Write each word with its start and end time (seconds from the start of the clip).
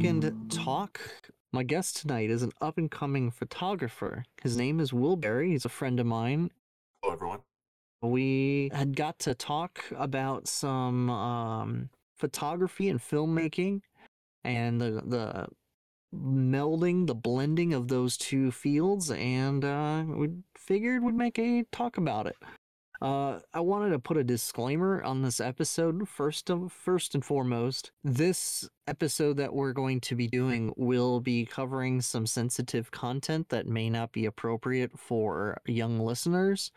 second 0.00 0.50
talk. 0.50 0.98
My 1.52 1.62
guest 1.62 1.98
tonight 1.98 2.30
is 2.30 2.42
an 2.42 2.52
up 2.58 2.78
and 2.78 2.90
coming 2.90 3.30
photographer. 3.30 4.24
His 4.42 4.56
name 4.56 4.80
is 4.80 4.94
Will 4.94 5.14
Berry. 5.14 5.50
He's 5.50 5.66
a 5.66 5.68
friend 5.68 6.00
of 6.00 6.06
mine. 6.06 6.50
Hello, 7.02 7.14
everyone. 7.14 7.40
We 8.00 8.70
had 8.72 8.96
got 8.96 9.18
to 9.20 9.34
talk 9.34 9.84
about 9.94 10.48
some 10.48 11.10
um, 11.10 11.90
photography 12.16 12.88
and 12.88 12.98
filmmaking 12.98 13.82
and 14.42 14.80
the, 14.80 15.02
the 15.04 15.48
melding, 16.16 17.06
the 17.06 17.14
blending 17.14 17.74
of 17.74 17.88
those 17.88 18.16
two 18.16 18.50
fields, 18.50 19.10
and 19.10 19.66
uh, 19.66 20.04
we 20.06 20.30
figured 20.56 21.02
we'd 21.02 21.14
make 21.14 21.38
a 21.38 21.64
talk 21.72 21.98
about 21.98 22.26
it. 22.26 22.36
Uh, 23.00 23.38
I 23.54 23.60
wanted 23.60 23.90
to 23.90 23.98
put 23.98 24.18
a 24.18 24.24
disclaimer 24.24 25.02
on 25.02 25.22
this 25.22 25.40
episode 25.40 26.06
first 26.06 26.50
of 26.50 26.70
first 26.70 27.14
and 27.14 27.24
foremost. 27.24 27.92
This 28.04 28.68
episode 28.86 29.38
that 29.38 29.54
we're 29.54 29.72
going 29.72 30.00
to 30.00 30.14
be 30.14 30.26
doing 30.26 30.74
will 30.76 31.20
be 31.20 31.46
covering 31.46 32.02
some 32.02 32.26
sensitive 32.26 32.90
content 32.90 33.48
that 33.48 33.66
may 33.66 33.88
not 33.88 34.12
be 34.12 34.26
appropriate 34.26 34.98
for 34.98 35.62
young 35.66 35.98
listeners. 35.98 36.72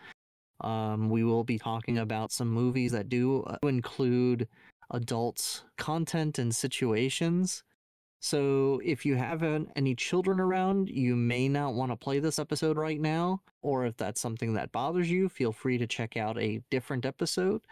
Um, 0.62 1.09
we 1.09 1.26
will 1.26 1.44
be 1.44 1.59
talking 1.59 1.98
about 1.98 2.32
some 2.32 2.49
movies 2.49 2.94
that 2.94 3.10
do 3.10 3.44
uh, 3.44 3.58
include 3.63 4.48
adult 4.91 5.63
content 5.77 6.40
and 6.40 6.55
situations. 6.55 7.63
So 8.23 8.80
if 8.86 9.05
you 9.05 9.18
have 9.18 9.44
any 9.76 9.95
children 9.95 10.40
around, 10.40 10.88
you 10.88 11.13
may 11.13 11.50
not 11.50 11.74
want 11.74 11.91
to 11.91 11.98
play 11.98 12.20
this 12.20 12.40
episode 12.40 12.77
right 12.77 12.99
now. 12.99 13.41
Or 13.62 13.85
if 13.85 13.98
that's 13.98 14.21
something 14.21 14.54
that 14.54 14.71
bothers 14.71 15.12
you, 15.12 15.27
feel 15.27 15.52
free 15.52 15.77
to 15.77 15.85
check 15.85 16.15
out 16.15 16.40
a 16.40 16.62
different 16.71 17.05
episode. 17.05 17.63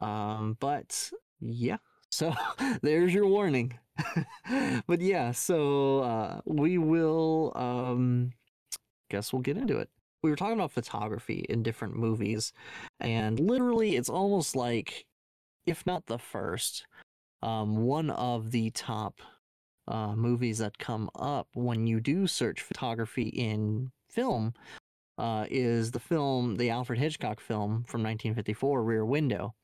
Um, 0.00 0.56
but 0.60 1.10
yeah, 1.42 1.76
so 2.10 2.32
there's 2.80 3.12
your 3.12 3.26
warning. 3.26 3.78
but 4.86 5.02
yeah, 5.02 5.30
so 5.32 5.98
uh, 5.98 6.40
we 6.46 6.78
will, 6.78 7.52
um, 7.54 8.30
guess 9.10 9.30
we'll 9.30 9.42
get 9.42 9.58
into 9.58 9.76
it. 9.76 9.90
We 10.22 10.30
were 10.30 10.36
talking 10.36 10.54
about 10.54 10.72
photography 10.72 11.44
in 11.50 11.62
different 11.62 11.96
movies, 11.96 12.54
and 12.98 13.38
literally, 13.38 13.96
it's 13.96 14.08
almost 14.08 14.56
like, 14.56 15.04
if 15.66 15.84
not 15.84 16.06
the 16.06 16.18
first, 16.18 16.86
um, 17.42 17.76
one 17.76 18.08
of 18.10 18.50
the 18.50 18.70
top 18.70 19.20
uh, 19.88 20.14
movies 20.14 20.58
that 20.58 20.78
come 20.78 21.10
up 21.16 21.48
when 21.54 21.86
you 21.86 22.00
do 22.00 22.26
search 22.26 22.60
photography 22.60 23.28
in 23.28 23.90
film 24.08 24.54
uh, 25.16 25.46
is 25.50 25.90
the 25.90 25.98
film, 25.98 26.56
the 26.56 26.70
Alfred 26.70 26.98
Hitchcock 26.98 27.40
film 27.40 27.84
from 27.84 28.02
1954, 28.02 28.84
Rear 28.84 29.04
Window. 29.04 29.54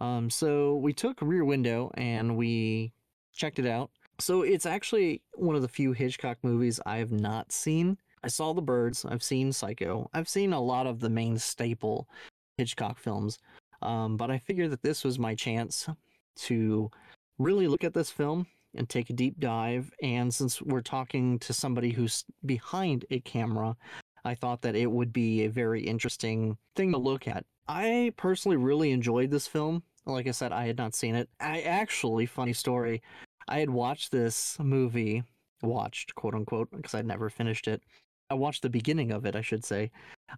Um, 0.00 0.30
so 0.30 0.76
we 0.76 0.92
took 0.92 1.20
Rear 1.20 1.44
Window 1.44 1.90
and 1.94 2.36
we 2.36 2.92
checked 3.32 3.58
it 3.58 3.66
out. 3.66 3.90
So 4.20 4.42
it's 4.42 4.66
actually 4.66 5.22
one 5.34 5.56
of 5.56 5.62
the 5.62 5.68
few 5.68 5.92
Hitchcock 5.92 6.38
movies 6.42 6.78
I 6.86 6.98
have 6.98 7.10
not 7.10 7.50
seen. 7.50 7.98
I 8.22 8.28
saw 8.28 8.52
The 8.52 8.62
Birds, 8.62 9.04
I've 9.04 9.22
seen 9.22 9.52
Psycho, 9.52 10.08
I've 10.14 10.28
seen 10.28 10.52
a 10.52 10.60
lot 10.60 10.86
of 10.86 11.00
the 11.00 11.10
main 11.10 11.38
staple 11.38 12.08
Hitchcock 12.56 12.98
films, 12.98 13.38
um, 13.82 14.16
but 14.16 14.30
I 14.30 14.38
figured 14.38 14.70
that 14.70 14.82
this 14.82 15.04
was 15.04 15.18
my 15.18 15.34
chance 15.34 15.88
to 16.36 16.90
really 17.38 17.66
look 17.66 17.84
at 17.84 17.92
this 17.92 18.10
film 18.10 18.46
and 18.74 18.88
take 18.88 19.10
a 19.10 19.14
deep 19.14 19.38
dive. 19.38 19.90
And 20.02 20.32
since 20.34 20.60
we're 20.60 20.80
talking 20.80 21.38
to 21.40 21.52
somebody 21.52 21.90
who's 21.90 22.24
behind 22.44 23.04
a 23.10 23.20
camera, 23.20 23.76
I 24.24 24.34
thought 24.34 24.62
that 24.62 24.76
it 24.76 24.90
would 24.90 25.12
be 25.12 25.44
a 25.44 25.50
very 25.50 25.82
interesting 25.82 26.56
thing 26.74 26.92
to 26.92 26.98
look 26.98 27.28
at. 27.28 27.44
I 27.68 28.12
personally 28.16 28.56
really 28.56 28.90
enjoyed 28.90 29.30
this 29.30 29.46
film. 29.46 29.82
Like 30.06 30.26
I 30.26 30.32
said, 30.32 30.52
I 30.52 30.66
had 30.66 30.76
not 30.76 30.94
seen 30.94 31.14
it. 31.14 31.28
I 31.40 31.60
actually, 31.62 32.26
funny 32.26 32.52
story, 32.52 33.02
I 33.48 33.60
had 33.60 33.70
watched 33.70 34.10
this 34.10 34.58
movie, 34.58 35.22
watched 35.62 36.14
quote 36.14 36.34
unquote, 36.34 36.70
because 36.70 36.94
I'd 36.94 37.06
never 37.06 37.30
finished 37.30 37.68
it. 37.68 37.82
I 38.30 38.34
watched 38.34 38.62
the 38.62 38.70
beginning 38.70 39.12
of 39.12 39.26
it, 39.26 39.36
I 39.36 39.42
should 39.42 39.64
say, 39.64 39.90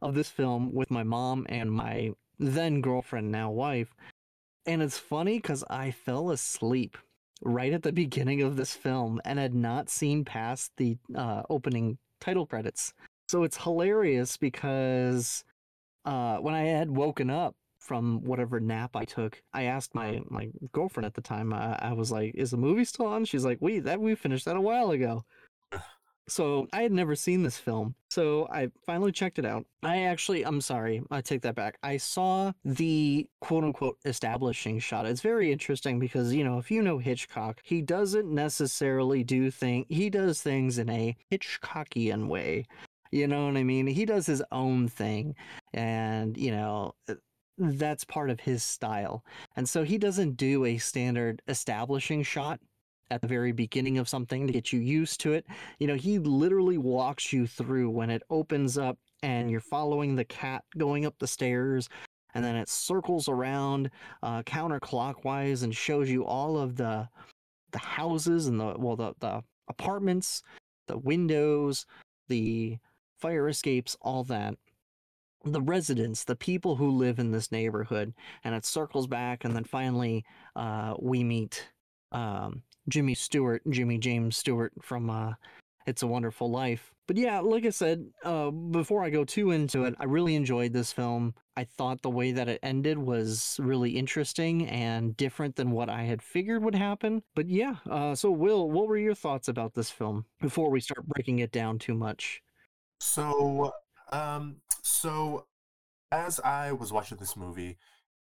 of 0.02 0.14
this 0.14 0.28
film 0.28 0.72
with 0.72 0.90
my 0.90 1.02
mom 1.02 1.46
and 1.48 1.70
my 1.70 2.12
then 2.38 2.80
girlfriend, 2.80 3.30
now 3.30 3.50
wife. 3.50 3.94
And 4.66 4.82
it's 4.82 4.98
funny 4.98 5.38
because 5.38 5.64
I 5.70 5.92
fell 5.92 6.30
asleep 6.30 6.98
right 7.42 7.72
at 7.72 7.82
the 7.82 7.92
beginning 7.92 8.42
of 8.42 8.56
this 8.56 8.74
film 8.74 9.20
and 9.24 9.38
had 9.38 9.54
not 9.54 9.90
seen 9.90 10.24
past 10.24 10.72
the 10.76 10.96
uh, 11.14 11.42
opening 11.50 11.98
title 12.20 12.46
credits. 12.46 12.92
So 13.28 13.42
it's 13.42 13.62
hilarious 13.62 14.36
because 14.36 15.44
uh, 16.04 16.36
when 16.38 16.54
I 16.54 16.62
had 16.62 16.90
woken 16.90 17.30
up 17.30 17.54
from 17.78 18.22
whatever 18.24 18.58
nap 18.60 18.96
I 18.96 19.04
took, 19.04 19.42
I 19.52 19.64
asked 19.64 19.94
my 19.94 20.22
my 20.28 20.50
girlfriend 20.72 21.06
at 21.06 21.14
the 21.14 21.20
time. 21.20 21.52
Uh, 21.52 21.76
I 21.78 21.92
was 21.92 22.10
like, 22.10 22.34
"Is 22.34 22.50
the 22.50 22.56
movie 22.56 22.84
still 22.84 23.06
on?" 23.06 23.24
She's 23.24 23.44
like, 23.44 23.58
"Wait, 23.60 23.84
that 23.84 24.00
we 24.00 24.14
finished 24.14 24.44
that 24.46 24.56
a 24.56 24.60
while 24.60 24.90
ago." 24.90 25.24
So 26.28 26.66
I 26.72 26.82
had 26.82 26.92
never 26.92 27.14
seen 27.14 27.42
this 27.42 27.56
film. 27.56 27.94
So 28.10 28.48
I 28.50 28.70
finally 28.84 29.12
checked 29.12 29.38
it 29.38 29.44
out. 29.44 29.64
I 29.82 30.02
actually, 30.02 30.44
I'm 30.44 30.60
sorry, 30.60 31.02
I 31.10 31.20
take 31.20 31.42
that 31.42 31.54
back. 31.54 31.78
I 31.82 31.98
saw 31.98 32.52
the 32.64 33.28
quote 33.40 33.62
unquote 33.62 33.98
establishing 34.04 34.80
shot. 34.80 35.06
It's 35.06 35.20
very 35.20 35.52
interesting 35.52 36.00
because, 36.00 36.34
you 36.34 36.42
know, 36.42 36.58
if 36.58 36.70
you 36.70 36.82
know 36.82 36.98
Hitchcock, 36.98 37.60
he 37.62 37.80
doesn't 37.80 38.26
necessarily 38.26 39.22
do 39.22 39.50
things, 39.50 39.86
he 39.88 40.10
does 40.10 40.42
things 40.42 40.78
in 40.78 40.90
a 40.90 41.16
Hitchcockian 41.30 42.26
way. 42.26 42.66
You 43.12 43.28
know 43.28 43.46
what 43.46 43.56
I 43.56 43.62
mean? 43.62 43.86
He 43.86 44.04
does 44.04 44.26
his 44.26 44.42
own 44.50 44.88
thing. 44.88 45.36
And, 45.72 46.36
you 46.36 46.50
know, 46.50 46.94
uh, 47.08 47.14
that's 47.58 48.04
part 48.04 48.30
of 48.30 48.40
his 48.40 48.62
style. 48.62 49.24
And 49.56 49.68
so 49.68 49.84
he 49.84 49.96
doesn't 49.96 50.36
do 50.36 50.64
a 50.64 50.78
standard 50.78 51.40
establishing 51.48 52.22
shot 52.22 52.60
at 53.10 53.20
the 53.20 53.28
very 53.28 53.52
beginning 53.52 53.98
of 53.98 54.08
something 54.08 54.46
to 54.46 54.52
get 54.52 54.72
you 54.72 54.80
used 54.80 55.20
to 55.20 55.32
it. 55.32 55.46
You 55.78 55.86
know, 55.86 55.94
he 55.94 56.18
literally 56.18 56.78
walks 56.78 57.32
you 57.32 57.46
through 57.46 57.90
when 57.90 58.10
it 58.10 58.22
opens 58.30 58.76
up 58.76 58.98
and 59.22 59.50
you're 59.50 59.60
following 59.60 60.16
the 60.16 60.24
cat 60.24 60.64
going 60.76 61.06
up 61.06 61.14
the 61.18 61.26
stairs 61.26 61.88
and 62.36 62.44
then 62.44 62.54
it 62.54 62.68
circles 62.68 63.28
around 63.28 63.90
uh, 64.22 64.42
counterclockwise 64.42 65.62
and 65.62 65.74
shows 65.74 66.10
you 66.10 66.24
all 66.24 66.58
of 66.58 66.76
the 66.76 67.08
the 67.72 67.78
houses 67.78 68.46
and 68.46 68.60
the 68.60 68.74
well 68.78 68.94
the, 68.94 69.14
the 69.20 69.42
apartments 69.68 70.42
the 70.86 70.98
windows 70.98 71.86
the 72.28 72.76
fire 73.18 73.48
escapes 73.48 73.96
all 74.02 74.22
that 74.22 74.54
the 75.44 75.62
residents 75.62 76.24
the 76.24 76.36
people 76.36 76.76
who 76.76 76.90
live 76.90 77.18
in 77.18 77.30
this 77.30 77.50
neighborhood 77.50 78.12
and 78.44 78.54
it 78.54 78.66
circles 78.66 79.06
back 79.06 79.44
and 79.44 79.56
then 79.56 79.64
finally 79.64 80.24
uh, 80.56 80.94
we 81.00 81.24
meet 81.24 81.68
um, 82.12 82.62
Jimmy 82.88 83.14
Stewart, 83.14 83.62
Jimmy 83.70 83.98
James 83.98 84.36
Stewart 84.36 84.72
from 84.82 85.10
uh, 85.10 85.34
It's 85.86 86.02
a 86.02 86.06
Wonderful 86.06 86.50
Life. 86.50 86.92
But 87.06 87.16
yeah, 87.16 87.38
like 87.38 87.64
I 87.64 87.70
said, 87.70 88.04
uh, 88.24 88.50
before 88.50 89.04
I 89.04 89.10
go 89.10 89.24
too 89.24 89.52
into 89.52 89.84
it, 89.84 89.94
I 90.00 90.04
really 90.04 90.34
enjoyed 90.34 90.72
this 90.72 90.92
film. 90.92 91.34
I 91.56 91.64
thought 91.64 92.02
the 92.02 92.10
way 92.10 92.32
that 92.32 92.48
it 92.48 92.58
ended 92.62 92.98
was 92.98 93.60
really 93.62 93.90
interesting 93.92 94.66
and 94.68 95.16
different 95.16 95.54
than 95.54 95.70
what 95.70 95.88
I 95.88 96.02
had 96.02 96.20
figured 96.20 96.64
would 96.64 96.74
happen. 96.74 97.22
But 97.36 97.48
yeah, 97.48 97.76
uh, 97.88 98.16
so 98.16 98.30
Will, 98.32 98.68
what 98.70 98.88
were 98.88 98.98
your 98.98 99.14
thoughts 99.14 99.46
about 99.46 99.74
this 99.74 99.90
film 99.90 100.26
before 100.40 100.68
we 100.68 100.80
start 100.80 101.06
breaking 101.06 101.38
it 101.38 101.52
down 101.52 101.78
too 101.78 101.94
much? 101.94 102.42
So, 102.98 103.72
um, 104.10 104.56
so 104.82 105.46
as 106.10 106.40
I 106.40 106.72
was 106.72 106.92
watching 106.92 107.18
this 107.18 107.36
movie, 107.36 107.78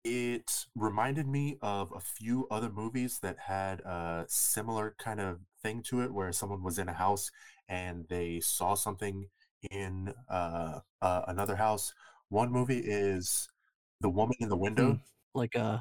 it 0.04 0.66
reminded 0.76 1.28
me 1.28 1.58
of 1.62 1.92
a 1.96 2.00
few 2.00 2.48
other 2.50 2.70
movies 2.70 3.20
that 3.20 3.38
had 3.48 3.82
a 3.82 4.26
similar 4.28 4.96
kind 4.98 5.20
of 5.20 5.40
thing 5.62 5.84
to 5.84 6.02
it, 6.02 6.14
where 6.14 6.32
someone 6.32 6.64
was 6.64 6.80
in 6.80 6.90
a 6.90 6.94
house 6.94 7.32
and 7.70 8.06
they 8.10 8.40
saw 8.40 8.74
something 8.74 9.28
in 9.70 10.14
uh, 10.30 10.80
uh, 11.02 11.22
another 11.28 11.56
house. 11.56 11.94
One 12.30 12.52
movie 12.52 12.80
is 12.80 13.48
The 14.00 14.10
Woman 14.10 14.36
in 14.40 14.50
the 14.50 14.58
Window. 14.58 14.94
Hmm, 14.94 15.00
like 15.36 15.56
a 15.56 15.64
uh, 15.64 15.80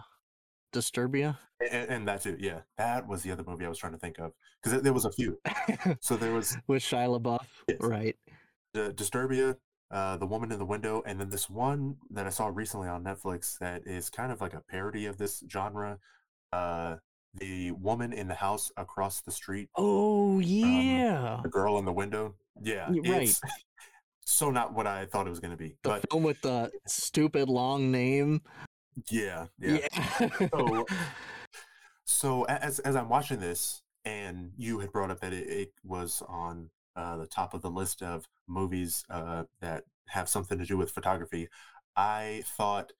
Disturbia. 0.72 1.36
And, 1.72 1.90
and, 1.90 2.08
that's 2.08 2.26
it. 2.26 2.40
Yeah, 2.40 2.60
that 2.78 3.06
was 3.06 3.22
the 3.22 3.32
other 3.32 3.44
movie 3.46 3.66
I 3.66 3.68
was 3.68 3.78
trying 3.78 3.92
to 3.92 3.98
think 3.98 4.18
of 4.18 4.32
because 4.62 4.82
there 4.82 4.92
was 4.92 5.04
a 5.04 5.12
few. 5.12 5.38
so 6.00 6.16
there 6.16 6.32
was 6.32 6.56
with 6.68 6.82
Shia 6.82 7.20
LaBeouf, 7.20 7.44
yes. 7.68 7.78
right? 7.80 8.16
Disturbia, 8.74 9.56
uh, 9.90 10.16
The 10.16 10.26
Woman 10.26 10.52
in 10.52 10.58
the 10.58 10.64
Window, 10.64 11.02
and 11.06 11.20
then 11.20 11.30
this 11.30 11.50
one 11.50 11.96
that 12.10 12.26
I 12.26 12.30
saw 12.30 12.50
recently 12.52 12.88
on 12.88 13.04
Netflix 13.04 13.58
that 13.58 13.82
is 13.86 14.10
kind 14.10 14.30
of 14.30 14.40
like 14.40 14.54
a 14.54 14.60
parody 14.60 15.06
of 15.06 15.18
this 15.18 15.42
genre. 15.50 15.98
Uh, 16.52 16.96
the 17.34 17.70
woman 17.72 18.12
in 18.12 18.28
the 18.28 18.34
house 18.34 18.72
across 18.76 19.20
the 19.20 19.30
street. 19.30 19.68
Oh 19.76 20.40
yeah, 20.40 21.34
um, 21.36 21.42
the 21.42 21.48
girl 21.48 21.78
in 21.78 21.84
the 21.84 21.92
window. 21.92 22.34
Yeah, 22.60 22.90
right. 23.06 23.32
so 24.24 24.50
not 24.50 24.74
what 24.74 24.86
I 24.86 25.06
thought 25.06 25.26
it 25.26 25.30
was 25.30 25.40
going 25.40 25.52
to 25.52 25.56
be. 25.56 25.76
The 25.82 25.90
but, 25.90 26.10
film 26.10 26.22
with 26.22 26.40
the 26.42 26.70
stupid 26.86 27.48
long 27.48 27.90
name. 27.90 28.42
Yeah, 29.10 29.46
yeah. 29.58 29.78
yeah. 29.92 30.28
so, 30.52 30.86
so 32.04 32.42
as 32.44 32.80
as 32.80 32.96
I'm 32.96 33.08
watching 33.08 33.40
this, 33.40 33.82
and 34.04 34.52
you 34.56 34.80
had 34.80 34.92
brought 34.92 35.10
up 35.10 35.20
that 35.20 35.32
it, 35.32 35.48
it 35.48 35.72
was 35.84 36.22
on 36.28 36.70
uh, 36.96 37.16
the 37.16 37.26
top 37.26 37.54
of 37.54 37.62
the 37.62 37.70
list 37.70 38.02
of 38.02 38.26
movies 38.48 39.04
uh, 39.10 39.44
that 39.60 39.84
have 40.08 40.28
something 40.28 40.58
to 40.58 40.66
do 40.66 40.76
with 40.76 40.90
photography, 40.90 41.48
I 41.96 42.42
thought 42.56 42.92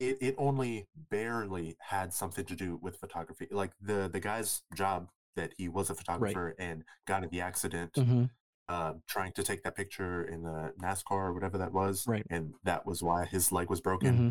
it, 0.00 0.18
it 0.20 0.34
only 0.38 0.88
barely 1.10 1.76
had 1.80 2.12
something 2.12 2.44
to 2.46 2.56
do 2.56 2.78
with 2.82 2.96
photography. 2.96 3.48
Like 3.50 3.72
the 3.80 4.08
the 4.12 4.20
guy's 4.20 4.62
job 4.74 5.08
that 5.36 5.52
he 5.58 5.68
was 5.68 5.90
a 5.90 5.94
photographer 5.94 6.54
and 6.58 6.84
got 7.06 7.24
in 7.24 7.30
the 7.30 7.40
accident 7.40 7.92
hmm 7.96 8.24
uh, 8.68 8.94
trying 9.08 9.32
to 9.32 9.42
take 9.42 9.62
that 9.64 9.76
picture 9.76 10.24
in 10.24 10.42
the 10.42 10.72
NASCAR 10.82 11.04
or 11.28 11.32
whatever 11.34 11.58
that 11.58 11.72
was, 11.72 12.06
Right. 12.06 12.26
and 12.30 12.54
that 12.64 12.86
was 12.86 13.02
why 13.02 13.24
his 13.26 13.52
leg 13.52 13.68
was 13.70 13.80
broken. 13.80 14.16
hmm 14.16 14.30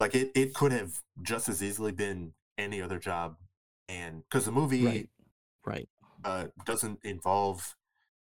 Like 0.00 0.14
it, 0.14 0.30
it 0.34 0.54
could 0.54 0.72
have 0.72 1.00
just 1.22 1.48
as 1.48 1.62
easily 1.62 1.92
been 1.92 2.34
any 2.58 2.82
other 2.82 2.98
job, 2.98 3.36
and 3.88 4.22
because 4.28 4.44
the 4.46 4.52
movie 4.52 4.84
Right. 4.84 5.08
Right. 5.64 5.88
uh, 6.24 6.46
doesn't 6.64 6.98
involve 7.04 7.74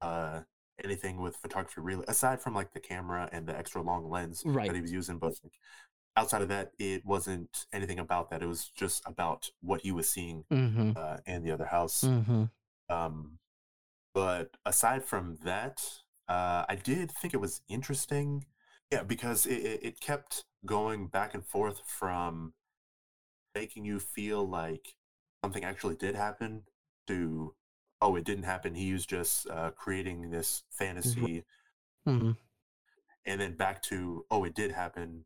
uh, 0.01 0.41
anything 0.83 1.21
with 1.21 1.35
photography 1.37 1.81
really, 1.81 2.05
aside 2.07 2.41
from 2.41 2.53
like 2.55 2.73
the 2.73 2.79
camera 2.79 3.29
and 3.31 3.47
the 3.47 3.57
extra 3.57 3.81
long 3.81 4.09
lens 4.09 4.45
Right. 4.45 4.67
that 4.67 4.75
he 4.75 4.81
was 4.81 4.91
using. 4.91 5.17
But 5.19 5.33
like, 5.43 5.53
outside 6.17 6.41
of 6.41 6.49
that, 6.49 6.71
it 6.79 7.05
wasn't 7.05 7.65
anything 7.73 7.99
about 7.99 8.29
that. 8.29 8.41
It 8.43 8.47
was 8.47 8.69
just 8.69 9.03
about 9.05 9.49
what 9.61 9.81
he 9.81 9.91
was 9.91 10.09
seeing 10.09 10.45
hmm 10.51 10.91
uh, 10.95 11.17
in 11.25 11.43
the 11.43 11.51
other 11.51 11.65
house. 11.65 12.03
hmm 12.03 12.43
Um, 12.89 13.39
but 14.13 14.57
aside 14.65 15.05
from 15.05 15.37
that, 15.43 15.81
uh, 16.27 16.65
I 16.69 16.75
did 16.75 17.11
think 17.11 17.33
it 17.33 17.41
was 17.41 17.61
interesting. 17.69 18.45
Yeah, 18.91 19.03
because 19.03 19.45
it, 19.45 19.57
it, 19.65 19.79
it 19.83 19.99
kept 20.01 20.45
going 20.65 21.07
back 21.07 21.33
and 21.33 21.45
forth 21.45 21.81
from 21.87 22.53
making 23.55 23.85
you 23.85 23.99
feel 23.99 24.47
like 24.47 24.95
something 25.43 25.63
actually 25.63 25.95
did 25.95 26.15
happen 26.15 26.63
to, 27.07 27.53
oh, 28.01 28.15
it 28.15 28.23
didn't 28.25 28.43
happen. 28.45 28.75
He 28.75 28.93
was 28.93 29.05
just 29.05 29.49
uh, 29.49 29.71
creating 29.71 30.29
this 30.31 30.63
fantasy. 30.71 31.43
hmm 32.05 32.31
And 33.25 33.39
then 33.39 33.53
back 33.55 33.81
to, 33.83 34.25
oh, 34.31 34.43
it 34.43 34.55
did 34.55 34.71
happen. 34.71 35.25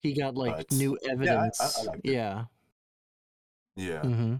He 0.00 0.14
got 0.14 0.36
like 0.36 0.56
But, 0.56 0.72
new 0.72 0.98
I- 1.04 1.10
I 1.10 1.12
evidence. 1.12 1.84
liked 1.84 2.06
it. 2.06 2.12
Yeah. 2.14 2.44
Yeah. 3.76 4.02
hmm 4.02 4.36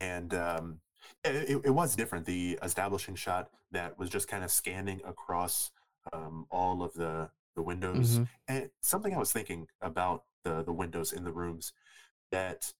and 0.00 0.32
um, 0.34 0.80
it, 1.24 1.60
it- 1.64 1.70
was 1.74 1.96
different. 1.96 2.26
The 2.26 2.58
establishing 2.62 3.14
shot 3.14 3.50
that 3.72 3.98
was 3.98 4.10
just 4.10 4.28
kind 4.28 4.44
of 4.44 4.50
scanning 4.50 5.00
across 5.04 5.70
um, 6.12 6.46
all 6.50 6.82
of 6.82 6.94
the 6.94 7.30
the 7.56 7.62
windows, 7.62 8.16
hmm 8.18 8.22
and 8.46 8.70
something 8.82 9.14
I 9.14 9.18
was 9.18 9.32
thinking 9.32 9.66
about 9.80 10.24
the 10.44 10.62
the 10.62 10.72
windows 10.72 11.12
in 11.12 11.24
the 11.24 11.32
rooms 11.32 11.72
that 12.30 12.72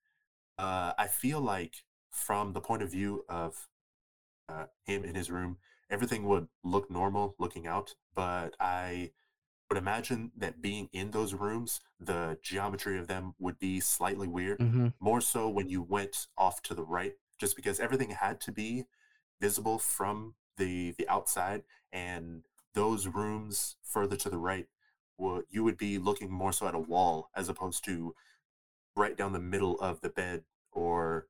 uh, 0.58 0.92
I 0.98 1.08
feel 1.08 1.40
like 1.40 1.84
from 2.10 2.52
the 2.52 2.60
point 2.60 2.82
of 2.82 2.90
view 2.90 3.24
of 3.28 3.68
uh, 4.48 4.66
him 4.84 5.04
in 5.04 5.14
his 5.14 5.30
room, 5.30 5.58
everything 5.90 6.24
would 6.24 6.48
look 6.64 6.90
normal 6.90 7.34
looking 7.38 7.66
out, 7.66 7.94
but 8.14 8.56
I 8.60 9.12
would 9.70 9.78
imagine 9.78 10.32
that 10.36 10.62
being 10.62 10.88
in 10.92 11.10
those 11.10 11.34
rooms, 11.34 11.80
the 12.00 12.38
geometry 12.42 12.98
of 12.98 13.06
them 13.06 13.34
would 13.38 13.58
be 13.58 13.80
slightly 13.80 14.28
weird 14.28 14.58
hmm 14.60 14.88
more 15.00 15.20
so 15.20 15.48
when 15.48 15.68
you 15.68 15.80
went 15.82 16.26
off 16.36 16.60
to 16.62 16.74
the 16.74 16.82
right 16.84 17.14
just 17.38 17.54
because 17.54 17.78
everything 17.78 18.10
had 18.10 18.40
to 18.40 18.50
be 18.50 18.84
visible 19.40 19.78
from 19.78 20.34
the 20.56 20.92
the 20.98 21.08
outside 21.08 21.62
and 21.92 22.42
those 22.74 23.06
rooms 23.06 23.76
further 23.82 24.16
to 24.16 24.28
the 24.28 24.38
right 24.38 24.66
would 25.18 25.44
you 25.50 25.62
would 25.64 25.76
be 25.78 25.98
looking 25.98 26.30
more 26.30 26.52
so 26.52 26.66
at 26.66 26.74
a 26.74 26.78
wall 26.78 27.30
as 27.34 27.48
opposed 27.48 27.84
to 27.84 28.14
right 28.96 29.16
down 29.16 29.32
the 29.32 29.38
middle 29.38 29.78
of 29.80 30.00
the 30.00 30.08
bed 30.08 30.42
or 30.72 31.26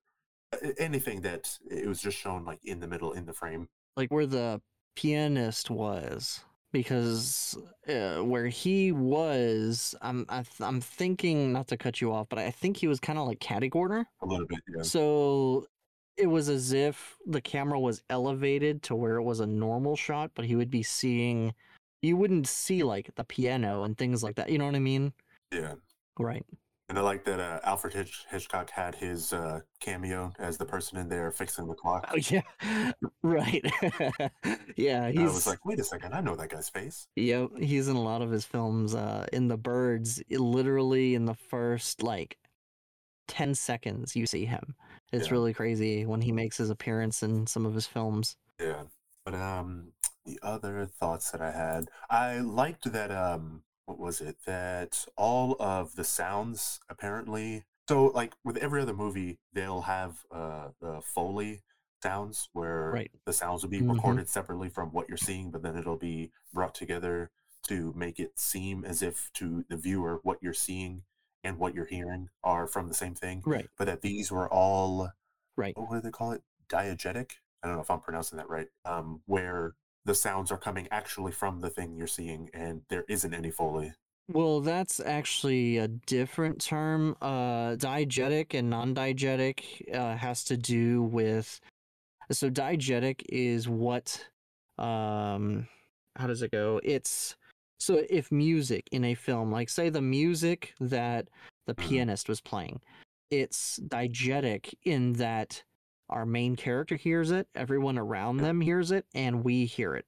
anything 0.79 1.21
that 1.23 1.59
it 1.71 1.87
was 1.87 2.01
just 2.01 2.17
shown 2.19 2.45
like 2.45 2.59
in 2.65 2.81
the 2.81 2.87
middle 2.87 3.13
in 3.13 3.27
the 3.27 3.33
frame 3.33 3.69
Like 3.97 4.11
where 4.11 4.27
the 4.27 4.61
pianist 4.97 5.71
was, 5.71 6.41
because 6.73 7.57
uh, 7.89 8.17
where 8.17 8.49
he 8.49 8.93
was, 8.93 9.95
I'm 10.03 10.27
I 10.29 10.43
th- 10.43 10.61
I'm 10.61 10.81
thinking 10.81 11.53
not 11.53 11.69
to 11.69 11.77
cut 11.77 12.01
you 12.01 12.13
off, 12.13 12.29
but 12.29 12.39
I 12.39 12.51
think 12.51 12.77
he 12.77 12.89
was 12.89 13.01
kind 13.01 13.19
of 13.19 13.27
like 13.27 13.41
catty 13.41 13.71
corner. 13.71 14.09
a 14.23 14.27
little 14.27 14.47
bit 14.47 14.59
yeah 14.75 14.83
So 14.83 15.67
it 16.17 16.27
was 16.27 16.49
as 16.49 16.73
if 16.73 17.17
the 17.27 17.41
camera 17.41 17.79
was 17.79 18.03
elevated 18.11 18.83
to 18.85 18.97
where 18.97 19.17
it 19.17 19.23
was 19.23 19.41
a 19.41 19.47
normal 19.47 19.95
shot, 19.97 20.33
but 20.35 20.45
he 20.45 20.57
would 20.57 20.71
be 20.71 20.83
seeing. 20.83 21.55
You 22.03 22.17
wouldn't 22.17 22.47
see 22.47 22.83
like 22.83 23.11
the 23.17 23.25
piano 23.25 23.83
and 23.83 23.97
things 23.97 24.23
like 24.23 24.37
that. 24.37 24.51
You 24.51 24.59
know 24.59 24.67
what 24.67 24.75
I 24.77 24.81
mean? 24.81 25.13
yeah 25.53 25.75
Right. 26.19 26.45
And 26.89 26.99
I 26.99 27.03
like 27.03 27.25
that 27.25 27.39
uh, 27.41 27.61
Alfred 27.65 27.93
Hitch- 27.95 28.25
Hitchcock 28.31 28.71
had 28.71 28.95
his 28.95 29.33
uh, 29.33 29.61
cameo 29.81 30.33
as 30.39 30.57
the 30.57 30.65
person 30.65 30.99
in 30.99 31.09
there 31.09 31.31
fixing 31.31 31.67
the 31.69 31.75
clock. 31.75 32.09
Oh 32.13 32.17
yeah. 32.17 32.43
right. 33.23 33.65
yeah. 34.77 35.05
And 35.05 35.19
I 35.19 35.23
was 35.25 35.47
like, 35.47 35.65
wait 35.67 35.79
a 35.81 35.85
second, 35.85 36.15
I 36.15 36.21
know 36.21 36.35
that 36.37 36.49
guy's 36.51 36.69
face. 36.69 37.07
Yep, 37.17 37.59
he's 37.61 37.89
in 37.89 37.97
a 37.97 38.03
lot 38.03 38.23
of 38.23 38.31
his 38.31 38.45
films. 38.45 38.95
Uh, 38.95 39.27
in 39.33 39.49
The 39.49 39.57
Birds, 39.59 40.23
literally 40.31 41.15
in 41.15 41.27
the 41.27 41.35
first 41.35 42.03
like 42.03 42.39
ten 43.27 43.55
seconds, 43.55 44.17
you 44.17 44.27
see 44.27 44.45
him. 44.47 44.75
It's 45.13 45.27
Yeah. 45.27 45.33
really 45.33 45.55
crazy 45.55 46.07
when 46.07 46.23
he 46.23 46.33
makes 46.33 46.57
his 46.57 46.71
appearance 46.71 47.23
in 47.23 47.47
some 47.47 47.67
of 47.67 47.75
his 47.75 47.87
films. 47.87 48.37
Yeah. 48.61 48.85
But 49.25 49.35
um 49.35 49.93
the 50.25 50.39
other 50.43 50.87
thoughts 50.87 51.31
that 51.31 51.41
I 51.41 51.51
had, 51.53 51.89
I 52.11 52.39
liked 52.41 52.91
that 52.93 53.11
um 53.11 53.63
what 53.89 53.99
was 53.99 54.21
it? 54.21 54.37
That 54.45 55.07
all 55.17 55.57
of 55.59 55.97
the 55.97 56.05
sounds 56.05 56.79
apparently 56.91 57.65
so 57.89 58.07
like 58.09 58.35
with 58.45 58.59
every 58.59 58.83
other 58.83 58.93
movie, 58.93 59.39
they'll 59.55 59.81
have 59.83 60.19
uh 60.31 60.69
the 60.81 61.01
Foley 61.03 61.63
sounds 62.03 62.51
where 62.53 62.91
Right. 62.93 63.11
the 63.25 63.33
sounds 63.33 63.63
will 63.63 63.71
be 63.71 63.81
Mhm. 63.81 63.95
recorded 63.95 64.29
separately 64.29 64.69
from 64.69 64.93
what 64.93 65.09
you're 65.09 65.17
seeing, 65.17 65.51
but 65.51 65.63
then 65.63 65.77
it'll 65.77 65.97
be 65.97 66.31
brought 66.53 66.75
together 66.75 67.31
to 67.69 67.93
make 67.95 68.21
it 68.21 68.39
seem 68.39 68.85
as 68.85 69.03
if 69.03 69.33
to 69.35 69.65
the 69.69 69.77
viewer 69.77 70.21
what 70.23 70.43
you're 70.43 70.53
seeing 70.55 71.05
and 71.43 71.59
what 71.59 71.75
you're 71.75 71.87
hearing 71.87 72.29
are 72.45 72.67
from 72.67 72.89
the 72.89 72.95
same 72.95 73.15
thing. 73.15 73.43
Right. 73.47 73.69
But 73.79 73.87
that 73.87 74.03
these 74.03 74.31
were 74.31 74.49
all 74.53 75.11
Right. 75.57 75.77
what 75.77 75.91
do 75.97 76.01
they 76.03 76.11
call 76.11 76.33
it? 76.33 76.43
Diegetic. 76.69 77.33
I 77.63 77.67
don't 77.67 77.77
know 77.77 77.83
if 77.83 77.91
I'm 77.91 78.01
pronouncing 78.01 78.37
that 78.37 78.49
right. 78.51 78.69
Um, 78.85 79.23
where 79.25 79.75
the 80.09 80.15
sounds 80.15 80.51
are 80.51 80.57
coming 80.57 80.89
actually 80.91 81.31
from 81.31 81.61
the 81.61 81.69
thing 81.69 81.95
you're 81.95 82.07
seeing, 82.07 82.49
and 82.55 82.81
there 82.89 83.05
isn't 83.09 83.35
any 83.35 83.51
foley. 83.51 83.93
Well, 84.27 84.61
that's 84.61 85.01
actually 85.01 85.77
a 85.77 85.87
different 85.87 86.61
term. 86.61 87.15
Uh, 87.21 87.77
diegetic 87.77 88.59
and 88.59 88.71
non-diegetic 88.71 89.95
uh, 89.95 90.17
has 90.17 90.45
to 90.45 90.57
do 90.57 91.03
with. 91.03 91.61
So 92.33 92.51
diegetic 92.51 93.23
is 93.29 93.69
what. 93.69 94.29
Um, 94.79 95.69
how 96.17 96.27
does 96.27 96.43
it 96.43 96.53
go? 96.53 96.81
It's 96.83 97.37
so 97.79 98.03
if 98.09 98.33
music 98.33 98.89
in 98.91 99.05
a 99.05 99.15
film, 99.15 99.53
like 99.53 99.69
say 99.69 99.91
the 99.91 100.03
music 100.03 100.75
that 100.81 101.29
the 101.67 101.75
Mhm. 101.75 101.89
pianist 101.89 102.29
was 102.29 102.41
playing, 102.41 102.81
it's 103.31 103.79
diegetic 103.81 104.75
in 104.85 105.13
that 105.15 105.63
our 106.11 106.25
main 106.27 106.57
character 106.57 106.97
hears 106.97 107.31
it, 107.31 107.49
everyone 107.55 107.99
around 107.99 108.39
them 108.39 108.61
hears 108.61 108.91
it, 108.91 109.07
and 109.15 109.45
we 109.45 109.65
hear 109.67 109.95
it 109.95 110.07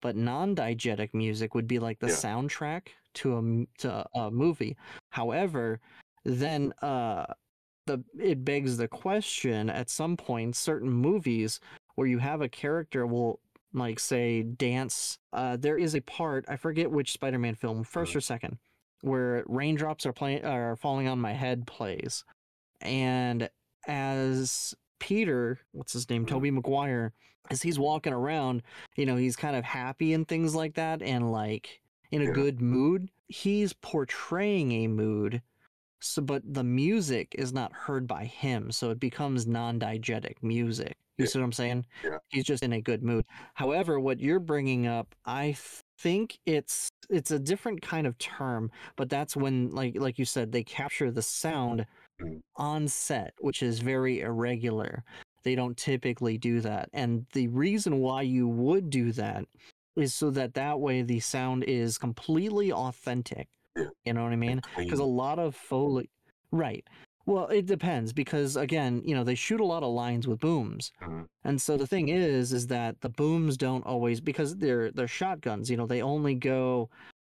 but 0.00 0.14
non-diegetic 0.14 1.12
music 1.12 1.56
would 1.56 1.66
be 1.66 1.80
like 1.80 1.98
the 1.98 2.06
Yeah. 2.06 2.12
soundtrack 2.14 2.88
to 3.14 3.36
a 3.36 3.66
to 3.82 4.06
a 4.14 4.30
movie. 4.30 4.76
However, 5.10 5.80
then 6.24 6.72
uh 6.82 7.26
the 7.86 8.04
it 8.16 8.44
begs 8.44 8.76
the 8.76 8.86
question 8.86 9.68
at 9.68 9.90
some 9.90 10.16
point 10.16 10.54
certain 10.54 10.88
movies 10.90 11.58
where 11.96 12.06
you 12.06 12.18
have 12.18 12.42
a 12.42 12.48
character 12.48 13.08
will 13.08 13.40
like 13.72 13.98
say 13.98 14.44
dance 14.44 15.18
uh 15.32 15.56
there 15.56 15.76
is 15.76 15.96
a 15.96 16.00
part 16.02 16.44
I 16.48 16.54
forget 16.56 16.92
which 16.92 17.10
Spider-Man 17.12 17.56
film 17.56 17.82
1st 17.82 18.12
Mhm. 18.12 18.16
or 18.16 18.20
second 18.20 18.58
where 19.00 19.42
raindrops 19.48 20.06
are 20.06 20.12
playing 20.12 20.44
are 20.44 20.76
falling 20.76 21.08
on 21.08 21.18
my 21.20 21.32
head 21.32 21.66
plays 21.66 22.24
and 22.80 23.50
as 23.88 24.76
Peter 24.98 25.60
what's 25.72 25.92
his 25.92 26.08
name 26.10 26.24
Mhm. 26.24 26.28
Tobey 26.28 26.50
Maguire 26.50 27.12
as 27.50 27.62
he's 27.62 27.78
walking 27.78 28.12
around 28.12 28.62
you 28.96 29.06
know 29.06 29.16
he's 29.16 29.36
kind 29.36 29.56
of 29.56 29.64
happy 29.64 30.12
and 30.12 30.26
things 30.26 30.54
like 30.54 30.74
that 30.74 31.02
and 31.02 31.30
like 31.32 31.80
in 32.10 32.22
a 32.22 32.26
Yeah. 32.26 32.32
good 32.32 32.60
mood 32.60 33.08
he's 33.28 33.72
portraying 33.74 34.72
a 34.72 34.88
mood 34.88 35.42
so 36.00 36.22
but 36.22 36.42
the 36.54 36.64
music 36.64 37.34
is 37.36 37.52
not 37.52 37.72
heard 37.72 38.06
by 38.06 38.24
him 38.24 38.70
so 38.70 38.90
it 38.90 39.00
becomes 39.00 39.46
non-diegetic 39.46 40.42
music 40.42 40.96
you 41.16 41.24
Yeah. 41.24 41.28
see 41.30 41.38
what 41.38 41.44
i'm 41.44 41.52
saying 41.52 41.86
Yeah. 42.04 42.18
he's 42.28 42.44
just 42.44 42.62
in 42.62 42.72
a 42.72 42.80
good 42.80 43.02
mood 43.02 43.24
however 43.54 43.98
what 44.00 44.20
you're 44.20 44.40
bringing 44.40 44.86
up 44.86 45.14
i 45.24 45.56
think 45.98 46.38
it's 46.46 46.88
it's 47.10 47.30
a 47.32 47.38
different 47.38 47.82
kind 47.82 48.06
of 48.06 48.16
term 48.18 48.70
but 48.96 49.08
that's 49.10 49.36
when 49.36 49.70
like 49.70 49.98
like 49.98 50.18
you 50.18 50.24
said 50.24 50.52
they 50.52 50.62
capture 50.62 51.10
the 51.10 51.22
sound. 51.22 51.84
On 52.56 52.88
set 52.88 53.34
which 53.40 53.62
is 53.62 53.78
very 53.80 54.20
irregular. 54.20 55.04
They 55.44 55.54
don't 55.54 55.76
typically 55.76 56.36
do 56.38 56.60
that 56.60 56.88
and 56.92 57.26
the 57.32 57.48
reason 57.48 57.98
why 58.00 58.22
you 58.22 58.48
would 58.48 58.90
do 58.90 59.12
that 59.12 59.44
is 59.96 60.12
so 60.14 60.30
that 60.30 60.54
that 60.54 60.80
way 60.80 61.02
the 61.02 61.20
sound 61.20 61.64
is 61.64 61.98
completely 61.98 62.72
authentic 62.72 63.48
you 64.04 64.12
know 64.12 64.24
what 64.24 64.32
i 64.32 64.36
mean? 64.36 64.60
Because 64.76 64.98
a 64.98 65.04
lot 65.04 65.38
of 65.38 65.54
foley 65.54 66.10
right. 66.50 66.84
Well 67.26 67.46
it 67.48 67.66
depends 67.66 68.12
because 68.12 68.56
again 68.56 69.02
you 69.04 69.14
know 69.14 69.22
they 69.24 69.34
shoot 69.36 69.60
a 69.60 69.64
lot 69.64 69.82
of 69.82 69.92
lines 69.92 70.26
with 70.26 70.40
booms 70.40 70.90
Mhm. 71.02 71.26
and 71.44 71.60
so 71.62 71.76
the 71.76 71.86
thing 71.86 72.08
is 72.08 72.52
is 72.52 72.66
that 72.68 73.00
the 73.00 73.10
booms 73.10 73.56
don't 73.56 73.86
always 73.86 74.20
because 74.20 74.56
they're 74.56 74.90
they're 74.90 75.06
shotguns 75.06 75.70
you 75.70 75.76
know 75.76 75.86
they 75.86 76.02
only 76.02 76.34
go 76.34 76.88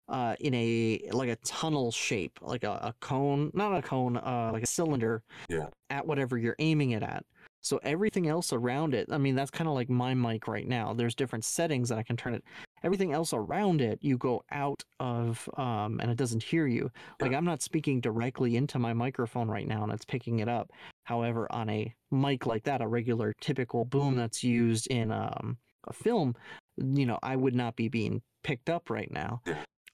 uh, 0.10 0.36
in 0.40 0.54
a 0.54 1.02
like 1.12 1.30
a 1.30 1.36
tunnel 1.38 1.92
shape, 1.92 2.40
like 2.42 2.64
a, 2.64 2.72
a 2.72 2.96
cone, 3.00 3.52
not 3.54 3.78
a 3.78 3.82
cone, 3.82 4.18
uh, 4.18 4.50
like 4.54 4.64
a 4.64 4.68
cylinder, 4.68 5.24
Yeah. 5.50 5.68
at 5.90 6.06
whatever 6.08 6.38
you're 6.38 6.56
aiming 6.60 6.92
it 6.92 7.04
at. 7.04 7.26
So 7.62 7.80
everything 7.84 8.28
else 8.30 8.54
around 8.54 8.94
it, 8.94 9.10
I 9.12 9.18
mean, 9.18 9.36
that's 9.36 9.52
kind 9.52 9.68
of 9.68 9.74
like 9.74 9.90
my 9.90 10.14
mic 10.14 10.48
right 10.48 10.66
now. 10.68 10.94
There's 10.94 11.16
different 11.16 11.44
settings 11.44 11.90
that 11.90 11.98
I 11.98 12.04
can 12.04 12.16
turn 12.16 12.34
it. 12.34 12.44
Everything 12.84 13.12
else 13.12 13.34
around 13.34 13.82
it, 13.82 14.00
you 14.02 14.18
go 14.18 14.44
out 14.52 14.84
of, 15.02 15.50
um, 15.58 16.00
and 16.00 16.10
it 16.10 16.18
doesn't 16.18 16.44
hear 16.44 16.68
you. 16.68 16.90
Like 17.20 17.34
I'm 17.34 17.44
not 17.44 17.62
speaking 17.62 18.00
directly 18.00 18.56
into 18.56 18.80
my 18.80 18.94
microphone 18.94 19.50
right 19.50 19.68
now, 19.68 19.84
and 19.84 19.92
it's 19.92 20.06
picking 20.06 20.40
it 20.40 20.48
up. 20.48 20.72
However, 21.04 21.52
on 21.52 21.70
a 21.70 21.94
mic 22.12 22.46
like 22.46 22.64
that, 22.64 22.82
a 22.82 22.88
regular 22.88 23.34
typical 23.42 23.84
boom 23.84 24.16
that's 24.16 24.44
used 24.44 24.88
in 24.88 25.12
um, 25.12 25.58
a 25.88 25.94
film, 25.94 26.36
you 26.78 27.06
know, 27.06 27.20
I 27.22 27.36
would 27.36 27.56
not 27.56 27.76
be 27.76 27.90
being 27.90 28.22
picked 28.44 28.70
up 28.70 28.90
right 28.90 29.12
now. 29.12 29.42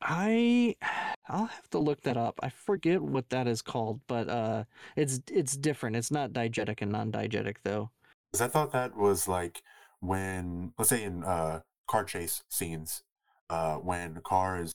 I 0.03 0.75
I'll 1.27 1.45
have 1.45 1.69
to 1.71 1.79
look 1.79 2.01
that 2.01 2.17
up. 2.17 2.39
I 2.43 2.49
forget 2.49 3.01
what 3.01 3.29
that 3.29 3.47
is 3.47 3.61
called, 3.61 4.01
but 4.07 4.29
uh 4.29 4.65
it's 4.95 5.21
it's 5.31 5.55
different. 5.57 5.95
It's 5.95 6.11
not 6.11 6.33
diegetic 6.33 6.81
and 6.81 6.91
non-diegetic 6.91 7.57
though. 7.63 7.89
Because 8.31 8.41
I 8.41 8.51
thought 8.51 8.71
that 8.73 8.95
was 8.97 9.27
like 9.27 9.61
when, 9.99 10.73
let's 10.77 10.89
say 10.89 11.03
in 11.03 11.23
uh, 11.23 11.61
car 11.87 12.03
chase 12.03 12.43
scenes, 12.49 13.03
uh, 13.49 13.75
when 13.75 14.17
a 14.17 14.21
car 14.21 14.59
is 14.61 14.73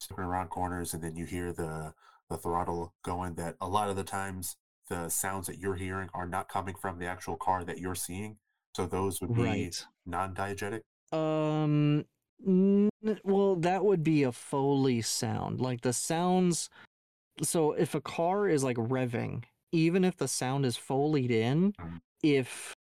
stepping 0.00 0.24
around 0.24 0.48
corners 0.50 0.94
and 0.94 1.02
then 1.02 1.16
you 1.16 1.24
hear 1.24 1.52
the 1.52 1.94
the 2.30 2.36
throttle 2.36 2.94
going. 3.04 3.34
That 3.34 3.56
a 3.60 3.68
lot 3.68 3.88
of 3.90 3.96
the 3.96 4.04
times 4.04 4.56
the 4.88 5.08
sounds 5.08 5.46
that 5.46 5.58
you're 5.58 5.76
hearing 5.76 6.08
are 6.14 6.26
not 6.28 6.48
coming 6.48 6.74
from 6.80 6.98
the 6.98 7.06
actual 7.06 7.36
car 7.36 7.64
that 7.64 7.78
you're 7.78 7.94
seeing. 7.94 8.36
So 8.76 8.86
those 8.86 9.20
would 9.20 9.34
be 9.34 9.42
Right. 9.42 9.86
non-diegetic. 10.06 10.82
Um 11.12 12.04
n- 12.46 12.88
well 13.24 13.56
that 13.56 13.84
would 13.84 14.02
be 14.02 14.22
a 14.22 14.32
foley 14.32 15.02
sound. 15.02 15.60
Like 15.60 15.82
the 15.82 15.92
sounds 15.92 16.70
so 17.42 17.72
if 17.72 17.94
a 17.94 18.00
car 18.00 18.48
is 18.48 18.62
like 18.62 18.76
revving, 18.76 19.44
even 19.72 20.04
if 20.04 20.16
the 20.16 20.28
sound 20.28 20.64
is 20.64 20.76
foleyed 20.76 21.30
in, 21.30 21.74
if 22.22 22.74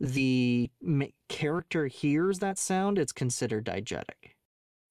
the 0.00 0.70
ma- 0.80 1.06
character 1.28 1.86
hears 1.86 2.38
that 2.38 2.58
sound, 2.58 2.98
it's 2.98 3.12
considered 3.12 3.66
diegetic. 3.66 4.34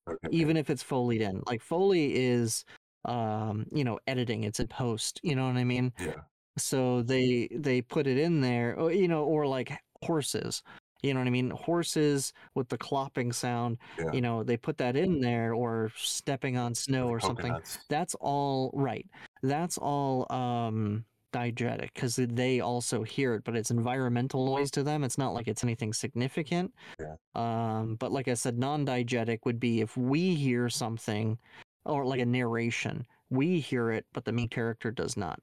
Okay. 0.09 0.29
even 0.31 0.57
if 0.57 0.69
it's 0.69 0.83
foleyed 0.83 1.21
in. 1.21 1.43
Like 1.45 1.61
Foley 1.61 2.15
is 2.15 2.65
um, 3.05 3.65
you 3.71 3.83
know, 3.83 3.99
editing, 4.07 4.43
it's 4.43 4.59
in 4.59 4.67
post, 4.67 5.19
you 5.23 5.35
know 5.35 5.47
what 5.47 5.55
I 5.57 5.63
mean? 5.63 5.93
Yeah. 5.99 6.13
So 6.57 7.01
they 7.01 7.47
they 7.51 7.81
put 7.81 8.07
it 8.07 8.17
in 8.17 8.41
there, 8.41 8.75
or, 8.77 8.91
you 8.91 9.07
know, 9.07 9.23
or 9.23 9.47
like 9.47 9.71
horses. 10.03 10.61
You 11.01 11.13
know 11.13 11.21
what 11.21 11.27
I 11.27 11.31
mean? 11.31 11.49
Horses 11.51 12.33
with 12.55 12.67
the 12.69 12.77
clopping 12.77 13.33
sound, 13.33 13.77
Yeah. 13.97 14.11
you 14.11 14.21
know, 14.21 14.43
they 14.43 14.57
put 14.57 14.77
that 14.79 14.95
in 14.95 15.21
there 15.21 15.53
or 15.53 15.91
stepping 15.95 16.57
on 16.57 16.75
snow 16.75 17.07
or 17.07 17.19
something. 17.19 17.55
That's 17.89 18.15
all 18.15 18.71
right. 18.73 19.05
That's 19.41 19.77
all 19.77 20.31
um 20.31 21.05
diegetic 21.31 21.93
because 21.93 22.15
they 22.15 22.59
also 22.59 23.03
hear 23.03 23.35
it, 23.35 23.43
but 23.43 23.55
it's 23.55 23.71
environmental 23.71 24.45
noise 24.45 24.71
to 24.71 24.83
them. 24.83 25.03
It's 25.03 25.17
not 25.17 25.33
like 25.33 25.47
it's 25.47 25.63
anything 25.63 25.93
significant. 25.93 26.73
Yeah. 26.99 27.15
Um, 27.35 27.95
but 27.95 28.11
like 28.11 28.27
I 28.27 28.33
said, 28.33 28.57
non-diegetic 28.57 29.39
would 29.45 29.59
be 29.59 29.81
if 29.81 29.95
we 29.95 30.33
hear 30.35 30.69
something 30.69 31.37
or 31.85 32.03
like 32.05 32.19
a 32.19 32.25
narration, 32.25 33.05
we 33.29 33.59
hear 33.59 33.91
it, 33.91 34.05
but 34.11 34.25
the 34.25 34.31
main 34.31 34.49
character 34.49 34.91
does 34.91 35.15
not. 35.15 35.39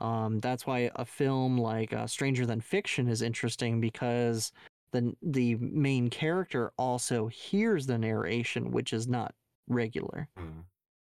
Um, 0.00 0.40
that's 0.40 0.66
why 0.66 0.90
a 0.96 1.04
film 1.04 1.56
like 1.58 1.92
uh, 1.92 2.06
Stranger 2.08 2.44
Than 2.44 2.60
Fiction 2.60 3.06
is 3.06 3.22
interesting 3.22 3.80
because 3.80 4.50
the 4.92 5.14
the 5.22 5.56
main 5.56 6.10
character 6.10 6.72
also 6.76 7.28
hears 7.28 7.86
the 7.86 7.98
narration, 7.98 8.70
which 8.70 8.92
is 8.92 9.06
not 9.08 9.34
regular. 9.68 10.28
Mm. 10.38 10.64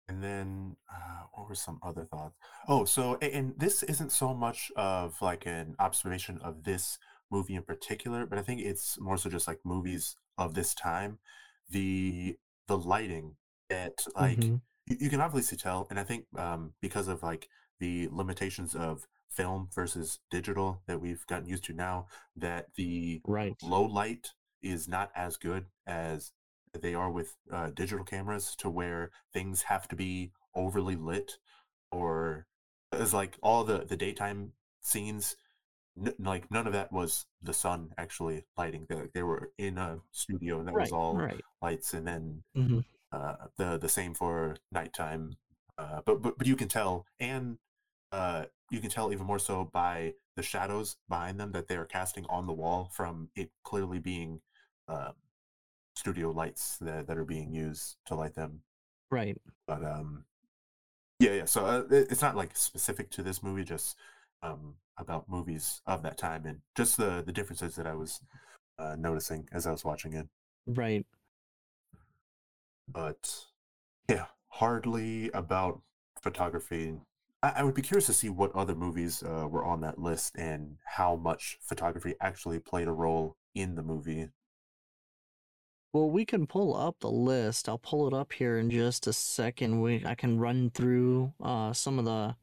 And 0.07 0.23
then 0.23 0.75
uh, 0.91 1.23
what 1.33 1.47
were 1.47 1.55
some 1.55 1.79
other 1.83 2.03
thoughts? 2.03 2.35
Oh, 2.67 2.85
so 2.85 3.15
and 3.17 3.53
this 3.57 3.83
isn't 3.83 4.11
so 4.11 4.33
much 4.33 4.71
of 4.75 5.21
like 5.21 5.45
an 5.45 5.75
observation 5.79 6.39
of 6.41 6.63
this 6.63 6.97
movie 7.31 7.55
in 7.55 7.61
particular, 7.63 8.25
but 8.25 8.39
I 8.39 8.41
think 8.41 8.61
it's 8.61 8.99
more 8.99 9.17
so 9.17 9.29
just 9.29 9.47
like 9.47 9.59
movies 9.63 10.15
of 10.37 10.55
this 10.55 10.73
time. 10.73 11.19
The 11.69 12.37
the 12.67 12.77
lighting 12.77 13.35
that 13.69 14.03
like 14.15 14.39
Mhm. 14.39 14.61
you, 14.87 14.97
you 15.01 15.09
can 15.09 15.21
obviously 15.21 15.57
tell, 15.57 15.85
and 15.91 15.99
I 15.99 16.03
think 16.03 16.25
um, 16.35 16.73
because 16.81 17.07
of 17.07 17.21
like 17.21 17.47
the 17.79 18.07
limitations 18.11 18.75
of 18.75 19.07
film 19.29 19.69
versus 19.73 20.19
digital 20.29 20.81
that 20.87 21.01
we've 21.01 21.25
gotten 21.27 21.47
used 21.47 21.65
to 21.65 21.73
now, 21.73 22.07
that 22.35 22.67
the 22.75 23.21
Right. 23.25 23.61
low 23.61 23.83
light 23.83 24.29
is 24.61 24.87
not 24.87 25.11
as 25.15 25.37
good 25.37 25.65
as 25.87 26.31
they 26.79 26.93
are 26.93 27.09
with 27.11 27.35
uh, 27.51 27.69
digital 27.71 28.05
cameras 28.05 28.55
to 28.57 28.69
where 28.69 29.11
things 29.33 29.63
have 29.63 29.87
to 29.87 29.95
be 29.95 30.31
overly 30.55 30.95
lit 30.95 31.37
or 31.91 32.45
as 32.91 33.13
like 33.13 33.37
all 33.41 33.63
the 33.63 33.85
the 33.85 33.97
daytime 33.97 34.51
scenes 34.81 35.35
n- 35.97 36.13
like 36.19 36.49
none 36.51 36.67
of 36.67 36.73
that 36.73 36.91
was 36.91 37.25
the 37.41 37.53
sun 37.53 37.93
actually 37.97 38.45
lighting 38.57 38.85
they, 38.89 39.09
they 39.13 39.23
were 39.23 39.51
in 39.57 39.77
a 39.77 39.99
studio 40.11 40.59
and 40.59 40.67
that 40.67 40.77
was 40.77 40.91
Right. 40.91 40.93
all 40.93 41.25
Right. 41.25 41.43
lights 41.61 41.93
and 41.93 42.07
then 42.07 42.43
hmm 42.55 42.79
uh, 43.11 43.35
the 43.57 43.77
the 43.77 43.89
same 43.89 44.13
for 44.13 44.57
nighttime 44.71 45.37
uh, 45.77 46.01
but, 46.05 46.21
but 46.21 46.37
but 46.37 46.47
you 46.47 46.55
can 46.55 46.67
tell 46.67 47.05
and 47.19 47.57
uh, 48.11 48.45
you 48.71 48.79
can 48.79 48.89
tell 48.89 49.11
even 49.11 49.25
more 49.25 49.39
so 49.39 49.69
by 49.73 50.13
the 50.35 50.43
shadows 50.43 50.97
behind 51.09 51.39
them 51.39 51.51
that 51.51 51.67
they 51.67 51.75
are 51.75 51.85
casting 51.85 52.25
on 52.29 52.45
the 52.47 52.53
wall 52.53 52.89
from 52.93 53.29
it 53.35 53.49
clearly 53.63 53.99
being 53.99 54.39
um, 54.87 55.13
studio 55.95 56.31
lights 56.31 56.77
that, 56.77 57.07
that 57.07 57.17
are 57.17 57.25
being 57.25 57.51
used 57.53 57.97
to 58.05 58.15
light 58.15 58.35
them 58.35 58.61
Right. 59.11 59.37
but 59.67 59.83
um 59.83 60.23
yeah 61.19 61.31
yeah 61.31 61.45
so 61.45 61.65
uh, 61.65 61.83
it, 61.91 62.07
it's 62.11 62.21
not 62.21 62.35
like 62.35 62.55
specific 62.55 63.09
to 63.11 63.23
this 63.23 63.41
movie 63.43 63.63
just 63.63 63.97
um 64.43 64.75
about 64.97 65.27
movies 65.27 65.81
of 65.87 66.03
that 66.03 66.17
time 66.17 66.45
and 66.45 66.59
just 66.77 66.95
the 66.97 67.23
the 67.25 67.31
differences 67.31 67.75
that 67.75 67.87
i 67.87 67.93
was 67.93 68.21
uh, 68.77 68.95
noticing 68.97 69.47
as 69.51 69.65
i 69.67 69.71
was 69.71 69.83
watching 69.83 70.13
it 70.13 70.27
Right. 70.67 71.05
but 72.87 73.45
yeah 74.07 74.25
hardly 74.49 75.29
about 75.31 75.81
photography 76.21 76.93
i, 77.43 77.49
I 77.57 77.63
would 77.63 77.75
be 77.75 77.81
curious 77.81 78.05
to 78.07 78.13
see 78.13 78.29
what 78.29 78.55
other 78.55 78.75
movies 78.75 79.23
uh, 79.23 79.47
were 79.49 79.65
on 79.65 79.81
that 79.81 79.99
list 79.99 80.35
and 80.37 80.77
how 80.85 81.15
much 81.15 81.57
photography 81.61 82.15
actually 82.21 82.59
played 82.59 82.87
a 82.87 82.91
role 82.93 83.35
in 83.55 83.75
the 83.75 83.83
movie 83.83 84.29
Well, 85.91 86.11
we 86.11 86.23
can 86.23 86.45
pull 86.45 86.75
up 86.77 86.97
the 86.99 87.09
list. 87.09 87.67
I'll 87.67 87.79
pull 87.79 88.07
it 88.07 88.13
up 88.13 88.31
here 88.31 88.59
in 88.59 88.69
just 88.69 89.07
a 89.07 89.13
second. 89.13 89.81
We 89.81 90.05
I 90.05 90.13
can 90.13 90.37
run 90.39 90.69
through 90.69 91.33
uh, 91.41 91.73
some 91.73 91.97
of 91.97 92.05
the 92.05 92.35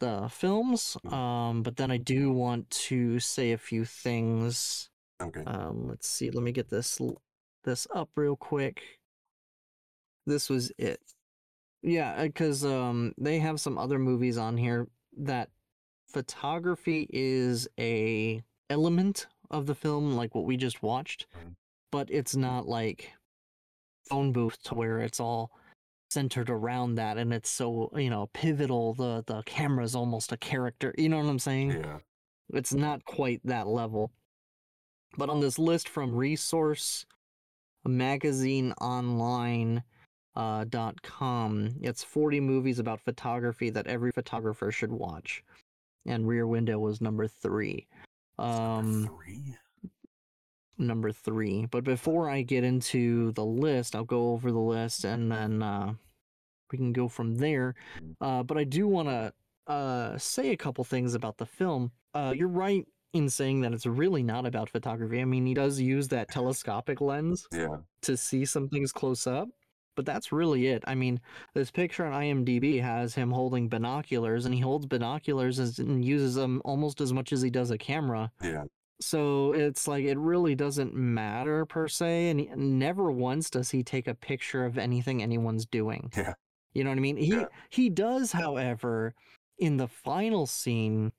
the 0.00 0.28
films, 0.30 0.96
Mm. 1.04 1.12
um, 1.12 1.62
but 1.62 1.76
then 1.76 1.90
I 1.90 1.98
do 1.98 2.32
want 2.32 2.70
to 2.88 3.20
say 3.20 3.52
a 3.52 3.58
few 3.58 3.84
things. 3.84 4.88
okay 5.20 5.42
Um, 5.44 5.88
let's 5.88 6.08
see. 6.08 6.30
Let 6.30 6.42
me 6.42 6.52
get 6.52 6.70
this 6.70 6.98
this 7.64 7.86
up 7.94 8.08
real 8.16 8.36
quick. 8.36 8.80
This 10.24 10.48
was 10.48 10.72
it. 10.78 11.00
Yeah, 11.82 12.24
because 12.24 12.64
um, 12.64 13.12
they 13.18 13.38
have 13.38 13.60
some 13.60 13.78
other 13.78 13.98
movies 13.98 14.36
on 14.36 14.56
here 14.56 14.88
that 15.16 15.50
photography 16.08 17.06
is 17.10 17.68
a 17.78 18.42
element 18.70 19.26
of 19.50 19.66
the 19.66 19.74
film, 19.74 20.16
like 20.16 20.34
what 20.34 20.44
we 20.44 20.56
just 20.56 20.82
watched, 20.82 21.26
Mhm. 21.36 21.54
but 21.90 22.10
it's 22.10 22.34
not 22.36 22.66
like 22.66 23.12
phone 24.08 24.32
booth 24.32 24.62
to 24.64 24.74
where 24.74 25.00
it's 25.00 25.20
all 25.20 25.50
centered 26.10 26.48
around 26.48 26.94
that 26.94 27.18
and 27.18 27.34
it's 27.34 27.50
so 27.50 27.90
you 27.94 28.08
know 28.08 28.30
pivotal 28.32 28.94
the 28.94 29.22
the 29.26 29.42
camera's 29.42 29.94
almost 29.94 30.32
a 30.32 30.38
character 30.38 30.94
you 30.96 31.06
know 31.06 31.18
what 31.18 31.26
i'm 31.28 31.38
saying 31.38 31.70
yeah 31.70 31.98
it's 32.54 32.72
not 32.72 33.04
quite 33.04 33.42
that 33.44 33.66
level. 33.66 34.10
But 35.18 35.28
on 35.28 35.40
this 35.40 35.58
list 35.58 35.86
from 35.86 36.14
Resource 36.14 37.04
Magazine 37.84 38.72
Online 38.80 39.82
uh, 40.38 40.64
dot 40.64 41.02
com, 41.02 41.74
it's 41.82 42.02
40 42.02 42.40
movies 42.40 42.78
about 42.78 43.00
photography 43.00 43.68
that 43.70 43.86
every 43.86 44.12
photographer 44.12 44.72
should 44.72 44.92
watch. 44.92 45.44
And 46.06 46.26
Rear 46.26 46.46
Window 46.46 46.78
was 46.78 47.02
number 47.02 47.28
three. 47.28 47.86
Um, 48.38 49.02
Number 49.02 49.24
three 49.24 49.54
number 50.78 51.12
three. 51.12 51.66
But 51.66 51.84
before 51.84 52.30
I 52.30 52.42
get 52.42 52.64
into 52.64 53.32
the 53.32 53.44
list, 53.44 53.94
I'll 53.94 54.04
go 54.04 54.32
over 54.32 54.50
the 54.50 54.58
list 54.58 55.04
and 55.04 55.30
then 55.30 55.62
uh, 55.62 55.94
we 56.70 56.78
can 56.78 56.92
go 56.92 57.08
from 57.08 57.36
there. 57.36 57.74
Uh, 58.20 58.42
but 58.42 58.56
I 58.56 58.64
do 58.64 58.86
want 58.86 59.08
to 59.08 59.32
uh, 59.72 60.16
say 60.18 60.50
a 60.50 60.56
couple 60.56 60.84
things 60.84 61.14
about 61.14 61.36
the 61.36 61.46
film. 61.46 61.92
Uh, 62.14 62.32
you're 62.34 62.48
right 62.48 62.86
in 63.12 63.28
saying 63.28 63.62
that 63.62 63.72
it's 63.72 63.86
really 63.86 64.22
not 64.22 64.46
about 64.46 64.68
photography. 64.68 65.20
I 65.20 65.24
mean, 65.24 65.46
he 65.46 65.54
does 65.54 65.80
use 65.80 66.08
that 66.08 66.30
telescopic 66.30 67.00
lens 67.00 67.46
yeah 67.52 67.78
to 68.02 68.16
see 68.16 68.44
some 68.44 68.68
things 68.68 68.92
close 68.92 69.26
up, 69.26 69.48
but 69.98 70.06
that's 70.06 70.30
really 70.30 70.68
it. 70.68 70.84
I 70.86 70.94
mean, 70.94 71.20
this 71.54 71.72
picture 71.72 72.06
on 72.06 72.12
IMDb 72.12 72.80
has 72.80 73.16
him 73.16 73.32
holding 73.32 73.68
binoculars, 73.68 74.44
and 74.44 74.54
he 74.54 74.60
holds 74.60 74.86
binoculars 74.86 75.58
as, 75.58 75.80
and 75.80 76.04
uses 76.04 76.36
them 76.36 76.62
almost 76.64 77.00
as 77.00 77.12
much 77.12 77.32
as 77.32 77.42
he 77.42 77.50
does 77.50 77.72
a 77.72 77.78
camera. 77.78 78.30
yeah 78.40 78.62
So 79.00 79.52
it's 79.54 79.88
like 79.88 80.04
it 80.04 80.16
really 80.18 80.54
doesn't 80.54 80.94
matter 80.94 81.66
per 81.66 81.88
se, 81.88 82.28
and 82.30 82.38
he, 82.38 82.48
never 82.54 83.10
once 83.10 83.50
does 83.50 83.70
he 83.70 83.82
take 83.82 84.06
a 84.06 84.14
picture 84.14 84.64
of 84.64 84.78
anything 84.78 85.20
anyone's 85.20 85.66
doing. 85.66 86.12
Yeah. 86.16 86.34
You 86.74 86.84
know 86.84 86.90
what 86.90 86.98
I 86.98 87.00
mean? 87.00 87.16
He 87.16 87.32
Yeah. 87.34 87.46
he 87.70 87.90
does, 87.90 88.30
however, 88.30 89.14
in 89.58 89.78
the 89.78 89.88
final 89.88 90.46
scene, 90.46 91.10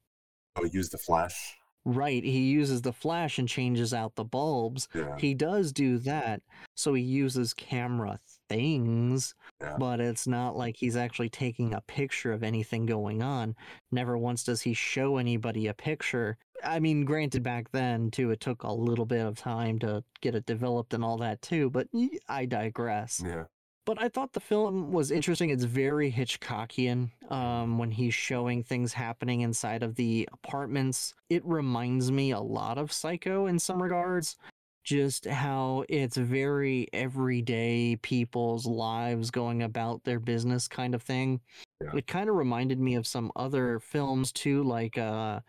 Oh, 0.56 0.64
use 0.64 0.88
the 0.90 0.98
flash. 1.00 1.58
right? 1.84 2.24
He 2.24 2.48
uses 2.50 2.82
the 2.82 2.94
flash 2.94 3.40
and 3.40 3.48
changes 3.50 3.94
out 3.94 4.16
the 4.16 4.24
bulbs. 4.24 4.88
Yeah. 4.96 5.18
He 5.18 5.34
does 5.34 5.74
do 5.74 5.98
that. 6.00 6.42
So 6.76 6.94
he 6.94 7.04
uses 7.04 7.54
camera 7.54 8.20
things, 8.50 9.36
Yeah. 9.62 9.78
but 9.80 10.02
it's 10.02 10.28
not 10.28 10.58
like 10.58 10.76
he's 10.76 10.98
actually 10.98 11.30
taking 11.30 11.74
a 11.74 11.82
picture 11.82 12.34
of 12.34 12.44
anything 12.44 12.86
going 12.86 13.22
on. 13.22 13.56
Never 13.92 14.18
once 14.18 14.44
does 14.44 14.62
he 14.62 14.74
show 14.74 15.18
anybody 15.18 15.68
a 15.68 15.74
picture. 15.74 16.38
I 16.64 16.80
mean, 16.80 17.06
granted, 17.06 17.44
back 17.44 17.72
then, 17.72 18.12
too, 18.12 18.32
it 18.32 18.42
took 18.42 18.64
a 18.64 18.72
little 18.74 19.06
bit 19.06 19.26
of 19.26 19.38
time 19.38 19.80
to 19.80 20.04
get 20.20 20.36
it 20.36 20.46
developed 20.46 20.94
and 20.94 21.04
all 21.06 21.18
that, 21.20 21.42
too, 21.42 21.70
but 21.70 21.88
I 22.28 22.46
digress. 22.46 23.24
Yeah. 23.26 23.46
But 23.86 24.00
I 24.00 24.10
thought 24.10 24.34
the 24.34 24.40
film 24.40 24.92
was 24.92 25.10
interesting. 25.10 25.50
It's 25.50 25.64
very 25.64 26.12
Hitchcockian 26.12 27.10
um, 27.32 27.78
when 27.80 27.90
he's 27.92 28.14
showing 28.14 28.62
things 28.62 28.94
happening 28.94 29.42
inside 29.42 29.82
of 29.82 29.96
the 29.96 30.28
apartments. 30.32 31.16
It 31.30 31.44
reminds 31.46 32.12
me 32.12 32.32
a 32.32 32.40
lot 32.42 32.78
of 32.78 32.92
Psycho 32.92 33.48
in 33.48 33.58
some 33.58 33.82
regards. 33.82 34.36
Just 34.84 35.26
how 35.26 35.86
it's 35.90 36.18
very 36.18 36.88
everyday 36.94 37.98
people's 38.02 38.66
lives 38.66 39.30
going 39.30 39.64
about 39.64 40.04
their 40.04 40.20
business 40.20 40.68
kind 40.68 40.96
of 40.96 41.04
thing. 41.04 41.42
Yeah. 41.82 41.96
It 41.96 42.08
kind 42.08 42.30
of 42.30 42.36
reminded 42.36 42.80
me 42.80 42.96
of 42.96 43.06
some 43.06 43.32
other 43.36 43.80
films 43.80 44.32
too, 44.32 44.64
like 44.64 44.98
uh, 44.98 45.42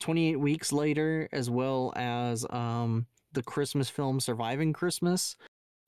28 0.00 0.36
Weeks 0.36 0.72
Later, 0.72 1.28
as 1.32 1.50
well 1.50 1.92
as 1.96 2.46
um, 2.50 3.06
the 3.32 3.42
Christmas 3.42 3.90
film 3.90 4.20
Surviving 4.20 4.72
Christmas 4.72 5.36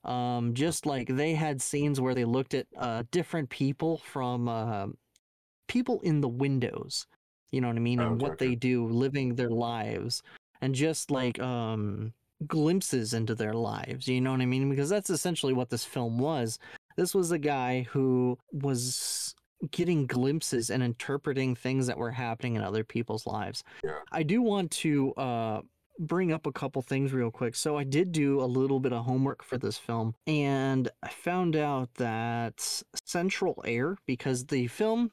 um 0.05 0.55
just 0.55 0.87
like 0.87 1.09
they 1.09 1.35
had 1.35 1.61
scenes 1.61 2.01
where 2.01 2.15
they 2.15 2.25
looked 2.25 2.55
at 2.55 2.67
uh 2.79 3.03
different 3.11 3.51
people 3.51 3.99
from 3.99 4.49
uh 4.49 4.87
people 5.69 6.01
in 6.01 6.21
the 6.21 6.29
windows 6.29 7.07
you 7.53 7.61
know 7.61 7.69
what 7.69 7.77
i 7.77 7.81
mean 7.81 8.01
Oh, 8.01 8.07
and 8.07 8.13
okay, 8.15 8.23
what 8.23 8.39
they 8.39 8.55
do 8.55 8.87
living 8.87 9.35
their 9.35 9.51
lives 9.51 10.23
and 10.63 10.75
just 10.75 11.11
like 11.11 11.39
um 11.41 12.13
glimpses 12.47 13.13
into 13.15 13.35
their 13.35 13.53
lives 13.55 14.09
you 14.09 14.21
know 14.21 14.33
what 14.33 14.41
i 14.41 14.47
mean 14.47 14.69
because 14.71 14.89
that's 14.89 15.11
essentially 15.11 15.53
what 15.53 15.71
this 15.71 15.85
film 15.85 16.19
was 16.19 16.59
this 16.97 17.15
was 17.15 17.31
a 17.31 17.39
guy 17.39 17.87
who 17.91 18.39
was 18.53 19.35
getting 19.71 20.07
glimpses 20.07 20.71
and 20.71 20.83
interpreting 20.83 21.55
things 21.55 21.87
that 21.87 21.99
were 21.99 22.11
happening 22.11 22.55
in 22.55 22.63
other 22.63 22.83
people's 22.85 23.27
lives 23.27 23.63
Yeah. 23.85 23.99
i 24.11 24.23
do 24.23 24.41
want 24.43 24.71
to 24.73 25.13
uh 25.15 25.61
bring 25.99 26.33
up 26.33 26.47
a 26.47 26.53
couple 26.53 26.81
things 26.81 27.13
real 27.13 27.31
quick. 27.31 27.55
So 27.55 27.77
I 27.77 27.85
did 27.85 28.11
do 28.11 28.41
a 28.41 28.47
little 28.47 28.81
bit 28.81 28.95
of 28.95 29.05
homework 29.05 29.45
for 29.45 29.59
this 29.59 29.77
film 29.77 30.15
and 30.27 30.89
I 31.03 31.11
found 31.11 31.57
out 31.57 31.93
that 31.97 32.83
Central 33.05 33.63
Air 33.67 33.99
because 34.07 34.47
the 34.47 34.67
film 34.69 35.11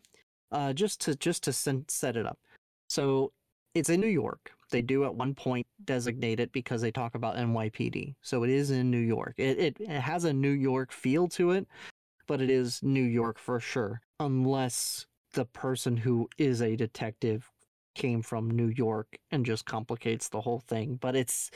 uh 0.50 0.72
just 0.72 1.02
to 1.02 1.16
just 1.18 1.44
to 1.44 1.52
set 1.52 2.16
it 2.16 2.26
up. 2.26 2.40
So 2.88 3.34
it's 3.76 3.90
in 3.90 4.00
New 4.00 4.08
York. 4.08 4.52
They 4.70 4.82
do 4.82 5.06
at 5.06 5.16
one 5.16 5.34
point 5.34 5.66
designate 5.86 6.40
it 6.40 6.52
because 6.52 6.82
they 6.82 6.92
talk 6.92 7.16
about 7.16 7.36
NYPD. 7.36 8.16
So 8.22 8.44
it 8.44 8.50
is 8.50 8.72
in 8.72 8.92
New 8.92 8.98
York. 8.98 9.36
It 9.38 9.58
it, 9.58 9.78
it 9.80 9.90
has 9.90 10.26
a 10.26 10.34
New 10.34 10.52
York 10.52 10.92
feel 10.92 11.28
to 11.30 11.52
it, 11.52 11.68
but 12.28 12.42
it 12.42 12.50
is 12.50 12.82
New 12.84 13.04
York 13.04 13.40
for 13.40 13.60
sure 13.60 14.02
unless 14.20 15.06
the 15.34 15.46
person 15.46 15.98
who 15.98 16.28
is 16.38 16.62
a 16.62 16.76
detective 16.76 17.50
came 17.96 18.22
from 18.22 18.50
New 18.50 18.68
York 18.68 19.18
and 19.32 19.46
just 19.46 19.66
complicates 19.66 20.30
the 20.30 20.42
whole 20.42 20.60
thing. 20.60 20.98
But 21.02 21.16
it's, 21.16 21.52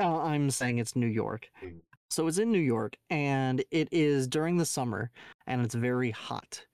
uh, 0.00 0.22
I'm 0.22 0.50
saying 0.50 0.78
it's 0.78 0.96
New 0.96 1.06
York. 1.06 1.48
Mm. 1.62 1.80
So 2.10 2.26
it's 2.26 2.38
in 2.38 2.52
New 2.52 2.60
York 2.60 2.96
and 3.10 3.64
it 3.70 3.88
is 3.90 4.28
during 4.28 4.56
the 4.56 4.66
summer 4.66 5.10
and 5.46 5.64
it's 5.64 5.74
very 5.74 6.10
hot. 6.10 6.64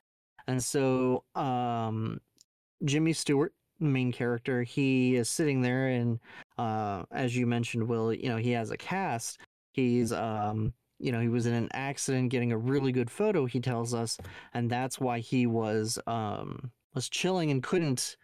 And 0.47 0.63
so, 0.63 1.25
um, 1.35 2.21
Jimmy 2.85 3.13
Stewart, 3.13 3.53
main 3.81 4.13
character, 4.13 4.63
he 4.63 5.17
is 5.17 5.29
sitting 5.29 5.63
there 5.63 5.89
and, 5.89 6.21
uh, 6.59 7.05
as 7.11 7.37
you 7.37 7.47
mentioned, 7.47 7.89
Will, 7.89 8.13
you 8.13 8.29
know, 8.29 8.37
he 8.37 8.51
has 8.53 8.71
a 8.71 8.77
cast. 8.77 9.39
He's, 9.73 10.13
um, 10.13 10.73
you 10.99 11.13
know, 11.13 11.21
he 11.21 11.29
was 11.29 11.47
in 11.47 11.55
an 11.55 11.69
accident 11.73 12.31
getting 12.31 12.53
a 12.53 12.59
really 12.59 12.93
good 12.93 13.11
photo, 13.11 13.47
he 13.47 13.61
tells 13.61 13.95
us, 13.95 14.19
and 14.53 14.71
that's 14.71 15.01
why 15.01 15.21
he 15.21 15.47
was, 15.47 15.99
um, 16.07 16.71
was 16.95 17.09
chilling 17.09 17.51
and 17.51 17.63
couldn't 17.63 18.17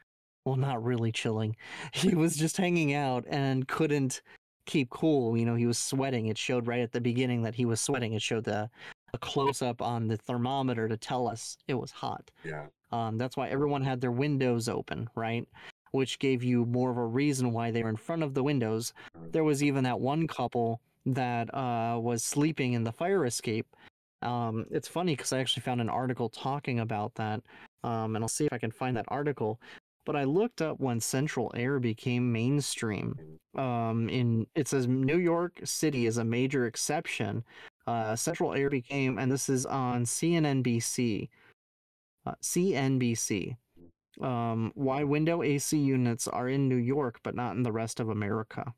well 0.44 0.56
not 0.56 0.82
really 0.82 1.12
chilling. 1.12 1.56
He 1.92 2.14
was 2.14 2.36
just 2.36 2.56
hanging 2.56 2.94
out 2.94 3.24
and 3.28 3.66
couldn't 3.68 4.22
keep 4.66 4.90
cool 4.90 5.36
you 5.36 5.44
know 5.44 5.54
he 5.54 5.66
was 5.66 5.78
sweating. 5.78 6.26
It 6.26 6.38
showed 6.38 6.66
right 6.66 6.80
at 6.80 6.92
the 6.92 7.00
beginning 7.00 7.42
that 7.42 7.54
he 7.54 7.64
was 7.64 7.80
sweating. 7.80 8.14
It 8.14 8.22
showed 8.22 8.44
the 8.44 8.70
a 9.14 9.18
close 9.18 9.62
up 9.62 9.80
on 9.80 10.08
the 10.08 10.16
thermometer 10.16 10.88
to 10.88 10.96
tell 10.96 11.28
us 11.28 11.56
it 11.68 11.74
was 11.74 11.90
hot. 11.90 12.30
Yeah. 12.44 12.66
Um, 12.92 13.18
that's 13.18 13.36
why 13.36 13.48
everyone 13.48 13.82
had 13.82 14.00
their 14.00 14.12
windows 14.12 14.68
open 14.68 15.08
right 15.14 15.46
which 15.92 16.18
gave 16.18 16.42
you 16.42 16.66
more 16.66 16.90
of 16.90 16.98
a 16.98 17.06
reason 17.06 17.52
why 17.52 17.70
they 17.70 17.82
were 17.82 17.88
in 17.88 17.96
front 17.96 18.22
of 18.22 18.34
the 18.34 18.42
windows 18.42 18.92
there 19.30 19.44
was 19.44 19.62
even 19.62 19.84
that 19.84 19.98
one 19.98 20.26
couple 20.26 20.80
that 21.04 21.52
uh, 21.54 21.98
was 22.00 22.24
sleeping 22.24 22.72
in 22.72 22.84
the 22.84 22.92
fire 22.92 23.24
escape 23.24 23.66
um, 24.22 24.66
it's 24.70 24.88
funny 24.88 25.14
because 25.14 25.32
i 25.32 25.38
actually 25.38 25.62
found 25.62 25.80
an 25.80 25.88
article 25.88 26.28
talking 26.28 26.80
about 26.80 27.14
that 27.14 27.40
um, 27.84 28.16
and 28.16 28.24
i'll 28.24 28.28
see 28.28 28.46
if 28.46 28.52
i 28.52 28.58
can 28.58 28.70
find 28.70 28.96
that 28.96 29.06
article 29.08 29.60
but 30.06 30.16
I 30.16 30.24
looked 30.24 30.62
up 30.62 30.78
when 30.80 31.00
Central 31.00 31.50
Air 31.54 31.80
became 31.80 32.32
mainstream. 32.32 33.18
Um, 33.56 34.08
in 34.08 34.46
it 34.54 34.68
says 34.68 34.86
New 34.86 35.18
York 35.18 35.60
City 35.64 36.06
is 36.06 36.16
a 36.16 36.24
major 36.24 36.66
exception. 36.66 37.44
Uh, 37.86 38.16
Central 38.16 38.54
Air 38.54 38.70
became, 38.70 39.18
and 39.18 39.30
this 39.30 39.48
is 39.48 39.66
on 39.66 40.04
CNNBC. 40.04 41.28
Uh, 42.26 42.34
CNBC. 42.42 43.56
Um, 44.20 44.72
why 44.74 45.04
window 45.04 45.42
AC 45.42 45.78
units 45.78 46.26
are 46.26 46.48
in 46.48 46.68
New 46.68 46.76
York 46.76 47.20
but 47.22 47.34
not 47.34 47.54
in 47.54 47.62
the 47.62 47.72
rest 47.72 48.00
of 48.00 48.08
America. 48.08 48.74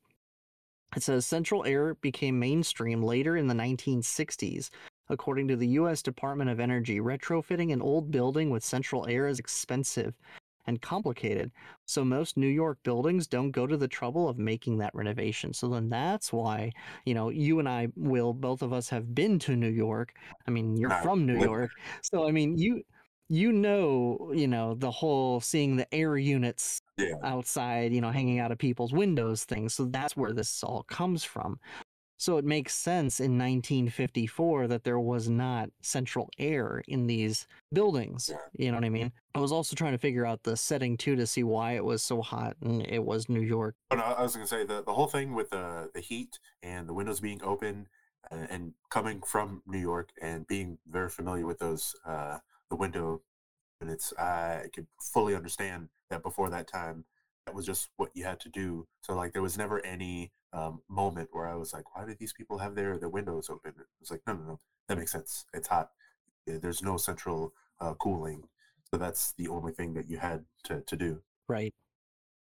It 0.97 1.03
says 1.03 1.27
Central 1.27 1.65
Air 1.65 1.95
became 1.95 2.39
mainstream 2.39 3.03
later 3.03 3.37
in 3.37 3.47
the 3.47 3.55
1960s. 3.55 4.71
According 5.11 5.49
to 5.49 5.57
the 5.57 5.69
U.S. 5.69 6.03
Department 6.03 6.51
of 6.51 6.61
Energy, 6.61 7.01
retrofitting 7.01 7.73
an 7.73 7.81
old 7.81 8.11
building 8.11 8.51
with 8.51 8.63
central 8.63 9.07
air 9.07 9.27
is 9.27 9.39
expensive 9.39 10.15
and 10.67 10.83
complicated. 10.83 11.51
So 11.87 12.05
most 12.05 12.37
New 12.37 12.49
York 12.49 12.79
buildings 12.83 13.27
don't 13.27 13.51
go 13.51 13.67
to 13.67 13.79
the 13.79 13.89
trouble 13.89 14.29
of 14.29 14.39
making 14.39 14.79
that 14.79 14.95
renovation. 14.95 15.55
So 15.55 15.69
then 15.69 15.89
that's 15.89 16.31
why, 16.31 16.73
you 17.07 17.15
know, 17.15 17.31
you 17.31 17.59
and 17.59 17.69
I 17.69 17.89
will 17.97 18.35
both 18.35 18.61
of 18.61 18.75
us 18.75 18.91
have 18.91 19.15
been 19.15 19.39
to 19.41 19.57
New 19.57 19.71
York. 19.71 20.13
I 20.47 20.51
mean, 20.51 20.77
you're 20.77 20.91
from 20.91 21.25
New 21.25 21.41
York. 21.41 21.71
So 22.03 22.29
I 22.29 22.33
mean, 22.33 22.59
you 22.59 22.83
you 23.29 23.53
know, 23.53 24.33
you 24.35 24.49
know, 24.49 24.75
the 24.75 24.91
whole 24.91 25.41
seeing 25.41 25.77
the 25.77 25.93
air 25.95 26.17
units 26.17 26.81
Yeah. 26.97 27.15
outside, 27.23 27.93
you 27.93 28.01
know, 28.01 28.11
hanging 28.11 28.39
out 28.39 28.51
of 28.53 28.59
people's 28.59 28.93
windows 28.93 29.45
thing. 29.45 29.69
So 29.69 29.85
that's 29.85 30.17
where 30.17 30.33
this 30.33 30.63
all 30.65 30.83
comes 30.85 31.25
from. 31.25 31.61
So 32.21 32.37
it 32.37 32.45
makes 32.45 32.75
sense 32.75 33.21
in 33.21 33.39
1954 33.39 34.67
that 34.67 34.83
there 34.83 34.99
was 34.99 35.29
not 35.29 35.71
central 35.83 36.29
air 36.37 36.83
in 36.89 37.07
these 37.07 37.47
buildings. 37.73 38.29
You 38.55 38.73
know 38.73 38.79
what 38.79 38.85
I 38.85 38.89
mean? 38.89 39.13
I 39.37 39.39
was 39.39 39.53
also 39.53 39.77
trying 39.77 39.93
to 39.93 39.99
figure 39.99 40.27
out 40.27 40.43
the 40.43 40.57
setting 40.57 40.97
too 40.97 41.15
to 41.15 41.29
see 41.29 41.45
why 41.45 41.73
it 41.77 41.85
was 41.85 42.03
so 42.03 42.21
hot 42.21 42.57
and 42.61 42.85
it 42.89 43.05
was 43.05 43.29
New 43.29 43.43
York. 43.43 43.77
But 43.89 44.01
I 44.01 44.13
I 44.15 44.23
was 44.23 44.35
gonna 44.35 44.49
say 44.49 44.65
the 44.65 44.83
the 44.83 44.95
whole 44.95 45.07
thing 45.07 45.33
with 45.35 45.51
the 45.51 45.91
the 45.95 46.01
heat 46.01 46.41
and 46.61 46.89
the 46.89 46.93
windows 46.95 47.21
being 47.21 47.41
open 47.45 47.87
uh, 48.33 48.47
and 48.51 48.73
coming 48.91 49.23
from 49.23 49.63
New 49.65 49.79
York 49.79 50.09
and 50.21 50.45
being 50.49 50.79
very 50.91 51.11
familiar 51.11 51.47
with 51.47 51.61
those 51.61 51.95
uh, 52.05 52.39
the 52.71 52.77
window 52.77 53.23
and 53.81 53.91
it's 53.91 54.13
I 54.19 54.65
could 54.75 54.87
fully 55.01 55.35
understand 55.35 55.89
that 56.11 56.23
before 56.23 56.51
that 56.51 56.69
time 56.69 57.05
that 57.47 57.55
was 57.55 57.67
just 57.67 57.89
what 57.97 58.11
you 58.15 58.25
had 58.25 58.41
to 58.41 58.49
do. 58.49 58.87
So 59.03 59.15
like 59.15 59.33
there 59.33 59.43
was 59.43 59.57
never 59.57 59.85
any 59.85 60.33
um, 60.53 60.83
moment 60.89 61.31
where 61.33 61.47
I 61.47 61.55
was 61.55 61.73
like, 61.73 61.95
why 61.95 62.05
do 62.05 62.15
these 62.19 62.33
people 62.33 62.59
have 62.59 62.75
their 62.75 62.99
their 62.99 63.09
windows 63.09 63.49
open? 63.51 63.73
It 63.79 63.87
was 64.01 64.11
like, 64.11 64.23
no, 64.27 64.35
no, 64.35 64.43
no, 64.45 64.61
that 64.89 64.99
makes 64.99 65.13
sense. 65.13 65.45
It's 65.55 65.69
hot. 65.69 65.91
There's 66.47 66.83
no 66.83 66.97
central 66.97 67.53
uh, 67.81 67.95
cooling, 67.95 68.45
so 68.91 68.99
that's 68.99 69.33
the 69.35 69.49
only 69.49 69.73
thing 69.73 69.95
that 69.95 70.09
you 70.11 70.19
had 70.19 70.45
to 70.65 70.83
to 70.83 70.97
do. 70.97 71.23
Right. 71.49 71.75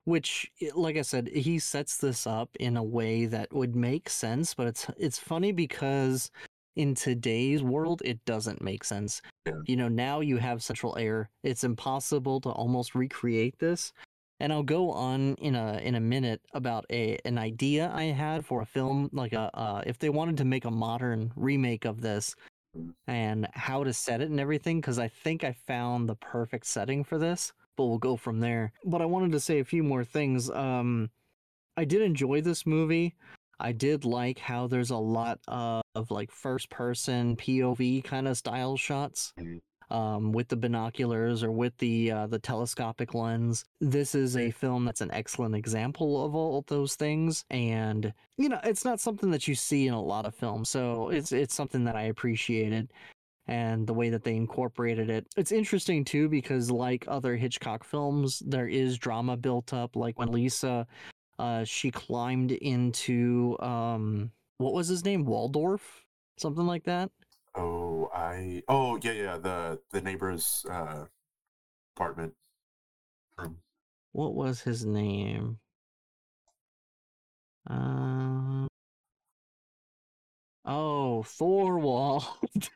Which, 0.05 0.51
like 0.75 0.97
I 0.97 1.03
said, 1.03 1.29
he 1.29 1.59
sets 1.59 1.99
this 1.99 2.27
up 2.27 2.57
in 2.59 2.77
a 2.77 2.83
way 2.83 3.27
that 3.27 3.53
would 3.53 3.77
make 3.77 4.09
sense, 4.09 4.55
but 4.55 4.67
it's 4.67 4.87
it's 4.97 5.19
funny 5.19 5.53
because 5.53 6.31
in 6.77 6.95
today's 6.95 7.63
world 7.63 8.03
it 8.05 8.25
doesn't 8.25 8.63
make 8.63 8.85
sense. 8.85 9.21
Yeah. 9.47 9.55
You 9.67 9.77
know, 9.77 9.89
now 9.89 10.21
you 10.21 10.39
have 10.39 10.63
central 10.63 10.97
air. 10.99 11.31
It's 11.43 11.65
impossible 11.65 12.41
to 12.43 12.51
almost 12.51 12.95
recreate 12.95 13.59
this. 13.59 13.93
And 14.39 14.53
I'll 14.53 14.63
go 14.63 14.91
on 14.91 15.35
in 15.37 15.55
a 15.55 15.79
in 15.83 15.95
a 15.97 16.01
minute 16.01 16.41
about 16.55 16.87
a 16.91 17.19
an 17.25 17.37
idea 17.39 17.91
I 17.95 18.05
had 18.05 18.47
for 18.47 18.63
a 18.63 18.67
film 18.67 19.11
like 19.13 19.35
a 19.35 19.51
uh, 19.55 19.83
if 19.87 19.99
they 19.99 20.09
wanted 20.09 20.39
to 20.39 20.45
make 20.45 20.65
a 20.65 20.71
modern 20.71 21.33
remake 21.37 21.85
of 21.85 22.01
this 22.01 22.35
Mhm. 22.77 22.95
and 23.09 23.49
how 23.53 23.83
to 23.83 23.93
set 23.93 24.21
it 24.21 24.31
and 24.31 24.39
everything 24.39 24.81
because 24.81 25.01
I 25.01 25.09
think 25.09 25.43
I 25.43 25.53
found 25.67 26.09
the 26.09 26.15
perfect 26.15 26.67
setting 26.67 27.03
for 27.03 27.19
this 27.19 27.53
but 27.77 27.87
we'll 27.87 27.99
go 27.99 28.15
from 28.17 28.41
there. 28.41 28.73
But 28.85 29.01
I 29.01 29.07
wanted 29.07 29.33
to 29.33 29.41
say 29.41 29.59
a 29.59 29.65
few 29.65 29.83
more 29.83 30.05
things. 30.05 30.51
Um, 30.51 31.11
I 31.79 31.87
did 31.87 32.03
enjoy 32.03 32.43
this 32.43 32.67
movie. 32.67 33.17
I 33.61 33.73
did 33.73 34.05
like 34.05 34.39
how 34.39 34.67
there's 34.67 34.91
a 34.91 34.97
lot 34.97 35.39
of, 35.49 35.83
of 35.95 36.11
like 36.11 36.31
first 36.31 36.71
person 36.71 37.37
POV 37.37 38.03
kind 38.05 38.27
of 38.27 38.37
style 38.37 38.77
shots. 38.77 39.33
Mhm. 39.39 39.61
Um, 39.91 40.31
with 40.31 40.47
the 40.47 40.57
binoculars 40.57 41.43
or 41.43 41.51
with 41.51 41.77
the 41.79 42.13
uh, 42.13 42.27
the 42.29 42.39
telescopic 42.39 43.13
lens, 43.13 43.65
this 43.81 44.15
is 44.15 44.37
a 44.37 44.53
film 44.53 44.85
that's 44.85 45.01
an 45.01 45.11
excellent 45.11 45.57
example 45.57 46.25
of 46.25 46.33
all 46.33 46.59
of 46.59 46.67
those 46.67 46.95
things. 46.95 47.45
And 47.51 48.15
you 48.39 48.49
know, 48.49 48.61
it's 48.63 48.85
not 48.85 49.01
something 49.01 49.33
that 49.33 49.49
you 49.49 49.57
see 49.57 49.89
in 49.89 49.95
a 49.95 50.01
lot 50.01 50.27
of 50.27 50.35
films, 50.37 50.71
so 50.71 51.09
it's 51.09 51.33
it's 51.33 51.57
something 51.57 51.83
that 51.87 51.97
I 51.97 52.03
appreciated 52.03 52.93
and 53.51 53.85
the 53.85 53.93
way 53.93 54.11
that 54.11 54.23
they 54.23 54.37
incorporated 54.37 55.11
it. 55.11 55.27
It's 55.37 55.51
interesting 55.51 56.05
too 56.05 56.29
because 56.29 56.71
like 56.71 57.05
other 57.09 57.35
Hitchcock 57.35 57.83
films, 57.83 58.41
there 58.47 58.69
is 58.69 58.97
drama 58.97 59.37
built 59.37 59.73
up. 59.73 59.97
Like 59.97 60.19
when 60.21 60.31
Lisa, 60.31 60.87
uh, 61.41 61.65
she 61.65 61.91
climbed 61.91 62.53
into 62.53 63.57
um, 63.61 64.31
what 64.59 64.75
was 64.75 64.89
his 64.89 65.05
name, 65.07 65.25
Waldorf, 65.25 66.05
something 66.37 66.67
like 66.67 66.85
that. 66.85 67.11
Oh, 67.55 68.11
I. 68.15 68.63
Oh, 68.69 68.99
yeah, 69.03 69.13
yeah. 69.13 69.39
The 69.39 69.81
the 69.91 70.03
neighbor's 70.03 70.67
uh, 70.71 71.07
apartment 71.97 72.35
room. 73.39 73.57
What 74.13 74.35
was 74.35 74.61
his 74.61 74.85
name? 74.85 75.59
Uh, 77.69 78.67
oh, 80.67 81.25
Thorwald. 81.27 82.25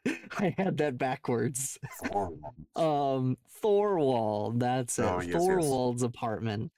I 0.39 0.55
had 0.57 0.79
that 0.79 0.97
backwards. 0.97 1.79
Thorwald. 2.03 2.39
Um, 2.77 3.37
Thorwald. 3.63 4.59
That's 4.59 4.99
it. 4.99 5.05
Oh, 5.05 5.21
yes, 5.21 5.29
yes. 5.29 5.43
Thorwald's 5.43 6.03
apartment. 6.03 6.73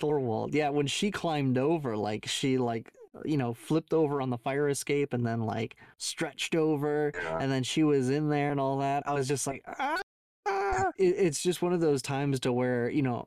Thorwald. 0.00 0.54
Yeah, 0.54 0.70
when 0.70 0.86
she 0.86 1.10
climbed 1.10 1.58
over, 1.58 1.96
like 1.96 2.26
she 2.26 2.58
like 2.58 2.92
you 3.24 3.36
know 3.36 3.54
flipped 3.54 3.92
over 3.92 4.20
on 4.22 4.30
the 4.30 4.38
fire 4.38 4.68
escape 4.68 5.12
and 5.12 5.26
then 5.26 5.42
like 5.42 5.76
stretched 5.98 6.54
over, 6.54 7.12
Yeah. 7.14 7.38
and 7.40 7.50
then 7.50 7.62
she 7.62 7.82
was 7.84 8.10
in 8.10 8.28
there 8.28 8.50
and 8.50 8.60
all 8.60 8.78
that. 8.78 9.02
I 9.06 9.14
was 9.14 9.28
just 9.28 9.46
like, 9.46 9.62
ah. 9.66 10.00
ah." 10.46 10.84
It, 10.98 11.14
it's 11.18 11.42
just 11.42 11.62
one 11.62 11.72
of 11.72 11.80
those 11.80 12.02
times 12.02 12.40
to 12.40 12.52
where 12.52 12.88
you 12.90 13.02
know. 13.02 13.26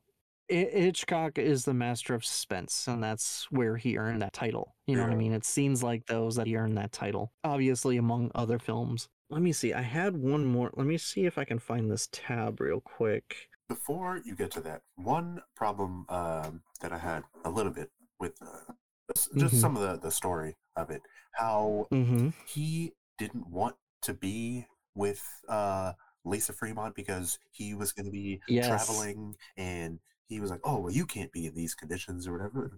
Hitchcock 0.49 1.37
is 1.37 1.63
the 1.63 1.73
master 1.73 2.13
of 2.13 2.25
suspense, 2.25 2.85
and 2.85 3.01
that's 3.01 3.47
where 3.51 3.77
he 3.77 3.97
earned 3.97 4.21
that 4.21 4.33
title. 4.33 4.75
You 4.85 4.97
know 4.97 5.03
what 5.03 5.13
I 5.13 5.15
mean? 5.15 5.31
It's 5.31 5.47
scenes 5.47 5.81
like 5.81 6.07
those 6.07 6.35
that 6.35 6.45
he 6.45 6.57
earned 6.57 6.77
that 6.77 6.91
title. 6.91 7.31
Obviously, 7.45 7.95
among 7.95 8.31
other 8.35 8.59
films. 8.59 9.07
Let 9.29 9.41
me 9.41 9.53
see. 9.53 9.71
I 9.73 9.81
had 9.81 10.17
one 10.17 10.43
more. 10.43 10.69
Let 10.75 10.85
me 10.85 10.97
see 10.97 11.25
if 11.25 11.37
I 11.37 11.45
can 11.45 11.57
find 11.57 11.89
this 11.89 12.09
tab 12.11 12.59
real 12.59 12.81
quick. 12.81 13.47
Before 13.71 14.19
you 14.25 14.35
get 14.35 14.51
to 14.51 14.61
that, 14.61 14.81
one 14.95 15.41
problem 15.55 16.05
um, 16.09 16.61
that 16.81 16.91
I 16.91 16.97
had 16.97 17.23
a 17.45 17.49
little 17.49 17.71
bit 17.71 17.89
with 18.19 18.33
uh, 18.41 18.73
just 19.15 19.33
Mhm. 19.33 19.61
some 19.61 19.77
of 19.77 19.81
the, 19.81 19.97
the 19.97 20.11
story 20.11 20.57
of 20.75 20.89
it, 20.89 21.01
how 21.35 21.87
Mm-hmm. 21.89 22.29
he 22.45 22.91
didn't 23.17 23.47
want 23.47 23.77
to 24.01 24.13
be 24.13 24.67
with 24.93 25.23
uh, 25.47 25.93
Lisa 26.25 26.51
Fremont 26.51 26.95
because 26.95 27.39
he 27.51 27.73
was 27.73 27.93
going 27.93 28.07
to 28.07 28.11
be 28.11 28.41
Yes. 28.49 28.67
traveling 28.67 29.37
and 29.55 29.99
he 30.27 30.41
was 30.41 30.49
like, 30.51 30.59
oh, 30.65 30.81
well, 30.81 30.91
you 30.91 31.05
can't 31.05 31.31
be 31.31 31.45
in 31.45 31.55
these 31.55 31.73
conditions 31.73 32.27
or 32.27 32.33
whatever. 32.33 32.77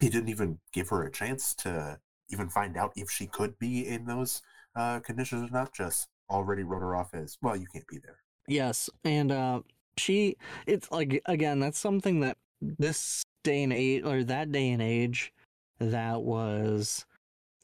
He 0.00 0.08
didn't 0.08 0.30
even 0.30 0.60
give 0.72 0.88
her 0.88 1.02
a 1.02 1.12
chance 1.12 1.54
to 1.56 2.00
even 2.30 2.48
find 2.48 2.78
out 2.78 2.92
if 2.96 3.10
she 3.10 3.26
could 3.26 3.58
be 3.58 3.86
in 3.86 4.06
those 4.06 4.40
uh, 4.74 5.00
conditions 5.00 5.50
or 5.50 5.52
not, 5.52 5.74
just 5.74 6.08
already 6.30 6.62
wrote 6.62 6.80
her 6.80 6.96
off 6.96 7.12
as, 7.12 7.36
well, 7.42 7.54
you 7.54 7.66
can't 7.70 7.86
be 7.86 7.98
there. 7.98 8.20
Yes, 8.48 8.88
and 9.04 9.30
uh, 9.32 9.60
she. 9.98 10.36
It's 10.66 10.90
like 10.90 11.20
again, 11.26 11.60
that's 11.60 11.78
something 11.78 12.20
that 12.20 12.36
this 12.60 13.22
day 13.44 13.62
and 13.62 13.72
age, 13.72 14.02
or 14.04 14.24
that 14.24 14.52
day 14.52 14.70
and 14.70 14.82
age, 14.82 15.32
that 15.78 16.22
was, 16.22 17.04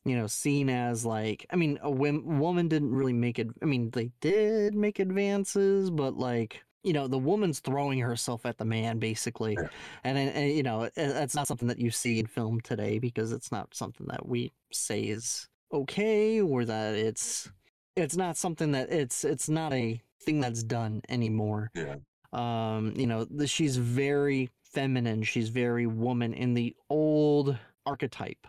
you 0.04 0.16
know, 0.16 0.26
seen 0.26 0.68
as 0.70 1.04
like. 1.04 1.46
I 1.50 1.56
mean, 1.56 1.78
a 1.82 1.90
wom- 1.90 2.38
woman 2.38 2.68
didn't 2.68 2.94
really 2.94 3.12
make 3.12 3.38
it. 3.38 3.48
I 3.62 3.66
mean, 3.66 3.90
they 3.90 4.10
did 4.20 4.74
make 4.74 4.98
advances, 4.98 5.90
but 5.90 6.16
like. 6.16 6.62
You 6.84 6.92
know, 6.92 7.06
the 7.06 7.16
woman's 7.16 7.60
throwing 7.60 8.00
herself 8.00 8.44
at 8.44 8.58
the 8.58 8.64
man, 8.64 8.98
basically, 8.98 9.52
Yeah. 9.56 9.68
and, 10.02 10.18
and, 10.18 10.50
you 10.50 10.64
know, 10.64 10.90
that's 10.96 11.32
not 11.36 11.46
something 11.46 11.68
that 11.68 11.78
you 11.78 11.92
see 11.92 12.18
in 12.18 12.26
film 12.26 12.60
today 12.60 12.98
because 12.98 13.30
it's 13.30 13.52
not 13.52 13.72
something 13.72 14.08
that 14.08 14.26
we 14.26 14.50
say 14.72 15.02
is 15.02 15.46
okay 15.72 16.40
or 16.40 16.64
that 16.64 16.96
it's 16.96 17.48
it's 17.94 18.16
not 18.16 18.36
something 18.36 18.72
that 18.72 18.90
it's 18.90 19.24
it's 19.24 19.48
not 19.48 19.72
a 19.72 20.02
thing 20.24 20.40
that's 20.40 20.64
done 20.64 21.02
anymore 21.08 21.70
Yeah. 21.76 21.94
Um 22.32 22.92
you 22.96 23.06
know 23.06 23.24
the, 23.24 23.46
she's 23.46 23.76
very 23.76 24.50
feminine. 24.72 25.22
She's 25.22 25.48
very 25.48 25.86
woman 25.86 26.32
in 26.32 26.54
the 26.54 26.74
old 26.88 27.56
archetype. 27.86 28.46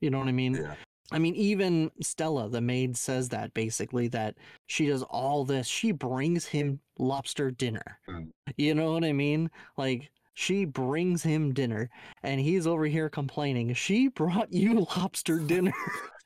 You 0.00 0.10
know 0.10 0.18
what 0.18 0.28
i 0.28 0.32
mean? 0.32 0.54
Yeah. 0.54 0.74
i 1.10 1.18
mean 1.18 1.34
even 1.34 1.90
stella 2.02 2.48
the 2.50 2.60
maid 2.60 2.96
says 2.96 3.30
that 3.30 3.54
basically 3.54 4.08
that 4.08 4.36
she 4.66 4.86
does 4.86 5.02
all 5.02 5.44
this. 5.44 5.66
She 5.66 5.92
brings 5.92 6.46
him 6.46 6.80
lobster 6.98 7.50
dinner. 7.50 7.98
Mm. 8.08 8.30
you 8.56 8.74
know 8.74 8.92
what 8.92 9.04
i 9.04 9.12
mean? 9.12 9.50
Like 9.76 10.10
she 10.34 10.66
brings 10.66 11.22
him 11.22 11.54
dinner 11.54 11.88
and 12.22 12.40
he's 12.40 12.66
over 12.66 12.84
here 12.84 13.08
complaining 13.08 13.72
she 13.72 14.08
brought 14.08 14.52
you 14.52 14.86
lobster 14.96 15.38
dinner. 15.38 15.72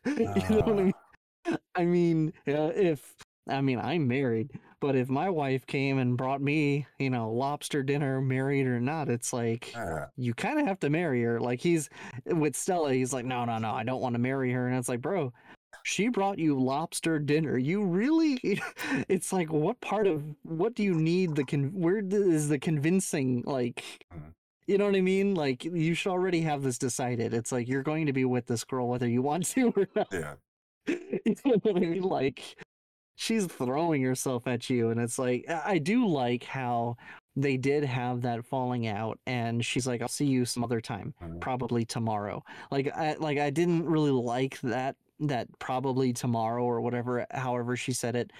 You 0.07 0.25
know 0.25 0.61
what 0.61 0.79
i 0.79 0.83
mean? 0.83 0.93
I 1.75 1.85
mean, 1.85 2.33
uh, 2.49 2.73
if 2.75 3.15
I 3.49 3.61
mean 3.61 3.79
I'm 3.79 4.07
married, 4.07 4.51
but 4.81 4.95
if 4.97 5.09
my 5.09 5.29
wife 5.31 5.67
came 5.67 5.99
and 5.99 6.17
brought 6.17 6.41
me, 6.41 6.87
you 6.99 7.11
know, 7.11 7.31
lobster 7.33 7.83
dinner, 7.83 8.21
married 8.21 8.67
or 8.67 8.81
not, 8.81 9.09
it's 9.09 9.33
like 9.33 9.73
Uh, 9.77 10.07
you 10.17 10.35
kind 10.35 10.61
of 10.61 10.67
have 10.67 10.81
to 10.81 10.91
marry 10.91 11.23
her. 11.23 11.41
Like 11.41 11.61
he's 11.61 11.89
with 12.27 12.55
Stella, 12.57 12.93
he's 12.95 13.13
like, 13.13 13.25
no, 13.25 13.45
no, 13.45 13.59
no, 13.59 13.71
I 13.73 13.83
don't 13.85 14.01
want 14.01 14.15
to 14.15 14.19
marry 14.21 14.53
her, 14.53 14.69
and 14.69 14.77
it's 14.77 14.89
like, 14.89 15.01
bro, 15.01 15.33
she 15.83 16.09
brought 16.09 16.39
you 16.39 16.59
lobster 16.61 17.19
dinner. 17.19 17.57
You 17.57 17.85
really? 17.85 18.39
It's 19.09 19.33
like, 19.33 19.51
what 19.53 19.81
part 19.81 20.07
of 20.07 20.23
what 20.43 20.75
do 20.75 20.83
you 20.83 20.95
need? 20.95 21.35
The 21.37 21.45
con 21.45 21.71
Where 21.75 21.99
is 22.05 22.49
the 22.49 22.59
convincing? 22.59 23.43
Like, 23.47 23.83
Mhm. 24.13 24.35
you 24.67 24.79
know 24.79 24.87
what 24.87 24.95
I 24.97 25.01
mean? 25.01 25.35
Like 25.35 25.65
you 25.65 25.95
should 25.95 26.11
already 26.13 26.43
have 26.43 26.63
this 26.63 26.79
decided. 26.79 27.33
It's 27.35 27.51
like 27.53 27.69
you're 27.69 27.83
going 27.83 28.07
to 28.07 28.13
be 28.13 28.25
with 28.25 28.47
this 28.47 28.65
girl 28.65 28.89
whether 28.89 29.09
you 29.09 29.23
want 29.23 29.47
to 29.55 29.73
or 29.77 29.89
not 29.97 30.09
yeah. 30.13 30.35
you 30.87 31.35
know 31.45 31.57
what 31.63 31.77
I 31.77 31.81
mean? 31.81 32.03
Like 32.03 32.57
she's 33.21 33.45
throwing 33.45 34.03
herself 34.03 34.47
at 34.47 34.71
you, 34.71 34.89
and 34.89 34.99
it's 34.99 35.19
like 35.19 35.45
I 35.49 35.77
do 35.77 36.07
like 36.07 36.43
how 36.43 36.97
they 37.37 37.59
did 37.59 37.85
have 37.85 38.23
that 38.23 38.47
falling 38.47 38.87
out, 38.87 39.19
and 39.27 39.63
she's 39.65 39.87
like, 39.87 40.01
"I'll 40.01 40.09
see 40.09 40.25
you 40.25 40.47
some 40.47 40.65
other 40.65 40.81
time, 40.81 41.15
Mhm. 41.21 41.39
probably 41.41 41.85
tomorrow." 41.85 42.43
Like 42.71 42.89
I 42.97 43.15
like 43.15 43.39
I 43.39 43.51
didn't 43.51 43.85
really 43.85 44.11
like 44.11 44.59
that 44.63 44.97
that 45.21 45.47
probably 45.59 46.15
tomorrow 46.15 46.65
or 46.65 46.81
whatever, 46.81 47.27
however 47.33 47.77
she 47.77 47.93
said 47.93 48.17
it. 48.17 48.33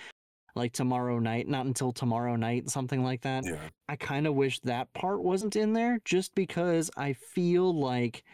Like 0.57 0.73
tomorrow 0.73 1.19
night, 1.19 1.47
not 1.47 1.67
until 1.67 1.93
tomorrow 1.93 2.35
night, 2.35 2.71
something 2.71 3.05
like 3.05 3.21
that. 3.21 3.45
Yeah. 3.45 3.61
I 3.89 3.97
kind 3.97 4.27
of 4.27 4.35
wish 4.35 4.61
that 4.61 4.93
part 4.95 5.23
wasn't 5.23 5.57
in 5.57 5.75
there 5.75 6.01
just 6.07 6.35
because 6.35 6.91
I 6.97 7.13
feel 7.13 7.73
like 7.79 8.25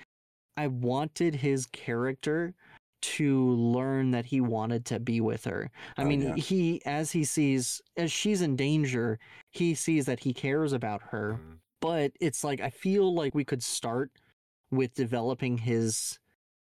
I 0.57 0.69
wanted 0.69 1.35
his 1.35 1.67
character 1.67 2.55
to 3.03 3.51
learn 3.51 4.11
that 4.11 4.27
he 4.27 4.41
wanted 4.41 4.85
to 4.87 4.99
be 4.99 5.21
with 5.21 5.45
her. 5.45 5.71
I 5.97 6.03
Oh, 6.03 6.07
mean, 6.07 6.23
yeah. 6.23 6.35
he, 6.37 6.83
as 6.85 7.13
he 7.13 7.25
sees, 7.25 7.81
as 7.97 8.11
she's 8.11 8.43
in 8.43 8.57
danger, 8.57 9.19
he 9.51 9.75
sees 9.75 10.07
that 10.07 10.21
he 10.21 10.33
cares 10.33 10.73
about 10.73 11.03
her. 11.11 11.35
Mm. 11.35 11.59
But 11.81 12.13
it's 12.21 12.43
like, 12.43 12.61
I 12.61 12.71
feel 12.71 13.15
like 13.15 13.35
we 13.35 13.45
could 13.45 13.63
start 13.63 14.11
with 14.71 14.95
developing 14.95 15.59
his 15.59 16.19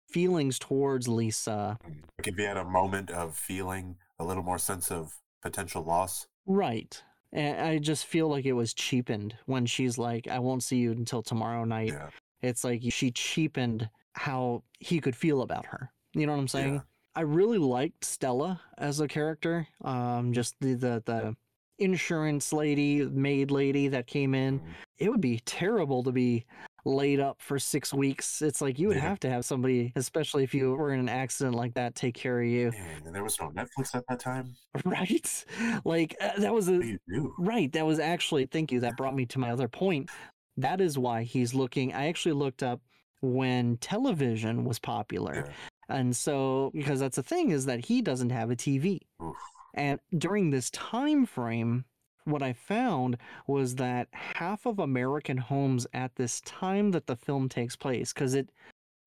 feelings 0.08 0.58
towards 0.58 1.08
Lisa. 1.08 1.78
Mm. 1.84 2.02
Like 2.18 2.28
if 2.28 2.38
you 2.38 2.44
had 2.44 2.56
a 2.56 2.64
moment 2.64 3.10
of 3.10 3.36
feeling 3.36 3.96
a 4.18 4.24
little 4.24 4.42
more 4.42 4.58
sense 4.58 4.90
of 4.90 5.16
potential 5.42 5.82
loss. 5.82 6.26
Right. 6.46 7.02
And 7.32 7.60
I 7.60 7.78
just 7.78 8.06
feel 8.06 8.28
like 8.28 8.46
it 8.46 8.52
was 8.54 8.72
cheapened 8.74 9.34
when 9.46 9.66
she's 9.66 9.98
like, 9.98 10.28
I 10.28 10.38
won't 10.38 10.62
see 10.62 10.76
you 10.76 10.92
until 10.92 11.22
tomorrow 11.22 11.64
night. 11.64 11.88
Yeah. 11.88 12.08
It's 12.40 12.64
like 12.64 12.82
she 12.90 13.10
cheapened 13.10 13.88
how 14.14 14.62
he 14.78 15.00
could 15.00 15.16
feel 15.16 15.42
about 15.42 15.66
her. 15.66 15.90
You 16.20 16.26
know 16.26 16.32
what 16.32 16.40
I'm 16.40 16.48
saying? 16.48 16.74
Yeah. 16.74 16.80
I 17.14 17.22
really 17.22 17.58
liked 17.58 18.04
Stella 18.04 18.60
as 18.76 19.00
a 19.00 19.08
character. 19.08 19.66
Um, 19.84 20.32
just 20.32 20.54
the 20.60 20.74
the, 20.74 21.02
the 21.06 21.36
insurance 21.78 22.52
lady, 22.52 23.04
maid 23.04 23.50
lady 23.50 23.88
that 23.88 24.06
came 24.06 24.34
in. 24.34 24.60
Mm. 24.60 24.64
It 24.98 25.10
would 25.10 25.20
be 25.20 25.40
terrible 25.44 26.02
to 26.02 26.12
be 26.12 26.44
laid 26.84 27.20
up 27.20 27.40
for 27.40 27.58
six 27.58 27.92
weeks. 27.92 28.40
It's 28.42 28.60
like 28.60 28.78
you 28.78 28.88
would 28.88 28.96
Yeah. 28.96 29.02
have 29.02 29.20
to 29.20 29.30
have 29.30 29.44
somebody, 29.44 29.92
especially 29.94 30.42
if 30.42 30.54
you 30.54 30.74
were 30.74 30.92
in 30.92 31.00
an 31.00 31.08
accident 31.08 31.54
like 31.54 31.74
that, 31.74 31.94
take 31.94 32.14
care 32.14 32.40
of 32.40 32.48
you, 32.48 32.72
and 33.04 33.14
there 33.14 33.22
was 33.22 33.38
no 33.40 33.50
Netflix 33.50 33.94
at 33.94 34.04
that 34.08 34.20
time. 34.20 34.54
right? 34.84 35.44
Like 35.84 36.16
uh, 36.20 36.38
that 36.38 36.52
was 36.52 36.68
a 36.68 36.72
What 36.72 36.82
do 36.82 36.88
you 36.88 36.98
do? 37.08 37.34
Right. 37.38 37.70
That 37.72 37.86
was 37.86 37.98
actually, 37.98 38.46
thank 38.46 38.72
you. 38.72 38.80
That 38.80 38.96
brought 38.96 39.14
me 39.14 39.26
to 39.26 39.38
my 39.38 39.50
other 39.50 39.68
point. 39.68 40.10
That 40.56 40.80
is 40.80 40.98
why 40.98 41.22
he's 41.22 41.54
looking. 41.54 41.92
I 41.94 42.08
actually 42.08 42.32
looked 42.34 42.62
up 42.62 42.80
when 43.20 43.76
television 43.78 44.64
was 44.64 44.78
popular. 44.78 45.44
Yeah. 45.46 45.52
And 45.88 46.14
so, 46.14 46.70
because 46.74 47.00
that's 47.00 47.16
the 47.16 47.22
thing 47.22 47.50
is 47.50 47.66
that 47.66 47.86
he 47.86 48.02
doesn't 48.02 48.30
have 48.30 48.50
a 48.50 48.56
TV. 48.56 49.00
Oof. 49.22 49.36
And 49.74 50.00
during 50.16 50.50
this 50.50 50.70
time 50.70 51.24
frame, 51.24 51.84
what 52.24 52.42
I 52.42 52.52
found 52.52 53.16
was 53.46 53.76
that 53.76 54.08
half 54.12 54.66
of 54.66 54.78
American 54.78 55.38
homes 55.38 55.86
at 55.94 56.14
this 56.16 56.40
time 56.42 56.90
that 56.90 57.06
the 57.06 57.16
film 57.16 57.48
takes 57.48 57.76
place, 57.76 58.12
because 58.12 58.34
it 58.34 58.50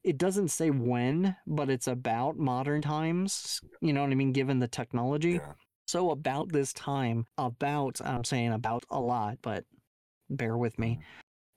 it 0.03 0.17
doesn't 0.17 0.47
say 0.47 0.71
when, 0.71 1.35
but 1.45 1.69
it's 1.69 1.87
about 1.87 2.37
modern 2.37 2.81
times. 2.81 3.61
You 3.81 3.93
know 3.93 4.01
what 4.01 4.09
I 4.11 4.15
mean? 4.15 4.31
Given 4.31 4.57
the 4.57 4.67
technology. 4.67 5.33
Yeah. 5.33 5.53
So 5.87 6.09
about 6.09 6.51
this 6.51 6.73
time, 6.73 7.25
about 7.37 8.01
I'm 8.03 8.23
saying 8.23 8.53
about 8.53 8.85
a 8.89 8.99
lot, 8.99 9.37
but 9.41 9.65
bear 10.29 10.57
with 10.57 10.79
me. 10.79 10.97
Mhm. 10.99 11.03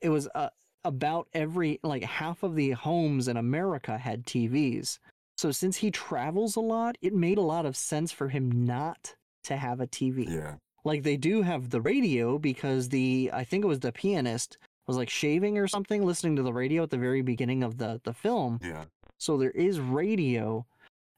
It 0.02 0.08
was 0.10 0.28
uh, 0.34 0.50
about 0.84 1.28
every 1.32 1.80
like 1.82 2.02
half 2.02 2.42
of 2.42 2.54
the 2.56 2.72
homes 2.72 3.28
in 3.28 3.36
America 3.38 3.96
had 3.96 4.26
TVs. 4.26 4.98
So 5.36 5.50
since 5.50 5.78
he 5.78 5.90
travels 5.90 6.56
a 6.56 6.60
lot, 6.60 6.96
it 7.02 7.12
made 7.12 7.38
a 7.38 7.42
lot 7.42 7.66
of 7.66 7.76
sense 7.76 8.12
for 8.12 8.28
him 8.28 8.50
not 8.64 9.14
to 9.44 9.56
have 9.56 9.80
a 9.80 9.86
TV. 9.86 10.28
Yeah. 10.28 10.56
Like 10.84 11.02
they 11.02 11.16
do 11.16 11.42
have 11.42 11.70
the 11.70 11.80
radio 11.80 12.38
because 12.38 12.88
the 12.88 13.30
I 13.32 13.44
think 13.44 13.64
it 13.64 13.68
was 13.68 13.80
the 13.80 13.92
pianist 13.92 14.58
was 14.86 14.96
like 14.96 15.08
shaving 15.08 15.58
or 15.58 15.66
something 15.66 16.04
listening 16.04 16.36
to 16.36 16.42
the 16.42 16.52
radio 16.52 16.82
at 16.82 16.90
the 16.90 16.98
very 16.98 17.22
beginning 17.22 17.62
of 17.62 17.78
the 17.78 18.00
the 18.04 18.12
film. 18.12 18.60
Yeah. 18.62 18.84
So 19.18 19.36
there 19.38 19.50
is 19.50 19.80
radio 19.80 20.66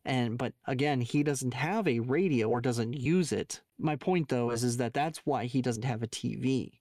and 0.04 0.38
but 0.38 0.52
again, 0.66 1.00
he 1.00 1.24
doesn't 1.24 1.54
have 1.54 1.88
a 1.88 2.00
radio 2.00 2.48
or 2.48 2.60
doesn't 2.60 2.94
use 2.94 3.32
it. 3.32 3.60
My 3.78 3.96
point 3.96 4.28
though 4.28 4.50
is 4.50 4.62
is 4.62 4.76
that 4.76 4.94
that's 4.94 5.18
why 5.24 5.46
he 5.46 5.60
doesn't 5.60 5.84
have 5.84 6.02
a 6.02 6.08
TV. 6.08 6.78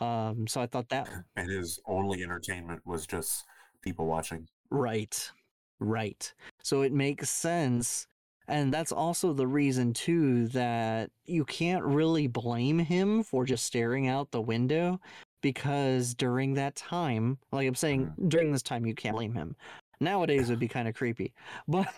Um 0.00 0.46
so 0.48 0.62
I 0.62 0.66
thought 0.66 0.88
that 0.88 1.08
And 1.36 1.50
his 1.50 1.78
only 1.86 2.22
entertainment 2.22 2.80
was 2.86 3.06
just 3.06 3.44
people 3.82 4.06
watching. 4.06 4.48
Right. 4.70 5.30
Right. 5.84 6.32
So 6.62 6.82
it 6.82 6.92
makes 6.92 7.30
sense. 7.30 8.06
And 8.46 8.72
that's 8.72 8.92
also 8.92 9.32
the 9.32 9.46
reason, 9.46 9.94
too, 9.94 10.48
that 10.48 11.10
you 11.24 11.44
can't 11.44 11.84
really 11.84 12.26
blame 12.26 12.78
him 12.78 13.22
for 13.22 13.44
just 13.44 13.64
staring 13.64 14.06
out 14.06 14.30
the 14.30 14.42
window 14.42 15.00
because 15.40 16.14
during 16.14 16.54
that 16.54 16.76
time, 16.76 17.38
like 17.52 17.66
I'm 17.66 17.74
saying, 17.74 18.06
mm-hmm. 18.06 18.28
during 18.28 18.52
this 18.52 18.62
time, 18.62 18.84
you 18.86 18.94
can't 18.94 19.16
blame 19.16 19.34
him. 19.34 19.56
Nowadays, 20.00 20.50
it'd 20.50 20.58
be 20.58 20.68
kind 20.68 20.88
of 20.88 20.94
creepy. 20.94 21.32
But 21.68 21.88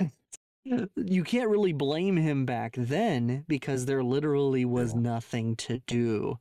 you 0.97 1.23
can't 1.23 1.49
really 1.49 1.73
blame 1.73 2.17
him 2.17 2.45
back 2.45 2.75
then 2.77 3.45
because 3.47 3.87
there 3.87 4.03
literally 4.03 4.65
was 4.65 4.95
nothing 4.95 5.55
to 5.57 5.79
do. 5.87 6.39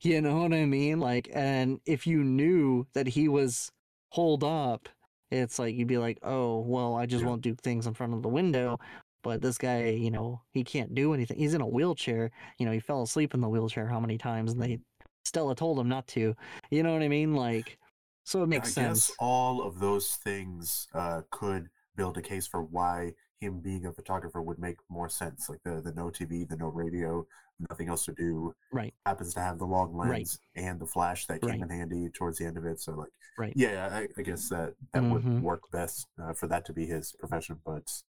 You 0.00 0.22
know 0.22 0.38
what 0.38 0.54
I 0.54 0.64
mean? 0.64 0.98
Like, 0.98 1.28
and 1.34 1.80
if 1.84 2.06
you 2.06 2.24
knew 2.24 2.86
that 2.94 3.06
he 3.06 3.28
was 3.28 3.70
holed 4.10 4.44
up, 4.44 4.88
it's 5.30 5.58
like 5.58 5.74
you'd 5.74 5.88
be 5.88 5.98
like, 5.98 6.18
oh, 6.22 6.60
well, 6.60 6.94
I 6.94 7.06
just 7.06 7.22
Yeah. 7.22 7.28
won't 7.28 7.42
do 7.42 7.54
things 7.54 7.86
in 7.86 7.94
front 7.94 8.14
of 8.14 8.22
the 8.22 8.28
window. 8.28 8.78
But 9.22 9.42
this 9.42 9.58
guy, 9.58 9.88
you 9.88 10.10
know, 10.10 10.40
he 10.52 10.62
can't 10.62 10.94
do 10.94 11.12
anything. 11.12 11.38
He's 11.38 11.54
in 11.54 11.60
a 11.60 11.66
wheelchair. 11.66 12.30
You 12.58 12.66
know, 12.66 12.72
he 12.72 12.78
fell 12.80 13.02
asleep 13.02 13.34
in 13.34 13.40
the 13.40 13.48
wheelchair 13.48 13.88
how 13.88 13.98
many 13.98 14.18
times, 14.18 14.52
and 14.52 14.62
they 14.62 14.78
Stella 15.24 15.56
told 15.56 15.78
him 15.78 15.88
not 15.88 16.06
to. 16.08 16.34
You 16.70 16.82
know 16.82 16.92
what 16.92 17.02
I 17.02 17.08
mean? 17.08 17.34
Like, 17.34 17.78
so 18.24 18.42
it 18.42 18.46
makes 18.46 18.68
I 18.68 18.72
sense. 18.72 19.06
guess 19.08 19.16
all 19.18 19.62
of 19.62 19.80
those 19.80 20.10
things 20.22 20.86
uh, 20.94 21.22
could 21.30 21.68
build 21.96 22.16
a 22.18 22.22
case 22.22 22.46
for 22.46 22.62
why 22.62 23.12
him 23.40 23.60
being 23.60 23.86
a 23.86 23.92
photographer 23.92 24.40
would 24.42 24.58
make 24.58 24.76
more 24.88 25.08
sense. 25.08 25.48
Like 25.48 25.62
the 25.64 25.80
the 25.80 25.92
no 25.92 26.10
TV, 26.10 26.44
the 26.44 26.56
no 26.56 26.68
radio, 26.68 27.26
nothing 27.70 27.88
else 27.88 28.04
to 28.04 28.12
do. 28.12 28.54
Right. 28.72 28.94
Happens 29.04 29.34
to 29.34 29.40
have 29.40 29.58
the 29.58 29.64
long 29.64 29.92
Right. 29.92 30.10
lens 30.18 30.38
and 30.54 30.78
the 30.80 30.86
flash 30.86 31.26
that 31.26 31.40
came 31.40 31.50
Right. 31.50 31.60
in 31.62 31.68
handy 31.70 32.08
towards 32.10 32.38
the 32.38 32.44
end 32.46 32.56
of 32.56 32.64
it. 32.64 32.80
So 32.80 32.92
like, 32.92 33.10
Right. 33.38 33.52
yeah, 33.56 33.88
I, 33.92 34.08
I 34.18 34.22
guess 34.22 34.48
that 34.48 34.74
that 34.92 35.02
Mhm. 35.02 35.12
would 35.12 35.42
work 35.42 35.70
best 35.70 36.06
uh, 36.22 36.32
for 36.32 36.46
that 36.48 36.64
to 36.66 36.72
be 36.72 36.86
his 36.86 37.12
profession. 37.18 37.60
But 37.64 38.02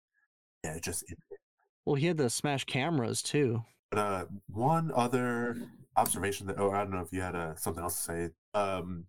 yeah, 0.64 0.74
it 0.74 0.82
just 0.82 1.10
it, 1.10 1.18
Well, 1.84 1.96
he 1.96 2.06
had 2.06 2.16
the 2.16 2.30
smash 2.30 2.64
cameras 2.64 3.22
too. 3.22 3.64
But 3.90 3.98
uh, 3.98 4.26
one 4.48 4.90
other 4.94 5.56
observation 5.96 6.46
that 6.48 6.58
oh 6.58 6.70
I 6.72 6.78
don't 6.78 6.90
know 6.90 7.00
if 7.00 7.12
you 7.12 7.20
had 7.22 7.36
uh, 7.36 7.54
something 7.56 7.82
else 7.82 7.96
to 7.96 8.02
say. 8.02 8.30
Um, 8.54 9.06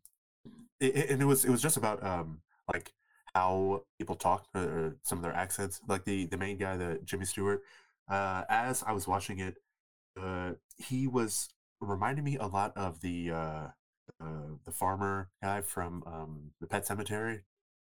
it, 0.79 0.95
it- 0.95 1.09
and 1.09 1.21
it 1.21 1.25
was 1.25 1.45
it 1.45 1.49
was 1.49 1.61
just 1.61 1.77
about 1.77 2.03
um 2.03 2.41
like 2.71 2.93
how 3.33 3.83
people 3.99 4.15
talk 4.15 4.47
or, 4.55 4.61
or 4.63 4.95
some 5.03 5.17
of 5.17 5.23
their 5.23 5.33
accents. 5.33 5.81
Like 5.87 6.05
the 6.05 6.25
the 6.27 6.37
main 6.37 6.57
guy, 6.57 6.77
the 6.77 6.99
Jimmy 7.03 7.25
Stewart. 7.25 7.61
Uh, 8.09 8.45
as 8.49 8.83
I 8.83 8.93
was 8.93 9.05
watching 9.07 9.39
it, 9.39 9.57
uh, 10.21 10.53
he 10.77 11.07
was 11.07 11.49
reminding 11.81 12.23
me 12.23 12.37
a 12.37 12.47
lot 12.47 12.75
of 12.75 13.01
the 13.01 13.31
uh, 13.31 13.67
uh 14.21 14.47
the 14.65 14.71
farmer 14.71 15.29
guy 15.43 15.61
from 15.61 16.03
um 16.05 16.51
the 16.61 16.67
Pet 16.67 16.85
Sematary. 16.87 17.41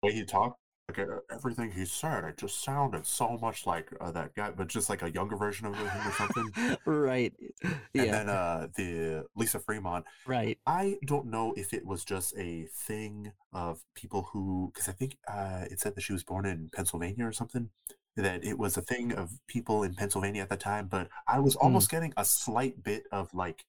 The 0.02 0.08
way 0.08 0.12
he 0.12 0.24
talked. 0.24 0.58
Like 0.88 1.00
uh, 1.00 1.18
everything 1.30 1.72
he 1.72 1.84
said, 1.84 2.24
it 2.24 2.38
just 2.38 2.64
sounded 2.64 3.06
so 3.06 3.36
much 3.42 3.66
like 3.66 3.88
uh, 4.00 4.10
that 4.12 4.34
guy, 4.34 4.50
but 4.52 4.68
just 4.68 4.88
like 4.88 5.02
a 5.02 5.10
younger 5.10 5.36
version 5.36 5.66
of 5.66 5.74
him 5.76 6.06
or 6.06 6.12
something. 6.12 6.50
right. 6.86 7.34
And 7.62 7.82
Yeah. 7.94 8.10
then 8.10 8.28
uh, 8.28 8.68
the 8.74 9.26
Lisa 9.36 9.58
Fremont. 9.60 10.06
right. 10.24 10.58
I 10.66 10.96
don't 11.04 11.26
know 11.26 11.52
if 11.56 11.72
it 11.74 11.84
was 11.86 12.04
just 12.04 12.36
a 12.38 12.66
thing 12.72 13.32
of 13.52 13.80
people 13.94 14.28
who, 14.32 14.70
because 14.72 14.88
I 14.88 14.92
think 14.92 15.18
uh, 15.28 15.64
it 15.70 15.80
said 15.80 15.94
that 15.94 16.02
she 16.02 16.12
was 16.12 16.24
born 16.24 16.46
in 16.46 16.70
Pennsylvania 16.74 17.26
or 17.26 17.32
something. 17.32 17.70
That 18.18 18.44
it 18.44 18.58
was 18.58 18.76
a 18.76 18.82
thing 18.82 19.12
of 19.12 19.30
people 19.48 19.84
in 19.84 19.94
Pennsylvania 19.94 20.42
at 20.42 20.50
the 20.50 20.56
time, 20.56 20.88
but 20.88 21.08
I 21.28 21.38
was 21.40 21.56
almost 21.56 21.90
getting 21.90 22.12
a 22.16 22.24
slight 22.24 22.82
bit 22.82 23.04
of 23.12 23.32
like 23.32 23.64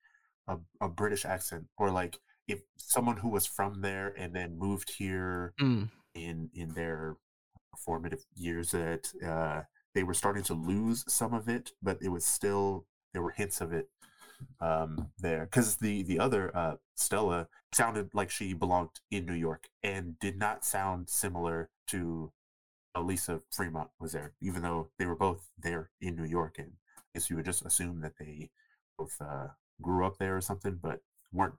a, 0.48 0.58
a 0.82 0.90
British 0.90 1.24
accent, 1.26 1.66
or 1.78 1.92
like 1.92 2.18
if 2.48 2.60
someone 2.78 3.18
who 3.18 3.30
was 3.30 3.46
from 3.46 3.82
there 3.82 4.14
and 4.18 4.34
then 4.36 4.58
moved 4.58 4.90
here 4.98 5.54
Mm. 5.62 5.90
in 6.16 6.50
in 6.54 6.70
their 6.74 7.18
formative 7.78 8.26
years 8.36 8.72
that 8.72 9.12
uh, 9.26 9.62
they 9.96 10.04
were 10.04 10.14
starting 10.16 10.44
to 10.44 10.54
lose 10.56 11.04
some 11.08 11.34
of 11.34 11.48
it, 11.50 11.72
but 11.82 11.98
it 12.02 12.10
was 12.10 12.26
still 12.26 12.86
there 13.14 13.22
were 13.24 13.32
hints 13.32 13.62
of 13.62 13.74
it 13.74 13.90
um, 14.62 15.12
there 15.20 15.46
because 15.46 15.78
the 15.78 16.04
the 16.04 16.20
other 16.20 16.56
uh, 16.56 16.76
Stella 16.96 17.48
sounded 17.74 18.10
like 18.14 18.30
she 18.32 18.54
belonged 18.54 18.90
in 19.12 19.26
New 19.26 19.34
York 19.34 19.66
and 19.84 20.18
did 20.20 20.38
not 20.38 20.66
sound 20.66 21.10
similar 21.10 21.70
to 21.88 22.32
Lisa 22.98 23.42
Fremont 23.52 23.90
was 24.00 24.14
there, 24.14 24.34
even 24.42 24.62
though 24.62 24.90
they 24.98 25.06
were 25.06 25.16
both 25.16 25.50
there 25.58 25.92
in 26.02 26.16
New 26.16 26.26
York. 26.26 26.56
And 26.58 26.74
I 26.98 27.02
guess 27.14 27.30
you 27.30 27.36
would 27.36 27.46
just 27.46 27.66
assume 27.66 28.02
that 28.02 28.14
they 28.20 28.50
both 28.98 29.16
uh, 29.22 29.48
grew 29.82 30.06
up 30.06 30.18
there 30.18 30.36
or 30.36 30.42
something, 30.42 30.80
but 30.82 31.02
weren't 31.32 31.56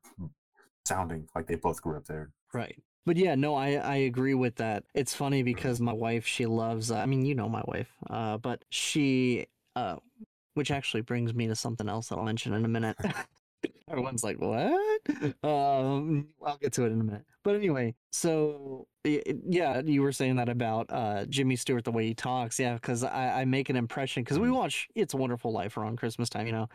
sounding 0.84 1.28
like 1.34 1.46
they 1.46 1.54
both 1.54 1.82
grew 1.82 1.96
up 1.96 2.06
there. 2.06 2.30
Right. 2.52 2.82
But 3.06 3.16
yeah, 3.16 3.34
no, 3.34 3.54
I 3.54 3.74
I 3.74 3.96
agree 3.96 4.34
with 4.34 4.56
that. 4.56 4.84
It's 4.94 5.14
funny 5.14 5.42
because 5.42 5.80
my 5.80 5.92
wife, 5.92 6.26
she 6.26 6.46
loves. 6.46 6.90
Uh, 6.90 6.96
I 6.96 7.06
mean, 7.06 7.24
you 7.24 7.34
know 7.34 7.48
my 7.48 7.62
wife, 7.64 7.90
uh, 8.10 8.36
but 8.36 8.64
she, 8.68 9.46
uh, 9.74 9.96
which 10.54 10.70
actually 10.70 11.00
brings 11.00 11.32
me 11.32 11.46
to 11.46 11.56
something 11.56 11.88
else 11.88 12.08
that 12.08 12.18
I'll 12.18 12.24
mention 12.24 12.52
in 12.52 12.64
a 12.64 12.68
minute. 12.68 12.96
Everyone's 13.88 14.22
like, 14.24 14.38
"What?" 14.40 15.00
Um, 15.44 16.28
I'll 16.44 16.58
get 16.58 16.72
to 16.74 16.84
it 16.84 16.92
in 16.92 17.00
a 17.00 17.04
minute. 17.04 17.24
But 17.42 17.56
anyway, 17.56 17.94
so 18.12 18.86
yeah, 19.04 19.80
you 19.80 20.02
were 20.02 20.12
saying 20.12 20.36
that 20.36 20.48
about 20.48 20.86
uh, 20.90 21.24
Jimmy 21.26 21.56
Stewart, 21.56 21.84
the 21.84 21.90
way 21.92 22.06
he 22.06 22.14
talks. 22.14 22.58
Yeah, 22.58 22.74
because 22.74 23.02
I, 23.02 23.40
I 23.40 23.44
make 23.44 23.68
an 23.70 23.76
impression 23.76 24.22
because 24.22 24.38
we 24.38 24.48
Mhm. 24.48 24.54
watch 24.54 24.88
"It's 24.94 25.14
a 25.14 25.16
Wonderful 25.16 25.52
Life" 25.52 25.76
around 25.76 25.96
Christmas 25.98 26.28
time, 26.28 26.46
you 26.46 26.52
know. 26.52 26.68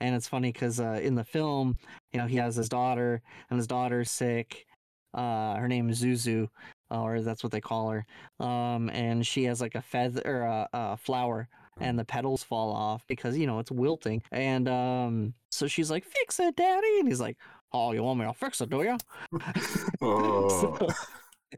And 0.00 0.14
it's 0.14 0.28
funny 0.28 0.50
because 0.52 0.80
uh, 0.80 1.00
in 1.02 1.14
the 1.14 1.24
film, 1.24 1.76
you 2.12 2.18
know, 2.20 2.26
he 2.26 2.36
has 2.36 2.56
his 2.56 2.68
daughter, 2.68 3.22
and 3.50 3.58
his 3.58 3.66
daughter's 3.66 4.10
sick. 4.10 4.66
Uh, 5.14 5.56
her 5.56 5.68
name 5.68 5.90
is 5.90 6.02
Zuzu, 6.02 6.48
or 6.90 7.20
that's 7.20 7.42
what 7.42 7.52
they 7.52 7.60
call 7.60 7.90
her. 7.90 8.06
Um, 8.44 8.88
and 8.90 9.26
she 9.26 9.44
has 9.44 9.60
like 9.60 9.74
a 9.74 9.82
feather 9.82 10.22
or 10.24 10.42
a, 10.42 10.68
a 10.72 10.96
flower, 10.96 11.48
and 11.78 11.98
the 11.98 12.04
petals 12.04 12.42
fall 12.42 12.72
off 12.72 13.04
because 13.06 13.36
you 13.36 13.46
know 13.46 13.58
it's 13.58 13.70
wilting. 13.70 14.22
And 14.32 14.68
um, 14.68 15.34
so 15.50 15.66
she's 15.66 15.90
like, 15.90 16.04
"Fix 16.04 16.40
it, 16.40 16.56
Daddy," 16.56 17.00
and 17.00 17.08
he's 17.08 17.20
like, 17.20 17.36
"Oh, 17.72 17.92
you 17.92 18.02
want 18.02 18.20
me 18.20 18.26
to 18.26 18.32
fix 18.32 18.60
it, 18.60 18.70
do 18.70 18.82
you?" 18.82 18.96
Oh. 20.02 20.48
So, 20.78 20.88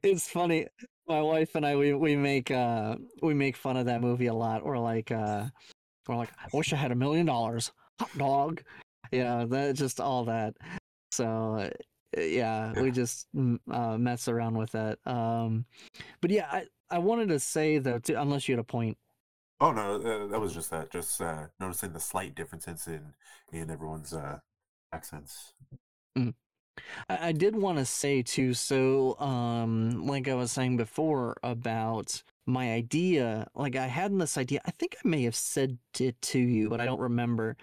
it's 0.03 0.29
funny. 0.29 0.67
My 1.07 1.21
wife 1.21 1.55
and 1.55 1.67
I 1.67 1.77
we, 1.77 1.93
we 1.95 2.17
make 2.17 2.51
uh 2.51 2.97
we 3.23 3.35
make 3.35 3.57
fun 3.57 3.77
of 3.77 3.87
that 3.87 4.01
movie 4.01 4.27
a 4.27 4.35
lot. 4.35 4.63
Or 4.63 4.79
like 4.79 5.11
uh 5.11 5.47
we're 6.09 6.17
like, 6.17 6.31
I 6.39 6.49
wish 6.53 6.73
I 6.73 6.77
had 6.77 6.93
a 6.93 6.97
million 6.97 7.27
dollars. 7.27 7.73
Hot 7.99 8.11
dog. 8.17 8.63
Yeah, 9.11 9.45
that 9.49 9.77
just 9.77 10.01
all 10.01 10.25
that. 10.25 10.55
So 11.11 11.57
uh, 12.17 12.21
yeah, 12.21 12.73
we 12.81 12.91
just 12.91 13.27
mm, 13.35 13.59
uh, 13.71 13.99
mess 13.99 14.29
around 14.29 14.57
with 14.57 14.73
that. 14.73 14.99
Um, 15.07 15.67
but 16.21 16.31
yeah, 16.31 16.47
I 16.51 16.67
I 16.91 16.99
wanted 16.99 17.29
to 17.29 17.39
say 17.39 17.79
though, 17.79 17.99
too, 17.99 18.17
unless 18.17 18.49
you 18.49 18.55
had 18.55 18.61
a 18.61 18.65
point. 18.65 18.97
Oh 19.63 19.71
no, 19.71 19.95
uh, 19.95 20.27
that 20.27 20.41
was 20.41 20.53
just 20.53 20.71
that. 20.71 20.91
Just 20.91 21.21
uh, 21.21 21.47
noticing 21.61 21.93
the 21.93 22.01
slight 22.01 22.35
differences 22.35 22.89
in 22.89 23.15
in 23.53 23.71
everyone's 23.71 24.13
uh, 24.13 24.41
accents. 24.93 25.53
I, 26.17 27.29
I 27.29 27.33
did 27.33 27.55
want 27.55 27.79
to 27.79 27.85
say 27.85 28.23
too, 28.23 28.55
so 28.55 29.17
um, 29.21 30.05
like 30.05 30.27
I 30.27 30.35
was 30.35 30.51
saying 30.51 30.79
before 30.79 31.37
about 31.45 32.25
my 32.45 32.73
idea, 32.73 33.47
like 33.55 33.77
I 33.77 33.87
had 33.87 34.19
this 34.19 34.37
idea, 34.37 34.61
I 34.67 34.73
think 34.73 34.97
I 34.97 35.07
may 35.07 35.23
have 35.23 35.37
said 35.37 35.79
it 36.01 36.21
to 36.23 36.41
you, 36.41 36.69
but 36.69 36.81
I 36.81 36.85
don't 36.85 36.99
remember 36.99 37.57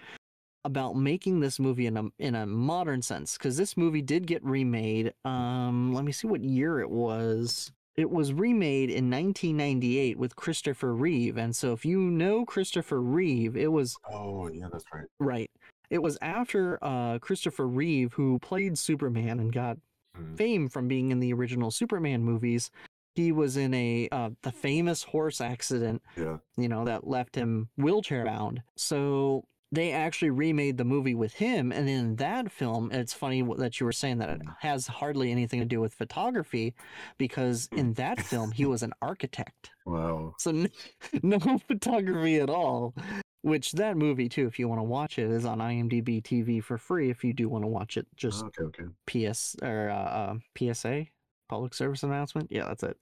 about 0.64 0.96
making 0.96 1.40
this 1.40 1.58
movie 1.58 1.86
in 1.86 1.98
a 1.98 2.04
in 2.18 2.34
a 2.34 2.46
modern 2.46 3.02
sense 3.02 3.36
because 3.36 3.58
this 3.58 3.76
movie 3.76 4.00
did 4.00 4.26
get 4.26 4.42
remade. 4.42 5.12
Um, 5.26 5.92
let 5.92 6.06
me 6.06 6.12
see 6.12 6.28
what 6.28 6.42
year 6.42 6.80
it 6.80 6.88
was. 6.88 7.72
It 7.96 8.10
was 8.10 8.32
remade 8.32 8.88
in 8.90 9.10
1998 9.10 10.18
with 10.18 10.36
Christopher 10.36 10.94
Reeve, 10.94 11.36
and 11.36 11.54
so 11.54 11.72
if 11.72 11.84
you 11.84 11.98
know 12.00 12.44
Christopher 12.44 13.00
Reeve, 13.00 13.56
it 13.56 13.72
was 13.72 13.96
Oh 14.10 14.48
yeah, 14.48 14.68
that's 14.72 14.84
right. 14.94 15.06
Right. 15.18 15.50
it 15.90 16.00
was 16.02 16.16
after 16.22 16.78
uh, 16.82 17.18
Christopher 17.18 17.66
Reeve, 17.66 18.12
who 18.14 18.38
played 18.38 18.78
Superman 18.78 19.40
and 19.40 19.52
got 19.52 19.78
Mm. 20.18 20.36
fame 20.36 20.68
from 20.68 20.88
being 20.88 21.12
in 21.12 21.20
the 21.20 21.32
original 21.32 21.70
Superman 21.70 22.24
movies. 22.24 22.68
He 23.14 23.30
was 23.30 23.56
in 23.56 23.72
a 23.74 24.08
uh, 24.10 24.30
the 24.42 24.50
famous 24.50 25.04
horse 25.04 25.40
accident, 25.40 26.02
Yeah. 26.16 26.38
you 26.56 26.68
know, 26.68 26.84
that 26.84 27.06
left 27.06 27.36
him 27.36 27.68
wheelchair 27.76 28.24
bound. 28.24 28.60
So 28.76 29.44
they 29.72 29.92
actually 29.92 30.30
remade 30.30 30.76
the 30.76 30.84
movie 30.84 31.14
with 31.14 31.34
him, 31.34 31.70
and 31.70 31.88
in 31.88 32.16
that 32.16 32.50
film, 32.50 32.90
it's 32.92 33.12
funny 33.12 33.42
that 33.58 33.78
you 33.78 33.86
were 33.86 33.92
saying 33.92 34.18
that 34.18 34.30
it 34.30 34.42
has 34.58 34.86
hardly 34.86 35.30
anything 35.30 35.60
to 35.60 35.66
do 35.66 35.80
with 35.80 35.94
photography, 35.94 36.74
because 37.18 37.68
in 37.72 37.92
that 37.94 38.20
film 38.20 38.50
he 38.50 38.64
was 38.66 38.82
an 38.82 38.92
architect. 39.00 39.70
Wow. 39.86 40.34
So 40.38 40.50
n- 40.50 40.70
no 41.22 41.38
photography 41.68 42.36
at 42.40 42.50
all. 42.50 42.94
Which 43.42 43.72
that 43.72 43.96
movie 43.96 44.28
too, 44.28 44.46
if 44.46 44.58
you 44.58 44.68
want 44.68 44.80
to 44.80 44.84
watch 44.84 45.18
it, 45.18 45.30
is 45.30 45.46
on 45.46 45.60
IMDb 45.60 46.22
TV 46.22 46.62
for 46.62 46.76
free. 46.76 47.08
If 47.08 47.24
you 47.24 47.32
do 47.32 47.48
want 47.48 47.64
to 47.64 47.68
watch 47.68 47.96
it, 47.96 48.06
just 48.14 48.44
Okay. 48.44 48.64
Okay. 48.64 48.84
PS 49.06 49.56
or 49.62 49.88
uh, 49.88 49.94
uh, 49.94 50.34
PSA, 50.58 51.06
public 51.48 51.72
service 51.72 52.02
announcement. 52.02 52.48
Yeah, 52.50 52.64
that's 52.66 52.82
it. 52.82 52.98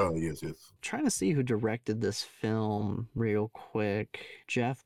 Oh 0.00 0.16
yes, 0.16 0.42
yes. 0.42 0.72
trying 0.80 1.04
to 1.04 1.10
see 1.10 1.30
who 1.32 1.42
directed 1.42 2.00
this 2.00 2.22
film 2.22 3.08
real 3.14 3.50
quick. 3.52 4.24
Jeff 4.48 4.82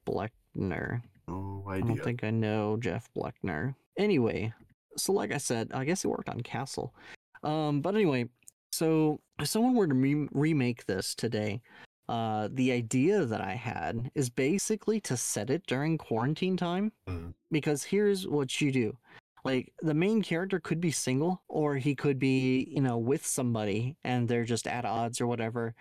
Bleckner. 0.56 1.02
No 1.28 1.64
I 1.68 1.80
don't 1.80 2.02
think 2.02 2.24
I 2.24 2.30
know 2.30 2.76
Jeff 2.76 3.08
Bleckner. 3.16 3.74
Anyway, 3.98 4.52
so 4.96 5.12
like 5.12 5.32
I 5.32 5.38
said, 5.38 5.70
I 5.72 5.84
guess 5.84 6.02
he 6.02 6.08
worked 6.08 6.28
on 6.28 6.40
Castle. 6.42 6.94
Um, 7.42 7.80
but 7.80 7.94
anyway, 7.94 8.28
so 8.72 9.20
if 9.40 9.48
someone 9.48 9.74
were 9.74 9.86
to 9.86 9.94
re- 9.94 10.28
remake 10.32 10.86
this 10.86 11.14
today, 11.14 11.62
uh, 12.08 12.48
the 12.52 12.72
idea 12.72 13.24
that 13.24 13.40
I 13.40 13.52
had 13.54 14.10
is 14.14 14.28
basically 14.28 15.00
to 15.02 15.16
set 15.16 15.48
it 15.50 15.66
during 15.66 15.96
quarantine 15.96 16.56
time 16.56 16.92
Mhm. 17.08 17.32
because 17.50 17.82
here's 17.84 18.26
what 18.28 18.60
you 18.60 18.70
do. 18.72 18.96
Like 19.44 19.72
the 19.82 19.94
main 19.94 20.22
character 20.22 20.58
could 20.60 20.80
be 20.80 20.90
single 20.90 21.42
or 21.48 21.76
he 21.76 21.94
could 21.94 22.18
be, 22.18 22.64
you 22.70 22.80
know, 22.82 22.98
with 22.98 23.24
somebody 23.26 23.96
and 24.04 24.28
they're 24.28 24.44
just 24.44 24.66
at 24.66 24.84
odds 24.84 25.20
or 25.20 25.26
whatever. 25.26 25.74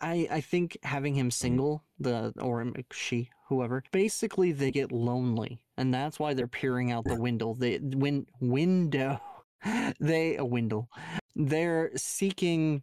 I- 0.00 0.28
I 0.30 0.40
think 0.40 0.76
having 0.82 1.14
him 1.14 1.30
single, 1.30 1.84
the 1.98 2.32
or 2.40 2.60
m- 2.60 2.74
she, 2.92 3.30
whoever, 3.50 3.84
basically 3.92 4.52
they 4.52 4.70
get 4.70 4.90
lonely, 4.90 5.60
and 5.76 5.92
that's 5.92 6.18
why 6.18 6.32
they're 6.32 6.46
peering 6.46 6.90
out 6.90 7.04
the 7.04 7.20
window. 7.20 7.54
They 7.58 7.78
win 7.82 8.26
window, 8.40 9.20
they 10.00 10.36
a 10.36 10.44
window. 10.44 10.88
They're 11.36 11.90
seeking 11.96 12.82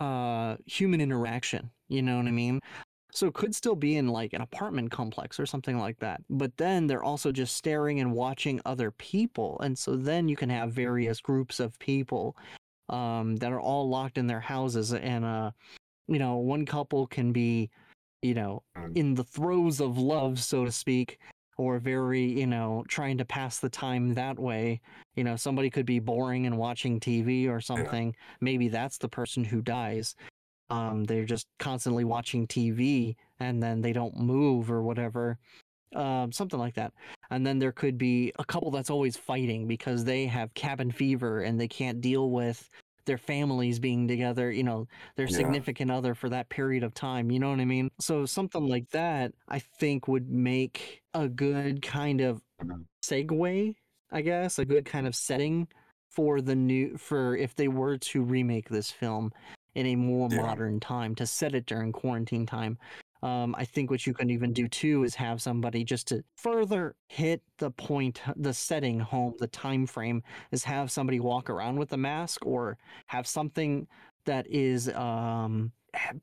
uh 0.00 0.56
human 0.64 1.02
interaction. 1.02 1.70
You 1.88 2.02
know 2.02 2.16
what 2.16 2.26
I 2.26 2.30
mean? 2.30 2.60
So 3.10 3.26
it 3.26 3.34
could 3.34 3.54
still 3.54 3.74
be 3.74 3.96
in 3.96 4.08
like 4.08 4.32
an 4.32 4.42
apartment 4.42 4.90
complex 4.90 5.40
or 5.40 5.46
something 5.46 5.78
like 5.78 5.98
that. 5.98 6.20
But 6.28 6.56
then 6.58 6.86
they're 6.86 7.02
also 7.02 7.32
just 7.32 7.56
staring 7.56 8.00
and 8.00 8.12
watching 8.12 8.60
other 8.64 8.90
people. 8.90 9.58
And 9.60 9.78
so 9.78 9.96
then 9.96 10.28
you 10.28 10.36
can 10.36 10.50
have 10.50 10.72
various 10.72 11.20
groups 11.20 11.58
of 11.58 11.78
people 11.78 12.36
um, 12.88 13.36
that 13.36 13.52
are 13.52 13.60
all 13.60 13.88
locked 13.88 14.18
in 14.18 14.26
their 14.26 14.40
houses. 14.40 14.92
And, 14.92 15.24
uh, 15.24 15.52
you 16.06 16.18
know, 16.18 16.36
one 16.36 16.66
couple 16.66 17.06
can 17.06 17.32
be, 17.32 17.70
you 18.22 18.34
know, 18.34 18.62
Mm. 18.76 18.96
in 18.96 19.14
the 19.14 19.24
throes 19.24 19.80
of 19.80 19.98
love, 19.98 20.38
so 20.40 20.64
to 20.64 20.72
speak, 20.72 21.18
or 21.56 21.78
very, 21.78 22.22
you 22.22 22.46
know, 22.46 22.84
trying 22.88 23.18
to 23.18 23.24
pass 23.24 23.58
the 23.58 23.68
time 23.68 24.14
that 24.14 24.38
way. 24.38 24.80
You 25.16 25.24
know, 25.24 25.36
somebody 25.36 25.70
could 25.70 25.86
be 25.86 25.98
boring 25.98 26.46
and 26.46 26.56
watching 26.56 27.00
TV 27.00 27.48
or 27.48 27.60
something. 27.60 28.14
Maybe 28.40 28.68
that's 28.68 28.98
the 28.98 29.08
person 29.08 29.44
who 29.44 29.60
dies 29.62 30.14
um, 30.70 31.04
they're 31.04 31.24
just 31.24 31.46
constantly 31.58 32.04
watching 32.04 32.46
TV 32.46 33.16
and 33.40 33.62
then 33.62 33.80
they 33.80 33.92
don't 33.92 34.16
move 34.18 34.70
or 34.70 34.82
whatever, 34.82 35.38
um, 35.94 36.30
something 36.30 36.58
like 36.58 36.74
that. 36.74 36.92
And 37.30 37.46
then 37.46 37.58
there 37.58 37.72
could 37.72 37.96
be 37.96 38.32
a 38.38 38.44
couple 38.44 38.70
that's 38.70 38.90
always 38.90 39.16
fighting 39.16 39.66
because 39.66 40.04
they 40.04 40.26
have 40.26 40.52
cabin 40.54 40.90
fever 40.90 41.40
and 41.40 41.58
they 41.58 41.68
can't 41.68 42.00
deal 42.00 42.30
with 42.30 42.68
their 43.08 43.18
families 43.18 43.80
being 43.80 44.06
together, 44.06 44.52
you 44.52 44.62
know, 44.62 44.86
their 45.16 45.26
Yeah. 45.26 45.36
significant 45.38 45.90
other 45.90 46.14
for 46.14 46.28
that 46.28 46.48
period 46.50 46.84
of 46.84 46.94
time. 46.94 47.32
You 47.32 47.40
know 47.40 47.50
what 47.50 47.58
I 47.58 47.64
mean? 47.64 47.90
So 47.98 48.24
something 48.26 48.68
like 48.68 48.90
that, 48.90 49.32
I 49.48 49.58
think, 49.58 50.06
would 50.06 50.30
make 50.30 51.02
a 51.14 51.28
good 51.28 51.82
kind 51.82 52.20
of 52.20 52.40
Mhm. 52.62 52.84
segue, 53.04 53.74
I 54.12 54.20
guess, 54.22 54.58
a 54.60 54.64
good 54.64 54.84
kind 54.84 55.08
of 55.08 55.16
setting 55.16 55.66
for 56.10 56.40
the 56.40 56.54
new 56.54 56.96
for 56.96 57.36
if 57.36 57.54
they 57.56 57.68
were 57.68 57.96
to 57.98 58.22
remake 58.22 58.68
this 58.68 58.90
film 58.90 59.32
in 59.74 59.86
a 59.86 59.96
more 59.96 60.28
Yeah. 60.30 60.36
modern 60.36 60.80
time 60.80 61.14
to 61.16 61.26
set 61.26 61.54
it 61.54 61.66
during 61.66 61.92
quarantine 61.92 62.46
time. 62.46 62.78
Um, 63.22 63.54
I 63.58 63.64
think 63.64 63.90
what 63.90 64.06
you 64.06 64.14
can 64.14 64.30
even 64.30 64.52
do 64.52 64.68
too 64.68 65.04
is 65.04 65.14
have 65.16 65.42
somebody 65.42 65.84
just 65.84 66.08
to 66.08 66.22
further 66.36 66.94
hit 67.08 67.42
the 67.58 67.70
point, 67.70 68.20
the 68.36 68.54
setting 68.54 69.00
home, 69.00 69.34
the 69.38 69.48
time 69.48 69.86
frame 69.86 70.22
is 70.52 70.64
have 70.64 70.90
somebody 70.90 71.18
walk 71.20 71.50
around 71.50 71.78
with 71.78 71.92
a 71.92 71.96
mask 71.96 72.46
or 72.46 72.78
have 73.08 73.26
something 73.26 73.86
that 74.24 74.46
is 74.48 74.88
um 74.90 75.72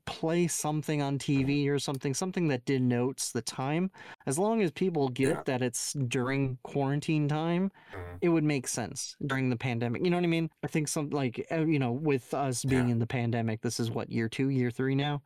play 0.04 0.46
something 0.46 1.02
on 1.02 1.18
TV 1.18 1.68
or 1.68 1.78
something, 1.78 2.14
something 2.14 2.46
that 2.48 2.64
denotes 2.64 3.32
the 3.32 3.42
time. 3.42 3.90
As 4.24 4.38
long 4.38 4.62
as 4.62 4.70
people 4.70 5.08
get 5.08 5.28
Yeah. 5.28 5.42
that 5.44 5.60
it's 5.60 5.92
during 5.92 6.58
quarantine 6.62 7.26
time, 7.26 7.72
Mhm. 7.92 8.18
it 8.22 8.28
would 8.28 8.44
make 8.44 8.68
sense 8.68 9.16
during 9.26 9.50
the 9.50 9.56
pandemic. 9.56 10.04
You 10.04 10.10
know 10.10 10.18
what 10.18 10.24
I 10.24 10.28
mean? 10.28 10.50
I 10.62 10.68
think 10.68 10.86
some 10.86 11.10
like 11.10 11.44
uh, 11.50 11.66
you 11.66 11.80
know, 11.80 11.90
with 11.92 12.32
us 12.32 12.64
being 12.64 12.86
Yeah. 12.86 12.92
in 12.92 12.98
the 13.00 13.08
pandemic, 13.08 13.60
this 13.60 13.80
is 13.80 13.90
what 13.90 14.08
year 14.10 14.28
two, 14.28 14.50
year 14.50 14.70
three 14.70 14.94
now, 14.94 15.20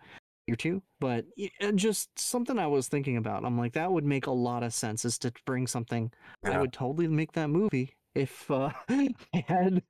year 0.51 0.57
two. 0.57 0.83
But 1.01 1.25
just 1.75 2.19
something 2.19 2.59
I 2.59 2.67
was 2.67 2.89
thinking 2.89 3.17
about. 3.17 3.45
I'm 3.45 3.57
like, 3.57 3.73
that 3.75 3.91
would 3.91 4.05
make 4.05 4.27
a 4.27 4.33
lot 4.33 4.63
of 4.63 4.75
sense. 4.75 5.05
Is 5.05 5.19
to 5.19 5.33
bring 5.47 5.67
something. 5.67 6.13
I 6.45 6.59
would 6.59 6.73
totally 6.73 7.09
make 7.09 7.33
that 7.33 7.49
movie 7.49 7.97
if 8.15 8.51
uh, 8.51 8.71
I 8.89 9.15
had 9.33 9.83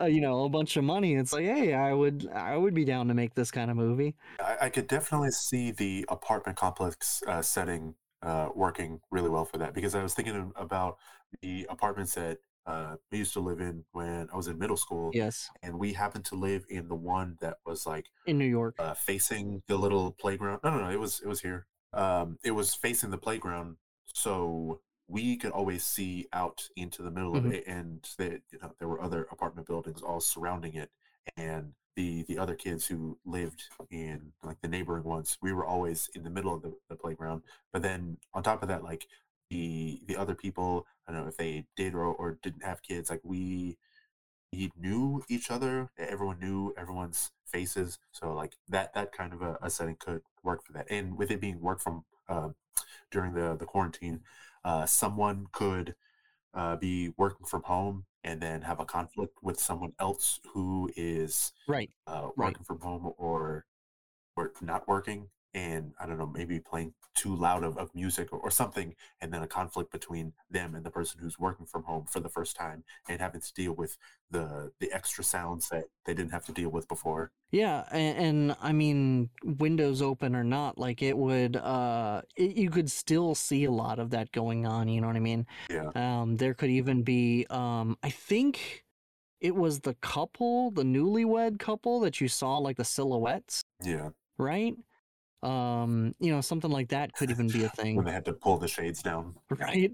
uh, 0.00 0.06
you 0.06 0.20
know 0.20 0.44
a 0.44 0.48
bunch 0.48 0.76
of 0.76 0.84
money. 0.84 1.14
It's 1.14 1.32
like, 1.32 1.44
hey, 1.44 1.74
I 1.74 1.92
would 1.92 2.28
I 2.34 2.56
would 2.56 2.74
be 2.74 2.84
down 2.84 3.08
to 3.08 3.14
make 3.14 3.34
this 3.34 3.50
kind 3.50 3.70
of 3.70 3.76
movie. 3.76 4.16
I, 4.40 4.56
I 4.62 4.68
could 4.70 4.88
definitely 4.88 5.30
see 5.30 5.70
the 5.70 6.04
apartment 6.08 6.58
complex 6.58 7.22
uh, 7.26 7.42
setting 7.42 7.94
uh, 8.22 8.48
working 8.54 9.00
really 9.10 9.30
well 9.30 9.44
for 9.44 9.58
that 9.58 9.74
because 9.74 9.94
I 9.94 10.02
was 10.02 10.14
thinking 10.14 10.52
about 10.56 10.98
the 11.42 11.66
apartments 11.70 12.14
that 12.14 12.38
uh, 12.68 12.96
we 13.10 13.18
used 13.18 13.32
to 13.32 13.40
live 13.40 13.60
in 13.60 13.84
when 13.92 14.28
I 14.32 14.36
was 14.36 14.46
in 14.48 14.58
middle 14.58 14.76
school, 14.76 15.10
Yes, 15.14 15.48
and 15.62 15.78
we 15.78 15.92
happened 15.94 16.24
to 16.26 16.34
live 16.36 16.64
in 16.68 16.86
the 16.88 16.94
one 16.94 17.36
that 17.40 17.56
was 17.66 17.86
like 17.86 18.06
in 18.26 18.36
New 18.38 18.44
York. 18.58 18.74
uh, 18.78 18.94
facing 18.94 19.62
the 19.68 19.76
little 19.76 20.12
playground. 20.12 20.60
No, 20.62 20.70
no, 20.70 20.80
no, 20.84 20.90
it 20.90 21.00
was 21.00 21.20
it 21.24 21.28
was 21.28 21.40
here. 21.40 21.66
Um, 21.94 22.38
it 22.44 22.50
was 22.52 22.74
facing 22.74 23.10
the 23.10 23.18
playground, 23.18 23.76
so 24.14 24.80
we 25.08 25.36
could 25.36 25.52
always 25.52 25.84
see 25.86 26.26
out 26.34 26.68
into 26.76 27.02
the 27.02 27.10
middle 27.10 27.32
Mhm. 27.32 27.38
of 27.46 27.52
it, 27.52 27.64
and 27.66 28.06
they, 28.18 28.32
you 28.52 28.58
know, 28.60 28.74
there 28.78 28.88
were 28.88 29.00
other 29.00 29.22
apartment 29.32 29.66
buildings 29.66 30.02
all 30.02 30.20
surrounding 30.20 30.74
it, 30.74 30.90
and 31.36 31.72
the 31.96 32.22
the 32.28 32.38
other 32.38 32.54
kids 32.54 32.86
who 32.86 33.18
lived 33.24 33.62
in 33.90 34.32
like 34.44 34.60
the 34.60 34.68
neighboring 34.68 35.04
ones, 35.04 35.38
we 35.42 35.52
were 35.52 35.64
always 35.66 36.08
in 36.14 36.22
the 36.24 36.30
middle 36.30 36.54
of 36.54 36.62
the, 36.62 36.72
the 36.90 36.94
playground. 36.96 37.42
But 37.72 37.82
then 37.82 38.18
on 38.34 38.42
top 38.42 38.62
of 38.62 38.68
that, 38.68 38.84
like 38.84 39.06
the 39.50 40.00
the 40.06 40.16
other 40.16 40.34
people, 40.34 40.86
I 41.06 41.12
don't 41.12 41.22
know 41.22 41.28
if 41.28 41.36
they 41.36 41.66
did 41.76 41.94
or, 41.94 42.04
or 42.06 42.38
didn't 42.42 42.64
have 42.64 42.82
kids, 42.82 43.10
like 43.10 43.20
we 43.24 43.78
we 44.52 44.72
knew 44.78 45.22
each 45.28 45.50
other. 45.50 45.90
Everyone 45.98 46.38
knew 46.40 46.74
everyone's 46.76 47.30
faces. 47.46 47.98
So 48.12 48.32
like 48.34 48.54
that 48.68 48.94
that 48.94 49.12
kind 49.12 49.32
of 49.32 49.42
a, 49.42 49.58
a 49.62 49.70
setting 49.70 49.96
could 49.98 50.22
work 50.42 50.64
for 50.66 50.72
that. 50.74 50.86
And 50.90 51.16
with 51.18 51.30
it 51.30 51.40
being 51.40 51.60
work 51.60 51.80
from 51.80 52.04
uh, 52.28 52.50
during 53.10 53.34
the 53.34 53.56
the 53.56 53.66
quarantine, 53.66 54.20
uh, 54.64 54.86
someone 54.86 55.46
could 55.52 55.94
uh, 56.54 56.76
be 56.76 57.10
working 57.16 57.46
from 57.46 57.62
home 57.64 58.06
and 58.24 58.40
then 58.40 58.62
have 58.62 58.80
a 58.80 58.84
conflict 58.84 59.34
with 59.42 59.60
someone 59.60 59.92
else 60.00 60.40
who 60.54 60.90
is 60.96 61.52
Right. 61.66 61.90
uh, 62.06 62.28
Right. 62.36 62.56
working 62.56 62.64
from 62.64 62.80
home 62.80 63.12
or 63.18 63.66
or 64.36 64.52
not 64.60 64.88
working 64.88 65.28
and 65.58 65.92
i 66.00 66.06
don't 66.06 66.18
know 66.18 66.26
maybe 66.26 66.60
playing 66.60 66.92
too 67.14 67.34
loud 67.34 67.64
of, 67.64 67.76
of 67.78 67.92
music 67.94 68.32
or, 68.32 68.38
or 68.38 68.50
something 68.50 68.94
and 69.20 69.32
then 69.32 69.42
a 69.42 69.46
conflict 69.46 69.90
between 69.90 70.32
them 70.50 70.74
and 70.74 70.84
the 70.84 70.90
person 70.90 71.18
who's 71.20 71.38
working 71.38 71.66
from 71.66 71.82
home 71.82 72.04
for 72.06 72.20
the 72.20 72.28
first 72.28 72.54
time 72.54 72.84
and 73.08 73.20
having 73.20 73.40
to 73.40 73.52
deal 73.54 73.72
with 73.72 73.96
the 74.30 74.70
the 74.78 74.92
extra 74.92 75.24
sounds 75.24 75.68
that 75.68 75.84
they 76.04 76.14
didn't 76.14 76.30
have 76.30 76.44
to 76.44 76.52
deal 76.52 76.70
with 76.70 76.86
before 76.88 77.32
Yeah, 77.50 77.84
and, 77.90 78.18
and 78.18 78.56
I 78.60 78.72
mean, 78.72 79.30
windows 79.42 80.02
open 80.02 80.36
or 80.36 80.44
not, 80.44 80.76
like 80.76 81.02
it 81.02 81.16
would, 81.16 81.56
uh, 81.56 82.20
it, 82.36 82.56
you 82.56 82.70
could 82.70 82.90
still 82.90 83.34
see 83.34 83.64
a 83.64 83.70
lot 83.70 83.98
of 83.98 84.10
that 84.10 84.32
going 84.32 84.66
on. 84.66 84.88
You 84.88 85.00
know 85.00 85.06
what 85.06 85.16
I 85.16 85.20
mean? 85.20 85.46
yeah 85.70 85.90
Um, 85.94 86.36
there 86.36 86.54
could 86.54 86.70
even 86.70 87.02
be, 87.02 87.46
um, 87.50 87.96
I 88.02 88.10
think 88.10 88.84
it 89.40 89.54
was 89.54 89.80
the 89.80 89.94
couple, 89.94 90.70
the 90.70 90.82
newlywed 90.82 91.58
couple 91.58 92.00
that 92.00 92.20
you 92.20 92.28
saw, 92.28 92.58
like 92.58 92.76
the 92.76 92.84
silhouettes, 92.84 93.62
yeah 93.82 94.10
right? 94.38 94.74
Um, 95.42 96.14
you 96.18 96.32
know, 96.32 96.40
something 96.40 96.70
like 96.70 96.88
that 96.88 97.12
could 97.14 97.30
even 97.30 97.48
be 97.48 97.62
a 97.64 97.68
thing 97.68 97.96
when 97.96 98.04
they 98.04 98.12
had 98.12 98.24
to 98.24 98.32
pull 98.32 98.58
the 98.58 98.68
shades 98.68 99.02
down 99.02 99.36
right? 99.58 99.92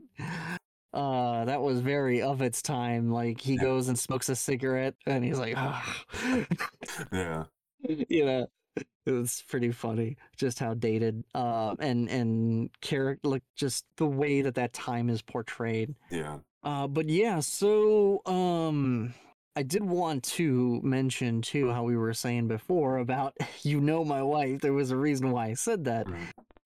Uh, 0.92 1.44
that 1.44 1.60
was 1.60 1.80
very 1.80 2.22
of 2.22 2.40
its 2.40 2.62
time. 2.62 3.10
Like 3.10 3.40
he 3.40 3.54
Yeah. 3.54 3.62
goes 3.62 3.88
and 3.88 3.98
smokes 3.98 4.28
a 4.28 4.36
cigarette, 4.36 4.94
and 5.06 5.24
he's 5.24 5.38
like, 5.38 5.54
ah. 5.56 6.04
yeah 7.12 7.44
you 8.08 8.24
know 8.24 8.46
it 9.04 9.10
was 9.12 9.44
pretty 9.46 9.70
funny 9.70 10.16
just 10.38 10.58
how 10.58 10.72
dated 10.72 11.22
uh 11.34 11.74
and 11.80 12.08
and 12.08 12.70
character 12.80 13.28
like 13.28 13.42
just 13.54 13.84
the 13.98 14.06
way 14.06 14.40
that 14.40 14.54
that 14.54 14.72
time 14.72 15.10
is 15.10 15.20
portrayed 15.20 15.94
Yeah. 16.10 16.38
uh 16.62 16.86
but 16.86 17.08
yeah 17.10 17.40
so 17.40 18.22
um 18.24 19.12
i 19.56 19.62
did 19.62 19.84
want 19.84 20.22
to 20.22 20.80
mention 20.82 21.40
too 21.40 21.70
how 21.70 21.82
we 21.84 21.96
were 21.96 22.14
saying 22.14 22.48
before 22.48 22.98
about 22.98 23.36
you 23.62 23.80
know 23.80 24.04
my 24.04 24.22
wife 24.22 24.60
there 24.60 24.72
was 24.72 24.90
a 24.90 24.96
reason 24.96 25.30
why 25.30 25.46
i 25.46 25.54
said 25.54 25.84
that. 25.84 26.06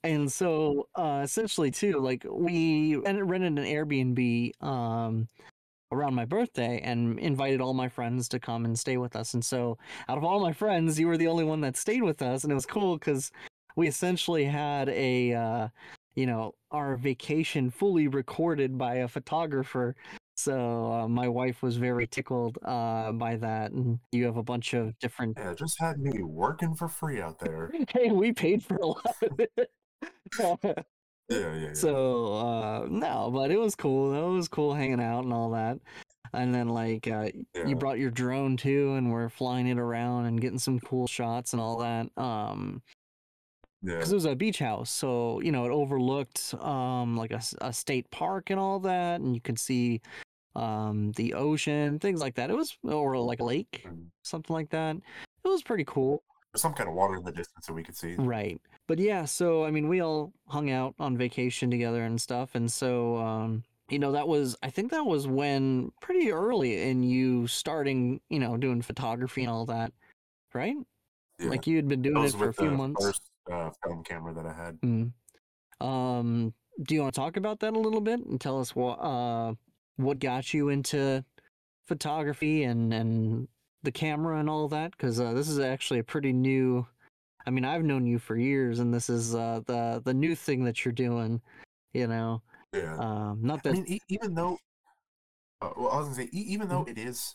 And 0.05 0.31
so 0.31 0.89
uh 0.95 1.23
essentially 1.25 1.71
too 1.71 1.99
like 1.99 2.25
we 2.31 2.95
and 3.05 3.29
rented 3.29 3.59
an 3.59 3.65
airbnb 3.65 4.63
um 4.63 5.29
around 5.91 6.15
my 6.15 6.25
birthday 6.25 6.81
and 6.85 7.19
invited 7.19 7.61
all 7.61 7.75
my 7.75 7.89
friends 7.89 8.29
to 8.29 8.39
come 8.39 8.65
and 8.67 8.79
stay 8.79 8.99
with 8.99 9.17
us. 9.17 9.33
And 9.33 9.43
so 9.43 9.79
out 10.09 10.19
of 10.19 10.25
all 10.25 10.41
my 10.41 10.53
friends 10.53 11.01
you 11.01 11.09
were 11.09 11.17
the 11.17 11.29
only 11.29 11.45
one 11.45 11.61
that 11.63 11.77
stayed 11.77 12.03
with 12.03 12.23
us 12.23 12.45
and 12.45 12.53
it 12.53 12.55
was 12.55 12.67
cool 12.67 12.97
because 12.97 13.33
we 13.75 13.89
essentially 13.89 14.45
had 14.45 14.89
a 14.89 15.35
uh 15.35 15.69
you 16.15 16.27
know 16.27 16.55
our 16.71 16.97
vacation 16.97 17.71
fully 17.71 18.09
recorded 18.09 18.79
by 18.79 18.97
a 18.97 19.09
photographer 19.09 19.97
so 20.39 20.93
uh, 20.93 21.09
my 21.09 21.27
wife 21.29 21.63
was 21.63 21.77
very 21.77 22.07
tickled 22.07 22.59
uh 22.65 23.11
by 23.13 23.37
that 23.37 23.73
and 23.73 23.99
you 24.13 24.25
have 24.25 24.37
a 24.37 24.43
bunch 24.43 24.73
of 24.73 24.97
different 25.01 25.37
Yeah, 25.37 25.53
just 25.55 25.81
had 25.81 25.99
me 25.99 26.23
working 26.23 26.75
for 26.75 26.89
free 26.89 27.21
out 27.21 27.39
there. 27.41 27.73
hey 27.93 28.11
we 28.13 28.33
paid 28.33 28.63
for 28.63 28.77
a 28.77 28.87
lot 28.87 29.17
of 29.23 29.41
it 29.41 29.71
Yeah, 31.31 31.39
yeah, 31.39 31.55
yeah. 31.61 31.73
So 31.75 32.35
uh 32.37 32.87
no, 32.89 33.31
but 33.33 33.51
it 33.51 33.59
was 33.59 33.75
cool. 33.75 34.15
It 34.15 34.35
was 34.37 34.49
cool 34.49 34.73
hanging 34.75 35.01
out 35.01 35.25
and 35.25 35.33
all 35.33 35.51
that. 35.51 35.79
And 36.33 36.55
then 36.55 36.69
like 36.69 37.07
uh 37.09 37.31
Yeah. 37.55 37.67
you 37.67 37.77
brought 37.77 37.99
your 37.99 38.11
drone 38.11 38.57
too 38.57 38.95
and 38.95 39.13
we're 39.13 39.29
flying 39.29 39.67
it 39.67 39.79
around 39.79 40.27
and 40.27 40.41
getting 40.41 40.59
some 40.59 40.81
cool 40.81 41.07
shots 41.07 41.53
and 41.53 41.61
all 41.61 41.79
that. 41.79 42.07
Um 42.17 42.83
yeah. 43.83 44.01
cuz 44.01 44.11
it 44.13 44.15
was 44.15 44.25
a 44.25 44.35
beach 44.35 44.59
house. 44.59 44.91
So, 44.91 45.41
you 45.41 45.53
know, 45.53 45.67
it 45.67 45.71
overlooked 45.71 46.55
um 46.61 47.17
like 47.17 47.33
a 47.61 47.73
state 47.73 48.11
park 48.11 48.49
and 48.51 48.59
all 48.59 48.81
that 48.81 49.21
and 49.21 49.35
you 49.35 49.41
could 49.41 49.59
see 49.59 50.01
um 50.57 51.13
the 51.13 51.35
ocean, 51.35 51.99
things 51.99 52.21
like 52.21 52.35
that. 52.37 52.51
It 52.51 52.57
was 52.57 52.77
or 52.83 53.17
like 53.19 53.41
a 53.41 53.45
lake, 53.45 53.85
Mm. 53.87 54.07
something 54.23 54.55
like 54.55 54.71
that. 54.71 54.97
It 54.97 55.49
was 55.49 55.63
pretty 55.63 55.85
cool. 55.85 56.23
There's 56.53 56.63
some 56.63 56.75
kind 56.75 56.89
of 56.89 56.95
water 56.95 57.17
in 57.17 57.25
the 57.25 57.33
distance 57.33 57.67
that 57.67 57.73
we 57.75 57.83
could 57.83 57.97
see. 57.97 58.15
Right. 58.17 58.61
But 58.87 58.99
yeah, 58.99 59.25
so 59.27 59.65
I 59.65 59.71
mean, 59.71 59.89
we 59.89 60.01
all 60.01 60.33
hung 60.47 60.71
out 60.71 60.95
on 60.99 61.17
vacation 61.17 61.71
together 61.71 62.03
and 62.03 62.21
stuff. 62.21 62.55
And 62.55 62.73
so, 62.73 63.17
um, 63.19 63.65
you 63.91 63.99
know, 63.99 64.13
that 64.13 64.27
was, 64.29 64.57
I 64.63 64.71
think 64.71 64.91
that 64.91 65.05
was 65.05 65.27
when 65.27 65.93
pretty 66.01 66.31
early 66.33 66.83
in 66.89 67.03
you 67.03 67.47
starting, 67.47 68.21
you 68.31 68.39
know, 68.39 68.57
doing 68.57 68.83
photography 68.83 69.43
and 69.43 69.51
all 69.51 69.67
that, 69.67 69.93
right? 70.55 70.77
Yeah. 71.39 71.51
Like 71.51 71.67
you 71.67 71.77
had 71.77 71.87
been 71.89 72.03
doing 72.03 72.25
it 72.25 72.33
for 72.33 72.49
a 72.49 72.55
few 72.55 72.71
months. 72.71 73.05
first 73.05 73.23
uh, 73.51 73.71
film 73.85 74.03
camera 74.05 74.35
that 74.35 74.47
I 74.47 74.53
had. 74.53 74.81
Mm. 74.81 75.13
Um, 75.81 76.55
do 76.83 76.95
you 76.95 77.03
want 77.03 77.15
to 77.15 77.21
talk 77.21 77.37
about 77.37 77.61
that 77.61 77.75
a 77.75 77.79
little 77.79 78.01
bit 78.01 78.21
and 78.25 78.41
tell 78.41 78.61
us 78.61 78.75
what, 78.75 78.95
uh, 79.01 79.55
what 79.99 80.19
got 80.21 80.55
you 80.55 80.71
into 80.71 81.25
photography 81.87 82.65
and, 82.65 82.93
and 82.95 83.49
the 83.83 83.93
camera 83.93 84.39
and 84.39 84.49
all 84.49 84.69
that? 84.69 84.97
Cause, 84.97 85.21
uh, 85.21 85.33
this 85.35 85.49
is 85.49 85.59
actually 85.59 86.01
a 86.01 86.05
pretty 86.05 86.33
new, 86.33 86.87
I 87.47 87.51
mean, 87.51 87.65
I've 87.65 87.85
known 87.85 88.07
you 88.07 88.19
for 88.19 88.37
years, 88.37 88.79
and 88.79 88.93
this 88.93 89.11
is 89.11 89.35
uh, 89.35 89.61
the 89.67 90.03
the 90.05 90.15
new 90.15 90.35
thing 90.35 90.65
that 90.65 90.85
you're 90.85 90.93
doing. 90.93 91.41
You 91.95 92.07
know, 92.07 92.43
Yeah. 92.73 92.97
um, 92.99 93.41
not 93.43 93.61
I 93.61 93.71
that 93.71 93.73
mean, 93.75 93.85
e- 93.89 94.01
even 94.09 94.35
though, 94.35 94.59
uh, 95.63 95.71
well, 95.77 95.91
I 95.91 95.99
was 95.99 96.09
gonna 96.09 96.23
say, 96.23 96.29
even 96.33 96.69
though 96.69 96.85
it 96.87 96.99
is 96.99 97.35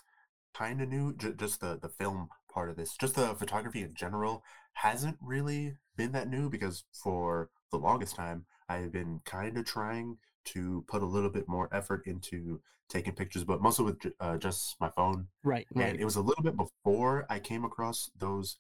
kind 0.54 0.82
of 0.82 0.90
new, 0.90 1.14
j- 1.16 1.34
just 1.36 1.62
the 1.62 1.80
the 1.82 1.90
film 1.90 2.30
part 2.54 2.70
of 2.70 2.76
this, 2.76 2.96
just 2.96 3.16
the 3.16 3.34
photography 3.36 3.82
in 3.82 3.96
general, 3.96 4.44
hasn't 4.74 5.18
really 5.22 5.74
been 5.98 6.12
that 6.12 6.30
new 6.30 6.50
because 6.50 6.84
for 6.94 7.50
the 7.72 7.78
longest 7.78 8.16
time, 8.16 8.46
I 8.70 8.78
have 8.78 8.92
been 8.92 9.20
kind 9.26 9.58
of 9.58 9.66
trying 9.66 10.18
to 10.46 10.84
put 10.88 11.02
a 11.02 11.06
little 11.06 11.30
bit 11.30 11.48
more 11.48 11.70
effort 11.72 12.06
into 12.06 12.62
taking 12.90 13.14
pictures, 13.14 13.44
but 13.44 13.62
mostly 13.62 13.86
with 13.86 14.14
uh, 14.20 14.38
just 14.38 14.76
my 14.80 14.90
phone. 14.90 15.28
right, 15.44 15.66
And 15.72 15.80
right, 15.80 16.00
it 16.00 16.06
was 16.06 16.16
a 16.16 16.22
little 16.22 16.44
bit 16.44 16.58
before 16.58 17.26
I 17.30 17.40
came 17.40 17.64
across 17.66 18.12
those 18.18 18.58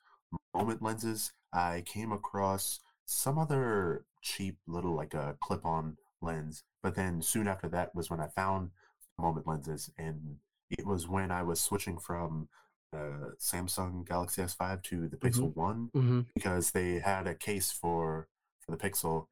moment 0.54 0.82
lenses. 0.82 1.34
I 1.52 1.84
came 1.86 2.12
across 2.12 2.80
some 3.06 3.38
other 3.38 4.06
cheap 4.22 4.58
little 4.68 4.96
like 4.96 5.14
a 5.14 5.36
clip-on 5.42 5.98
lens, 6.22 6.64
but 6.82 6.96
then 6.96 7.22
soon 7.22 7.48
after 7.48 7.68
that 7.70 7.94
was 7.94 8.10
when 8.10 8.20
I 8.20 8.28
found 8.28 8.72
moment 9.20 9.46
lenses, 9.46 9.92
and 9.98 10.38
it 10.72 10.86
was 10.86 11.08
when 11.08 11.30
I 11.32 11.44
was 11.44 11.62
switching 11.62 11.98
from 12.00 12.48
the 12.92 13.34
Samsung 13.40 14.08
Galaxy 14.08 14.42
S5 14.42 14.82
to 14.84 15.08
the 15.08 15.18
Pixel 15.18 15.56
One 15.56 15.90
hmm 15.94 16.22
because 16.34 16.72
they 16.72 17.00
had 17.00 17.28
a 17.28 17.36
case 17.36 17.72
for 17.72 18.28
for 18.62 18.72
the 18.72 18.78
Pixel, 18.78 19.28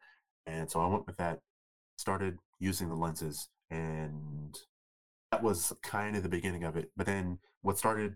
and 0.46 0.70
so 0.70 0.82
I 0.82 0.88
went 0.88 1.08
with 1.08 1.18
that. 1.18 1.40
Started 2.02 2.40
using 2.60 2.90
the 2.90 2.96
lenses, 2.96 3.48
and 3.70 4.58
that 5.32 5.44
was 5.44 5.72
kind 5.84 6.16
of 6.16 6.24
the 6.24 6.30
beginning 6.30 6.64
of 6.64 6.76
it. 6.76 6.92
But 6.98 7.06
then 7.06 7.40
what 7.62 7.78
started 7.78 8.16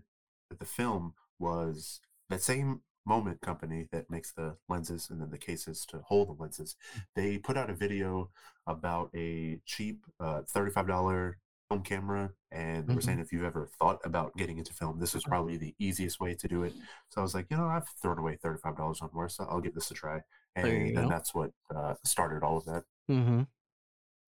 with 0.50 0.58
the 0.58 0.66
film 0.66 1.14
was 1.38 2.00
that 2.28 2.42
same 2.42 2.80
moment 3.06 3.40
company 3.40 3.86
that 3.92 4.10
makes 4.10 4.32
the 4.32 4.56
lenses 4.68 5.08
and 5.10 5.20
then 5.20 5.30
the 5.30 5.38
cases 5.38 5.86
to 5.86 5.98
hold 5.98 6.28
the 6.28 6.42
lenses. 6.42 6.74
They 7.14 7.38
put 7.38 7.56
out 7.56 7.70
a 7.70 7.74
video 7.74 8.30
about 8.66 9.10
a 9.14 9.60
cheap 9.64 10.04
uh, 10.18 10.42
$35 10.52 11.34
film 11.68 11.82
camera 11.82 12.30
and 12.52 12.86
they 12.88 12.94
were 12.94 13.00
saying 13.00 13.18
if 13.20 13.32
you've 13.32 13.44
ever 13.44 13.68
thought 13.78 13.98
about 14.04 14.36
getting 14.36 14.58
into 14.58 14.72
film 14.72 15.00
this 15.00 15.16
is 15.16 15.24
probably 15.24 15.56
the 15.56 15.74
easiest 15.80 16.20
way 16.20 16.32
to 16.32 16.46
do 16.46 16.62
it 16.62 16.72
so 17.08 17.20
i 17.20 17.22
was 17.22 17.34
like 17.34 17.46
you 17.50 17.56
know 17.56 17.66
i've 17.66 17.88
thrown 18.00 18.18
away 18.18 18.38
$35 18.40 19.02
on 19.02 19.10
worse 19.12 19.36
so 19.36 19.46
i'll 19.50 19.60
give 19.60 19.74
this 19.74 19.90
a 19.90 19.94
try 19.94 20.20
and 20.54 20.64
There 20.64 20.92
then 20.94 20.94
go. 20.94 21.08
that's 21.08 21.34
what 21.34 21.50
uh, 21.74 21.94
started 22.04 22.44
all 22.44 22.56
of 22.58 22.64
that 22.66 22.84
hmm 23.08 23.42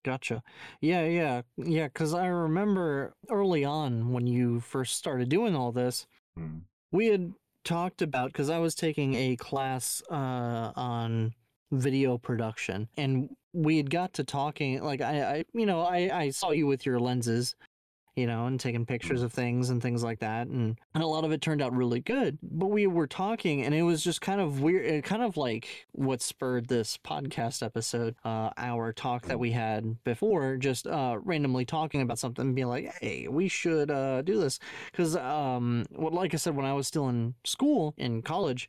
Gotcha. 0.09 0.43
Yeah, 0.81 1.05
yeah, 1.05 1.43
yeah. 1.59 1.89
Because 1.89 2.15
I 2.15 2.29
remember 2.29 3.13
early 3.31 3.63
on 3.63 4.11
when 4.11 4.27
you 4.27 4.59
first 4.61 4.97
started 4.97 5.29
doing 5.29 5.55
all 5.55 5.71
this, 5.71 6.07
Mm. 6.39 6.63
we 6.93 7.09
had 7.09 7.35
talked 7.63 8.01
about 8.01 8.33
because 8.33 8.49
I 8.49 8.59
was 8.59 8.75
taking 8.75 9.15
a 9.15 9.37
class 9.37 10.03
uh, 10.11 10.73
on 10.77 11.35
video 11.73 12.17
production, 12.17 12.89
and 12.97 13.29
we 13.53 13.77
had 13.77 13.91
got 13.91 14.15
to 14.15 14.25
talking. 14.25 14.83
Like 14.83 15.03
I, 15.03 15.15
I 15.23 15.45
you 15.53 15.67
know, 15.67 15.83
I, 15.83 16.09
I 16.11 16.31
saw 16.31 16.53
you 16.53 16.67
with 16.67 16.87
your 16.87 16.99
lenses, 16.99 17.55
you 18.19 18.27
know, 18.27 18.47
and 18.47 18.59
taking 18.59 18.85
pictures 18.85 19.23
of 19.23 19.33
things 19.33 19.71
and 19.71 19.81
things 19.81 20.03
like 20.03 20.19
that, 20.21 20.49
and 20.49 20.79
and 20.95 21.03
a 21.03 21.07
lot 21.07 21.25
of 21.25 21.33
it 21.33 21.41
turned 21.41 21.63
out 21.63 21.73
really 21.73 22.01
good. 22.01 22.39
But 22.43 22.67
we 22.67 22.87
were 22.87 23.07
talking, 23.07 23.63
and 23.63 23.75
it 23.75 23.83
was 23.83 24.03
just 24.03 24.21
kind 24.21 24.41
of 24.41 24.61
weird, 24.61 24.85
it 24.85 25.05
kind 25.05 25.23
of 25.23 25.37
like 25.37 25.87
what 25.93 26.21
spurred 26.21 26.69
this 26.69 26.99
podcast 26.99 27.63
episode, 27.63 28.17
uh, 28.25 28.51
our 28.57 28.93
talk 28.93 29.27
that 29.27 29.39
we 29.39 29.53
had 29.53 30.03
before, 30.05 30.57
just 30.57 30.87
uh, 30.87 31.19
randomly 31.23 31.65
talking 31.65 32.01
about 32.01 32.19
something, 32.19 32.47
and 32.47 32.55
being 32.55 32.69
like, 32.69 32.93
hey, 33.01 33.29
we 33.29 33.49
should 33.49 33.91
uh, 33.91 34.23
do 34.23 34.41
this 34.41 34.59
because 34.91 35.17
um 35.17 35.85
well, 35.93 36.13
like 36.13 36.35
i 36.35 36.37
said 36.37 36.57
when 36.57 36.67
i 36.67 36.73
was 36.73 36.87
still 36.87 37.09
in 37.09 37.35
school 37.45 37.95
in 37.97 38.23
college 38.23 38.69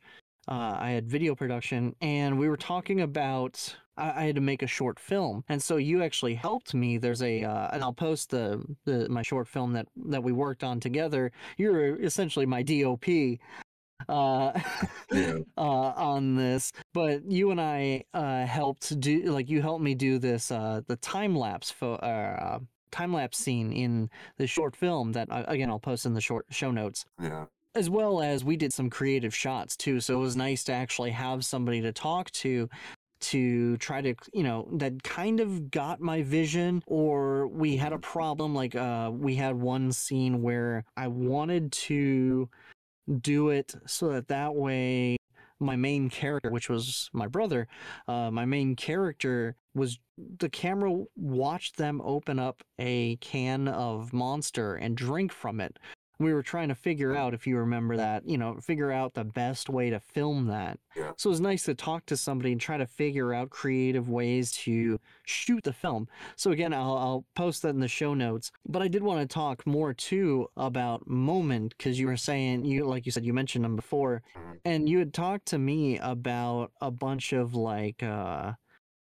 uh, 0.50 0.76
i 0.80 0.90
had 0.90 1.08
video 1.08 1.34
production 1.34 1.94
and 2.00 2.38
we 2.38 2.48
were 2.48 2.56
talking 2.56 3.00
about 3.00 3.76
I, 3.96 4.22
I 4.22 4.24
had 4.24 4.34
to 4.34 4.40
make 4.40 4.62
a 4.62 4.66
short 4.66 4.98
film 4.98 5.44
and 5.48 5.62
so 5.62 5.76
you 5.76 6.02
actually 6.02 6.34
helped 6.34 6.74
me. 6.74 6.98
There's 6.98 7.22
a 7.22 7.44
uh, 7.44 7.68
and 7.72 7.82
i'll 7.82 7.92
post 7.92 8.30
the, 8.30 8.64
the 8.84 9.08
my 9.08 9.22
short 9.22 9.46
film 9.48 9.72
that 9.74 9.86
that 10.06 10.22
we 10.22 10.32
worked 10.32 10.64
on 10.64 10.80
together. 10.80 11.32
You're 11.56 12.00
essentially 12.02 12.46
my 12.46 12.62
dop 12.62 13.04
uh, 14.08 14.58
Yeah. 15.12 15.38
uh, 15.58 15.92
on 15.96 16.36
this, 16.36 16.72
but 16.94 17.30
you 17.30 17.50
and 17.50 17.60
I 17.60 18.04
uh, 18.14 18.46
helped 18.46 18.98
do 19.00 19.22
like 19.24 19.48
you 19.50 19.60
helped 19.60 19.82
me 19.84 19.94
do 19.94 20.18
this 20.18 20.50
uh, 20.50 20.80
the 20.86 20.96
time 20.96 21.36
lapse 21.36 21.70
fo- 21.70 21.94
uh, 21.96 22.60
time 22.90 23.12
lapse 23.12 23.38
scene 23.38 23.72
in 23.72 24.08
the 24.38 24.46
short 24.46 24.74
film 24.74 25.12
that 25.12 25.30
uh, 25.30 25.44
again 25.48 25.68
I'll 25.70 25.78
post 25.78 26.06
in 26.06 26.14
the 26.14 26.20
short 26.20 26.46
show 26.50 26.70
notes. 26.70 27.04
Yeah 27.20 27.46
as 27.74 27.88
well 27.88 28.20
as 28.20 28.44
we 28.44 28.56
did 28.56 28.72
some 28.72 28.90
creative 28.90 29.34
shots 29.34 29.76
too 29.76 30.00
so 30.00 30.14
it 30.14 30.20
was 30.20 30.36
nice 30.36 30.64
to 30.64 30.72
actually 30.72 31.10
have 31.10 31.44
somebody 31.44 31.80
to 31.80 31.92
talk 31.92 32.30
to 32.32 32.68
to 33.20 33.76
try 33.76 34.00
to 34.00 34.14
you 34.32 34.42
know 34.42 34.66
that 34.72 35.02
kind 35.02 35.40
of 35.40 35.70
got 35.70 36.00
my 36.00 36.22
vision 36.22 36.82
or 36.86 37.46
we 37.48 37.76
had 37.76 37.92
a 37.92 37.98
problem 37.98 38.54
like 38.54 38.74
uh 38.74 39.10
we 39.12 39.34
had 39.34 39.54
one 39.54 39.92
scene 39.92 40.42
where 40.42 40.84
i 40.96 41.06
wanted 41.06 41.70
to 41.70 42.48
do 43.20 43.50
it 43.50 43.74
so 43.86 44.08
that 44.08 44.28
that 44.28 44.54
way 44.54 45.16
my 45.58 45.76
main 45.76 46.08
character 46.08 46.50
which 46.50 46.70
was 46.70 47.10
my 47.12 47.26
brother 47.26 47.68
uh 48.08 48.30
my 48.30 48.46
main 48.46 48.74
character 48.74 49.54
was 49.74 49.98
the 50.38 50.48
camera 50.48 51.04
watched 51.16 51.76
them 51.76 52.00
open 52.02 52.38
up 52.38 52.62
a 52.78 53.16
can 53.16 53.68
of 53.68 54.12
monster 54.14 54.76
and 54.76 54.96
drink 54.96 55.30
from 55.30 55.60
it 55.60 55.76
we 56.20 56.34
were 56.34 56.42
trying 56.42 56.68
to 56.68 56.74
figure 56.74 57.16
out 57.16 57.32
if 57.34 57.46
you 57.46 57.56
remember 57.56 57.96
that, 57.96 58.28
you 58.28 58.36
know, 58.36 58.54
figure 58.60 58.92
out 58.92 59.14
the 59.14 59.24
best 59.24 59.68
way 59.70 59.88
to 59.90 59.98
film 59.98 60.46
that. 60.48 60.78
Yeah. 60.94 61.12
So 61.16 61.30
it 61.30 61.32
was 61.32 61.40
nice 61.40 61.64
to 61.64 61.74
talk 61.74 62.04
to 62.06 62.16
somebody 62.16 62.52
and 62.52 62.60
try 62.60 62.76
to 62.76 62.86
figure 62.86 63.32
out 63.32 63.48
creative 63.48 64.08
ways 64.08 64.52
to 64.64 65.00
shoot 65.24 65.64
the 65.64 65.72
film. 65.72 66.08
So 66.36 66.50
again, 66.52 66.74
I'll, 66.74 66.96
I'll 66.98 67.24
post 67.34 67.62
that 67.62 67.70
in 67.70 67.80
the 67.80 67.88
show 67.88 68.12
notes. 68.12 68.52
But 68.68 68.82
I 68.82 68.88
did 68.88 69.02
want 69.02 69.20
to 69.22 69.32
talk 69.34 69.66
more 69.66 69.94
too 69.94 70.48
about 70.58 71.08
Moment 71.08 71.74
because 71.78 71.98
you 71.98 72.06
were 72.06 72.16
saying 72.18 72.66
you 72.66 72.84
like 72.84 73.06
you 73.06 73.12
said 73.12 73.24
you 73.24 73.32
mentioned 73.32 73.64
them 73.64 73.74
before, 73.76 74.22
Mhm. 74.36 74.58
and 74.66 74.88
you 74.88 74.98
had 74.98 75.14
talked 75.14 75.46
to 75.46 75.58
me 75.58 75.98
about 75.98 76.70
a 76.82 76.90
bunch 76.90 77.32
of 77.32 77.54
like 77.54 78.02
uh 78.02 78.52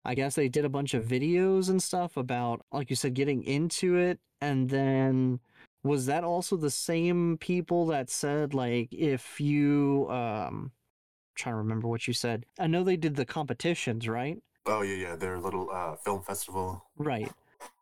I 0.03 0.13
guess 0.15 0.35
they 0.35 0.49
did 0.49 0.65
a 0.65 0.69
bunch 0.69 0.93
of 0.93 1.05
videos 1.05 1.69
and 1.69 1.81
stuff 1.81 2.17
about 2.17 2.65
like 2.73 2.89
you 2.89 2.95
said 2.97 3.13
getting 3.13 3.41
into 3.43 3.95
it 3.95 4.19
and 4.41 4.69
then 4.69 5.39
was 5.85 6.07
that 6.07 6.23
also 6.23 6.57
the 6.57 6.71
same 6.71 7.37
people 7.39 7.85
that 7.87 8.09
said 8.09 8.53
like 8.53 8.89
if 8.91 9.39
you 9.39 10.07
um 10.09 10.71
trying 11.35 11.53
to 11.53 11.57
remember 11.57 11.87
what 11.87 12.07
you 12.07 12.13
said. 12.13 12.45
I 12.59 12.67
know 12.67 12.83
they 12.83 12.97
did 12.97 13.15
the 13.15 13.25
competitions, 13.25 14.07
right? 14.07 14.37
Oh 14.65 14.81
yeah, 14.81 14.95
yeah. 14.95 15.15
Their 15.15 15.37
little 15.39 15.69
uh, 15.71 15.95
film 15.97 16.21
festival. 16.23 16.83
Right. 16.97 17.31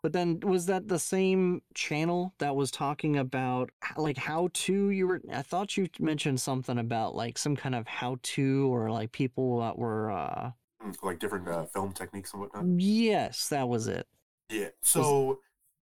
But 0.01 0.11
then 0.11 0.41
was 0.41 0.65
that 0.65 0.87
the 0.89 0.99
same 0.99 1.61
channel 1.73 2.33
that 2.39 2.55
was 2.55 2.71
talking 2.71 3.17
about 3.17 3.69
like 3.95 4.17
how 4.17 4.49
to 4.53 4.89
you 4.89 5.07
were 5.07 5.21
I 5.31 5.41
thought 5.43 5.77
you 5.77 5.87
mentioned 5.99 6.41
something 6.41 6.77
about 6.77 7.15
like 7.15 7.37
some 7.37 7.55
kind 7.55 7.73
of 7.75 7.87
how 7.87 8.17
to 8.23 8.73
or 8.73 8.91
like 8.91 9.11
people 9.13 9.59
that 9.59 9.77
were 9.77 10.11
uh 10.11 10.51
Mm, 10.83 10.95
like 11.03 11.19
different 11.19 11.47
uh, 11.47 11.65
film 11.67 11.93
techniques 11.93 12.33
and 12.33 12.41
whatnot. 12.41 12.65
yes, 12.77 13.47
that 13.49 13.69
was 13.69 13.87
it. 13.87 14.05
Yeah. 14.49 14.69
So 14.81 15.39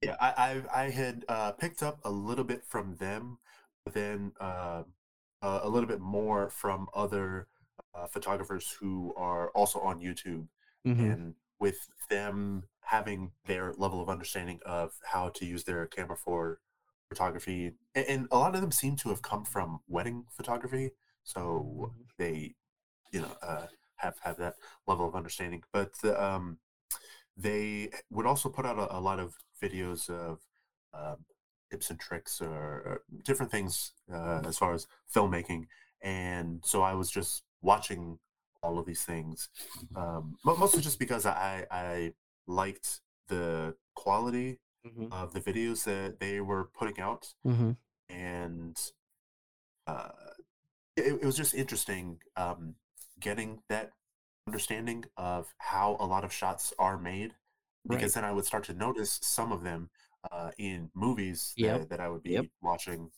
yeah, 0.03 0.17
I 0.21 0.63
I, 0.73 0.83
I 0.85 0.91
had 0.91 1.25
uh, 1.29 1.53
picked 1.53 1.83
up 1.83 2.01
a 2.05 2.11
little 2.11 2.45
bit 2.45 2.65
from 2.65 2.97
them, 2.97 3.39
but 3.85 3.95
then 3.95 4.33
uh, 4.41 4.83
uh, 5.43 5.61
a 5.63 5.69
little 5.69 5.89
bit 5.89 6.01
more 6.01 6.51
from 6.51 6.89
other 6.95 7.49
uh, 7.95 8.07
photographers 8.07 8.77
who 8.81 9.15
are 9.17 9.51
also 9.51 9.81
on 9.81 10.01
YouTube, 10.01 10.47
hmm 10.85 11.13
and 11.13 11.35
with 11.61 11.89
them 12.09 12.63
having 12.81 13.33
their 13.47 13.73
level 13.77 14.01
of 14.01 14.09
understanding 14.09 14.61
of 14.65 14.93
how 15.05 15.29
to 15.31 15.45
use 15.45 15.65
their 15.65 15.87
camera 15.87 16.17
for 16.17 16.61
photography, 17.09 17.73
and, 17.95 18.07
and 18.07 18.29
a 18.31 18.39
lot 18.39 18.55
of 18.55 18.61
them 18.61 18.71
seem 18.73 18.97
to 18.97 19.09
have 19.09 19.23
come 19.23 19.45
from 19.45 19.81
wedding 19.89 20.25
photography, 20.37 20.91
so 21.25 21.93
they, 22.19 22.55
you 23.13 23.21
know, 23.21 23.37
uh, 23.43 23.67
have 23.97 24.17
have 24.23 24.37
that 24.37 24.55
level 24.87 25.07
of 25.09 25.15
understanding. 25.17 25.63
But 25.73 25.93
the, 26.03 26.23
um, 26.23 26.59
they 27.37 27.91
would 28.11 28.27
also 28.27 28.49
put 28.49 28.67
out 28.67 28.79
a, 28.79 28.97
a 28.97 29.01
lot 29.01 29.21
of 29.21 29.35
videos 29.63 30.09
of 30.11 30.41
um, 30.95 31.17
tips 31.71 31.91
and 31.91 32.01
tricks 32.01 32.41
or, 32.41 33.03
different 33.25 33.53
things 33.53 33.93
uh, 34.13 34.43
as 34.47 34.59
far 34.59 34.75
as 34.75 34.87
filmmaking. 35.15 35.67
And 36.03 36.63
so 36.65 36.83
I 36.83 36.95
was 36.95 37.11
just 37.11 37.43
watching 37.63 38.19
all 38.63 38.79
of 38.79 38.87
these 38.87 39.03
things, 39.05 39.49
um, 39.97 40.37
mostly 40.45 40.83
just 40.83 40.99
because 40.99 41.27
I, 41.27 41.67
I 41.71 42.13
liked 42.47 43.01
the 43.29 43.75
quality 43.95 44.61
hmm 44.85 45.07
of 45.11 45.33
the 45.33 45.41
videos 45.41 45.85
that 45.85 46.21
they 46.21 46.41
were 46.41 46.71
putting 46.79 47.01
out. 47.01 47.35
hmm 47.45 47.73
And 48.09 48.77
uh, 49.87 50.09
it, 50.97 51.19
it 51.23 51.25
was 51.25 51.37
just 51.37 51.55
interesting 51.55 52.19
um, 52.37 52.75
getting 53.21 53.61
that 53.69 53.91
understanding 54.47 55.05
of 55.17 55.55
how 55.59 55.97
a 56.01 56.07
lot 56.07 56.25
of 56.25 56.33
shots 56.33 56.73
are 56.79 56.99
made 56.99 57.35
because 57.89 58.15
Right. 58.17 58.23
then 58.23 58.31
I 58.31 58.33
would 58.33 58.45
start 58.45 58.65
to 58.65 58.75
notice 58.75 59.19
some 59.23 59.53
of 59.53 59.63
them 59.63 59.91
uh, 60.31 60.51
in 60.59 60.91
movies 60.95 61.53
Yep. 61.57 61.81
that, 61.81 61.89
that 61.91 62.01
I 62.01 62.09
would 62.09 62.23
be 62.23 62.31
Yep. 62.31 62.47
watching 62.61 63.11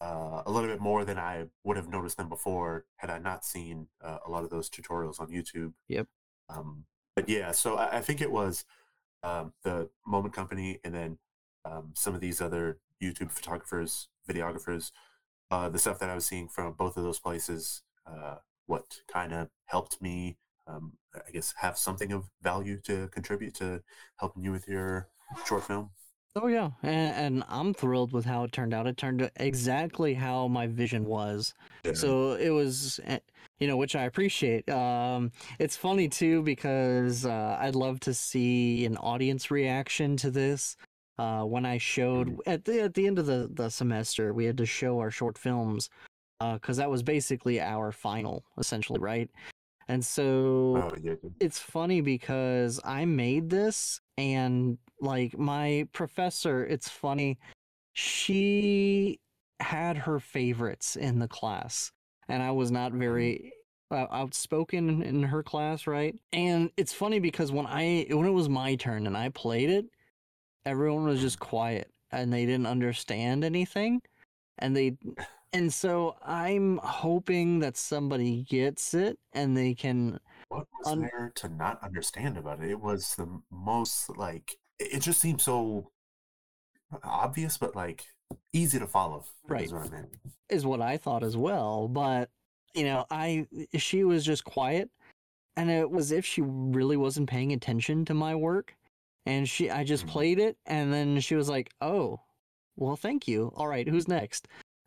uh, 0.00 0.42
a 0.44 0.50
little 0.50 0.68
bit 0.68 0.80
more 0.80 1.04
than 1.04 1.18
I 1.18 1.46
would 1.64 1.76
have 1.76 1.88
noticed 1.88 2.16
them 2.18 2.28
before 2.28 2.84
had 2.96 3.08
I 3.10 3.18
not 3.18 3.44
seen 3.44 3.88
uh, 4.02 4.18
a 4.26 4.30
lot 4.30 4.44
of 4.44 4.50
those 4.50 4.68
tutorials 4.68 5.20
on 5.20 5.28
YouTube. 5.28 5.72
Yep. 5.88 6.06
Um, 6.48 6.84
but 7.14 7.28
yeah, 7.28 7.50
so 7.52 7.76
I, 7.76 7.96
I 7.98 8.00
think 8.00 8.20
it 8.20 8.30
was 8.30 8.64
um, 9.22 9.54
the 9.62 9.88
Moment 10.06 10.34
Company 10.34 10.78
and 10.84 10.94
then 10.94 11.18
um, 11.64 11.92
some 11.94 12.14
of 12.14 12.20
these 12.20 12.40
other 12.40 12.78
YouTube 13.02 13.30
photographers, 13.30 14.08
videographers, 14.28 14.92
uh, 15.50 15.68
the 15.68 15.78
stuff 15.78 15.98
that 16.00 16.10
I 16.10 16.14
was 16.14 16.26
seeing 16.26 16.48
from 16.48 16.72
both 16.74 16.96
of 16.96 17.02
those 17.02 17.18
places, 17.18 17.82
uh, 18.06 18.36
what 18.66 19.00
kind 19.10 19.32
of 19.32 19.48
helped 19.66 20.02
me, 20.02 20.36
um, 20.66 20.92
I 21.14 21.30
guess, 21.30 21.54
have 21.58 21.78
something 21.78 22.12
of 22.12 22.24
value 22.42 22.80
to 22.82 23.08
contribute 23.08 23.54
to 23.56 23.82
helping 24.16 24.42
you 24.42 24.52
with 24.52 24.68
your 24.68 25.08
short 25.46 25.64
film. 25.64 25.90
Oh 26.38 26.48
yeah, 26.48 26.70
and, 26.82 27.14
and 27.16 27.44
I'm 27.48 27.72
thrilled 27.72 28.12
with 28.12 28.26
how 28.26 28.44
it 28.44 28.52
turned 28.52 28.74
out. 28.74 28.86
It 28.86 28.98
turned 28.98 29.22
out 29.22 29.30
exactly 29.36 30.12
how 30.12 30.48
my 30.48 30.66
vision 30.66 31.06
was. 31.06 31.54
So 31.94 32.32
it 32.32 32.50
was, 32.50 33.00
eh, 33.04 33.20
you 33.58 33.66
know, 33.66 33.78
which 33.78 33.96
I 33.96 34.02
appreciate. 34.02 34.68
Um, 34.68 35.32
it's 35.58 35.76
funny 35.78 36.08
too 36.08 36.42
because 36.42 37.24
uh, 37.24 37.56
I'd 37.58 37.74
love 37.74 38.00
to 38.00 38.12
see 38.12 38.84
an 38.84 38.98
audience 38.98 39.50
reaction 39.50 40.16
to 40.18 40.30
this. 40.30 40.76
Uh, 41.18 41.44
when 41.44 41.64
I 41.64 41.78
showed 41.78 42.38
at 42.44 42.66
the 42.66 42.82
at 42.82 42.92
the 42.92 43.06
end 43.06 43.18
of 43.18 43.24
the 43.24 43.48
the 43.50 43.70
semester, 43.70 44.34
we 44.34 44.44
had 44.44 44.58
to 44.58 44.66
show 44.66 44.98
our 44.98 45.10
short 45.10 45.38
films 45.38 45.88
because 46.38 46.76
that 46.76 46.90
was 46.90 47.02
basically 47.02 47.62
our 47.62 47.92
final, 47.92 48.44
essentially, 48.58 49.00
right? 49.00 49.30
And 49.88 50.04
so 50.04 50.90
oh 50.92 50.96
yeah, 51.00 51.14
it's 51.40 51.58
funny 51.58 52.00
because 52.00 52.80
I 52.84 53.04
made 53.04 53.50
this 53.50 54.00
and 54.18 54.78
like 55.00 55.38
my 55.38 55.86
professor, 55.92 56.64
it's 56.64 56.88
funny, 56.88 57.38
she 57.92 59.20
had 59.60 59.96
her 59.96 60.18
favorites 60.20 60.96
in 60.96 61.18
the 61.18 61.28
class 61.28 61.92
and 62.28 62.42
I 62.42 62.50
was 62.50 62.70
not 62.70 62.92
very 62.92 63.52
uh, 63.90 64.06
outspoken 64.10 65.02
in 65.02 65.22
her 65.22 65.42
class, 65.42 65.86
right? 65.86 66.14
And 66.32 66.70
it's 66.76 66.92
funny 66.92 67.20
because 67.20 67.52
when 67.52 67.66
I 67.66 68.06
when 68.10 68.26
it 68.26 68.32
was 68.32 68.48
my 68.48 68.74
turn 68.74 69.06
and 69.06 69.16
I 69.16 69.28
played 69.28 69.70
it, 69.70 69.86
everyone 70.64 71.04
was 71.04 71.20
just 71.20 71.38
quiet 71.40 71.90
and 72.10 72.32
they 72.32 72.46
didn't 72.46 72.66
understand 72.66 73.44
anything 73.44 74.02
and 74.58 74.76
they 74.76 74.96
and 75.52 75.72
so 75.72 76.16
I'm 76.24 76.78
hoping 76.78 77.60
that 77.60 77.76
somebody 77.76 78.42
gets 78.48 78.94
it 78.94 79.18
and 79.32 79.56
they 79.56 79.74
can 79.74 80.18
What 80.48 80.66
was 80.78 80.92
Un- 80.92 81.00
there 81.02 81.32
to 81.36 81.48
not 81.48 81.82
understand 81.82 82.36
about 82.36 82.62
it? 82.62 82.70
It 82.70 82.80
was 82.80 83.14
the 83.16 83.28
most 83.50 84.16
like 84.16 84.56
it 84.78 85.00
just 85.00 85.20
seemed 85.20 85.40
so 85.40 85.90
obvious, 87.02 87.56
but 87.58 87.74
like 87.76 88.04
easy 88.52 88.78
to 88.78 88.86
follow. 88.86 89.24
Right. 89.48 89.64
Is 89.64 89.72
what 89.72 89.86
I 89.86 89.88
meant. 89.90 90.08
is 90.48 90.66
what 90.66 90.80
I 90.80 90.96
thought 90.96 91.22
as 91.22 91.36
well. 91.36 91.88
But 91.88 92.30
you 92.74 92.84
know, 92.84 93.06
I 93.10 93.46
she 93.74 94.04
was 94.04 94.24
just 94.24 94.44
quiet, 94.44 94.90
and 95.56 95.70
it 95.70 95.90
was 95.90 96.12
if 96.12 96.26
she 96.26 96.42
really 96.42 96.96
wasn't 96.96 97.28
paying 97.30 97.52
attention 97.52 98.04
to 98.06 98.14
my 98.14 98.34
work, 98.34 98.74
and 99.24 99.48
she 99.48 99.70
I 99.70 99.84
just 99.84 100.04
Mhm. 100.06 100.10
played 100.10 100.38
it, 100.38 100.56
and 100.66 100.92
then 100.92 101.20
she 101.20 101.34
was 101.34 101.48
like, 101.48 101.70
"Oh, 101.80 102.20
well, 102.76 102.96
thank 102.96 103.26
you. 103.26 103.52
All 103.56 103.66
right, 103.68 103.88
who's 103.88 104.08
next?" 104.08 104.46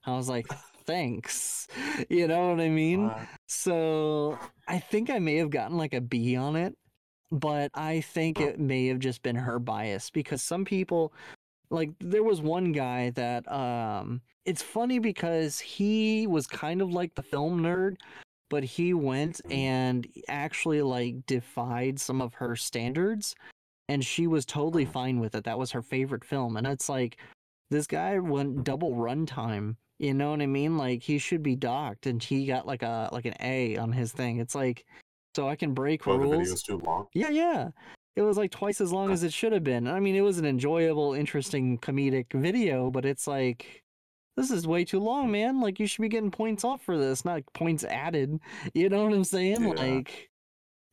I 0.09 0.17
was 0.17 0.29
like, 0.29 0.47
"Thanks." 0.85 1.67
You 2.09 2.27
know 2.27 2.49
what 2.49 2.61
I 2.61 2.69
mean? 2.69 3.11
So 3.47 4.37
I 4.67 4.79
think 4.79 5.09
I 5.09 5.19
may 5.19 5.35
have 5.35 5.49
gotten 5.49 5.77
like 5.77 5.93
a 5.93 6.01
B 6.01 6.35
on 6.35 6.55
it, 6.55 6.75
but 7.31 7.71
I 7.73 8.01
think 8.01 8.39
it 8.39 8.59
may 8.59 8.87
have 8.87 8.99
just 8.99 9.21
been 9.21 9.35
her 9.35 9.59
bias 9.59 10.09
because 10.09 10.41
some 10.41 10.65
people 10.65 11.13
like 11.69 11.91
there 11.99 12.23
was 12.23 12.41
one 12.41 12.71
guy 12.71 13.11
that 13.11 13.49
um 13.51 14.21
it's 14.45 14.63
funny 14.63 14.97
because 14.97 15.59
he 15.59 16.25
was 16.25 16.47
kind 16.47 16.81
of 16.81 16.91
like 16.91 17.13
the 17.15 17.21
film 17.21 17.61
nerd 17.61 17.97
but 18.49 18.63
he 18.63 18.93
went 18.95 19.39
Mhm. 19.45 19.53
and 19.55 20.07
actually 20.27 20.81
like 20.81 21.25
defied 21.27 21.99
some 21.99 22.21
of 22.21 22.33
her 22.35 22.55
standards 22.55 23.35
and 23.89 24.03
she 24.03 24.25
was 24.25 24.45
totally 24.45 24.85
fine 24.85 25.19
with 25.19 25.35
it 25.35 25.43
that 25.43 25.59
was 25.59 25.71
her 25.71 25.83
favorite 25.83 26.25
film 26.25 26.57
and 26.57 26.65
it's 26.65 26.89
like 26.89 27.17
this 27.69 27.85
guy 27.85 28.17
went 28.17 28.63
double 28.63 28.95
runtime 28.95 29.75
you 29.99 30.13
know 30.13 30.31
what 30.31 30.41
i 30.41 30.45
mean 30.45 30.77
like 30.77 31.03
he 31.03 31.17
should 31.17 31.43
be 31.43 31.55
docked 31.55 32.07
and 32.07 32.23
he 32.23 32.45
got 32.45 32.65
like 32.65 32.81
a 32.83 33.09
like 33.11 33.25
an 33.25 33.35
a 33.41 33.77
on 33.77 33.91
his 33.91 34.11
thing 34.11 34.39
it's 34.39 34.55
like 34.55 34.85
so 35.35 35.47
i 35.47 35.55
can 35.55 35.73
break 35.73 36.07
Oh, 36.07 36.13
the 36.13 36.19
rules 36.19 36.37
video's 36.37 36.63
too 36.63 36.77
long. 36.79 37.07
yeah, 37.13 37.29
yeah. 37.29 37.69
It 38.15 38.23
was 38.23 38.35
like 38.37 38.51
twice 38.51 38.81
as 38.81 38.91
long 38.91 39.11
as 39.11 39.23
it 39.23 39.31
should 39.31 39.53
have 39.53 39.63
been. 39.63 39.87
I 39.87 40.01
mean, 40.01 40.13
it 40.15 40.21
was 40.21 40.39
an 40.39 40.45
enjoyable, 40.45 41.13
interesting, 41.13 41.77
comedic 41.77 42.33
video, 42.33 42.91
but 42.91 43.05
it's 43.05 43.27
like, 43.27 43.81
this 44.35 44.51
is 44.51 44.67
way 44.67 44.83
too 44.83 44.99
long, 44.99 45.31
man. 45.31 45.61
Like, 45.61 45.79
you 45.79 45.87
should 45.87 46.01
be 46.01 46.09
getting 46.09 46.31
points 46.31 46.65
off 46.65 46.81
for 46.81 46.97
this, 46.97 47.23
not 47.23 47.43
points 47.53 47.85
added. 47.85 48.37
You 48.73 48.89
know 48.89 49.05
what 49.05 49.13
I'm 49.13 49.23
saying? 49.23 49.61
Yeah. 49.61 49.69
Like, 49.69 50.29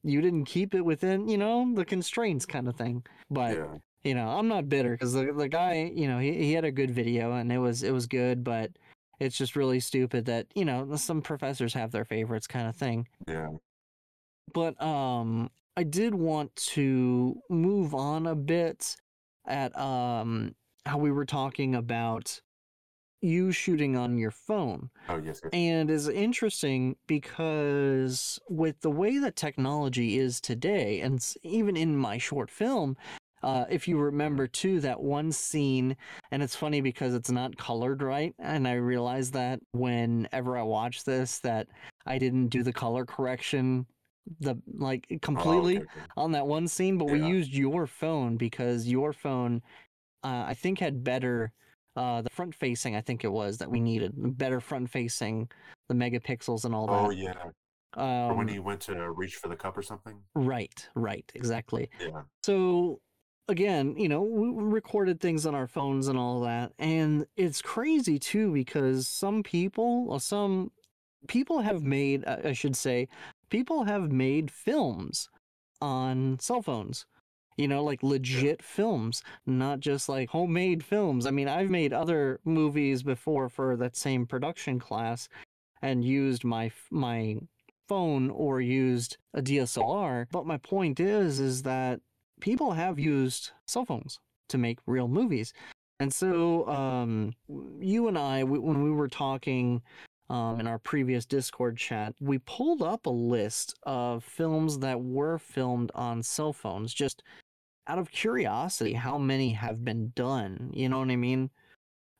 you 0.04 0.20
didn't 0.20 0.44
keep 0.44 0.72
it 0.72 0.82
within, 0.84 1.28
you 1.28 1.36
know, 1.38 1.72
the 1.74 1.84
constraints 1.84 2.46
kind 2.46 2.68
of 2.68 2.76
thing. 2.76 3.02
But, 3.28 3.57
yeah. 3.57 3.74
you 4.04 4.14
know, 4.14 4.28
I'm 4.28 4.46
not 4.46 4.68
bitter 4.68 4.92
because 4.92 5.14
the, 5.14 5.32
the 5.32 5.48
guy, 5.48 5.90
you 5.92 6.07
know, 6.07 6.20
he, 6.20 6.32
he 6.32 6.52
had 6.52 6.64
a 6.64 6.70
good 6.70 6.92
video 6.92 7.32
and 7.32 7.50
it 7.50 7.59
was, 7.59 7.82
it 7.82 7.92
was 7.92 8.07
good, 8.07 8.44
but 8.44 8.70
it's 9.19 9.37
just 9.37 9.57
really 9.57 9.81
stupid 9.81 10.25
that, 10.27 10.47
you 10.55 10.64
know, 10.64 10.95
some 10.97 11.23
professors 11.23 11.75
have 11.75 11.91
their 11.91 12.05
favorites 12.05 12.47
kind 12.47 12.69
of 12.69 12.77
thing 12.77 13.09
Yeah. 13.27 13.49
but 14.53 14.81
um 14.83 15.51
i 15.77 15.83
did 15.83 16.14
want 16.14 16.55
to 16.57 17.41
move 17.51 17.95
on 17.95 18.27
a 18.27 18.35
bit 18.35 18.97
at 19.47 19.77
um 19.79 20.55
how 20.85 20.99
we 20.99 21.11
were 21.11 21.25
talking 21.27 21.75
about 21.75 22.41
you 23.23 23.51
shooting 23.51 23.97
on 23.97 24.19
your 24.19 24.31
phone. 24.31 24.91
Oh 25.09 25.17
yes. 25.17 25.41
yes. 25.43 25.51
And 25.53 25.91
is 25.91 26.07
interesting 26.07 26.97
because 27.07 28.39
with 28.49 28.81
the 28.83 28.91
way 28.91 29.19
that 29.19 29.35
technology 29.37 30.19
is 30.19 30.41
today, 30.41 31.01
and 31.01 31.19
even 31.43 31.77
in 31.77 31.97
my 31.97 32.19
short 32.19 32.51
film, 32.51 32.97
uh, 33.43 33.64
if 33.70 33.87
you 33.87 33.99
remember 33.99 34.47
too, 34.47 34.80
that 34.80 35.01
one 35.01 35.30
scene, 35.32 35.97
and 36.30 36.43
it's 36.43 36.57
funny 36.57 36.80
because 36.80 37.14
it's 37.14 37.30
not 37.30 37.57
colored 37.57 38.03
right, 38.03 38.34
and 38.39 38.66
I 38.66 38.74
realized 38.74 39.32
that 39.34 39.61
whenever 39.72 40.57
I 40.57 40.62
watch 40.62 41.05
this, 41.05 41.39
that 41.41 41.68
I 42.07 42.18
didn't 42.18 42.49
do 42.49 42.62
the 42.62 42.72
color 42.72 43.05
correction, 43.05 43.87
the 44.41 44.57
like 44.76 45.07
Oh, 45.11 45.18
completely 45.22 45.76
okay, 45.76 45.87
okay. 45.87 46.07
on 46.16 46.32
that 46.32 46.47
one 46.47 46.66
scene, 46.66 46.99
but 46.99 47.05
we 47.07 47.20
used 47.20 47.53
your 47.53 47.87
phone 47.87 48.37
because 48.37 48.89
your 48.89 49.12
phone, 49.12 49.62
uh, 50.24 50.45
I 50.47 50.55
think, 50.55 50.80
had 50.80 51.05
better 51.05 51.53
uh, 51.95 52.22
the 52.22 52.30
front 52.30 52.55
facing. 52.55 52.97
I 52.97 53.01
think 53.01 53.24
it 53.24 53.32
was 53.32 53.59
that 53.59 53.70
we 53.70 53.80
needed 53.80 54.12
better 54.16 54.61
front 54.61 54.91
facing, 54.91 55.49
the 55.89 55.95
megapixels 55.95 56.64
and 56.64 56.74
all 56.74 56.87
that. 56.89 57.05
Oh 57.05 57.09
that. 57.11 57.16
yeah. 57.16 57.34
Or 58.28 58.34
when 58.34 58.49
Um, 58.49 58.55
he 58.55 58.59
went 58.59 58.80
to 58.82 59.11
reach 59.12 59.37
for 59.37 59.49
the 59.49 59.57
cup 59.57 59.78
or 59.78 59.82
something. 59.82 60.18
right, 60.34 60.89
right, 60.95 61.30
exactly. 61.34 61.89
Yeah. 62.01 62.22
So 62.43 63.01
again, 63.49 63.94
you 63.97 64.09
know, 64.09 64.22
we 64.22 64.51
recorded 64.51 65.20
things 65.20 65.47
on 65.47 65.55
our 65.55 65.66
phones 65.66 66.09
and 66.09 66.18
all 66.18 66.40
that, 66.40 66.72
and 66.78 67.26
it's 67.36 67.62
crazy 67.62 68.18
too 68.18 68.53
because 68.53 69.09
some 69.09 69.42
people, 69.42 70.07
or 70.09 70.20
some 70.20 70.70
people 71.28 71.61
have 71.61 71.82
made, 71.82 72.24
uh, 72.26 72.38
I 72.44 72.53
should 72.53 72.76
say, 72.76 73.09
people 73.51 73.84
have 73.84 74.11
made 74.12 74.51
films 74.51 75.28
on 75.80 76.38
cell 76.40 76.62
phones. 76.62 77.07
You 77.57 77.68
know, 77.68 77.82
like 77.82 78.03
legit 78.03 78.62
films, 78.62 79.22
not 79.47 79.80
just 79.80 80.11
like 80.11 80.28
homemade 80.28 80.84
films. 80.84 81.24
I 81.24 81.30
mean, 81.30 81.49
I've 81.49 81.70
made 81.70 81.94
other 81.94 82.38
movies 82.44 83.03
before 83.03 83.49
for 83.49 83.76
that 83.78 83.97
same 83.97 84.26
production 84.26 84.78
class 84.78 85.26
and 85.80 86.05
used 86.05 86.44
my 86.44 86.70
my 86.90 87.36
phone 87.88 88.28
or 88.30 88.61
used 88.61 89.16
a 89.32 89.40
DSLR, 89.40 90.26
but 90.30 90.47
my 90.47 90.59
point 90.59 91.01
is 91.01 91.40
is 91.40 91.62
that 91.62 92.01
people 92.41 92.72
have 92.72 92.99
used 92.99 93.51
cell 93.66 93.84
phones 93.84 94.18
to 94.49 94.59
make 94.59 94.78
real 94.87 95.09
movies. 95.09 95.53
And 96.01 96.12
so 96.12 96.66
um 96.68 97.32
you 97.80 98.09
and 98.09 98.18
I 98.18 98.41
w- 98.41 98.62
when 98.62 98.82
we 98.82 98.91
were 98.91 99.09
talking 99.09 99.82
um, 100.28 100.59
in 100.59 100.66
our 100.66 100.78
previous 100.78 101.24
Discord 101.24 101.76
chat, 101.76 102.14
we 102.20 102.39
pulled 102.39 102.82
up 102.82 103.07
a 103.07 103.11
list 103.11 103.74
of 103.84 104.24
films 104.24 104.80
that 104.80 105.01
were 105.01 105.39
filmed 105.39 105.93
on 105.95 106.22
cell 106.22 106.53
phones 106.53 106.93
just 106.93 107.22
out 107.87 107.99
of 107.99 108.11
curiosity 108.11 108.93
how 108.95 109.16
many 109.18 109.51
have 109.51 109.84
been 109.84 110.12
done? 110.16 110.70
You 110.74 110.89
know 110.89 110.99
what 110.99 111.11
i 111.11 111.16
mean? 111.16 111.51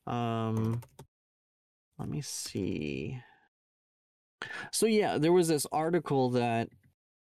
Um 0.07 0.81
let 1.99 2.09
me 2.09 2.21
see. 2.21 3.21
So 4.71 4.85
yeah 4.85 5.17
there 5.17 5.33
was 5.33 5.49
this 5.49 5.67
article 5.71 6.29
that 6.31 6.69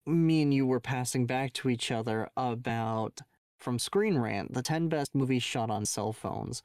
me 0.06 0.42
and 0.42 0.54
you 0.54 0.66
were 0.66 0.80
passing 0.80 1.26
back 1.26 1.54
to 1.54 1.70
each 1.70 1.92
other 1.92 2.30
about 2.36 3.22
from 3.60 3.78
screen 3.78 4.18
rant 4.18 4.54
the 4.54 4.62
10 4.62 4.90
best 4.90 5.14
movies 5.14 5.44
shot 5.44 5.70
on 5.70 5.86
cell 5.86 6.12
phones 6.12 6.64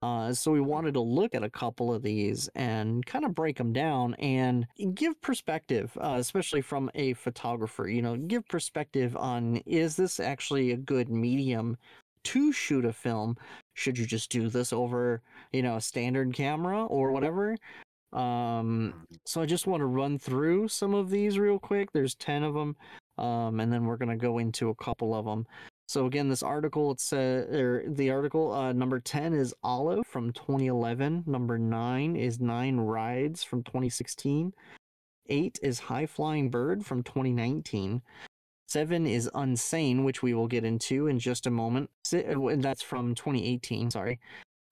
uh, 0.00 0.32
so 0.32 0.52
we 0.52 0.60
wanted 0.60 0.94
to 0.94 1.00
look 1.00 1.34
at 1.34 1.42
a 1.42 1.50
couple 1.50 1.92
of 1.92 2.02
these 2.02 2.48
and 2.54 3.04
kind 3.04 3.24
of 3.24 3.34
break 3.34 3.56
them 3.56 3.72
down 3.72 4.14
and 4.14 4.66
give 4.94 5.20
perspective, 5.20 5.96
uh, 6.00 6.16
especially 6.18 6.60
from 6.60 6.88
a 6.94 7.14
photographer. 7.14 7.88
You 7.88 8.02
know, 8.02 8.16
give 8.16 8.46
perspective 8.46 9.16
on 9.16 9.56
is 9.66 9.96
this 9.96 10.20
actually 10.20 10.70
a 10.70 10.76
good 10.76 11.08
medium 11.08 11.76
to 12.24 12.52
shoot 12.52 12.84
a 12.84 12.92
film? 12.92 13.36
Should 13.74 13.98
you 13.98 14.06
just 14.06 14.30
do 14.30 14.48
this 14.48 14.72
over, 14.72 15.20
you 15.52 15.62
know, 15.62 15.76
a 15.76 15.80
standard 15.80 16.32
camera 16.32 16.84
or 16.84 17.10
whatever? 17.10 17.56
Um, 18.12 19.06
Mhm. 19.10 19.18
so 19.26 19.40
I 19.42 19.46
just 19.46 19.66
want 19.66 19.80
to 19.80 19.86
run 19.86 20.18
through 20.18 20.68
some 20.68 20.94
of 20.94 21.10
these 21.10 21.38
real 21.38 21.58
quick. 21.58 21.92
There's 21.92 22.14
10 22.14 22.42
of 22.42 22.54
them. 22.54 22.76
Um, 23.18 23.58
and 23.60 23.72
then 23.72 23.84
we're 23.84 23.96
going 23.96 24.10
to 24.10 24.16
go 24.16 24.38
into 24.38 24.68
a 24.70 24.74
couple 24.76 25.14
of 25.14 25.24
them. 25.24 25.46
So 25.88 26.06
again, 26.06 26.28
this 26.28 26.42
article, 26.42 26.90
it's 26.92 27.12
uh, 27.12 27.46
or 27.50 27.82
the 27.88 28.10
article 28.10 28.52
uh, 28.52 28.72
number 28.72 29.00
10 29.00 29.32
is 29.34 29.54
Olive 29.62 30.06
from 30.06 30.32
2011. 30.32 31.24
Number 31.26 31.58
9 31.58 32.14
is 32.14 32.40
Nine 32.40 32.76
Rides 32.76 33.42
from 33.42 33.62
2016. 33.62 34.54
8 35.30 35.58
is 35.62 35.78
High 35.80 36.06
Flying 36.06 36.50
Bird 36.50 36.86
from 36.86 37.02
2019. 37.02 38.02
7 38.68 39.06
is 39.06 39.30
Unsane, 39.34 40.04
which 40.04 40.22
we 40.22 40.34
will 40.34 40.46
get 40.46 40.64
into 40.64 41.06
in 41.06 41.18
just 41.18 41.46
a 41.46 41.50
moment. 41.50 41.90
Uh, 42.12 42.48
and 42.48 42.62
that's 42.62 42.82
from 42.82 43.14
2018, 43.14 43.90
sorry. 43.90 44.20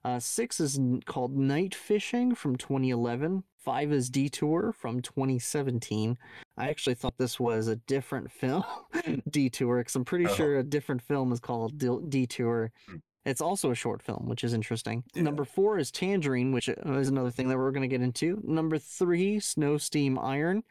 Uh, 0.06 0.20
6 0.20 0.60
is 0.60 0.78
called 1.04 1.36
Night 1.36 1.74
Fishing 1.74 2.32
from 2.36 2.54
2011. 2.54 3.42
5 3.58 3.92
is 3.92 4.08
Detour 4.08 4.72
from 4.72 5.02
2017. 5.02 6.16
I 6.56 6.68
actually 6.68 6.94
thought 6.94 7.18
this 7.18 7.40
was 7.40 7.66
a 7.66 7.74
different 7.74 8.30
film, 8.30 8.62
Detour, 9.30 9.78
because 9.78 9.96
I'm 9.96 10.04
pretty 10.04 10.26
Oh. 10.28 10.34
sure 10.34 10.58
a 10.58 10.62
different 10.62 11.02
film 11.02 11.32
is 11.32 11.40
called 11.40 11.78
Detour. 12.08 12.70
Hmm. 12.88 12.96
It's 13.24 13.40
also 13.40 13.72
a 13.72 13.74
short 13.74 14.00
film, 14.00 14.28
which 14.28 14.44
is 14.44 14.54
interesting. 14.54 15.02
Yeah. 15.12 15.22
Number 15.22 15.44
four 15.44 15.76
is 15.76 15.90
Tangerine, 15.90 16.52
which 16.52 16.68
uh, 16.68 16.74
is 16.92 17.08
another 17.08 17.32
thing 17.32 17.48
that 17.48 17.58
we're 17.58 17.72
going 17.72 17.82
to 17.82 17.88
get 17.88 18.00
into. 18.00 18.40
Number 18.44 18.78
three, 18.78 19.40
Snow 19.40 19.76
Steam 19.76 20.20
Iron 20.20 20.62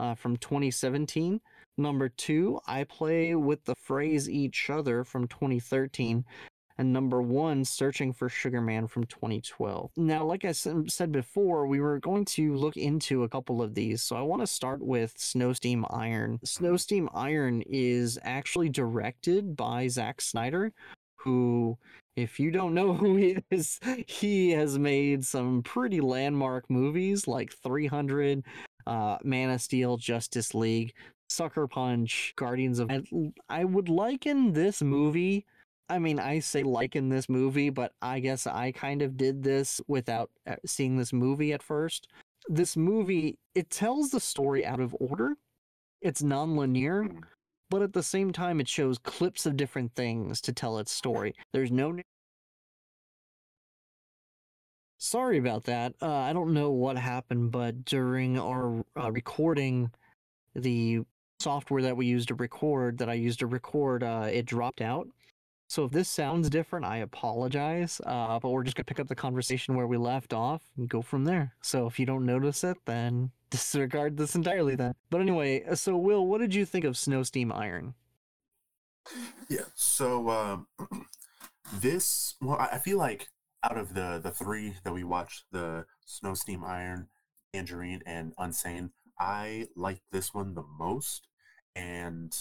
uh, 0.00 0.16
from 0.16 0.36
2017. 0.36 1.40
Number 1.78 2.08
two, 2.08 2.58
I 2.66 2.82
Play 2.82 3.36
with 3.36 3.66
the 3.66 3.76
Phrase 3.76 4.28
Each 4.28 4.68
Other 4.68 5.04
from 5.04 5.28
2013 5.28 6.24
and 6.80 6.94
number 6.94 7.20
one, 7.20 7.62
Searching 7.62 8.10
for 8.10 8.30
Sugar 8.30 8.62
Man 8.62 8.86
from 8.86 9.04
2012. 9.04 9.90
Now, 9.98 10.24
like 10.24 10.46
I 10.46 10.52
said 10.52 11.12
before, 11.12 11.66
we 11.66 11.78
were 11.78 11.98
going 11.98 12.24
to 12.24 12.54
look 12.56 12.78
into 12.78 13.22
a 13.22 13.28
couple 13.28 13.60
of 13.60 13.74
these, 13.74 14.00
so 14.00 14.16
I 14.16 14.22
want 14.22 14.40
to 14.40 14.46
start 14.46 14.80
with 14.80 15.12
Snow 15.18 15.52
Steam 15.52 15.84
Iron. 15.90 16.40
Snow 16.42 16.78
Steam 16.78 17.10
Iron 17.12 17.62
is 17.66 18.18
actually 18.22 18.70
directed 18.70 19.56
by 19.56 19.88
Zack 19.88 20.22
Snyder, 20.22 20.72
who, 21.16 21.76
if 22.16 22.40
you 22.40 22.50
don't 22.50 22.72
know 22.72 22.94
who 22.94 23.16
he 23.16 23.36
is, 23.50 23.78
he 24.06 24.52
has 24.52 24.78
made 24.78 25.22
some 25.22 25.62
pretty 25.62 26.00
landmark 26.00 26.64
movies 26.70 27.28
like 27.28 27.52
300, 27.62 28.42
uh, 28.86 29.18
Man 29.22 29.50
of 29.50 29.60
Steel, 29.60 29.98
Justice 29.98 30.54
League. 30.54 30.94
Sucker 31.28 31.68
Punch, 31.68 32.32
Guardians 32.36 32.78
of. 32.80 32.90
I- 32.90 33.04
I 33.50 33.64
would 33.64 33.88
liken 33.90 34.52
this 34.52 34.82
movie 34.82 35.46
I 35.90 35.98
mean, 35.98 36.20
I 36.20 36.38
say 36.38 36.62
like 36.62 36.94
in 36.94 37.08
this 37.08 37.28
movie, 37.28 37.68
but 37.68 37.92
I 38.00 38.20
guess 38.20 38.46
I 38.46 38.72
kind 38.72 39.02
of 39.02 39.16
did 39.16 39.42
this 39.42 39.80
without 39.88 40.30
uh, 40.46 40.56
seeing 40.64 40.96
this 40.96 41.12
movie 41.12 41.52
at 41.52 41.62
first. 41.62 42.06
This 42.48 42.76
movie, 42.76 43.38
it 43.54 43.70
tells 43.70 44.10
the 44.10 44.20
story 44.20 44.64
out 44.64 44.80
of 44.80 44.96
order. 45.00 45.34
It's 46.00 46.22
non-linear, 46.22 47.02
Mm. 47.04 47.22
but 47.68 47.82
at 47.82 47.92
the 47.92 48.02
same 48.02 48.32
time 48.32 48.60
it 48.60 48.68
shows 48.68 48.98
clips 48.98 49.46
of 49.46 49.56
different 49.56 49.94
things 49.94 50.40
to 50.42 50.52
tell 50.52 50.78
its 50.78 50.92
story. 50.92 51.34
There's 51.52 51.72
no 51.72 51.98
Sorry 54.98 55.38
about 55.38 55.64
that. 55.64 55.94
Uh, 56.00 56.12
I 56.12 56.32
don't 56.32 56.52
know 56.52 56.70
what 56.70 56.98
happened, 56.98 57.50
but 57.52 57.84
during 57.86 58.38
our 58.38 58.84
uh, 58.96 59.10
recording, 59.10 59.90
the 60.54 61.00
software 61.38 61.82
that 61.82 61.96
we 61.96 62.06
used 62.06 62.28
to 62.28 62.34
record, 62.34 62.98
that 62.98 63.08
I 63.08 63.14
used 63.14 63.38
to 63.38 63.46
record, 63.46 64.02
uh, 64.02 64.28
it 64.30 64.44
dropped 64.44 64.82
out. 64.82 65.08
So 65.70 65.84
if 65.84 65.92
this 65.92 66.08
sounds 66.08 66.50
different, 66.50 66.84
I 66.84 66.96
apologize. 66.96 68.00
Uh, 68.04 68.40
but 68.40 68.50
we're 68.50 68.64
just 68.64 68.76
gonna 68.76 68.86
pick 68.86 68.98
up 68.98 69.06
the 69.06 69.14
conversation 69.14 69.76
where 69.76 69.86
we 69.86 69.96
left 69.96 70.32
off 70.32 70.64
and 70.76 70.88
go 70.88 71.00
from 71.00 71.26
there. 71.26 71.54
So 71.62 71.86
if 71.86 71.96
you 71.96 72.06
don't 72.06 72.26
notice 72.26 72.64
it, 72.64 72.76
then 72.86 73.30
disregard 73.50 74.16
this 74.16 74.34
entirely. 74.34 74.74
Then. 74.74 74.96
But 75.10 75.20
anyway, 75.20 75.62
uh, 75.62 75.76
so 75.76 75.96
Will, 75.96 76.26
what 76.26 76.40
did 76.40 76.56
you 76.56 76.64
think 76.64 76.84
of 76.84 76.98
Snow 76.98 77.22
Steam 77.22 77.52
Iron? 77.52 77.94
Yeah. 79.48 79.66
So 79.76 80.28
um, 80.30 80.66
this, 81.72 82.34
well, 82.40 82.58
I 82.58 82.78
feel 82.78 82.98
like 82.98 83.28
out 83.62 83.78
of 83.78 83.94
the 83.94 84.18
the 84.20 84.32
three 84.32 84.74
that 84.82 84.92
we 84.92 85.04
watched, 85.04 85.44
the 85.52 85.86
Snow 86.04 86.34
Steam 86.34 86.64
Iron, 86.64 87.06
Tangerine, 87.54 88.02
and 88.04 88.34
Unsane, 88.40 88.90
I 89.20 89.68
liked 89.76 90.02
this 90.10 90.34
one 90.34 90.54
the 90.54 90.64
most. 90.64 91.28
And 91.76 92.36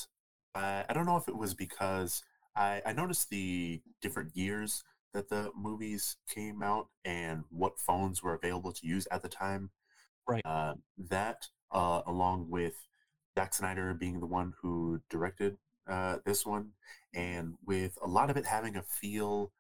I, 0.56 0.86
I 0.90 0.94
don't 0.94 1.06
know 1.06 1.18
if 1.18 1.28
it 1.28 1.38
was 1.38 1.54
because 1.54 2.24
I, 2.60 2.82
I 2.86 2.94
noticed 2.94 3.30
the 3.30 3.82
different 4.02 4.36
years 4.36 4.84
that 5.14 5.30
the 5.30 5.52
movies 5.56 6.18
came 6.28 6.62
out 6.62 6.90
and 7.06 7.46
what 7.50 7.80
phones 7.80 8.22
were 8.22 8.36
available 8.36 8.74
to 8.74 8.86
use 8.88 9.08
at 9.10 9.24
the 9.24 9.30
time. 9.30 9.72
Right. 10.28 10.46
Uh, 10.46 10.74
that, 11.10 11.48
uh, 11.72 12.02
along 12.06 12.50
with 12.50 12.76
Zack 13.38 13.54
Snyder 13.54 13.94
being 13.94 14.20
the 14.20 14.28
one 14.28 14.54
who 14.62 15.02
directed 15.10 15.58
uh, 15.90 16.18
this 16.26 16.46
one, 16.46 16.72
and 17.16 17.56
with 17.66 17.98
a 18.04 18.08
lot 18.08 18.30
of 18.30 18.38
it 18.38 18.46
having 18.46 18.76
a 18.76 18.84
feel 18.84 19.52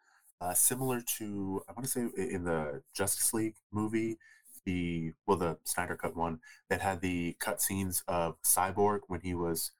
uh, 0.41 0.53
similar 0.53 1.01
to, 1.17 1.63
I 1.67 1.71
want 1.71 1.85
to 1.85 1.89
say 1.89 2.01
in 2.17 2.43
the 2.43 2.83
Justice 2.93 3.33
League 3.33 3.55
movie, 3.71 4.17
the 4.65 5.13
well, 5.25 5.37
the 5.37 5.57
Snyder 5.63 5.95
Cut 5.95 6.15
one 6.15 6.39
that 6.69 6.81
had 6.81 6.99
the 6.99 7.37
cutscenes 7.41 8.03
of 8.07 8.35
Cyborg 8.43 8.99
when 9.07 9.21
he 9.21 9.33
was 9.33 9.71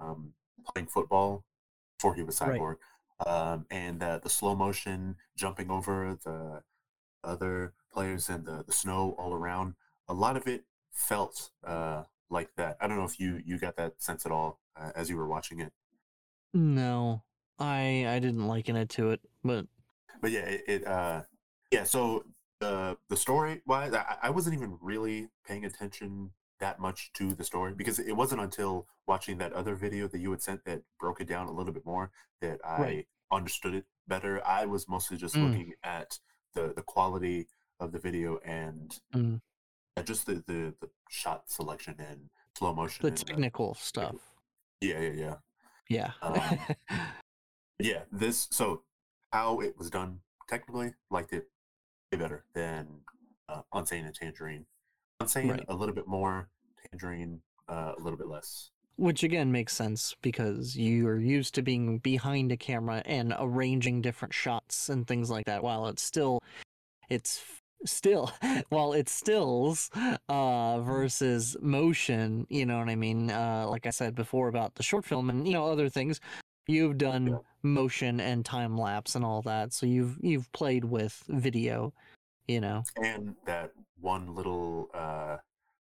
um, 0.00 0.32
playing 0.64 0.86
football 0.86 1.44
before 1.98 2.14
he 2.14 2.22
was 2.22 2.40
Right. 2.40 2.60
Cyborg, 2.60 2.76
um, 3.26 3.66
and 3.70 4.02
uh, 4.02 4.18
the 4.18 4.30
slow 4.30 4.54
motion 4.54 5.16
jumping 5.36 5.70
over 5.70 6.16
the 6.24 6.62
other 7.24 7.74
players 7.92 8.28
and 8.28 8.44
the, 8.46 8.62
the 8.64 8.72
snow 8.72 9.16
all 9.18 9.34
around, 9.34 9.74
a 10.08 10.14
lot 10.14 10.36
of 10.36 10.46
it 10.46 10.64
felt 10.92 11.50
uh, 11.66 12.04
like 12.30 12.50
that. 12.56 12.76
I 12.80 12.86
don't 12.86 12.96
know 12.96 13.04
if 13.04 13.18
you 13.18 13.40
you 13.44 13.58
got 13.58 13.76
that 13.76 14.00
sense 14.00 14.24
at 14.24 14.32
all 14.32 14.60
uh, 14.76 14.92
as 14.94 15.10
you 15.10 15.16
were 15.16 15.26
watching 15.28 15.60
it. 15.60 15.72
No, 16.54 17.22
I 17.58 18.06
I 18.08 18.18
didn't 18.20 18.46
liken 18.46 18.76
it 18.76 18.88
to 18.90 19.10
it, 19.10 19.20
but 19.42 19.66
But 20.20 20.30
yeah, 20.30 20.40
it, 20.46 20.62
it 20.68 20.86
uh, 20.86 21.22
yeah. 21.72 21.84
So 21.84 22.24
the 22.60 22.96
the 23.08 23.16
story 23.16 23.62
wise, 23.66 23.92
I, 23.92 24.16
I 24.22 24.30
wasn't 24.30 24.54
even 24.54 24.78
really 24.80 25.28
paying 25.46 25.64
attention 25.64 26.30
that 26.60 26.78
much 26.80 27.12
to 27.14 27.34
the 27.34 27.44
story 27.44 27.72
because 27.74 27.98
it 27.98 28.12
wasn't 28.12 28.40
until 28.40 28.86
watching 29.06 29.38
that 29.38 29.52
other 29.52 29.74
video 29.74 30.08
that 30.08 30.18
you 30.20 30.30
had 30.30 30.42
sent 30.42 30.64
that 30.64 30.82
broke 30.98 31.20
it 31.20 31.28
down 31.28 31.46
a 31.46 31.52
little 31.52 31.72
bit 31.72 31.84
more 31.86 32.10
that 32.40 32.60
I 32.64 32.80
Right. 32.80 33.08
understood 33.30 33.74
it 33.74 33.84
better. 34.06 34.44
I 34.46 34.64
was 34.66 34.88
mostly 34.88 35.16
just 35.16 35.36
Mm. 35.36 35.42
looking 35.44 35.74
at 35.82 36.18
the 36.54 36.72
the 36.74 36.82
quality 36.82 37.46
of 37.80 37.92
the 37.92 37.98
video 37.98 38.38
and 38.38 38.98
mm, 39.14 39.40
just 40.04 40.26
the, 40.26 40.34
the 40.46 40.74
the 40.80 40.90
shot 41.08 41.48
selection 41.50 41.94
and 41.98 42.30
slow 42.56 42.74
motion. 42.74 43.04
the 43.04 43.10
technical 43.12 43.74
stuff. 43.74 44.16
yeah, 44.80 45.00
yeah, 45.00 45.12
yeah. 45.12 45.34
Yeah. 45.88 46.12
Um, 46.22 46.58
Yeah, 47.80 48.02
this 48.10 48.48
so 48.50 48.82
how 49.32 49.60
it 49.60 49.78
was 49.78 49.88
done 49.90 50.20
technically 50.48 50.94
liked 51.10 51.32
it 51.32 51.48
way 52.10 52.18
better 52.18 52.44
than 52.52 53.02
uh, 53.48 53.62
Unsane 53.72 54.04
and 54.04 54.14
Tangerine. 54.14 54.66
Unsane 55.20 55.50
Right. 55.50 55.64
a 55.68 55.74
little 55.74 55.94
bit 55.94 56.06
more, 56.06 56.48
Tangerine 56.90 57.40
uh, 57.68 57.94
a 57.98 58.00
little 58.00 58.16
bit 58.18 58.28
less. 58.28 58.70
Which 58.96 59.22
again 59.22 59.52
makes 59.52 59.74
sense 59.76 60.14
because 60.22 60.76
you're 60.76 61.18
used 61.20 61.54
to 61.54 61.62
being 61.62 61.98
behind 61.98 62.50
a 62.50 62.56
camera 62.56 63.02
and 63.04 63.34
arranging 63.38 64.00
different 64.02 64.34
shots 64.34 64.88
and 64.88 65.06
things 65.06 65.30
like 65.30 65.46
that. 65.46 65.62
While 65.62 65.86
it's 65.86 66.02
still, 66.02 66.40
it's 67.08 67.42
still, 67.84 68.32
while 68.70 68.92
it's 68.92 69.12
stills 69.12 69.90
uh, 70.28 70.80
versus 70.80 71.56
motion. 71.60 72.46
You 72.48 72.66
know 72.66 72.78
what 72.78 72.88
I 72.88 72.96
mean? 72.96 73.30
Uh, 73.30 73.66
like 73.68 73.86
I 73.86 73.90
said 73.90 74.14
before 74.16 74.48
about 74.48 74.74
the 74.74 74.82
short 74.82 75.04
film 75.04 75.30
and 75.30 75.46
you 75.46 75.52
know 75.54 75.66
other 75.70 75.88
things, 75.88 76.20
you've 76.66 76.98
done 76.98 77.26
Yeah. 77.28 77.38
motion 77.62 78.18
and 78.20 78.44
time 78.44 78.76
lapse 78.76 79.14
and 79.14 79.24
all 79.24 79.42
that. 79.42 79.72
So 79.72 79.86
you've 79.86 80.16
you've 80.20 80.50
played 80.52 80.84
with 80.84 81.22
video. 81.28 81.92
You 82.48 82.60
know. 82.60 82.82
And 82.96 83.36
that 83.46 83.72
one 84.00 84.34
little 84.34 84.90
uh, 84.94 85.36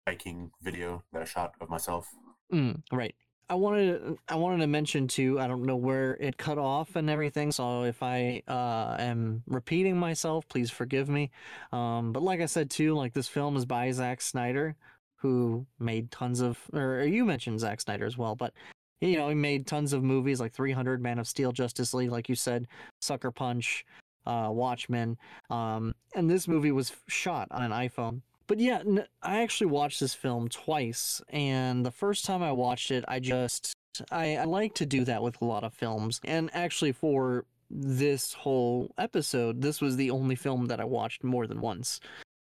hiking 0.07 0.51
video 0.61 1.03
that 1.13 1.21
I 1.21 1.25
shot 1.25 1.53
of 1.61 1.69
myself. 1.69 2.09
Mm, 2.51 2.81
right. 2.91 3.15
I 3.49 3.55
wanted 3.55 4.17
I 4.29 4.35
wanted 4.35 4.59
to 4.59 4.67
mention 4.67 5.07
too. 5.07 5.39
I 5.39 5.47
don't 5.47 5.63
know 5.63 5.75
where 5.75 6.15
it 6.19 6.37
cut 6.37 6.57
off 6.57 6.95
and 6.95 7.09
everything. 7.09 7.51
So 7.51 7.83
if 7.83 8.01
I 8.01 8.41
uh, 8.47 8.95
am 8.99 9.43
repeating 9.47 9.97
myself, 9.97 10.47
please 10.47 10.71
forgive 10.71 11.09
me. 11.09 11.29
Um, 11.71 12.13
but 12.13 12.23
like 12.23 12.41
I 12.41 12.45
said 12.45 12.69
too, 12.69 12.95
like 12.95 13.13
this 13.13 13.27
film 13.27 13.57
is 13.57 13.65
by 13.65 13.91
Zack 13.91 14.21
Snyder, 14.21 14.75
who 15.17 15.65
made 15.77 16.09
tons 16.09 16.39
of. 16.39 16.57
Or 16.73 17.03
you 17.03 17.25
mentioned 17.25 17.59
Zack 17.59 17.81
Snyder 17.81 18.05
as 18.05 18.17
well, 18.17 18.35
but 18.35 18.53
you 19.01 19.17
know 19.17 19.27
he 19.27 19.35
made 19.35 19.67
tons 19.67 19.91
of 19.91 20.03
movies 20.03 20.39
like 20.39 20.53
300, 20.53 21.01
Man 21.01 21.19
of 21.19 21.27
Steel, 21.27 21.51
Justice 21.51 21.93
League, 21.93 22.11
like 22.11 22.29
you 22.29 22.35
said, 22.35 22.67
Sucker 23.01 23.31
Punch, 23.31 23.85
uh, 24.25 24.49
Watchmen. 24.51 25.17
Um, 25.49 25.93
and 26.15 26.29
this 26.29 26.47
movie 26.47 26.71
was 26.71 26.93
shot 27.07 27.47
on 27.51 27.63
an 27.63 27.71
iPhone. 27.71 28.21
But 28.47 28.59
yeah, 28.59 28.79
n- 28.79 29.05
I 29.21 29.41
actually 29.41 29.67
watched 29.67 29.99
this 29.99 30.13
film 30.13 30.49
twice, 30.49 31.21
and 31.29 31.85
the 31.85 31.91
first 31.91 32.25
time 32.25 32.43
I 32.43 32.51
watched 32.51 32.91
it, 32.91 33.05
I 33.07 33.19
just 33.19 33.73
I, 34.11 34.37
I 34.37 34.43
like 34.43 34.73
to 34.75 34.85
do 34.85 35.05
that 35.05 35.23
with 35.23 35.41
a 35.41 35.45
lot 35.45 35.63
of 35.63 35.73
films. 35.73 36.19
And 36.25 36.49
actually, 36.53 36.91
for 36.91 37.45
this 37.69 38.33
whole 38.33 38.91
episode, 38.97 39.61
this 39.61 39.81
was 39.81 39.95
the 39.95 40.11
only 40.11 40.35
film 40.35 40.67
that 40.67 40.79
I 40.79 40.85
watched 40.85 41.23
more 41.23 41.47
than 41.47 41.61
once, 41.61 41.99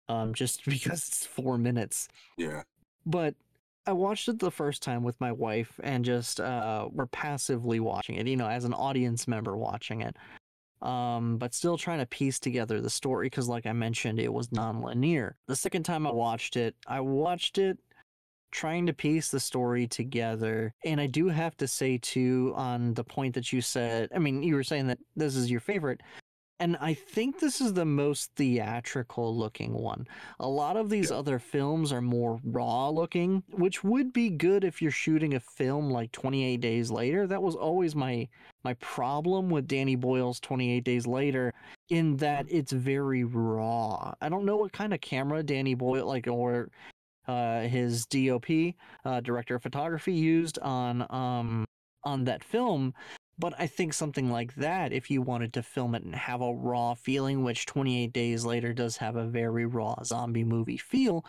um, 0.09 0.35
just 0.35 0.65
because 0.67 1.07
it's 1.09 1.27
four 1.27 1.57
minutes. 1.57 2.09
Yeah. 2.37 2.63
But 3.07 3.35
I 3.87 3.93
watched 3.93 4.29
it 4.29 4.41
the 4.41 4.51
first 4.51 4.83
time 4.83 5.03
with 5.03 5.21
my 5.21 5.33
wife, 5.33 5.81
and 5.83 6.05
just 6.05 6.41
uh, 6.41 6.89
we're 6.93 7.07
passively 7.07 7.81
watching 7.81 8.17
it, 8.17 8.27
you 8.27 8.37
know, 8.37 8.49
as 8.49 8.65
an 8.65 8.75
audience 8.75 9.27
member 9.27 9.57
watching 9.57 10.03
it 10.03 10.17
um, 10.83 11.39
but 11.39 11.55
still 11.55 11.79
trying 11.79 11.99
to 11.99 12.07
piece 12.07 12.39
together 12.39 12.81
the 12.81 12.91
story 12.91 13.27
because, 13.27 13.49
like 13.49 13.67
I 13.67 13.73
mentioned, 13.73 14.21
it 14.21 14.33
was 14.33 14.53
non-linear. 14.53 15.37
The 15.47 15.57
second 15.57 15.85
time 15.85 16.07
I 16.07 16.13
watched 16.13 16.57
it, 16.57 16.75
I 16.87 17.01
watched 17.01 17.59
it 17.59 17.79
trying 18.53 18.87
to 18.87 18.93
piece 18.93 19.31
the 19.31 19.41
story 19.41 19.87
together, 19.87 20.73
and 20.85 21.01
I 21.01 21.07
do 21.07 21.29
have 21.29 21.57
to 21.59 21.69
say 21.69 21.99
too, 21.99 22.53
on 22.57 22.95
the 22.95 23.05
point 23.05 23.35
that 23.35 23.53
you 23.53 23.61
said, 23.61 24.11
I 24.15 24.19
mean, 24.19 24.43
you 24.43 24.55
were 24.55 24.65
saying 24.65 24.87
that 24.87 24.99
this 25.15 25.37
is 25.37 25.51
your 25.51 25.61
favorite. 25.61 26.01
And 26.59 26.77
I 26.81 26.95
think 26.95 27.39
this 27.39 27.61
is 27.61 27.75
the 27.75 27.85
most 27.85 28.31
theatrical 28.35 29.37
looking 29.37 29.75
one. 29.75 30.07
A 30.41 30.49
lot 30.49 30.77
of 30.77 30.89
these 30.89 31.11
Yeah. 31.11 31.19
other 31.19 31.39
films 31.39 31.93
are 31.93 32.01
more 32.01 32.41
raw 32.45 32.89
looking, 32.89 33.43
which 33.51 33.85
would 33.85 34.13
be 34.13 34.31
good 34.31 34.65
if 34.65 34.81
you're 34.81 34.91
shooting 34.91 35.35
a 35.35 35.41
film 35.41 35.91
like 35.91 36.13
28 36.13 36.61
Days 36.63 36.91
Later. 36.91 37.27
That 37.27 37.43
was 37.43 37.55
always 37.55 37.95
my 37.95 38.29
my 38.65 38.75
problem 38.75 39.49
with 39.51 39.69
Danny 39.69 39.95
Boyle's 39.97 40.41
28 40.41 40.83
Days 40.83 41.07
Later 41.07 41.53
in 41.91 42.17
that 42.17 42.47
it's 42.49 42.73
very 42.73 43.23
raw. 43.23 44.13
I 44.21 44.29
don't 44.29 44.45
know 44.45 44.57
what 44.57 44.73
kind 44.73 44.93
of 44.95 45.01
camera 45.01 45.43
Danny 45.43 45.75
Boyle 45.75 46.07
like 46.07 46.27
or 46.27 46.71
uh, 47.29 47.63
his 47.63 48.07
DOP, 48.07 48.75
uh, 49.05 49.21
director 49.21 49.57
of 49.57 49.63
photography, 49.63 50.15
used 50.15 50.59
on 50.61 51.07
um 51.11 51.67
on 52.05 52.25
that 52.25 52.43
film. 52.43 52.95
But 53.39 53.55
I 53.59 53.67
think 53.67 53.93
something 53.93 54.31
like 54.31 54.55
that, 54.55 54.93
if 54.93 55.11
you 55.11 55.21
wanted 55.21 55.53
to 55.55 55.63
film 55.63 55.95
it 55.95 56.03
and 56.03 56.15
have 56.15 56.41
a 56.41 56.55
raw 56.55 56.95
feeling, 56.95 57.45
which 57.45 57.67
28 57.67 58.13
Days 58.13 58.45
Later 58.45 58.73
does 58.73 58.97
have 58.97 59.17
a 59.17 59.27
very 59.27 59.67
raw 59.67 60.03
zombie 60.03 60.45
movie 60.45 60.79
feel, 60.79 61.25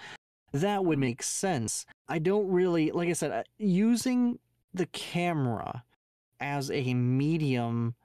that 0.53 0.85
would 0.85 0.99
make 0.99 1.21
sense. 1.21 1.85
I 2.07 2.19
don't 2.19 2.47
really, 2.47 2.91
like 2.91 3.09
I 3.09 3.13
said, 3.13 3.31
uh, 3.31 3.43
using 3.57 4.39
the 4.73 4.85
camera 4.87 5.83
as 6.39 6.71
a 6.71 6.93
medium, 6.93 7.95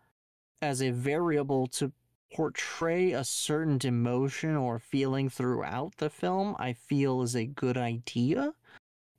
as 0.61 0.83
a 0.83 0.91
variable 0.91 1.69
to 1.69 1.93
portray 2.33 3.13
a 3.13 3.23
certain 3.23 3.79
emotion 3.85 4.57
or 4.57 4.79
feeling 4.79 5.29
throughout 5.29 5.97
the 5.99 6.11
film, 6.11 6.57
I 6.59 6.73
feel 6.73 7.23
is 7.23 7.37
a 7.37 7.47
good 7.47 7.77
idea. 7.77 8.55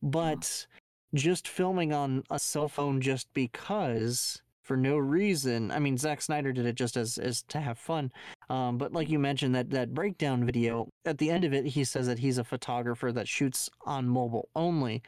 But 0.01 0.67
just 1.13 1.47
filming 1.47 1.93
on 1.93 2.23
a 2.29 2.39
cell 2.39 2.67
phone 2.67 2.99
just 2.99 3.33
because 3.33 4.42
for 4.63 4.77
no 4.77 4.97
reason. 4.97 5.71
I 5.71 5.79
mean, 5.79 5.97
Zack 5.97 6.21
Snyder 6.21 6.51
did 6.51 6.65
it 6.65 6.75
just 6.75 6.97
as 6.97 7.17
as 7.17 7.43
to 7.43 7.59
have 7.59 7.77
fun. 7.77 8.11
Um, 8.49 8.77
but 8.77 8.93
like 8.93 9.09
you 9.09 9.19
mentioned, 9.19 9.53
that 9.55 9.69
that 9.71 9.93
breakdown 9.93 10.45
video 10.45 10.89
at 11.05 11.17
the 11.17 11.29
end 11.29 11.43
of 11.43 11.53
it, 11.53 11.65
he 11.65 11.83
says 11.83 12.07
that 12.07 12.19
he's 12.19 12.37
a 12.37 12.43
photographer 12.43 13.11
that 13.11 13.27
shoots 13.27 13.69
on 13.85 14.07
mobile 14.07 14.49
only, 14.55 15.03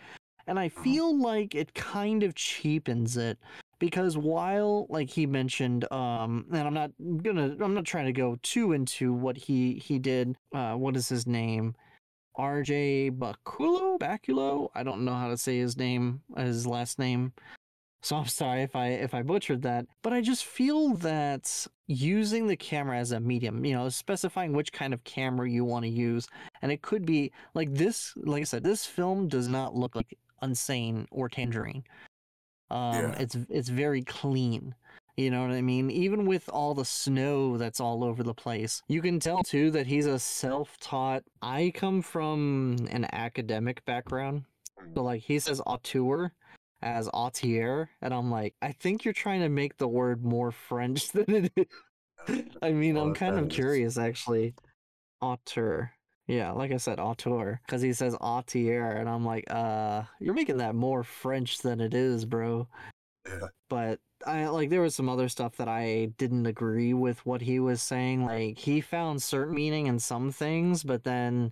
and 0.47 0.59
I 0.59 0.69
feel 0.69 1.17
like 1.19 1.55
it 1.55 1.73
kind 1.73 2.23
of 2.23 2.35
cheapens 2.35 3.17
it 3.17 3.39
because 3.79 4.17
while 4.17 4.87
like 4.89 5.09
he 5.09 5.25
mentioned 5.25 5.91
um 5.91 6.45
and 6.51 6.67
i'm 6.67 6.73
not 6.73 6.91
gonna 7.21 7.55
i'm 7.59 7.73
not 7.73 7.85
trying 7.85 8.05
to 8.05 8.13
go 8.13 8.37
too 8.41 8.71
into 8.71 9.13
what 9.13 9.37
he 9.37 9.73
he 9.73 9.99
did 9.99 10.35
uh 10.53 10.73
what 10.73 10.95
is 10.95 11.09
his 11.09 11.27
name? 11.27 11.75
Rj 12.37 13.17
baculo 13.17 13.97
baculo 13.97 14.69
i 14.75 14.83
don't 14.83 15.05
know 15.05 15.13
how 15.13 15.29
to 15.29 15.37
say 15.37 15.57
his 15.57 15.77
name 15.77 16.21
his 16.37 16.67
last 16.67 16.99
name 16.99 17.33
so 18.05 18.15
i'm 18.17 18.27
sorry 18.27 18.61
if 18.61 18.75
i 18.75 18.89
if 18.89 19.15
i 19.15 19.23
butchered 19.23 19.63
that 19.63 19.85
but 20.03 20.13
i 20.13 20.21
just 20.21 20.45
feel 20.45 20.93
that 20.93 21.65
using 21.87 22.45
the 22.45 22.55
camera 22.55 22.97
as 22.97 23.11
a 23.11 23.19
medium 23.19 23.65
you 23.65 23.73
know 23.73 23.89
specifying 23.89 24.53
which 24.53 24.71
kind 24.71 24.93
of 24.93 25.03
camera 25.03 25.49
you 25.49 25.65
want 25.65 25.83
to 25.83 25.89
use 25.89 26.27
and 26.61 26.71
it 26.71 26.83
could 26.83 27.03
be 27.03 27.31
like 27.55 27.73
this 27.73 28.13
like 28.17 28.41
i 28.41 28.43
said 28.43 28.63
this 28.63 28.85
film 28.85 29.27
does 29.27 29.47
not 29.47 29.75
look 29.75 29.95
like 29.95 30.15
unsane 30.43 31.07
or 31.09 31.27
tangerine. 31.27 31.83
Um 32.69 32.93
Yeah. 32.93 33.15
it's 33.17 33.37
it's 33.49 33.69
very 33.69 34.03
clean 34.03 34.75
you 35.17 35.31
know 35.31 35.41
what 35.41 35.55
i 35.55 35.61
mean? 35.61 35.89
Even 35.89 36.25
with 36.25 36.47
all 36.49 36.75
the 36.75 36.85
snow 36.85 37.57
that's 37.57 37.79
all 37.79 38.03
over 38.03 38.21
the 38.21 38.33
place 38.35 38.83
you 38.87 39.01
can 39.01 39.19
tell 39.19 39.41
too 39.41 39.71
that 39.71 39.87
he's 39.87 40.05
a 40.05 40.19
self-taught 40.19 41.23
i 41.41 41.71
come 41.73 42.03
from 42.03 42.75
an 42.91 43.07
academic 43.13 43.83
background. 43.85 44.43
So 44.93 45.01
like 45.03 45.21
he 45.21 45.39
says 45.39 45.59
auteur 45.65 46.33
as 46.85 47.09
autier 47.09 47.87
and 48.01 48.13
i'm 48.13 48.29
like 48.31 48.53
i 48.61 48.71
think 48.71 49.03
you're 49.03 49.13
trying 49.13 49.41
to 49.41 49.49
make 49.49 49.75
the 49.77 49.87
word 49.87 50.23
more 50.23 50.51
french 50.51 51.11
than 51.11 51.25
it 51.27 51.51
is 51.57 52.45
i 52.61 52.71
mean 52.71 52.95
i'm 52.95 53.13
kind 53.13 53.37
of 53.37 53.49
curious 53.49 53.97
actually 53.97 54.53
auteur 55.21 55.91
yeah 56.27 56.51
like 56.51 56.71
i 56.71 56.77
said 56.77 56.99
auteur 56.99 57.59
because 57.65 57.81
he 57.81 57.91
says 57.91 58.15
autier 58.17 58.99
and 58.99 59.09
i'm 59.09 59.25
like 59.25 59.43
uh 59.49 60.03
you're 60.19 60.33
making 60.33 60.57
that 60.57 60.75
more 60.75 61.03
french 61.03 61.57
than 61.59 61.81
it 61.81 61.93
is 61.93 62.23
bro 62.25 62.67
Yeah. 63.27 63.47
but 63.69 63.99
I 64.25 64.47
like 64.47 64.69
there 64.69 64.81
was 64.81 64.95
some 64.95 65.09
other 65.09 65.29
stuff 65.29 65.57
that 65.57 65.67
I 65.67 66.11
didn't 66.17 66.47
agree 66.47 66.93
with 66.93 67.23
what 67.27 67.41
he 67.41 67.59
was 67.59 67.81
saying. 67.81 68.25
Like 68.25 68.57
he 68.57 68.81
found 68.81 69.21
certain 69.21 69.53
meaning 69.53 69.85
in 69.87 69.99
some 69.99 70.31
things, 70.31 70.83
but 70.83 71.03
then 71.03 71.51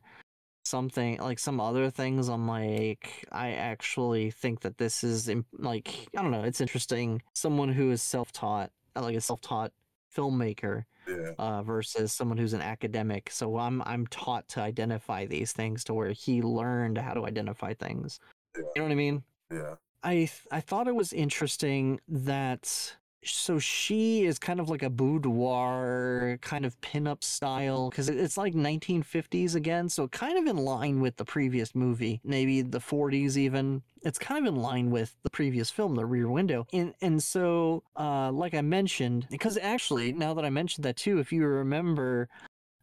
something 0.63 1.17
like 1.19 1.39
some 1.39 1.59
other 1.59 1.89
things 1.89 2.29
I'm 2.29 2.47
like 2.47 3.25
I 3.31 3.51
actually 3.51 4.31
think 4.31 4.61
that 4.61 4.77
this 4.77 5.03
is 5.03 5.29
like 5.57 6.07
I 6.17 6.21
don't 6.21 6.31
know, 6.31 6.43
it's 6.43 6.61
interesting. 6.61 7.21
Someone 7.33 7.69
who 7.69 7.91
is 7.91 8.01
self-taught, 8.01 8.71
uh, 8.95 9.01
like 9.01 9.15
a 9.15 9.21
self-taught 9.21 9.71
filmmaker 10.15 10.85
Yeah. 11.07 11.31
uh, 11.37 11.63
versus 11.63 12.13
someone 12.13 12.37
who's 12.37 12.53
an 12.53 12.61
academic. 12.61 13.29
So 13.29 13.57
I'm 13.57 13.81
I'm 13.85 14.07
taught 14.07 14.47
to 14.49 14.61
identify 14.61 15.25
these 15.25 15.51
things 15.51 15.83
to 15.85 15.93
where 15.93 16.11
he 16.11 16.41
learned 16.41 16.97
how 16.97 17.13
to 17.13 17.25
identify 17.25 17.73
things. 17.73 18.19
Yeah. 18.55 18.61
You 18.75 18.81
know 18.81 18.83
what 18.83 18.91
I 18.91 18.95
mean? 18.95 19.23
Yeah. 19.51 19.75
I 20.03 20.13
th- 20.15 20.47
I 20.51 20.59
thought 20.61 20.87
it 20.87 20.95
was 20.95 21.11
interesting 21.13 21.99
that 22.07 22.95
so 23.25 23.59
she 23.59 24.25
is 24.25 24.39
kind 24.39 24.59
of 24.59 24.69
like 24.69 24.83
a 24.83 24.89
boudoir 24.89 26.37
kind 26.41 26.65
of 26.65 26.79
pinup 26.81 27.23
style 27.23 27.89
because 27.89 28.09
it's 28.09 28.37
like 28.37 28.53
1950s 28.53 29.55
again, 29.55 29.89
so 29.89 30.07
kind 30.07 30.37
of 30.37 30.45
in 30.45 30.57
line 30.57 30.99
with 31.01 31.17
the 31.17 31.25
previous 31.25 31.75
movie, 31.75 32.21
maybe 32.23 32.61
the 32.61 32.79
40s 32.79 33.37
even. 33.37 33.81
It's 34.01 34.19
kind 34.19 34.45
of 34.45 34.53
in 34.53 34.61
line 34.61 34.91
with 34.91 35.15
the 35.23 35.29
previous 35.29 35.69
film, 35.69 35.95
The 35.95 36.05
Rear 36.05 36.29
Window, 36.29 36.67
and 36.73 36.93
and 37.01 37.21
so 37.23 37.83
uh, 37.97 38.31
like 38.31 38.53
I 38.53 38.61
mentioned, 38.61 39.27
because 39.29 39.57
actually 39.57 40.11
now 40.13 40.33
that 40.33 40.45
I 40.45 40.49
mentioned 40.49 40.85
that 40.85 40.97
too, 40.97 41.19
if 41.19 41.31
you 41.31 41.45
remember, 41.45 42.29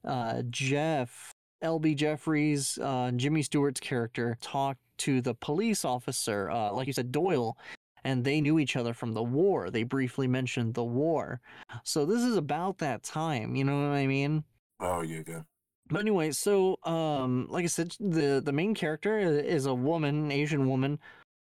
uh, 0.05 0.43
Jeff. 0.51 1.33
LB 1.63 1.95
Jefferies, 1.95 2.79
uh, 2.79 3.11
Jimmy 3.15 3.43
Stewart's 3.43 3.81
character, 3.81 4.39
talked 4.41 4.81
to 4.97 5.21
the 5.21 5.35
police 5.35 5.85
officer, 5.85 6.51
uh, 6.51 6.73
like 6.73 6.87
you 6.87 6.95
said, 6.95 7.13
Doyle, 7.13 7.59
and 8.05 8.25
they 8.25 8.41
knew 8.41 8.59
each 8.59 8.77
other 8.77 8.95
from 8.95 9.13
the 9.13 9.23
war. 9.23 9.71
They 9.71 9.83
briefly 9.83 10.27
mentioned 10.27 10.75
the 10.75 10.85
war. 10.85 11.41
So 11.85 12.07
this 12.07 12.23
is 12.23 12.37
about 12.37 12.79
that 12.79 13.03
time, 13.03 13.55
you 13.55 13.65
know 13.65 13.89
what 13.89 13.97
I 13.97 14.07
mean? 14.07 14.45
Oh, 14.81 15.03
yeah, 15.03 15.23
yeah. 15.27 15.43
But 15.89 16.01
anyway, 16.01 16.31
so 16.31 16.79
um 16.85 17.49
like 17.51 17.65
I 17.65 17.69
said, 17.69 17.97
the 17.99 18.41
the 18.45 18.53
main 18.53 18.75
character 18.75 19.19
is 19.19 19.67
a 19.67 19.75
woman, 19.75 20.25
an 20.25 20.33
Asian 20.33 20.69
woman 20.69 21.01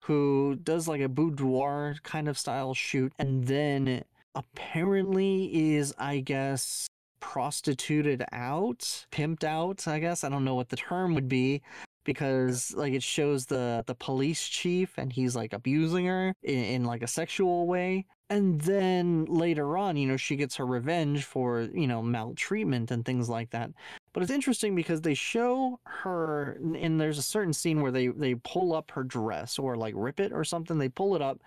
who 0.03 0.57
does 0.63 0.87
like 0.87 1.01
a 1.01 1.09
boudoir 1.09 1.95
kind 2.03 2.29
of 2.29 2.37
style 2.37 2.73
shoot 2.73 3.11
and 3.19 3.45
then 3.45 4.03
apparently 4.35 5.75
is 5.75 5.93
I 5.97 6.19
guess 6.19 6.87
prostituted 7.19 8.23
out, 8.31 9.05
pimped 9.11 9.43
out, 9.43 9.87
I 9.87 9.99
guess. 9.99 10.23
I 10.23 10.29
don't 10.29 10.45
know 10.45 10.55
what 10.55 10.69
the 10.69 10.75
term 10.77 11.15
would 11.15 11.27
be 11.27 11.63
because 12.07 12.73
like 12.73 12.93
it 12.93 13.03
shows 13.03 13.45
the 13.45 13.83
the 13.85 13.93
police 13.93 14.47
chief 14.47 14.97
and 14.97 15.11
he's 15.11 15.35
like 15.35 15.51
abusing 15.53 16.05
her 16.05 16.33
in, 16.41 16.63
in 16.63 16.83
like 16.85 17.03
a 17.03 17.07
sexual 17.07 17.67
way. 17.67 18.05
And 18.29 18.59
then 18.61 19.25
later 19.25 19.77
on 19.77 19.97
you 19.97 20.07
know 20.07 20.17
she 20.17 20.37
gets 20.37 20.55
her 20.55 20.65
revenge 20.65 21.25
for 21.25 21.61
you 21.73 21.85
know 21.85 22.01
maltreatment 22.01 22.89
and 22.89 23.05
things 23.05 23.29
like 23.29 23.51
that. 23.51 23.69
But 24.13 24.23
it's 24.23 24.31
interesting 24.31 24.73
because 24.73 25.01
they 25.01 25.13
show 25.13 25.79
her 25.83 26.57
and- 26.61 26.99
there's 26.99 27.19
a 27.19 27.21
certain 27.35 27.53
scene 27.53 27.81
where 27.81 27.91
they 27.91 28.07
they 28.07 28.35
pull 28.35 28.73
up 28.73 28.89
her 28.91 29.03
dress 29.03 29.59
or 29.59 29.75
like 29.75 29.93
rip 29.97 30.19
it 30.19 30.31
or 30.31 30.45
something. 30.45 30.77
They 30.79 30.89
pull 30.89 31.15
it 31.15 31.21
up 31.21 31.41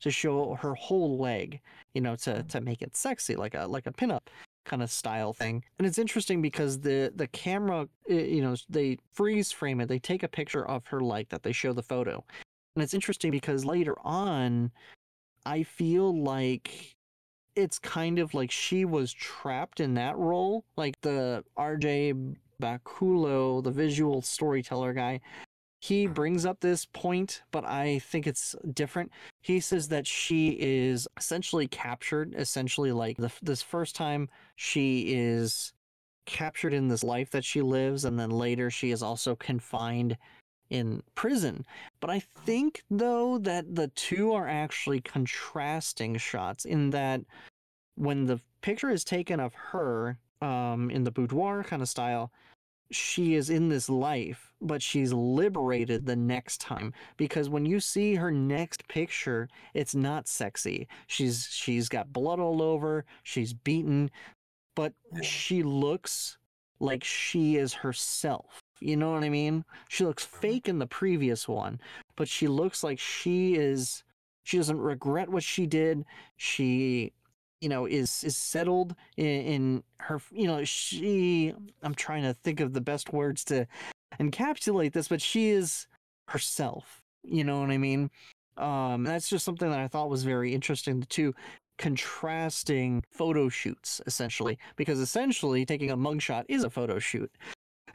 to 0.00 0.10
show 0.10 0.54
her 0.56 0.74
whole 0.74 1.18
leg 1.18 1.60
you 1.94 2.00
know 2.00 2.16
to 2.16 2.42
to 2.44 2.60
make 2.60 2.82
it 2.82 2.96
sexy 2.96 3.36
like 3.36 3.54
a 3.54 3.66
like 3.66 3.86
a 3.86 3.92
pinup 3.92 4.22
kind 4.70 4.82
of 4.82 4.90
style 4.90 5.32
thing. 5.32 5.64
And 5.78 5.86
it's 5.86 5.98
interesting 5.98 6.40
because 6.40 6.80
the 6.80 7.12
the 7.14 7.26
camera, 7.26 7.88
you 8.08 8.40
know, 8.40 8.56
they 8.68 8.98
freeze 9.12 9.50
frame 9.50 9.80
it. 9.80 9.88
They 9.88 9.98
take 9.98 10.22
a 10.22 10.28
picture 10.28 10.64
of 10.64 10.86
her 10.86 11.00
like 11.00 11.28
that. 11.30 11.42
They 11.42 11.52
show 11.52 11.72
the 11.72 11.82
photo, 11.82 12.24
and 12.76 12.82
it's 12.82 12.94
interesting 12.94 13.32
because 13.32 13.64
later 13.64 13.96
on, 14.04 14.70
I 15.44 15.64
feel 15.64 16.22
like 16.22 16.94
it's 17.56 17.78
kind 17.78 18.20
of 18.20 18.32
like 18.32 18.50
she 18.50 18.84
was 18.84 19.12
trapped 19.12 19.80
in 19.80 19.94
that 19.94 20.16
role. 20.16 20.64
Like 20.76 20.94
the 21.02 21.44
RJ 21.58 22.36
Baculo, 22.62 23.62
the 23.62 23.72
visual 23.72 24.22
storyteller 24.22 24.92
guy, 24.92 25.20
he 25.80 26.06
brings 26.06 26.44
up 26.44 26.60
this 26.60 26.84
point, 26.84 27.42
but 27.50 27.64
I 27.64 28.00
think 28.00 28.26
it's 28.26 28.54
different. 28.74 29.10
He 29.40 29.60
says 29.60 29.88
that 29.88 30.06
she 30.06 30.50
is 30.60 31.08
essentially 31.16 31.66
captured, 31.66 32.34
essentially 32.36 32.92
like 32.92 33.16
the, 33.16 33.32
this 33.42 33.62
first 33.62 33.96
time 33.96 34.28
she 34.56 35.14
is 35.14 35.72
captured 36.26 36.74
in 36.74 36.88
this 36.88 37.02
life 37.02 37.30
that 37.30 37.46
she 37.46 37.62
lives, 37.62 38.04
and 38.04 38.20
then 38.20 38.28
later 38.28 38.70
she 38.70 38.90
is 38.90 39.02
also 39.02 39.34
confined 39.34 40.18
in 40.68 41.02
prison. 41.14 41.64
But 41.98 42.10
I 42.10 42.20
think 42.20 42.82
though 42.90 43.38
that 43.38 43.74
the 43.74 43.88
two 43.88 44.34
are 44.34 44.46
actually 44.46 45.00
contrasting 45.00 46.18
shots 46.18 46.66
in 46.66 46.90
that 46.90 47.22
when 47.94 48.26
the 48.26 48.38
picture 48.60 48.90
is 48.90 49.02
taken 49.02 49.40
of 49.40 49.54
her 49.54 50.18
um, 50.42 50.90
in 50.90 51.04
the 51.04 51.10
boudoir 51.10 51.64
kind 51.64 51.80
of 51.80 51.88
style, 51.88 52.30
she 52.90 53.34
is 53.34 53.50
in 53.50 53.68
this 53.68 53.88
life, 53.88 54.52
but 54.60 54.82
she's 54.82 55.12
liberated 55.12 56.06
the 56.06 56.16
next 56.16 56.60
time 56.60 56.92
because 57.16 57.48
when 57.48 57.64
you 57.64 57.80
see 57.80 58.14
her 58.16 58.30
next 58.30 58.86
picture, 58.88 59.48
it's 59.74 59.94
not 59.94 60.28
sexy. 60.28 60.88
She's 61.06 61.48
she's 61.50 61.88
got 61.88 62.12
blood 62.12 62.40
all 62.40 62.62
over, 62.62 63.04
she's 63.22 63.52
beaten, 63.52 64.10
but 64.74 64.92
she 65.22 65.62
looks 65.62 66.38
like 66.80 67.04
she 67.04 67.56
is 67.56 67.74
herself. 67.74 68.60
You 68.80 68.96
know 68.96 69.12
what 69.12 69.24
I 69.24 69.28
mean? 69.28 69.64
She 69.88 70.04
looks 70.04 70.24
uh-huh. 70.24 70.40
fake 70.40 70.68
in 70.68 70.78
the 70.78 70.86
previous 70.86 71.46
one, 71.46 71.80
but 72.16 72.28
she 72.28 72.48
looks 72.48 72.82
like 72.82 72.98
she 72.98 73.54
is 73.54 74.02
she 74.42 74.56
doesn't 74.56 74.80
regret 74.80 75.28
what 75.28 75.42
she 75.44 75.66
did. 75.66 76.04
She 76.36 77.12
you 77.60 77.68
know 77.68 77.86
is 77.86 78.24
is 78.24 78.36
settled 78.36 78.94
in, 79.16 79.26
in 79.26 79.82
her 79.98 80.20
you 80.32 80.46
know 80.46 80.64
she 80.64 81.52
i'm 81.82 81.94
trying 81.94 82.22
to 82.22 82.34
think 82.34 82.60
of 82.60 82.72
the 82.72 82.80
best 82.80 83.12
words 83.12 83.44
to 83.44 83.66
encapsulate 84.18 84.92
this 84.92 85.08
but 85.08 85.20
she 85.20 85.50
is 85.50 85.86
herself 86.28 87.02
you 87.22 87.44
know 87.44 87.60
what 87.60 87.70
i 87.70 87.76
mean? 87.78 88.10
Um 88.56 89.04
that's 89.04 89.28
just 89.28 89.44
something 89.44 89.70
that 89.70 89.78
i 89.80 89.88
thought 89.88 90.10
was 90.10 90.24
very 90.24 90.54
interesting 90.54 91.02
too 91.08 91.34
contrasting 91.78 93.02
photo 93.10 93.48
shoots 93.48 94.00
essentially 94.06 94.58
because 94.76 94.98
essentially 94.98 95.64
taking 95.64 95.90
a 95.90 95.96
mugshot 95.96 96.44
is 96.48 96.62
a 96.64 96.70
photo 96.70 96.98
shoot 96.98 97.30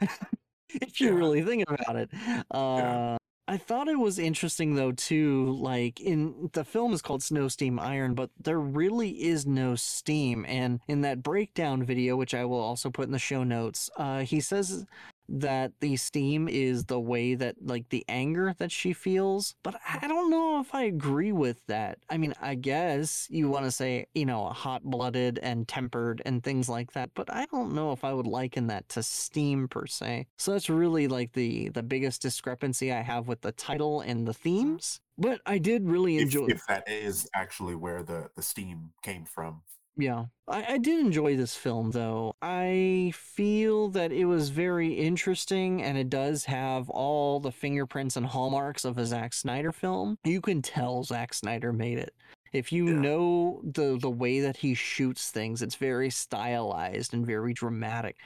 if 0.70 1.00
you 1.00 1.08
Yeah. 1.08 1.14
really 1.14 1.42
think 1.42 1.64
about 1.68 1.96
it. 1.96 2.10
Uh 2.50 3.16
I 3.48 3.58
thought 3.58 3.86
it 3.88 3.98
was 3.98 4.18
interesting 4.18 4.74
though 4.74 4.92
too 4.92 5.52
like 5.52 6.00
in 6.00 6.50
the 6.52 6.64
film 6.64 6.92
is 6.92 7.02
called 7.02 7.22
Snow 7.22 7.46
Steam 7.46 7.78
Iron 7.78 8.14
but 8.14 8.30
there 8.42 8.58
really 8.58 9.10
is 9.10 9.46
no 9.46 9.76
steam. 9.76 10.44
And 10.48 10.80
in 10.88 11.02
that 11.02 11.22
breakdown 11.22 11.84
video 11.84 12.16
which 12.16 12.34
I 12.34 12.44
will 12.44 12.60
also 12.60 12.90
put 12.90 13.06
in 13.06 13.12
the 13.12 13.18
show 13.18 13.44
notes 13.44 13.88
uh 13.96 14.20
he 14.20 14.40
says 14.40 14.84
that 15.28 15.72
the 15.80 15.96
steam 15.96 16.48
is 16.48 16.84
the 16.84 17.00
way 17.00 17.34
that 17.34 17.56
like 17.60 17.88
the 17.90 18.04
anger 18.08 18.54
that 18.58 18.70
she 18.72 18.92
feels 18.92 19.54
but 19.62 19.74
I 19.88 20.06
don't 20.06 20.30
know 20.30 20.60
if 20.60 20.74
I 20.74 20.82
agree 20.84 21.32
with 21.32 21.64
that 21.66 21.98
I 22.10 22.16
mean 22.16 22.34
I 22.40 22.54
guess 22.54 23.26
you 23.30 23.48
want 23.48 23.64
to 23.64 23.70
say 23.70 24.06
you 24.14 24.26
know 24.26 24.46
hot-blooded 24.48 25.38
and 25.42 25.66
tempered 25.66 26.22
and 26.24 26.42
things 26.42 26.68
like 26.68 26.92
that 26.92 27.10
but 27.14 27.32
I 27.32 27.46
don't 27.52 27.74
know 27.74 27.92
if 27.92 28.04
I 28.04 28.12
would 28.12 28.26
liken 28.26 28.68
that 28.68 28.88
to 28.90 29.02
steam 29.02 29.68
per 29.68 29.86
se 29.86 30.26
so 30.36 30.52
that's 30.52 30.70
really 30.70 31.08
like 31.08 31.32
the 31.32 31.68
the 31.70 31.82
biggest 31.82 32.22
discrepancy 32.22 32.92
I 32.92 33.02
have 33.02 33.28
with 33.28 33.40
the 33.42 33.52
title 33.52 34.00
and 34.00 34.26
the 34.26 34.34
themes 34.34 35.00
but 35.18 35.40
I 35.46 35.58
did 35.58 35.84
really 35.88 36.16
If, 36.16 36.22
enjoy 36.24 36.46
if 36.48 36.66
that 36.66 36.88
is 36.88 37.28
actually 37.34 37.74
where 37.74 38.02
the, 38.02 38.30
the 38.36 38.42
steam 38.42 38.92
came 39.02 39.24
from. 39.24 39.62
Yeah, 39.96 40.26
I, 40.46 40.74
I 40.74 40.78
did 40.78 41.00
enjoy 41.00 41.36
this 41.36 41.56
film 41.56 41.90
though. 41.90 42.34
I 42.42 43.12
feel 43.14 43.88
that 43.90 44.12
it 44.12 44.26
was 44.26 44.50
very 44.50 44.92
interesting 44.92 45.82
and 45.82 45.96
it 45.96 46.10
does 46.10 46.44
have 46.44 46.90
all 46.90 47.40
the 47.40 47.52
fingerprints 47.52 48.16
and 48.16 48.26
hallmarks 48.26 48.84
of 48.84 48.98
a 48.98 49.06
Zack 49.06 49.32
Snyder 49.32 49.72
film. 49.72 50.18
You 50.24 50.40
can 50.40 50.60
tell 50.60 51.02
Zack 51.02 51.32
Snyder 51.32 51.72
made 51.72 51.98
it. 51.98 52.14
If 52.52 52.72
you 52.72 52.86
Yeah. 52.88 53.00
know 53.00 53.60
the 53.64 53.98
the 53.98 54.10
way 54.10 54.40
that 54.40 54.56
he 54.58 54.74
shoots 54.74 55.30
things, 55.30 55.62
it's 55.62 55.76
very 55.76 56.10
stylized 56.10 57.14
and 57.14 57.24
very 57.26 57.54
dramatic. 57.54 58.16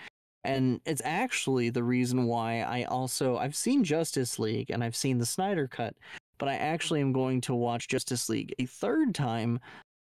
And 0.42 0.80
it's 0.86 1.02
actually 1.04 1.70
the 1.70 1.84
reason 1.84 2.24
why 2.24 2.62
I 2.62 2.84
also 2.84 3.36
I've 3.36 3.56
seen 3.56 3.84
Justice 3.84 4.38
League 4.38 4.70
and 4.70 4.82
I've 4.82 4.96
seen 4.96 5.18
the 5.18 5.26
Snyder 5.26 5.68
cut, 5.68 5.94
but 6.38 6.48
I 6.48 6.54
actually 6.56 7.00
am 7.00 7.12
going 7.12 7.40
to 7.42 7.54
watch 7.54 7.88
Justice 7.88 8.28
League 8.28 8.54
a 8.58 8.66
third 8.66 9.14
time 9.14 9.60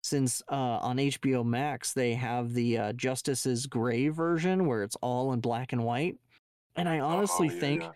since 0.08 0.42
uh, 0.50 0.54
on 0.54 0.96
HBO 0.96 1.44
Max 1.44 1.92
they 1.92 2.14
have 2.14 2.54
the 2.54 2.78
uh, 2.78 2.92
Justice 2.94 3.46
Is 3.46 3.66
Gray 3.66 4.08
version 4.08 4.66
where 4.66 4.82
it's 4.82 4.96
all 5.02 5.32
in 5.32 5.40
black 5.40 5.72
and 5.72 5.84
white, 5.84 6.16
and 6.76 6.88
I 6.88 7.00
honestly 7.00 7.48
Oh, 7.48 7.52
yeah, 7.52 7.60
think 7.60 7.82
yeah. 7.82 7.90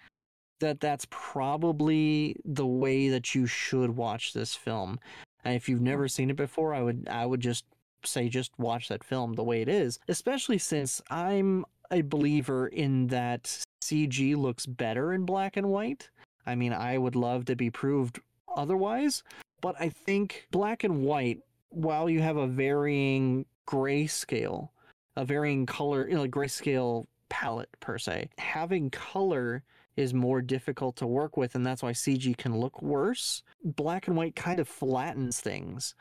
that 0.60 0.80
that's 0.80 1.06
probably 1.10 2.36
the 2.44 2.66
way 2.66 3.08
that 3.08 3.34
you 3.34 3.46
should 3.46 3.96
watch 3.96 4.32
this 4.32 4.54
film. 4.54 4.98
And 5.44 5.56
if 5.56 5.68
you've 5.68 5.80
never 5.80 6.06
seen 6.08 6.30
it 6.30 6.36
before, 6.36 6.74
I 6.74 6.82
would 6.82 7.08
I 7.10 7.26
would 7.26 7.40
just 7.40 7.64
say 8.04 8.28
just 8.28 8.52
watch 8.58 8.88
that 8.88 9.04
film 9.04 9.34
the 9.34 9.44
way 9.44 9.62
it 9.62 9.68
is, 9.68 9.98
especially 10.08 10.58
since 10.58 11.00
I'm 11.10 11.64
a 11.90 12.02
believer 12.02 12.68
in 12.68 13.06
that 13.08 13.58
CG 13.82 14.36
looks 14.36 14.66
better 14.66 15.12
in 15.12 15.24
black 15.24 15.56
and 15.56 15.68
white. 15.68 16.08
I 16.46 16.54
mean, 16.54 16.72
I 16.72 16.98
would 16.98 17.16
love 17.16 17.44
to 17.46 17.56
be 17.56 17.70
proved 17.70 18.20
otherwise, 18.56 19.22
but 19.60 19.76
I 19.78 19.88
think 19.90 20.46
black 20.50 20.84
and 20.84 21.02
white 21.02 21.40
while 21.72 22.08
you 22.08 22.20
have 22.20 22.36
a 22.36 22.46
varying 22.46 23.46
grayscale, 23.66 24.68
a 25.16 25.24
varying 25.24 25.66
color, 25.66 26.08
you 26.08 26.14
know, 26.14 26.26
grayscale 26.26 27.06
palette 27.28 27.70
per 27.80 27.98
se, 27.98 28.28
having 28.38 28.90
color 28.90 29.62
is 29.96 30.14
more 30.14 30.40
difficult 30.40 30.96
to 30.96 31.06
work 31.06 31.36
with, 31.36 31.54
and 31.54 31.66
that's 31.66 31.82
why 31.82 31.92
CG 31.92 32.36
can 32.36 32.58
look 32.58 32.80
worse. 32.80 33.42
Black 33.64 34.06
and 34.06 34.16
white 34.16 34.36
kind 34.36 34.58
of 34.58 34.68
flattens 34.68 35.40
things. 35.40 35.94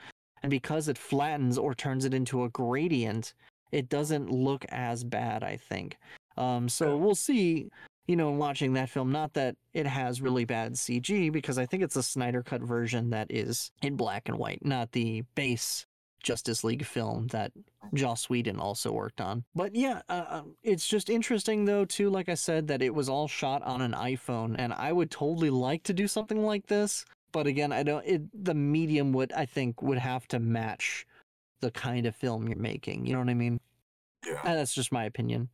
And 0.44 0.50
because 0.50 0.88
it 0.88 0.98
flattens 0.98 1.58
or 1.58 1.76
turns 1.76 2.06
it 2.06 2.14
into 2.14 2.44
a 2.44 2.50
gradient, 2.50 3.34
it 3.72 3.90
doesn't 3.90 4.32
look 4.32 4.66
as 4.70 5.04
bad. 5.04 5.44
I 5.44 5.58
think. 5.58 5.98
Um, 6.38 6.70
so 6.70 6.98
we'll 6.98 7.16
see. 7.16 7.70
You 8.12 8.18
know, 8.18 8.32
watching 8.32 8.74
that 8.74 8.90
film, 8.90 9.10
not 9.14 9.36
that 9.36 9.56
it 9.74 9.88
has 9.88 10.22
really 10.22 10.44
bad 10.44 10.74
CG, 10.74 11.32
because 11.32 11.58
I 11.58 11.66
think 11.66 11.82
it's 11.82 11.96
a 11.96 12.04
Snyder 12.04 12.44
cut 12.44 12.60
version 12.60 13.12
that 13.12 13.28
is 13.30 13.72
in 13.82 13.96
black 13.96 14.28
and 14.28 14.38
white, 14.38 14.66
not 14.66 14.92
the 14.92 15.22
base 15.34 15.86
Justice 16.22 16.66
League 16.66 16.86
film 16.86 17.28
that 17.28 17.54
Joss 17.94 18.30
Whedon 18.30 18.60
also 18.60 18.92
worked 18.92 19.22
on. 19.22 19.46
But 19.56 19.76
yeah, 19.76 20.02
uh, 20.10 20.26
um, 20.28 20.56
it's 20.62 20.86
just 20.86 21.10
interesting 21.10 21.64
though 21.64 21.86
too. 21.86 22.10
Like 22.10 22.28
I 22.28 22.34
said, 22.34 22.68
that 22.68 22.82
it 22.82 22.94
was 22.94 23.08
all 23.08 23.30
shot 23.30 23.64
on 23.64 23.82
an 23.82 23.94
iPhone, 23.94 24.56
and 24.60 24.74
I 24.74 24.92
would 24.92 25.10
totally 25.10 25.50
like 25.50 25.84
to 25.84 25.94
do 25.94 26.06
something 26.06 26.44
like 26.44 26.68
this. 26.68 27.06
But 27.32 27.48
again, 27.48 27.72
I 27.72 27.84
don't. 27.84 28.06
It, 28.06 28.44
the 28.44 28.54
medium 28.54 29.14
would 29.14 29.32
I 29.32 29.46
think 29.46 29.82
would 29.82 30.00
have 30.00 30.28
to 30.30 30.40
match 30.40 31.06
the 31.62 31.72
kind 31.72 32.06
of 32.06 32.14
film 32.14 32.48
you're 32.48 32.58
making. 32.58 33.06
You 33.06 33.14
know 33.14 33.20
what 33.20 33.30
I 33.30 33.36
mean? 33.36 33.62
Yeah. 34.26 34.42
Uh, 34.44 34.56
That's 34.56 34.74
just 34.74 34.92
my 34.92 35.06
opinion. 35.06 35.48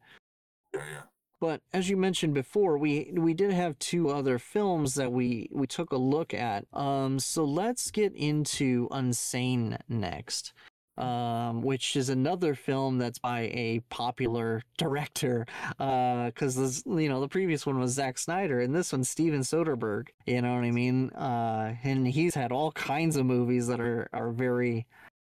Yeah. 0.73 0.81
Yeah. 0.91 1.01
But 1.39 1.61
as 1.71 1.89
you 1.89 1.97
mentioned 1.97 2.33
before, 2.33 2.77
we 2.77 3.11
we 3.13 3.33
did 3.33 3.51
have 3.51 3.77
two 3.77 4.09
other 4.09 4.39
films 4.39 4.95
that 4.95 5.11
we 5.11 5.49
we 5.51 5.67
took 5.67 5.91
a 5.91 5.97
look 5.97 6.33
at. 6.33 6.65
Um, 6.73 7.19
so 7.19 7.45
let's 7.45 7.91
get 7.91 8.13
into 8.15 8.87
Unsane 8.89 9.77
next, 9.87 10.53
um, 10.97 11.61
which 11.61 11.95
is 11.95 12.09
another 12.09 12.55
film 12.55 12.97
that's 12.97 13.19
by 13.19 13.41
a 13.53 13.81
popular 13.89 14.63
director. 14.79 15.45
Because 15.77 16.55
this, 16.55 16.83
you 16.87 17.07
know, 17.07 17.21
the 17.21 17.27
previous 17.27 17.67
one 17.67 17.77
was 17.77 17.91
Zack 17.91 18.17
Snyder, 18.17 18.59
and 18.59 18.73
this 18.73 18.91
one's 18.91 19.09
Steven 19.09 19.41
Soderbergh. 19.41 20.07
You 20.25 20.41
know 20.41 20.55
what 20.55 20.63
I 20.63 20.71
mean? 20.71 21.11
Uh, 21.11 21.75
and 21.83 22.07
he's 22.07 22.33
had 22.33 22.51
all 22.51 22.71
kinds 22.71 23.15
of 23.15 23.27
movies 23.27 23.67
that 23.67 23.79
are 23.79 24.09
are 24.11 24.31
very 24.31 24.87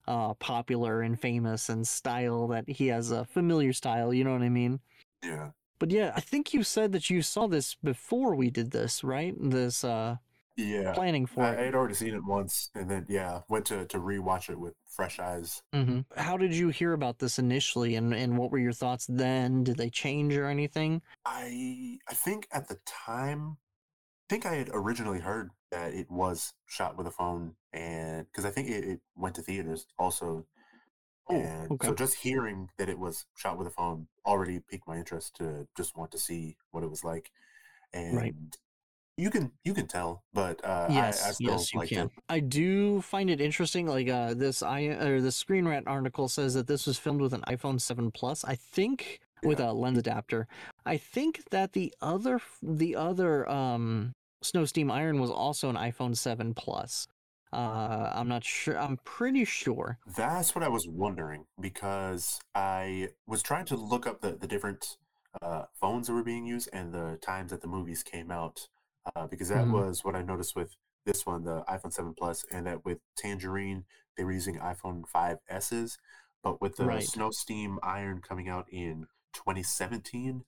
uh, 0.07 0.33
popular 0.35 1.01
and 1.01 1.19
famous 1.19 1.67
and 1.67 1.85
style 1.85 2.47
that 2.47 2.69
he 2.69 2.87
has 2.87 3.11
a 3.11 3.25
familiar 3.25 3.73
style. 3.73 4.13
You 4.13 4.23
know 4.23 4.31
what 4.31 4.43
I 4.43 4.49
mean? 4.49 4.79
Yeah. 5.21 5.49
But 5.79 5.91
yeah, 5.91 6.11
I 6.15 6.19
think 6.21 6.53
you 6.53 6.63
said 6.63 6.91
that 6.91 7.09
you 7.09 7.21
saw 7.21 7.47
this 7.47 7.75
before 7.75 8.35
we 8.35 8.49
did 8.49 8.71
this, 8.71 9.03
right? 9.03 9.33
This 9.39 9.83
uh 9.83 10.17
Yeah. 10.57 10.93
planning 10.93 11.25
for 11.25 11.43
I, 11.45 11.61
I 11.61 11.65
had 11.65 11.75
already 11.75 11.93
seen 11.95 12.13
it 12.13 12.23
once, 12.25 12.69
and 12.75 12.89
then 12.89 13.05
yeah, 13.09 13.41
went 13.49 13.65
to 13.67 13.85
to 13.85 13.97
rewatch 13.99 14.49
it 14.49 14.59
with 14.59 14.73
fresh 14.87 15.19
eyes. 15.19 15.61
hmm 15.73 15.99
How 16.17 16.37
did 16.37 16.53
you 16.53 16.69
hear 16.69 16.93
about 16.93 17.19
this 17.19 17.39
initially, 17.39 17.95
and 17.95 18.13
and 18.13 18.37
what 18.37 18.51
were 18.51 18.57
your 18.59 18.73
thoughts 18.73 19.05
then? 19.07 19.63
Did 19.63 19.77
they 19.77 19.89
change 19.89 20.35
or 20.35 20.45
anything? 20.47 21.01
I 21.25 21.99
I 22.07 22.13
think 22.13 22.47
at 22.51 22.67
the 22.67 22.79
time, 22.85 23.57
I 24.29 24.33
think 24.33 24.45
I 24.45 24.55
had 24.55 24.69
originally 24.73 25.19
heard 25.19 25.51
that 25.71 25.93
it 25.93 26.09
was 26.09 26.53
shot 26.67 26.97
with 26.97 27.07
a 27.07 27.11
phone, 27.11 27.55
and 27.73 28.25
because 28.27 28.45
I 28.45 28.51
think 28.51 28.69
it, 28.69 28.83
it 28.83 29.01
went 29.15 29.35
to 29.35 29.41
theaters 29.41 29.85
also, 29.97 30.45
and 31.29 31.71
okay. 31.71 31.87
so 31.87 31.93
just 31.93 32.15
hearing 32.15 32.69
that 32.77 32.89
it 32.89 32.99
was 32.99 33.25
shot 33.35 33.57
with 33.57 33.67
a 33.67 33.71
phone 33.71 34.07
already 34.25 34.59
piqued 34.59 34.87
my 34.87 34.97
interest 34.97 35.35
to 35.37 35.67
just 35.77 35.95
want 35.97 36.11
to 36.11 36.17
see 36.17 36.57
what 36.71 36.83
it 36.83 36.89
was 36.89 37.03
like, 37.03 37.31
and 37.93 38.15
Right. 38.17 38.35
you 39.17 39.29
can 39.29 39.51
you 39.63 39.73
can 39.73 39.87
tell, 39.87 40.23
but 40.33 40.63
uh, 40.63 40.87
Yes, 40.89 41.23
I, 41.23 41.29
I 41.29 41.31
still 41.31 41.51
yes, 41.51 41.73
you 41.73 41.81
can. 41.81 42.05
it. 42.07 42.11
I 42.29 42.39
do 42.39 43.01
find 43.01 43.29
it 43.29 43.39
interesting. 43.41 43.85
Like 43.87 44.09
uh, 44.09 44.33
this, 44.33 44.61
I 44.63 44.81
or 44.85 45.21
the 45.21 45.31
Screen 45.31 45.67
Rant 45.67 45.87
article 45.87 46.27
says 46.27 46.53
that 46.55 46.67
this 46.67 46.85
was 46.87 46.97
filmed 46.97 47.21
with 47.21 47.33
an 47.33 47.41
iPhone 47.47 47.79
7 47.79 48.11
Plus. 48.11 48.43
I 48.43 48.55
think 48.55 49.19
with 49.43 49.59
a 49.59 49.71
lens 49.71 49.97
adapter. 49.97 50.47
I 50.85 50.97
think 50.97 51.43
that 51.51 51.73
the 51.73 51.93
other 52.01 52.41
the 52.61 52.95
other 52.95 53.47
um 53.49 54.13
Snow 54.41 54.65
Steam 54.65 54.89
Iron 54.89 55.19
was 55.19 55.29
also 55.29 55.69
an 55.69 55.75
iPhone 55.75 56.15
7 56.15 56.53
Plus. 56.53 57.07
Uh, 57.51 58.11
I'm 58.13 58.27
not 58.27 58.43
sure. 58.43 58.77
I'm 58.77 58.97
pretty 58.97 59.43
sure. 59.45 59.97
That's 60.15 60.53
what 60.55 60.63
I 60.63 60.67
was 60.67 60.87
wondering 60.87 61.45
because 61.59 62.39
I 62.55 63.09
was 63.27 63.41
trying 63.41 63.65
to 63.65 63.75
look 63.75 64.05
up 64.07 64.21
the, 64.21 64.31
the 64.31 64.47
different 64.47 64.97
uh, 65.41 65.63
phones 65.79 66.07
that 66.07 66.13
were 66.13 66.23
being 66.23 66.45
used 66.45 66.69
and 66.73 66.93
the 66.93 67.17
times 67.21 67.51
that 67.51 67.61
the 67.61 67.67
movies 67.67 68.03
came 68.03 68.31
out 68.31 68.67
uh, 69.15 69.27
because 69.27 69.49
that 69.49 69.65
Mhm. 69.65 69.71
was 69.71 70.03
what 70.03 70.15
I 70.15 70.21
noticed 70.21 70.55
with 70.55 70.75
this 71.05 71.25
one, 71.25 71.43
the 71.43 71.63
iPhone 71.63 71.93
7 71.93 72.13
Plus, 72.13 72.45
and 72.51 72.65
that 72.67 72.85
with 72.85 72.99
Tangerine, 73.15 73.85
they 74.15 74.23
were 74.23 74.31
using 74.31 74.57
iPhone 74.57 75.03
5Ss. 75.07 75.97
But 76.43 76.61
with 76.61 76.75
the 76.77 76.85
Right. 76.85 77.03
Snow 77.03 77.29
Steam 77.31 77.79
Iron 77.83 78.21
coming 78.21 78.47
out 78.49 78.67
in 78.71 79.07
2017, 79.33 80.45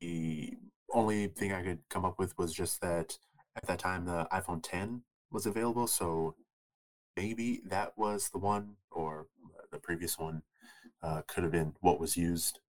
the 0.00 0.58
only 0.92 1.28
thing 1.28 1.52
I 1.52 1.62
could 1.62 1.80
come 1.88 2.04
up 2.04 2.18
with 2.18 2.36
was 2.38 2.52
just 2.52 2.80
that 2.80 3.18
at 3.56 3.66
that 3.66 3.78
time 3.78 4.04
the 4.04 4.26
iPhone 4.32 4.62
10 4.62 5.02
was 5.30 5.46
available. 5.46 5.86
So 5.86 6.34
maybe 7.16 7.62
that 7.66 7.96
was 7.96 8.30
the 8.30 8.38
one, 8.38 8.76
or 8.90 9.26
the 9.72 9.78
previous 9.78 10.18
one 10.18 10.42
uh, 11.02 11.22
could 11.26 11.42
have 11.42 11.52
been 11.52 11.74
what 11.80 12.00
was 12.00 12.16
used 12.16 12.60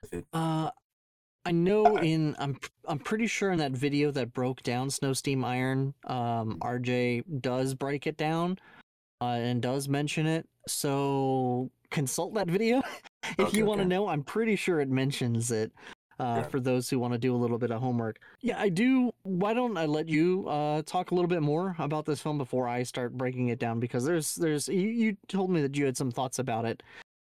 with 0.00 0.12
it. 0.12 0.26
Uh, 0.32 0.70
I 1.44 1.52
know 1.52 1.96
in 2.02 2.36
I'm 2.38 2.58
I'm 2.86 2.98
pretty 2.98 3.26
sure 3.26 3.50
in 3.52 3.58
that 3.58 3.72
video 3.72 4.10
that 4.12 4.32
broke 4.32 4.62
down 4.62 4.90
Snow 4.90 5.12
Steam 5.12 5.44
Iron, 5.44 5.94
um, 6.06 6.58
Mhm. 6.58 6.58
RJ 6.60 7.40
does 7.40 7.74
break 7.74 8.06
it 8.06 8.16
down, 8.16 8.58
uh, 9.20 9.24
and 9.40 9.60
does 9.62 9.88
mention 9.88 10.26
it. 10.26 10.48
So 10.68 11.70
consult 11.90 12.34
that 12.34 12.48
video 12.48 12.82
if 13.38 13.40
Okay, 13.40 13.58
you 13.58 13.64
want 13.66 13.80
to 13.80 13.84
okay. 13.84 13.88
know. 13.94 14.08
I'm 14.08 14.22
pretty 14.22 14.56
sure 14.56 14.80
it 14.80 14.88
mentions 14.88 15.50
it. 15.50 15.72
Uh, 16.22 16.36
Yeah. 16.36 16.42
For 16.48 16.60
those 16.60 16.88
who 16.88 17.00
want 17.00 17.14
to 17.14 17.18
do 17.18 17.34
a 17.34 17.36
little 17.36 17.58
bit 17.58 17.72
of 17.72 17.80
homework, 17.80 18.20
yeah, 18.42 18.60
I 18.60 18.68
do. 18.68 19.10
Why 19.24 19.54
don't 19.54 19.76
I 19.76 19.86
let 19.86 20.08
you 20.08 20.46
uh, 20.48 20.82
talk 20.82 21.10
a 21.10 21.14
little 21.16 21.28
bit 21.28 21.42
more 21.42 21.74
about 21.80 22.06
this 22.06 22.20
film 22.20 22.38
before 22.38 22.68
I 22.68 22.84
start 22.84 23.18
breaking 23.18 23.48
it 23.48 23.58
down? 23.58 23.80
Because 23.80 24.04
there's 24.04 24.36
there's 24.36 24.68
you, 24.68 24.88
you 24.88 25.16
told 25.26 25.50
me 25.50 25.60
that 25.62 25.76
you 25.76 25.84
had 25.84 25.96
some 25.96 26.12
thoughts 26.12 26.38
about 26.38 26.64
it. 26.64 26.82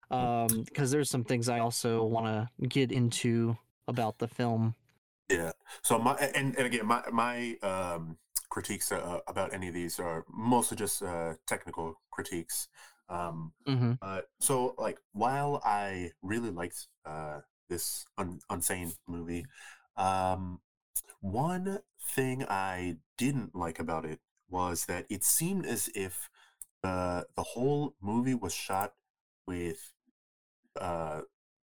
Um, 0.09 0.63
because 0.65 0.91
there's 0.91 1.09
some 1.09 1.23
things 1.23 1.47
I 1.47 1.59
also 1.59 2.03
want 2.03 2.25
to 2.25 2.67
get 2.67 2.91
into 2.91 3.55
about 3.87 4.17
the 4.17 4.27
film. 4.27 4.75
Yeah. 5.29 5.53
So 5.83 5.97
my 5.97 6.15
and, 6.35 6.57
and 6.57 6.65
again 6.65 6.85
my 6.85 7.01
my 7.13 7.55
um, 7.63 8.17
critiques 8.49 8.91
uh, 8.91 9.19
about 9.25 9.53
any 9.53 9.69
of 9.69 9.73
these 9.73 10.01
are 10.01 10.25
mostly 10.29 10.75
just 10.75 11.01
uh, 11.01 11.35
technical 11.47 11.95
critiques. 12.11 12.67
Um, 13.07 13.53
hmm 13.65 13.93
uh, 14.01 14.21
so 14.41 14.75
like 14.77 14.97
while 15.13 15.61
I 15.63 16.11
really 16.21 16.49
liked 16.49 16.87
uh, 17.05 17.39
this 17.71 18.05
un- 18.19 18.41
Unsane 18.51 18.93
movie, 19.07 19.45
um, 19.97 20.61
one 21.21 21.79
thing 22.01 22.45
I 22.49 22.97
didn't 23.17 23.55
like 23.55 23.79
about 23.79 24.05
it 24.05 24.19
was 24.49 24.85
that 24.85 25.05
it 25.09 25.23
seemed 25.23 25.65
as 25.65 25.89
if 25.95 26.29
uh, 26.83 27.23
the 27.35 27.43
whole 27.43 27.95
movie 28.01 28.35
was 28.35 28.53
shot 28.53 28.93
with 29.47 29.93
uh, 30.79 31.21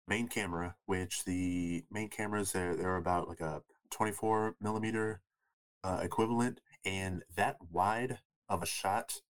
main 0.07 0.27
camera, 0.27 0.75
which 0.85 1.23
the 1.25 1.83
main 1.91 2.09
cameras 2.09 2.51
they're 2.51 2.75
they're 2.75 2.97
about 2.97 3.27
like 3.27 3.41
a 3.41 3.61
24 3.91 4.55
millimeter 4.61 5.21
uh, 5.83 6.01
equivalent, 6.03 6.61
and 6.85 7.23
that 7.35 7.57
wide 7.71 8.19
of 8.49 8.63
a 8.63 8.67
shot, 8.67 9.21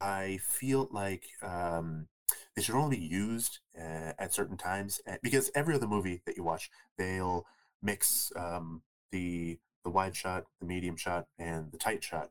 I 0.00 0.38
feel 0.42 0.88
like 0.92 1.26
um, 1.42 2.08
they 2.56 2.62
should 2.62 2.74
only 2.74 2.98
be 2.98 3.04
used 3.04 3.60
uh, 3.78 4.12
at 4.18 4.32
certain 4.34 4.56
times 4.56 5.00
uh, 5.08 5.16
because 5.22 5.50
every 5.54 5.74
other 5.74 5.86
movie 5.86 6.22
that 6.26 6.36
you 6.36 6.42
watch, 6.44 6.70
they'll 6.98 7.46
mix 7.82 8.32
um, 8.36 8.82
the 9.10 9.58
the 9.84 9.90
wide 9.90 10.14
shot, 10.14 10.44
the 10.60 10.66
medium 10.66 10.96
shot, 10.96 11.26
and 11.38 11.72
the 11.72 11.78
tight 11.78 12.04
shot, 12.04 12.30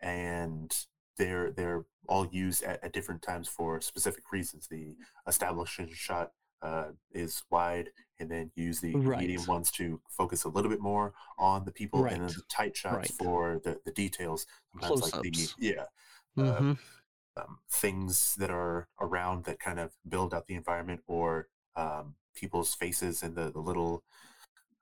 and 0.00 0.86
they're 1.16 1.50
they're 1.52 1.84
all 2.08 2.26
used 2.32 2.62
at, 2.64 2.82
at 2.82 2.92
different 2.92 3.22
times 3.22 3.48
for 3.48 3.80
specific 3.80 4.24
reasons. 4.32 4.66
The 4.68 4.96
establishing 5.26 5.88
shot 5.92 6.32
uh, 6.62 6.88
is 7.12 7.42
wide, 7.50 7.90
and 8.18 8.30
then 8.30 8.50
use 8.56 8.80
the 8.80 8.94
medium 9.20 9.46
ones 9.46 9.70
to 9.72 10.00
focus 10.08 10.44
a 10.44 10.48
little 10.48 10.70
bit 10.70 10.80
more 10.80 11.12
on 11.38 11.64
the 11.64 11.72
people, 11.72 12.04
and 12.04 12.22
then 12.22 12.34
the 12.34 12.42
tight 12.48 12.76
shots 12.76 12.96
Right. 12.96 13.08
for 13.10 13.60
the, 13.64 13.78
the 13.84 13.92
details. 13.92 14.46
Sometimes 14.72 15.02
like 15.02 15.22
the 15.22 15.30
Close-ups. 15.30 15.54
yeah 15.58 15.84
uh, 16.38 16.58
hmm 16.60 16.72
um, 17.36 17.58
things 17.70 18.34
that 18.38 18.50
are 18.50 18.88
around 19.00 19.44
that 19.44 19.60
kind 19.60 19.78
of 19.80 19.92
build 20.08 20.34
out 20.34 20.46
the 20.46 20.54
environment, 20.54 21.02
or 21.06 21.48
um, 21.76 22.14
people's 22.34 22.74
faces 22.74 23.22
and 23.22 23.36
the 23.36 23.50
the 23.50 23.60
little 23.60 24.02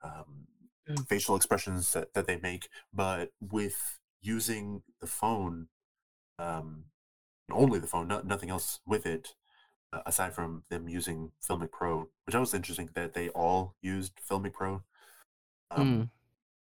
um, 0.03 0.47
Mm. 0.89 1.07
facial 1.09 1.37
expressions 1.37 1.93
that, 1.93 2.15
that 2.15 2.27
they 2.27 2.39
make. 2.39 2.69
But 2.93 3.31
with 3.41 3.99
using 4.21 4.83
the 5.01 5.07
phone, 5.07 5.69
um, 6.39 6.87
only 7.53 7.79
the 7.79 7.87
phone, 7.87 8.09
not, 8.09 8.27
nothing 8.27 8.51
else 8.51 8.81
with 8.87 9.07
it, 9.07 9.35
uh, 9.93 10.03
aside 10.07 10.35
from 10.35 10.65
them 10.71 10.89
using 10.89 11.33
Filmic 11.49 11.73
Pro, 11.73 12.09
which 12.27 12.37
I 12.37 12.41
was 12.41 12.55
interesting 12.55 12.91
that 12.95 13.15
they 13.15 13.31
all 13.31 13.77
used 13.83 14.15
Filmic 14.29 14.55
Pro. 14.55 14.83
Um, 15.71 15.85
Mm. 15.85 16.09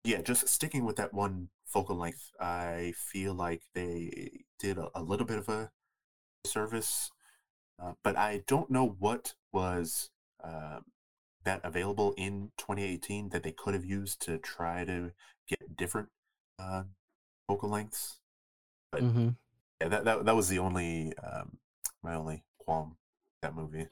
Yeah, 0.04 0.22
just 0.22 0.48
sticking 0.48 0.84
with 0.84 0.96
that 0.96 1.12
one 1.12 1.48
focal 1.66 1.96
length, 1.96 2.32
I 2.40 2.94
feel 2.96 3.34
like 3.34 3.62
they 3.74 4.44
did 4.58 4.78
a, 4.78 4.88
a 4.94 5.02
little 5.02 5.26
bit 5.26 5.38
of 5.38 5.48
a 5.48 5.70
service, 6.46 7.10
uh, 7.82 7.94
but 8.04 8.16
I 8.16 8.44
don't 8.46 8.70
know 8.70 8.96
what 8.98 9.34
was 9.52 10.10
uh, 10.44 10.80
that 11.44 11.62
available 11.64 12.14
in 12.18 12.52
2018 12.58 13.30
that 13.30 13.42
they 13.44 13.52
could 13.52 13.74
have 13.74 13.84
used 13.84 14.20
to 14.22 14.38
try 14.38 14.84
to 14.84 15.12
get 15.48 15.76
different 15.76 16.08
uh, 16.58 16.84
focal 17.48 17.70
lengths. 17.70 18.18
But 18.92 19.06
hmm 19.06 19.30
yeah, 19.80 19.88
that, 19.88 20.04
that 20.04 20.24
that 20.26 20.36
was 20.36 20.48
the 20.48 20.60
only 20.60 21.14
um, 21.18 21.58
my 22.02 22.14
only 22.14 22.44
qualm 22.58 22.96
that 23.42 23.54
movie. 23.56 23.88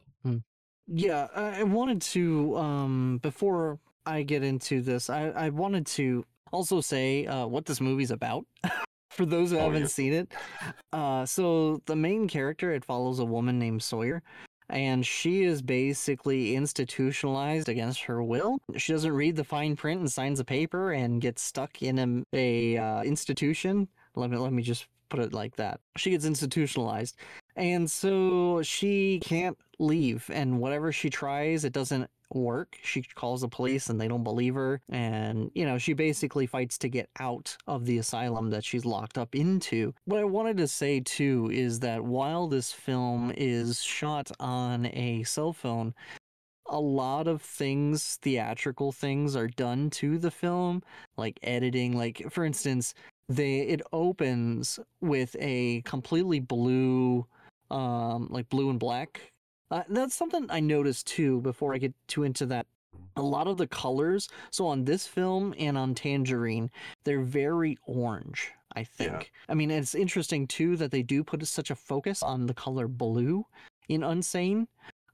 Yeah, 0.87 1.29
I 1.35 1.61
I 1.61 1.63
wanted 1.65 2.01
to 2.03 2.57
um 2.57 3.19
before 3.23 3.79
I 4.09 4.23
get 4.23 4.43
into 4.43 4.81
this, 4.83 5.11
I 5.11 5.29
I 5.31 5.49
wanted 5.51 5.87
to 5.99 6.25
also 6.53 6.81
say 6.81 7.27
uh 7.27 7.47
what 7.47 7.67
this 7.67 7.81
movie's 7.81 8.11
about 8.11 8.45
for 9.11 9.27
those 9.27 9.51
who 9.51 9.59
Oh, 9.59 9.65
haven't 9.65 9.83
yeah. 9.83 9.87
seen 9.89 10.13
it. 10.13 10.33
Uh 10.93 11.27
so 11.27 11.83
the 11.87 11.97
main 11.97 12.29
character 12.29 12.73
it 12.73 12.85
follows 12.85 13.19
a 13.19 13.25
woman 13.25 13.59
named 13.59 13.83
Sawyer 13.83 14.23
and 14.71 15.05
she 15.07 15.45
is 15.45 15.63
basically 15.63 16.55
institutionalized 16.55 17.69
against 17.69 18.03
her 18.03 18.23
will. 18.23 18.59
She 18.77 18.93
doesn't 18.93 19.13
read 19.13 19.37
the 19.37 19.45
fine 19.45 19.77
print 19.77 20.01
and 20.01 20.13
signs 20.13 20.41
a 20.41 20.45
paper 20.45 20.93
and 20.93 21.21
gets 21.23 21.43
stuck 21.43 21.83
in 21.83 21.99
a, 21.99 22.37
a 22.77 22.77
uh, 22.77 23.03
institution. 23.03 23.89
Let 24.15 24.31
me 24.31 24.37
let 24.37 24.53
me 24.53 24.63
just 24.63 24.87
put 25.09 25.21
it 25.21 25.33
like 25.33 25.57
that. 25.57 25.81
She 25.97 26.11
gets 26.11 26.27
institutionalized. 26.27 27.17
And 27.57 27.91
so 27.91 28.61
she 28.63 29.21
can't 29.21 29.57
leave 29.79 30.29
and 30.33 30.61
whatever 30.61 30.93
she 30.93 31.09
tries 31.11 31.65
it 31.65 31.73
doesn't 31.73 32.11
work. 32.35 32.77
She 32.83 33.03
calls 33.03 33.41
the 33.41 33.49
police 33.49 33.89
and 33.89 34.01
they 34.01 34.09
don't 34.09 34.25
believe 34.25 34.55
her 34.55 34.81
and 34.89 35.51
you 35.55 35.65
know 35.65 35.79
she 35.79 35.93
basically 35.93 36.47
fights 36.47 36.79
to 36.79 36.89
get 36.89 37.09
out 37.21 37.57
of 37.67 37.87
the 37.87 37.99
asylum 37.99 38.51
that 38.51 38.65
she's 38.65 38.85
locked 38.85 39.19
up 39.19 39.35
into. 39.35 39.95
What 40.05 40.21
I 40.21 40.25
wanted 40.25 40.57
to 40.59 40.69
say 40.69 41.01
too 41.01 41.51
is 41.53 41.81
that 41.81 42.05
while 42.05 42.49
this 42.49 42.73
film 42.73 43.33
is 43.37 43.83
shot 43.83 44.31
on 44.41 44.87
a 44.87 45.23
cell 45.25 45.53
phone 45.53 45.95
a 46.69 46.79
lot 46.79 47.27
of 47.27 47.41
things 47.41 48.19
theatrical 48.21 48.93
things 48.93 49.35
are 49.35 49.49
done 49.49 49.89
to 49.89 50.19
the 50.19 50.31
film 50.31 50.83
like 51.17 51.39
editing 51.43 51.97
like 51.97 52.23
for 52.31 52.45
instance 52.45 52.95
they 53.29 53.61
it 53.61 53.83
opens 53.93 54.79
with 55.01 55.35
a 55.41 55.83
completely 55.83 56.41
blue 56.41 57.27
um 57.71 58.29
like 58.31 58.49
blue 58.49 58.71
and 58.71 58.79
black 58.79 59.33
uh, 59.71 59.83
that's 59.89 60.15
something 60.15 60.47
i 60.51 60.61
noticed 60.61 61.07
too 61.07 61.41
before 61.43 61.75
i 61.75 61.79
get 61.79 61.95
too 62.07 62.25
into 62.25 62.47
that. 62.47 62.67
A 63.17 63.23
lot 63.23 63.49
of 63.49 63.57
the 63.57 63.67
colors 63.67 64.29
so 64.51 64.67
on 64.67 64.85
this 64.85 65.07
film 65.07 65.55
and 65.59 65.77
on 65.77 65.95
tangerine 65.95 66.71
they're 67.05 67.23
very 67.23 67.77
orange 67.87 68.51
i 68.75 68.85
think. 68.85 69.33
I 69.49 69.55
mean 69.55 69.71
it's 69.71 69.95
interesting 69.95 70.47
too 70.47 70.77
that 70.77 70.91
they 70.91 71.03
do 71.03 71.25
put 71.25 71.45
such 71.47 71.71
a 71.71 71.75
focus 71.75 72.23
on 72.23 72.47
the 72.47 72.55
color 72.55 72.87
blue 72.87 73.45
in 73.89 74.03
unsane 74.03 74.67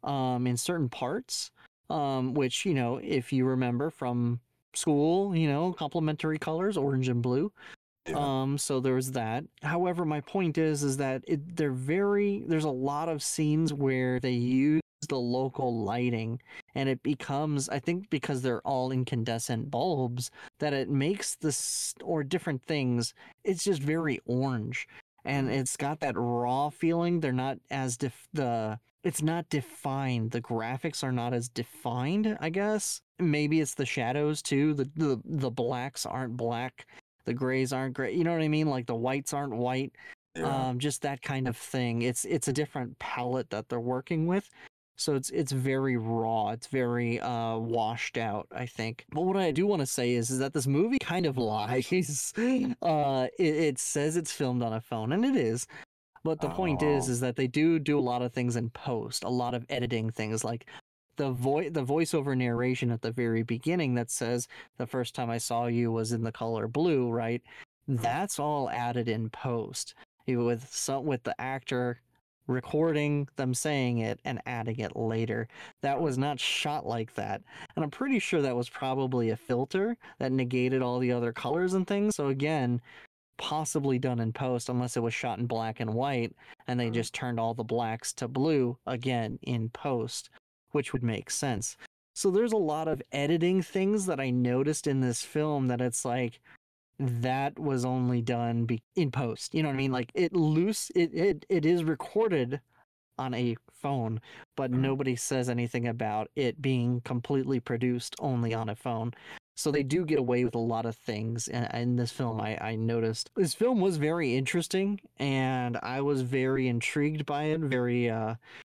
um 0.02 0.46
in 0.46 0.56
certain 0.56 0.88
parts 0.88 1.50
um 1.88 2.34
which 2.34 2.64
you 2.66 2.74
know 2.74 3.00
if 3.02 3.32
you 3.32 3.46
remember 3.46 3.90
from 3.90 4.40
school 4.74 5.34
you 5.34 5.48
know 5.48 5.72
complementary 5.72 6.38
colors 6.38 6.76
orange 6.76 7.08
and 7.08 7.22
blue 7.22 7.50
Yeah. 8.06 8.16
um, 8.18 8.58
so 8.58 8.80
there's 8.80 9.12
that. 9.12 9.44
However, 9.62 10.04
my 10.04 10.20
point 10.20 10.58
is, 10.58 10.82
is 10.82 10.98
that 10.98 11.22
it, 11.26 11.56
they're 11.56 11.70
very. 11.72 12.44
There's 12.46 12.64
a 12.64 12.70
lot 12.70 13.08
of 13.08 13.22
scenes 13.22 13.72
where 13.72 14.20
they 14.20 14.32
use 14.32 14.82
the 15.08 15.16
local 15.16 15.84
lighting, 15.84 16.40
and 16.74 16.88
it 16.88 17.02
becomes, 17.02 17.68
I 17.68 17.78
think, 17.78 18.10
because 18.10 18.42
they're 18.42 18.60
all 18.62 18.90
incandescent 18.90 19.70
bulbs, 19.70 20.30
that 20.60 20.72
it 20.72 20.88
makes 20.88 21.36
this 21.36 21.94
or 22.02 22.24
different 22.24 22.62
things. 22.64 23.14
It's 23.42 23.64
just 23.64 23.82
very 23.82 24.20
orange, 24.26 24.86
and 25.24 25.50
it's 25.50 25.76
got 25.76 26.00
that 26.00 26.16
raw 26.16 26.68
feeling. 26.70 27.20
They're 27.20 27.32
not 27.32 27.58
as 27.70 27.96
def 27.96 28.28
the. 28.32 28.78
It's 29.02 29.22
not 29.22 29.50
defined. 29.50 30.30
The 30.30 30.40
graphics 30.40 31.04
are 31.04 31.12
not 31.12 31.34
as 31.34 31.48
defined. 31.50 32.38
I 32.40 32.48
guess 32.48 33.02
maybe 33.18 33.60
it's 33.60 33.74
the 33.74 33.86
shadows 33.86 34.42
too. 34.42 34.74
The 34.74 34.90
the 34.96 35.20
the 35.24 35.50
blacks 35.50 36.06
aren't 36.06 36.36
black 36.36 36.86
the 37.24 37.34
grays 37.34 37.72
aren't 37.72 37.94
gray. 37.94 38.14
You 38.14 38.24
know 38.24 38.32
what 38.32 38.42
I 38.42 38.48
mean? 38.48 38.68
Like 38.68 38.86
the 38.86 38.94
whites 38.94 39.32
aren't 39.32 39.54
white. 39.56 39.92
yeah. 40.36 40.68
Um, 40.68 40.78
just 40.78 41.02
that 41.02 41.22
kind 41.22 41.46
of 41.48 41.56
thing. 41.56 42.02
It's 42.02 42.24
it's 42.24 42.48
a 42.48 42.52
different 42.52 42.98
palette 42.98 43.50
that 43.50 43.68
they're 43.68 43.80
working 43.80 44.26
with. 44.26 44.48
So 44.96 45.14
it's 45.16 45.30
it's 45.30 45.50
very 45.52 45.96
raw. 45.96 46.50
It's 46.50 46.68
very 46.68 47.20
uh 47.20 47.56
washed 47.56 48.16
out, 48.18 48.46
I 48.52 48.66
think. 48.66 49.04
But 49.10 49.22
what 49.22 49.36
I 49.36 49.50
do 49.50 49.66
want 49.66 49.80
to 49.80 49.86
say 49.86 50.12
is 50.12 50.30
is 50.30 50.38
that 50.38 50.52
this 50.52 50.66
movie 50.66 50.98
kind 51.00 51.26
of 51.26 51.36
lies. 51.38 52.32
uh 52.82 53.26
it, 53.38 53.54
it 53.54 53.78
says 53.78 54.16
it's 54.16 54.32
filmed 54.32 54.62
on 54.62 54.72
a 54.72 54.80
phone 54.80 55.12
and 55.12 55.24
it 55.24 55.36
is. 55.36 55.66
But 56.22 56.40
the 56.40 56.48
point 56.48 56.82
is 56.82 57.08
Oh. 57.08 57.12
is 57.12 57.20
that 57.20 57.36
they 57.36 57.46
do 57.46 57.78
do 57.78 57.98
a 57.98 58.00
lot 58.00 58.22
of 58.22 58.32
things 58.32 58.56
in 58.56 58.70
post, 58.70 59.24
a 59.24 59.28
lot 59.28 59.52
of 59.54 59.66
editing 59.68 60.10
things 60.10 60.42
like 60.44 60.66
the 61.16 61.30
voice 61.30 61.70
the 61.72 61.84
voiceover 61.84 62.36
narration 62.36 62.90
at 62.90 63.02
the 63.02 63.12
very 63.12 63.42
beginning 63.42 63.94
that 63.94 64.10
says 64.10 64.48
the 64.78 64.86
first 64.86 65.14
time 65.14 65.30
I 65.30 65.38
saw 65.38 65.66
you 65.66 65.92
was 65.92 66.12
in 66.12 66.22
the 66.22 66.32
color 66.32 66.68
blue, 66.68 67.10
right? 67.10 67.42
That's 67.86 68.38
all 68.38 68.70
added 68.70 69.08
in 69.08 69.30
post 69.30 69.94
with 70.26 70.68
some 70.72 71.04
with 71.04 71.22
the 71.22 71.38
actor 71.40 72.00
recording 72.46 73.26
them 73.36 73.54
saying 73.54 73.98
it 73.98 74.20
and 74.24 74.40
adding 74.46 74.78
it 74.78 74.96
later. 74.96 75.48
That 75.82 76.00
was 76.00 76.18
not 76.18 76.38
shot 76.38 76.86
like 76.86 77.14
that. 77.14 77.42
And 77.74 77.84
I'm 77.84 77.90
pretty 77.90 78.18
sure 78.18 78.42
that 78.42 78.56
was 78.56 78.68
probably 78.68 79.30
a 79.30 79.36
filter 79.36 79.96
that 80.18 80.32
negated 80.32 80.82
all 80.82 80.98
the 80.98 81.12
other 81.12 81.32
colors 81.32 81.72
and 81.74 81.86
things. 81.86 82.16
So 82.16 82.28
again, 82.28 82.82
possibly 83.38 83.98
done 83.98 84.20
in 84.20 84.32
post 84.32 84.68
unless 84.68 84.96
it 84.96 85.02
was 85.02 85.14
shot 85.14 85.38
in 85.38 85.46
black 85.46 85.80
and 85.80 85.92
white 85.94 86.34
and 86.66 86.78
they 86.78 86.88
Mhm. 86.88 86.94
just 86.94 87.14
turned 87.14 87.40
all 87.40 87.54
the 87.54 87.64
blacks 87.64 88.12
to 88.14 88.28
blue 88.28 88.78
again 88.86 89.38
in 89.42 89.70
post, 89.70 90.30
which 90.74 90.92
would 90.92 91.02
make 91.02 91.30
sense. 91.30 91.76
So 92.14 92.30
there's 92.30 92.52
a 92.52 92.56
lot 92.56 92.88
of 92.88 93.02
editing 93.12 93.62
things 93.62 94.06
that 94.06 94.20
I 94.20 94.30
noticed 94.30 94.86
in 94.86 95.00
this 95.00 95.22
film 95.22 95.66
that 95.68 95.80
it's 95.80 96.04
like 96.04 96.40
that 96.98 97.58
was 97.58 97.84
only 97.84 98.22
done 98.22 98.66
be- 98.66 98.82
in 98.94 99.10
post. 99.10 99.54
You 99.54 99.62
know 99.62 99.68
what 99.68 99.74
I 99.74 99.78
mean? 99.78 99.92
Like 99.92 100.12
it 100.14 100.32
loose 100.32 100.90
it 100.94 101.12
it, 101.12 101.46
it 101.48 101.66
is 101.66 101.82
recorded 101.82 102.60
on 103.18 103.34
a 103.34 103.56
phone, 103.72 104.20
but 104.56 104.70
Mhm. 104.70 104.78
nobody 104.78 105.16
says 105.16 105.48
anything 105.48 105.86
about 105.86 106.30
it 106.36 106.60
being 106.62 107.00
completely 107.02 107.60
produced 107.60 108.16
only 108.18 108.54
on 108.54 108.68
a 108.68 108.76
phone. 108.76 109.12
So 109.56 109.70
they 109.70 109.84
do 109.84 110.04
get 110.04 110.18
away 110.18 110.44
with 110.44 110.56
a 110.56 110.58
lot 110.58 110.84
of 110.84 110.96
things 110.96 111.46
in, 111.46 111.64
in 111.66 111.96
this 111.96 112.10
film. 112.10 112.40
I, 112.40 112.58
I 112.60 112.74
noticed 112.74 113.30
this 113.36 113.54
film 113.54 113.80
was 113.80 113.98
very 113.98 114.36
interesting, 114.36 115.00
and 115.18 115.76
I 115.82 116.00
was 116.00 116.22
very 116.22 116.66
intrigued 116.66 117.24
by 117.24 117.44
it, 117.44 117.60
very 117.60 118.10
uh, 118.10 118.34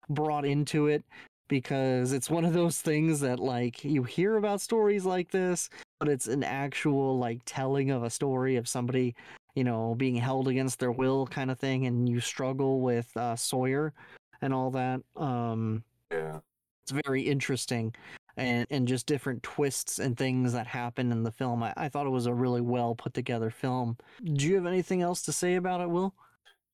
brought 0.09 0.45
into 0.45 0.87
it 0.87 1.03
because 1.49 2.13
it's 2.13 2.29
one 2.29 2.45
of 2.45 2.53
those 2.53 2.79
things 2.79 3.19
that 3.19 3.39
like 3.39 3.83
you 3.83 4.03
hear 4.03 4.37
about 4.37 4.61
stories 4.61 5.03
like 5.03 5.31
this, 5.31 5.69
but 5.99 6.07
it's 6.07 6.27
an 6.27 6.43
actual 6.43 7.19
like 7.19 7.41
telling 7.45 7.91
of 7.91 8.03
a 8.03 8.09
story 8.09 8.55
of 8.55 8.69
somebody 8.69 9.15
you 9.55 9.65
know 9.65 9.95
being 9.95 10.15
held 10.15 10.47
against 10.47 10.79
their 10.79 10.91
will 10.91 11.27
kind 11.27 11.51
of 11.51 11.59
thing, 11.59 11.85
and 11.85 12.07
you 12.07 12.21
struggle 12.21 12.79
with 12.79 13.15
uh, 13.17 13.35
Sawyer 13.35 13.93
and 14.41 14.53
all 14.53 14.71
that. 14.71 15.01
Um, 15.17 15.83
yeah. 16.09 16.39
it's 16.83 16.93
very 17.05 17.23
interesting 17.23 17.93
and 18.37 18.65
and 18.69 18.87
just 18.87 19.05
different 19.05 19.43
twists 19.43 19.99
and 19.99 20.17
things 20.17 20.53
that 20.53 20.65
happen 20.65 21.11
in 21.11 21.23
the 21.23 21.31
film 21.31 21.61
I, 21.61 21.73
I 21.77 21.89
thought 21.89 22.07
it 22.07 22.11
was 22.11 22.25
a 22.25 22.33
really 22.33 22.61
well 22.61 22.95
put 22.95 23.13
together 23.13 23.51
film 23.51 23.97
do 24.23 24.47
you 24.47 24.55
have 24.55 24.65
anything 24.65 25.01
else 25.01 25.21
to 25.23 25.31
say 25.31 25.55
about 25.55 25.81
it 25.81 25.89
will 25.89 26.15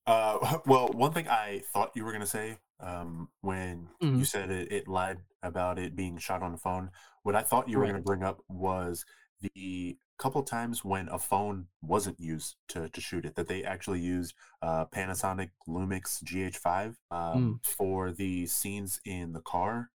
Uh, 0.08 0.60
well, 0.66 0.88
one 0.90 1.12
thing 1.12 1.28
I 1.28 1.64
thought 1.74 1.92
you 1.96 2.06
were 2.06 2.12
gonna 2.12 2.26
say 2.26 2.58
um, 2.80 3.30
when 3.42 3.90
you 4.14 4.24
Mhm. 4.24 4.26
said 4.26 4.50
it, 4.50 4.72
it 4.72 4.88
lied 4.88 5.20
about 5.44 5.80
it 5.80 5.96
being 5.96 6.18
shot 6.18 6.42
on 6.44 6.54
a 6.54 6.58
phone. 6.58 6.92
What 7.24 7.36
I 7.36 7.42
thought 7.42 7.70
you 7.70 7.80
were 7.80 7.84
Right. 7.84 7.88
gonna 7.88 8.02
bring 8.02 8.24
up 8.24 8.40
was 8.50 9.06
the 9.42 9.98
couple 10.18 10.42
times 10.44 10.86
when 10.86 11.10
a 11.10 11.20
phone 11.20 11.68
wasn't 11.82 12.20
used 12.20 12.56
to, 12.70 12.88
to 12.90 13.02
shoot 13.02 13.26
it, 13.26 13.36
that 13.36 13.48
they 13.48 13.64
actually 13.64 14.00
used 14.00 14.34
uh, 14.62 14.86
Panasonic 14.86 15.50
Lumix 15.68 16.24
GH5 16.24 16.96
um, 17.12 17.60
for 17.64 18.12
the 18.12 18.46
scenes 18.48 19.00
in 19.06 19.34
the 19.34 19.42
car 19.42 19.92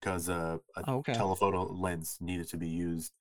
because 0.00 0.28
uh, 0.28 0.58
a 0.76 0.84
okay 0.86 1.12
telephoto 1.12 1.64
lens 1.72 2.18
needed 2.20 2.48
to 2.48 2.56
be 2.56 2.68
used. 2.68 3.12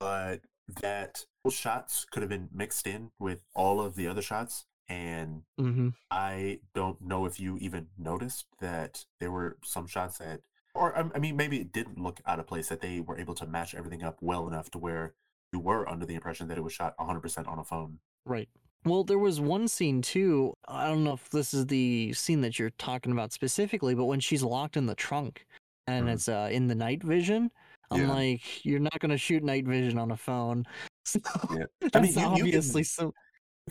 But 0.00 0.42
that 0.80 1.24
those 1.44 1.54
shots 1.54 2.04
could 2.10 2.22
have 2.22 2.30
been 2.30 2.48
mixed 2.52 2.86
in 2.86 3.10
with 3.18 3.40
all 3.54 3.80
of 3.80 3.94
the 3.96 4.06
other 4.06 4.22
shots 4.22 4.66
and 4.88 5.42
hmm 5.58 5.88
I 6.10 6.60
don't 6.74 7.00
know 7.00 7.26
if 7.26 7.38
you 7.38 7.58
even 7.60 7.88
noticed 7.98 8.46
that 8.60 9.04
there 9.20 9.30
were 9.30 9.58
some 9.64 9.86
shots 9.86 10.18
that, 10.18 10.40
or 10.74 10.96
I 10.96 11.18
mean, 11.18 11.36
maybe 11.36 11.60
it 11.60 11.72
didn't 11.72 11.98
look 11.98 12.20
out 12.26 12.38
of 12.40 12.46
place 12.46 12.68
that 12.68 12.80
they 12.80 13.00
were 13.00 13.18
able 13.18 13.34
to 13.36 13.46
match 13.46 13.74
everything 13.74 14.02
up 14.02 14.16
well 14.20 14.48
enough 14.48 14.70
to 14.70 14.78
where 14.78 15.14
you 15.52 15.60
were 15.60 15.88
under 15.88 16.06
the 16.06 16.14
impression 16.14 16.48
that 16.48 16.58
it 16.58 16.64
was 16.64 16.72
shot 16.72 16.94
100% 16.98 17.46
on 17.48 17.58
a 17.58 17.64
phone. 17.64 17.98
right 18.26 18.48
well 18.84 19.02
there 19.02 19.18
was 19.18 19.40
one 19.40 19.66
scene 19.66 20.00
too 20.00 20.54
i 20.68 20.86
don't 20.86 21.02
know 21.02 21.14
if 21.14 21.28
this 21.30 21.52
is 21.52 21.66
the 21.66 22.12
scene 22.12 22.40
that 22.42 22.58
you're 22.60 22.70
talking 22.78 23.10
about 23.10 23.32
specifically 23.32 23.92
but 23.94 24.04
when 24.04 24.20
she's 24.20 24.42
locked 24.42 24.76
in 24.76 24.86
the 24.86 24.94
trunk 24.94 25.44
and 25.88 26.06
Mhm. 26.06 26.12
it's 26.12 26.28
uh, 26.28 26.48
in 26.52 26.68
the 26.68 26.74
night 26.76 27.02
vision 27.02 27.50
i'm 27.90 28.02
Yeah. 28.02 28.12
like 28.14 28.64
you're 28.64 28.78
not 28.78 28.98
going 29.00 29.10
to 29.10 29.18
shoot 29.18 29.42
night 29.42 29.66
vision 29.66 29.98
on 29.98 30.10
a 30.12 30.16
phone 30.16 30.64
so 31.04 31.18
Yeah. 31.50 31.64
I 31.94 32.00
mean, 32.00 32.12
you- 32.12 32.20
you 32.20 32.26
can- 32.26 32.32
obviously 32.42 32.84
some 32.84 33.12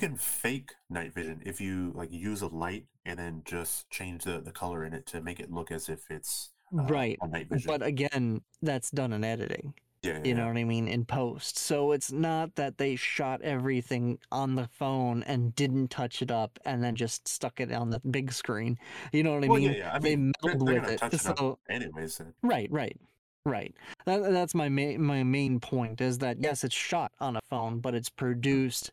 You 0.02 0.10
can 0.10 0.18
fake 0.18 0.72
night 0.90 1.14
vision 1.14 1.42
if 1.46 1.60
you 1.60 1.92
like 1.96 2.12
use 2.12 2.42
a 2.42 2.48
light 2.48 2.86
and 3.06 3.18
then 3.18 3.42
just 3.46 3.90
change 3.90 4.24
the, 4.24 4.40
the 4.42 4.52
color 4.52 4.86
in 4.86 4.94
it 4.94 5.06
to 5.08 5.22
make 5.22 5.40
it 5.40 5.52
look 5.52 5.72
as 5.72 5.90
if 5.90 6.10
it's 6.12 6.52
uh, 6.78 6.84
right 6.84 7.18
on 7.22 7.32
night 7.32 7.50
vision. 7.50 7.68
but 7.68 7.82
again 7.82 8.42
that's 8.62 8.92
done 8.92 9.14
in 9.14 9.24
editing 9.24 9.74
Yeah, 10.04 10.20
you 10.20 10.22
yeah, 10.26 10.34
know 10.36 10.48
what 10.48 10.58
I 10.58 10.64
mean, 10.64 10.88
in 10.88 11.06
post. 11.06 11.58
So 11.58 11.92
it's 11.92 12.12
not 12.12 12.56
that 12.56 12.78
they 12.78 12.96
shot 12.96 13.42
everything 13.42 14.20
on 14.32 14.56
the 14.56 14.68
phone 14.68 15.24
and 15.24 15.56
didn't 15.56 15.90
touch 15.90 16.22
it 16.22 16.30
up 16.30 16.60
and 16.66 16.84
then 16.84 16.96
just 16.96 17.28
stuck 17.28 17.60
it 17.60 17.72
on 17.72 17.90
the 17.90 18.00
big 18.12 18.32
screen. 18.32 18.78
You 19.12 19.24
know 19.24 19.34
what 19.34 19.44
I 19.44 19.48
Well, 19.48 19.58
mean? 19.60 19.72
yeah, 19.72 19.78
yeah. 19.78 19.94
I 19.96 20.00
they 20.00 20.16
mean, 20.16 20.34
they're, 20.44 20.56
they're 20.66 20.82
with 20.82 20.90
it. 20.92 21.00
touch 21.00 21.14
it 21.16 21.26
up 21.26 21.38
So 21.38 21.60
anyways. 21.70 22.22
right, 22.44 22.70
right, 22.72 22.98
right. 23.46 23.74
That, 24.06 24.22
that's 24.32 24.54
my 24.54 24.70
main 24.70 25.02
my 25.02 25.24
main 25.24 25.60
point 25.60 26.00
is 26.02 26.20
that 26.20 26.38
yes, 26.40 26.64
it's 26.64 26.76
shot 26.76 27.12
on 27.20 27.36
a 27.36 27.42
phone, 27.50 27.80
but 27.80 27.96
it's 27.96 28.10
produced 28.10 28.92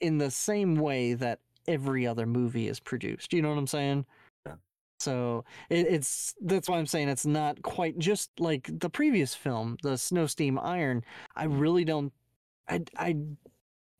in 0.00 0.18
the 0.18 0.30
same 0.30 0.76
way 0.76 1.14
that 1.14 1.40
every 1.66 2.06
other 2.06 2.26
movie 2.26 2.68
is 2.68 2.80
produced. 2.80 3.32
You 3.32 3.42
know 3.42 3.50
what 3.50 3.58
I'm 3.58 3.66
saying? 3.66 4.06
Yeah. 4.46 4.54
So 5.00 5.44
it, 5.70 5.86
it's 5.88 6.34
that's 6.40 6.68
why 6.68 6.78
I'm 6.78 6.86
saying 6.86 7.08
it's 7.08 7.26
not 7.26 7.62
quite 7.62 7.98
just 7.98 8.30
like 8.38 8.68
the 8.80 8.90
previous 8.90 9.34
film, 9.34 9.76
the 9.82 9.96
Snow 9.96 10.26
Steam 10.26 10.58
Iron. 10.58 11.04
I 11.34 11.44
really 11.44 11.84
don't. 11.84 12.12
I 12.68 12.82
I 12.96 13.16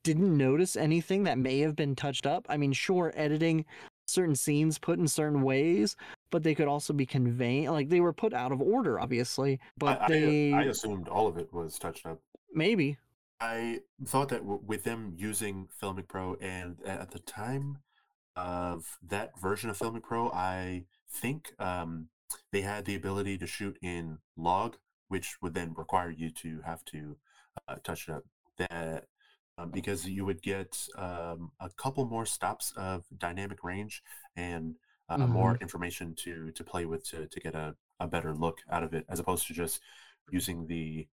didn't 0.05 0.37
notice 0.37 0.77
anything 0.77 1.25
that 1.25 1.39
may 1.39 1.61
have 1.61 1.75
been 1.75 1.97
touched 1.97 2.27
up. 2.27 2.47
I 2.49 2.57
mean, 2.57 2.73
sure, 2.73 3.13
editing 3.17 3.65
certain 4.07 4.37
scenes 4.37 4.79
put 4.79 5.01
in 5.01 5.09
certain 5.09 5.43
ways, 5.43 5.97
but 6.31 6.45
they 6.45 6.55
could 6.55 6.69
also 6.69 6.93
be 6.93 7.05
conveying 7.07 7.71
like 7.71 7.89
they 7.89 8.01
were 8.01 8.13
put 8.13 8.33
out 8.33 8.53
of 8.53 8.61
order, 8.61 9.01
obviously. 9.01 9.59
But 9.79 10.01
I, 10.03 10.53
I, 10.55 10.61
I 10.61 10.63
assumed 10.65 11.09
all 11.09 11.27
of 11.27 11.39
it 11.39 11.53
was 11.53 11.79
touched 11.79 12.07
up. 12.07 12.21
maybe 12.55 12.99
I 13.41 13.81
thought 14.05 14.31
that 14.31 14.41
w- 14.41 14.63
with 14.65 14.85
them 14.85 15.15
using 15.17 15.69
Filmic 15.81 16.09
Pro, 16.09 16.35
and 16.37 16.79
at 16.85 17.11
the 17.11 17.19
time 17.19 17.79
of 18.35 18.99
that 19.07 19.39
version 19.41 19.71
of 19.71 19.79
Filmic 19.79 20.03
Pro, 20.03 20.31
I 20.31 20.85
think 21.11 21.53
um, 21.59 22.09
they 22.53 22.63
had 22.63 22.85
the 22.85 22.95
ability 22.95 23.39
to 23.39 23.47
shoot 23.47 23.79
in 23.83 24.19
log, 24.37 24.77
which 25.09 25.37
would 25.43 25.55
then 25.55 25.75
require 25.77 26.11
you 26.11 26.31
to 26.31 26.61
have 26.65 26.85
to 26.87 27.17
uh, 27.69 27.77
touch 27.85 28.09
it 28.09 28.15
up. 28.15 28.25
That 28.59 29.05
um, 29.59 29.71
because 29.71 30.07
you 30.07 30.25
would 30.25 30.43
get 30.43 30.87
um, 30.97 31.51
a 31.61 31.71
couple 31.77 32.05
more 32.07 32.27
stops 32.27 32.73
of 32.77 33.05
dynamic 33.17 33.63
range 33.63 34.03
and 34.35 34.75
uh, 35.09 35.19
more 35.19 35.57
information 35.61 36.15
to 36.17 36.51
to 36.53 36.65
play 36.65 36.85
with 36.87 37.07
to 37.11 37.27
to 37.27 37.41
get 37.41 37.55
a, 37.55 37.77
a 38.01 38.07
better 38.07 38.35
look 38.35 38.59
out 38.71 38.83
of 38.83 38.95
it, 38.95 39.05
as 39.09 39.21
opposed 39.21 39.47
to 39.47 39.55
just 39.55 39.81
using 40.31 40.67
the 40.67 41.07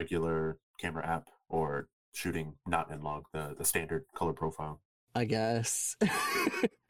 regular 0.00 0.58
camera 0.78 1.06
app 1.06 1.28
or 1.50 1.88
shooting 2.12 2.54
not 2.66 2.90
in 2.90 3.02
log 3.02 3.24
the 3.32 3.54
the 3.58 3.64
standard 3.64 4.04
color 4.16 4.32
profile. 4.32 4.80
I 5.14 5.24
guess. 5.26 5.96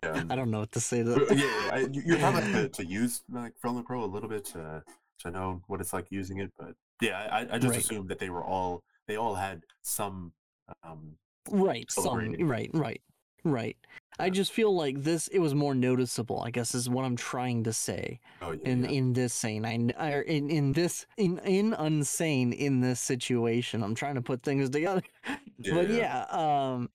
Yeah, 0.03 0.25
I 0.31 0.35
don't 0.35 0.51
know 0.51 0.61
what 0.61 0.73
to 0.73 0.81
say 0.81 1.03
to 1.03 1.11
that. 1.11 1.37
yeah, 1.37 1.75
I, 1.77 1.79
you- 1.93 2.03
you're 2.07 2.19
probably 2.19 2.41
have 2.41 2.53
to, 2.53 2.69
to 2.83 2.87
use 2.87 3.23
like 3.31 3.53
Filmic 3.63 3.85
Pro 3.85 4.03
a 4.03 4.07
little 4.07 4.31
bit 4.31 4.47
to 4.47 4.83
to 5.19 5.31
know 5.31 5.61
what 5.67 5.79
it's 5.83 5.93
like 5.93 6.07
using 6.11 6.39
it, 6.39 6.51
but 6.59 6.73
yeah, 7.03 7.29
I, 7.31 7.41
I 7.41 7.59
just 7.59 7.73
Right. 7.75 7.79
assumed 7.85 8.09
that 8.09 8.19
they 8.19 8.31
were 8.31 8.43
all 8.43 8.83
they 9.07 9.17
all 9.17 9.35
had 9.35 9.61
some 9.83 10.33
um 10.83 11.17
right, 11.51 11.85
some 11.93 12.35
right, 12.41 12.71
right, 12.73 13.03
right. 13.45 13.77
I 14.19 14.29
just 14.31 14.53
feel 14.53 14.75
like 14.75 15.03
this 15.03 15.29
it 15.29 15.39
was 15.39 15.55
more 15.55 15.75
noticeable, 15.75 16.43
I 16.43 16.51
guess 16.51 16.75
is 16.75 16.89
what 16.91 17.05
I'm 17.05 17.17
trying 17.17 17.65
to 17.65 17.73
say. 17.73 18.21
oh 18.43 18.53
yeah, 18.53 18.69
in 18.71 18.85
yeah. 18.85 18.91
in 18.91 19.13
this 19.15 19.33
scene 19.35 19.65
I, 19.65 19.75
I 19.99 20.21
in 20.23 20.51
in 20.51 20.73
this 20.73 21.07
in 21.17 21.39
in 21.39 21.73
unsane 21.73 22.53
in 22.53 22.81
this 22.81 23.01
situation 23.01 23.83
i'm 23.83 23.95
trying 23.95 24.17
to 24.17 24.23
put 24.23 24.43
things 24.43 24.69
together 24.71 25.03
yeah. 25.27 25.37
but 25.75 25.89
Yeah. 25.91 26.25
yeah 26.31 26.73
um 26.75 26.91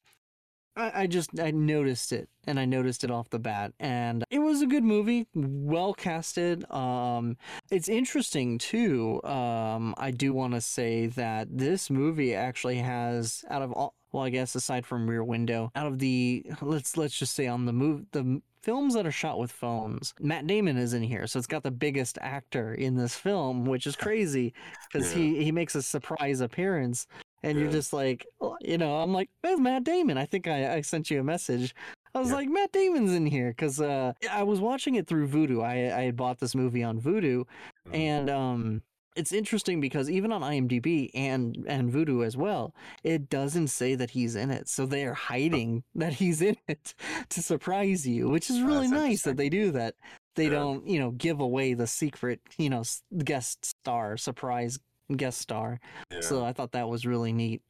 I, 0.75 1.03
I 1.03 1.07
just 1.07 1.39
i 1.39 1.51
noticed 1.51 2.11
it 2.11 2.27
and 2.45 2.59
i 2.59 2.65
noticed 2.65 3.03
it 3.03 3.11
off 3.11 3.29
the 3.29 3.39
bat 3.39 3.73
and 3.79 4.23
it 4.29 4.39
was 4.39 4.61
a 4.61 4.67
good 4.67 4.83
movie 4.83 5.27
well 5.33 5.93
casted 5.93 6.69
um 6.71 7.37
it's 7.71 7.87
interesting 7.89 8.57
too 8.57 9.21
um 9.23 9.93
i 9.97 10.11
do 10.11 10.33
want 10.33 10.53
to 10.53 10.61
say 10.61 11.07
that 11.07 11.47
this 11.57 11.89
movie 11.89 12.35
actually 12.35 12.77
has 12.77 13.43
out 13.49 13.61
of 13.61 13.71
all 13.71 13.95
well 14.15 14.23
i 14.23 14.29
guess 14.29 14.55
aside 14.55 14.85
from 14.85 15.09
rear 15.09 15.23
window 15.23 15.69
out 15.75 15.85
of 15.87 15.99
the 15.99 16.43
let's 16.61 16.95
let's 16.97 17.17
just 17.17 17.35
say 17.35 17.47
on 17.47 17.65
the 17.65 17.73
move 17.73 18.05
the 18.11 18.41
films 18.63 18.95
that 18.95 19.05
are 19.05 19.11
shot 19.11 19.37
with 19.37 19.51
phones 19.51 20.13
matt 20.19 20.47
damon 20.47 20.77
is 20.77 20.93
in 20.93 21.03
here 21.03 21.27
so 21.27 21.37
it's 21.37 21.45
got 21.47 21.61
the 21.63 21.69
biggest 21.69 22.17
actor 22.21 22.73
in 22.73 22.95
this 22.95 23.15
film 23.15 23.65
which 23.65 23.85
is 23.85 23.95
crazy 24.05 24.53
because 24.91 25.11
Yeah. 25.11 25.17
he 25.21 25.43
he 25.43 25.51
makes 25.51 25.75
a 25.75 25.81
surprise 25.83 26.39
appearance 26.41 27.05
and 27.43 27.59
you're 27.59 27.71
just 27.71 27.93
like 27.93 28.25
you 28.61 28.77
know 28.79 28.95
i'm 28.97 29.13
like 29.13 29.29
there's 29.43 29.59
matt 29.59 29.83
damon 29.83 30.17
i 30.17 30.25
think 30.25 30.47
i, 30.47 30.75
I 30.77 30.81
sent 30.81 31.11
you 31.11 31.19
a 31.19 31.23
message 31.23 31.75
I 32.13 32.19
was 32.19 32.29
Yeah. 32.29 32.35
like, 32.35 32.47
Matt 32.49 32.71
Damon's 32.71 33.11
in 33.11 33.25
here 33.25 33.49
because 33.49 33.81
uh, 33.81 34.13
I 34.31 34.43
was 34.43 34.61
watching 34.61 34.95
it 34.95 35.05
through 35.05 35.27
Vudu. 35.27 35.61
I 35.61 35.93
I 35.93 36.03
had 36.03 36.15
bought 36.15 36.39
this 36.39 36.55
movie 36.55 36.81
on 36.81 36.97
Vudu, 37.01 37.43
Mhm. 37.89 37.93
and 37.93 38.29
um, 38.29 38.81
it's 39.15 39.31
interesting 39.31 39.79
because 39.79 40.09
even 40.09 40.31
on 40.31 40.41
IMDb 40.41 41.09
and 41.13 41.65
and 41.67 41.91
Vudu 41.91 42.25
as 42.25 42.35
well, 42.37 42.73
it 43.03 43.29
doesn't 43.29 43.67
say 43.67 43.95
that 43.95 44.11
he's 44.11 44.35
in 44.35 44.51
it. 44.51 44.67
So 44.67 44.85
they 44.85 45.05
are 45.05 45.13
hiding 45.13 45.83
that 45.95 46.13
he's 46.13 46.41
in 46.41 46.57
it 46.67 46.93
to 47.29 47.41
surprise 47.41 48.05
you, 48.07 48.29
which 48.29 48.49
is 48.49 48.61
really 48.61 48.87
That's 48.87 49.01
nice 49.01 49.21
that 49.23 49.37
they 49.37 49.49
do 49.49 49.71
that. 49.71 49.95
They 50.35 50.45
Yeah. 50.45 50.49
don't, 50.51 50.87
you 50.87 50.99
know, 50.99 51.11
give 51.11 51.39
away 51.39 51.73
the 51.73 51.87
secret, 51.87 52.41
you 52.57 52.69
know, 52.69 52.83
guest 53.23 53.63
star, 53.65 54.17
surprise 54.17 54.79
guest 55.15 55.39
star. 55.39 55.79
yeah. 56.11 56.19
So 56.21 56.43
I 56.43 56.51
thought 56.51 56.71
that 56.73 56.89
was 56.89 57.05
really 57.05 57.31
neat. 57.31 57.61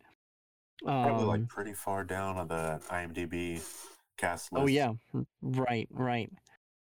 probably 0.83 1.21
Um, 1.23 1.27
like 1.27 1.47
pretty 1.47 1.73
far 1.73 2.03
down 2.03 2.37
on 2.37 2.47
the 2.47 2.81
IMDb 2.89 3.61
cast 4.17 4.51
list. 4.51 4.63
Oh 4.63 4.67
yeah, 4.67 4.93
right, 5.41 5.87
right. 5.91 6.29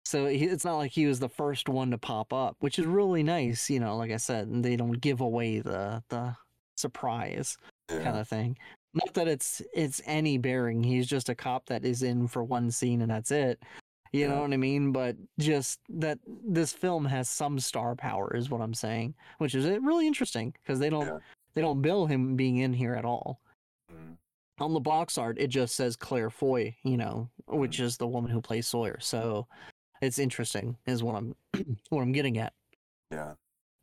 So 0.05 0.27
he, 0.27 0.45
it's 0.45 0.65
not 0.65 0.77
like 0.77 0.91
he 0.91 1.07
was 1.07 1.19
the 1.19 1.29
first 1.29 1.67
one 1.67 1.91
to 1.91 1.97
pop 1.97 2.31
up, 2.31 2.57
which 2.59 2.77
is 2.79 2.85
really 2.85 3.23
nice. 3.23 3.69
You 3.69 3.79
know, 3.79 3.97
like 3.97 4.11
I 4.11 4.17
said, 4.17 4.63
they 4.63 4.75
don't 4.75 5.01
give 5.01 5.21
away 5.21 5.59
the 5.59 6.03
the 6.09 6.35
surprise 6.77 7.57
yeah. 7.89 8.03
kind 8.03 8.17
of 8.17 8.27
thing. 8.27 8.57
Not 8.93 9.13
that 9.15 9.27
it's 9.27 9.61
it's 9.73 10.01
any 10.05 10.37
bearing. 10.37 10.83
He's 10.83 11.07
just 11.07 11.29
a 11.29 11.35
cop 11.35 11.65
that 11.67 11.83
is 11.85 12.03
in 12.03 12.27
for 12.27 12.43
one 12.43 12.71
scene 12.71 13.01
and 13.01 13.11
that's 13.11 13.31
it. 13.31 13.61
You 14.13 14.29
know 14.29 14.41
what 14.41 14.53
I 14.53 14.57
mean? 14.57 14.93
But 14.93 15.17
just 15.39 15.79
that 15.89 16.19
this 16.25 16.71
film 16.71 17.03
has 17.05 17.27
some 17.27 17.59
star 17.59 17.95
power 17.95 18.33
is 18.33 18.49
what 18.49 18.61
I'm 18.61 18.73
saying, 18.73 19.13
which 19.39 19.55
is 19.55 19.65
uh, 19.65 19.81
really 19.81 20.07
interesting 20.07 20.53
because 20.61 20.79
they 20.79 20.89
don't 20.89 21.07
Yeah. 21.07 21.17
they 21.53 21.61
don't 21.61 21.81
bill 21.81 22.05
him 22.05 22.37
being 22.37 22.57
in 22.57 22.73
here 22.73 22.93
at 22.93 23.03
all 23.05 23.41
Mm, 23.91 24.17
on 24.59 24.73
the 24.73 24.79
box 24.79 25.17
art 25.17 25.37
it 25.37 25.47
just 25.47 25.75
says 25.75 25.95
claire 25.95 26.31
foy 26.31 26.75
you 26.83 26.97
know 26.97 27.29
which 27.47 27.79
is 27.79 27.97
the 27.97 28.07
woman 28.07 28.31
who 28.31 28.41
plays 28.41 28.67
sawyer 28.67 28.97
so 28.99 29.45
it's 30.01 30.19
interesting 30.19 30.77
is 30.85 31.03
what 31.03 31.15
i'm 31.15 31.35
what 31.89 32.01
i'm 32.01 32.11
getting 32.11 32.37
at 32.37 32.53
yeah. 33.11 33.33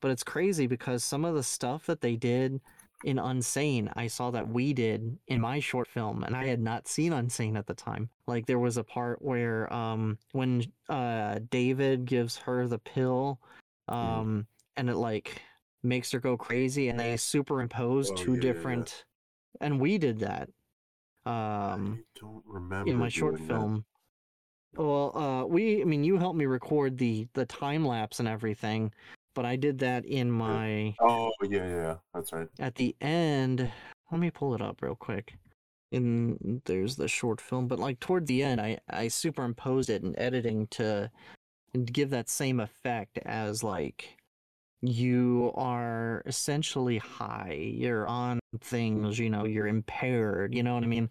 but 0.01 0.11
it's 0.11 0.23
crazy 0.23 0.67
because 0.67 1.03
some 1.05 1.25
of 1.25 1.35
the 1.35 1.43
stuff 1.43 1.87
that 1.87 2.01
they 2.01 2.17
did 2.17 2.61
in 3.05 3.17
unsane 3.17 3.93
i 3.97 4.07
saw 4.07 4.31
that 4.31 4.49
we 4.49 4.73
did 4.73 5.19
in 5.27 5.41
my 5.41 5.59
short 5.59 5.89
film 5.89 6.23
and 6.23 6.37
i 6.37 6.47
had 6.47 6.61
not 6.61 6.87
seen 6.87 7.13
unsane 7.13 7.57
at 7.59 7.67
the 7.67 7.75
time 7.75 8.09
like 8.27 8.47
there 8.47 8.61
was 8.61 8.77
a 8.77 8.85
part 8.85 9.21
where 9.21 9.73
um 9.73 10.17
when 10.33 10.65
uh 10.89 11.39
david 11.51 12.05
gives 12.05 12.37
her 12.37 12.69
the 12.69 12.79
pill 12.79 13.41
um 13.89 14.47
and 14.77 14.89
it 14.89 14.97
like 14.97 15.43
makes 15.83 16.13
her 16.13 16.21
go 16.21 16.37
crazy 16.37 16.89
and 16.89 17.01
they 17.01 17.17
superimpose 17.17 18.11
Oh, 18.11 18.15
two 18.15 18.23
yeah, 18.23 18.27
yeah, 18.29 18.35
yeah. 18.35 18.53
different 18.53 19.05
and 19.61 19.81
we 19.81 19.99
did 19.99 20.21
that 20.21 20.49
um 21.27 21.99
I 22.01 22.21
don't 22.21 22.43
remember 22.47 22.91
in 22.91 22.97
my 22.99 23.09
short 23.09 23.39
film. 23.39 23.75
that. 23.75 23.92
Well 24.77 25.17
uh 25.17 25.45
we 25.45 25.83
i 25.83 25.85
mean 25.85 26.03
you 26.05 26.17
helped 26.17 26.39
me 26.39 26.47
record 26.47 26.97
the 26.99 27.27
the 27.35 27.47
time 27.47 27.85
lapse 27.85 28.19
and 28.21 28.29
everything 28.29 28.93
but 29.35 29.45
i 29.45 29.57
did 29.57 29.79
that 29.79 30.05
in 30.05 30.31
my 30.31 30.95
Oh 31.01 31.33
yeah, 31.43 31.67
yeah, 31.67 31.69
yeah, 31.69 31.95
that's 32.15 32.33
right. 32.33 32.49
at 32.59 32.75
the 32.77 32.95
end 33.01 33.71
let 34.11 34.21
me 34.21 34.31
pull 34.31 34.55
it 34.55 34.61
up 34.61 34.83
real 34.83 34.95
quick. 34.95 35.35
In 35.91 36.63
there's 36.65 36.97
the 36.97 37.09
short 37.09 37.41
film 37.41 37.69
but 37.69 37.79
like 37.79 38.01
toward 38.01 38.27
the 38.27 38.43
end 38.43 38.61
i 38.63 38.79
i 38.89 39.09
superimposed 39.09 39.91
it 39.91 40.03
in 40.03 40.19
editing 40.19 40.67
to 40.69 41.11
give 41.85 42.09
that 42.11 42.31
same 42.31 42.61
effect 42.61 43.19
as 43.27 43.63
like 43.63 44.17
you 44.81 45.53
are 45.55 46.23
essentially 46.27 46.97
high 46.99 47.73
you're 47.75 48.07
on 48.07 48.41
things 48.61 49.19
you 49.19 49.29
know 49.29 49.45
you're 49.45 49.67
impaired 49.67 50.55
you 50.55 50.63
know 50.63 50.75
what 50.75 50.83
i 50.83 50.87
mean 50.87 51.11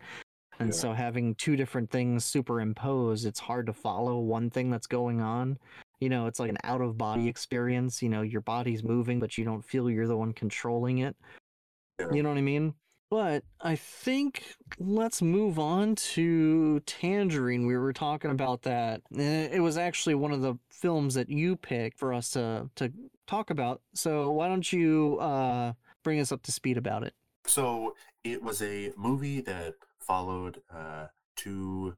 and 0.62 0.70
Yeah. 0.70 0.80
so 0.80 0.94
having 0.94 1.36
two 1.36 1.56
different 1.56 1.90
things 1.92 2.24
superimposed 2.26 3.26
it's 3.26 3.40
hard 3.40 3.66
to 3.68 3.74
follow 3.74 4.20
one 4.20 4.50
thing 4.50 4.70
that's 4.70 4.88
going 4.88 5.22
on. 5.22 5.58
You 6.00 6.10
know 6.10 6.28
it's 6.28 6.40
like 6.40 6.50
an 6.50 6.58
out 6.64 6.82
of 6.82 6.98
body 6.98 7.28
experience 7.28 8.02
you 8.02 8.10
know 8.10 8.22
your 8.22 8.42
body's 8.42 8.84
moving 8.84 9.20
but 9.20 9.38
you 9.38 9.46
don't 9.46 9.64
feel 9.64 9.90
you're 9.90 10.08
the 10.08 10.18
one 10.18 10.34
controlling 10.34 11.00
it. 11.00 11.16
Yeah. 12.00 12.08
you 12.14 12.24
know 12.24 12.30
what 12.30 12.38
i 12.38 12.42
mean? 12.42 12.74
But 13.10 13.44
i 13.60 13.76
think 13.76 14.44
let's 14.80 15.22
move 15.22 15.60
on 15.60 15.96
to 16.16 16.80
tangerine. 16.82 17.66
We 17.68 17.76
were 17.78 17.94
talking 17.94 18.32
about 18.32 18.62
that. 18.64 19.02
Eh, 19.16 19.50
it 19.52 19.60
was 19.60 19.78
actually 19.78 20.16
one 20.16 20.32
of 20.32 20.42
the 20.42 20.56
films 20.72 21.14
that 21.16 21.30
you 21.30 21.56
picked 21.58 22.00
for 22.00 22.14
us 22.14 22.32
to 22.32 22.70
to 22.76 22.92
talk 23.28 23.50
about. 23.50 23.82
So 23.94 24.32
why 24.32 24.48
don't 24.48 24.72
you 24.72 25.18
uh 25.20 25.74
bring 26.04 26.20
us 26.20 26.32
up 26.32 26.42
to 26.44 26.52
speed 26.52 26.78
about 26.78 27.04
it? 27.04 27.14
So 27.46 27.96
it 28.24 28.42
was 28.42 28.62
a 28.62 28.92
movie 28.98 29.42
that 29.42 29.76
followed 30.06 30.62
uh, 30.74 31.08
two 31.36 31.96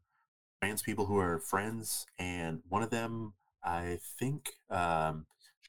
trans 0.61 0.81
people 0.81 1.05
who 1.05 1.17
are 1.17 1.39
friends, 1.39 2.05
and 2.19 2.61
one 2.69 2.83
of 2.83 2.89
them, 2.89 3.33
I 3.63 3.99
think, 4.19 4.51
um, 4.69 5.25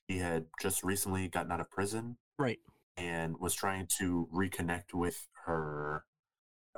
she 0.08 0.18
had 0.18 0.46
just 0.60 0.82
recently 0.84 1.28
gotten 1.28 1.50
out 1.52 1.60
of 1.60 1.70
prison, 1.70 2.16
right 2.38 2.58
and 2.96 3.36
was 3.40 3.54
trying 3.54 3.88
to 3.98 4.28
reconnect 4.32 4.94
with 4.94 5.26
her 5.46 6.04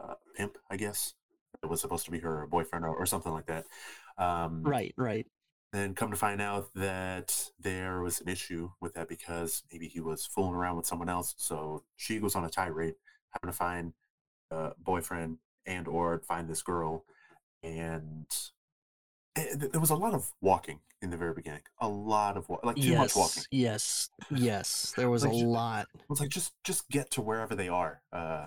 uh, 0.02 0.14
pimp, 0.34 0.56
I 0.70 0.76
guess. 0.76 1.14
It 1.62 1.66
was 1.66 1.80
supposed 1.80 2.04
to 2.06 2.10
be 2.10 2.20
her 2.20 2.46
boyfriend 2.46 2.84
or, 2.84 2.94
or 2.94 3.06
something 3.06 3.32
like 3.32 3.46
that. 3.46 3.66
Um, 4.18 4.62
Right, 4.62 4.94
right. 4.96 5.26
then 5.72 5.94
come 5.94 6.10
to 6.10 6.16
find 6.16 6.40
out 6.40 6.72
that 6.74 7.50
there 7.58 8.00
was 8.00 8.20
an 8.20 8.28
issue 8.28 8.70
with 8.80 8.94
that 8.94 9.08
because 9.08 9.62
maybe 9.70 9.88
he 9.88 10.00
was 10.00 10.26
fooling 10.26 10.54
around 10.54 10.76
with 10.76 10.86
someone 10.86 11.08
else. 11.08 11.34
So 11.38 11.82
she 11.96 12.18
goes 12.18 12.34
on 12.34 12.44
a 12.44 12.50
tirade, 12.50 12.94
having 13.30 13.50
to 13.50 13.56
find 13.56 13.92
a 14.50 14.72
boyfriend 14.78 15.38
and 15.66 15.88
or 15.88 16.20
find 16.20 16.48
this 16.48 16.62
girl. 16.62 17.04
And 17.62 18.26
eh, 19.36 19.54
there 19.56 19.80
was 19.80 19.90
a 19.90 19.96
lot 19.96 20.14
of 20.14 20.32
walking 20.40 20.80
in 21.02 21.10
the 21.10 21.16
very 21.16 21.32
beginning. 21.34 21.62
A 21.80 21.88
lot 21.88 22.36
of 22.36 22.48
wa- 22.48 22.60
like 22.62 22.76
too 22.76 22.94
much 22.94 23.14
walking. 23.16 23.44
Yes, 23.50 23.50
yes, 23.50 24.10
yes. 24.30 24.92
There 24.96 25.10
was 25.10 25.24
a 25.24 25.28
Like, 25.28 25.36
ju- 25.38 25.46
lot. 25.46 25.88
It 25.94 26.08
was 26.08 26.20
like 26.20 26.30
just 26.30 26.52
just 26.64 26.88
get 26.88 27.10
to 27.12 27.22
wherever 27.22 27.54
they 27.54 27.68
are. 27.68 28.02
Uh, 28.12 28.46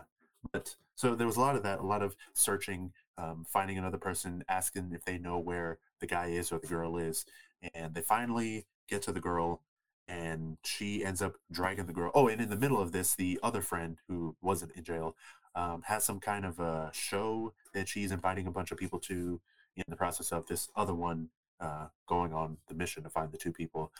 but 0.51 0.75
so 0.95 1.15
there 1.15 1.27
was 1.27 1.37
a 1.37 1.41
lot 1.41 1.55
of 1.55 1.63
that, 1.63 1.79
a 1.79 1.83
lot 1.83 2.01
of 2.01 2.15
searching, 2.33 2.91
um, 3.17 3.45
finding 3.47 3.77
another 3.77 3.97
person, 3.97 4.43
asking 4.49 4.91
if 4.93 5.05
they 5.05 5.17
know 5.17 5.39
where 5.39 5.79
the 5.99 6.07
guy 6.07 6.27
is 6.27 6.51
or 6.51 6.59
the 6.59 6.67
girl 6.67 6.97
is, 6.97 7.25
and 7.73 7.93
they 7.93 8.01
finally 8.01 8.65
get 8.87 9.01
to 9.03 9.11
the 9.11 9.19
girl, 9.21 9.61
and 10.07 10.57
she 10.63 11.05
ends 11.05 11.21
up 11.21 11.35
dragging 11.51 11.85
the 11.85 11.93
girl. 11.93 12.11
Oh, 12.15 12.27
and 12.27 12.41
in 12.41 12.49
the 12.49 12.55
middle 12.57 12.79
of 12.81 12.91
this, 12.91 13.15
the 13.15 13.39
other 13.43 13.61
friend 13.61 13.97
who 14.07 14.35
wasn't 14.41 14.71
in 14.73 14.83
jail 14.83 15.15
um, 15.55 15.83
has 15.85 16.03
some 16.05 16.19
kind 16.19 16.45
of 16.45 16.59
a 16.59 16.91
show 16.93 17.53
that 17.73 17.87
she's 17.89 18.11
inviting 18.11 18.47
a 18.47 18.51
bunch 18.51 18.71
of 18.71 18.77
people 18.77 18.99
to 18.99 19.41
in 19.75 19.83
the 19.87 19.95
process 19.95 20.31
of 20.31 20.45
this 20.47 20.69
other 20.75 20.93
one 20.93 21.29
uh, 21.59 21.87
going 22.07 22.33
on 22.33 22.57
the 22.67 22.73
mission 22.75 23.03
to 23.03 23.09
find 23.09 23.31
the 23.31 23.37
two 23.37 23.51
people, 23.53 23.91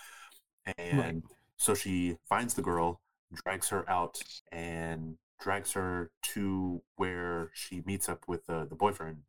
and 0.77 1.23
so 1.57 1.73
she 1.73 2.17
finds 2.27 2.53
the 2.53 2.61
girl, 2.61 3.01
drags 3.43 3.69
her 3.69 3.89
out, 3.89 4.21
and 4.51 5.17
drags 5.39 5.73
her 5.73 6.11
to 6.23 6.81
where 6.95 7.51
she 7.53 7.81
meets 7.85 8.09
up 8.09 8.27
with 8.27 8.45
the, 8.47 8.65
the 8.69 8.76
boyfriend. 8.76 9.23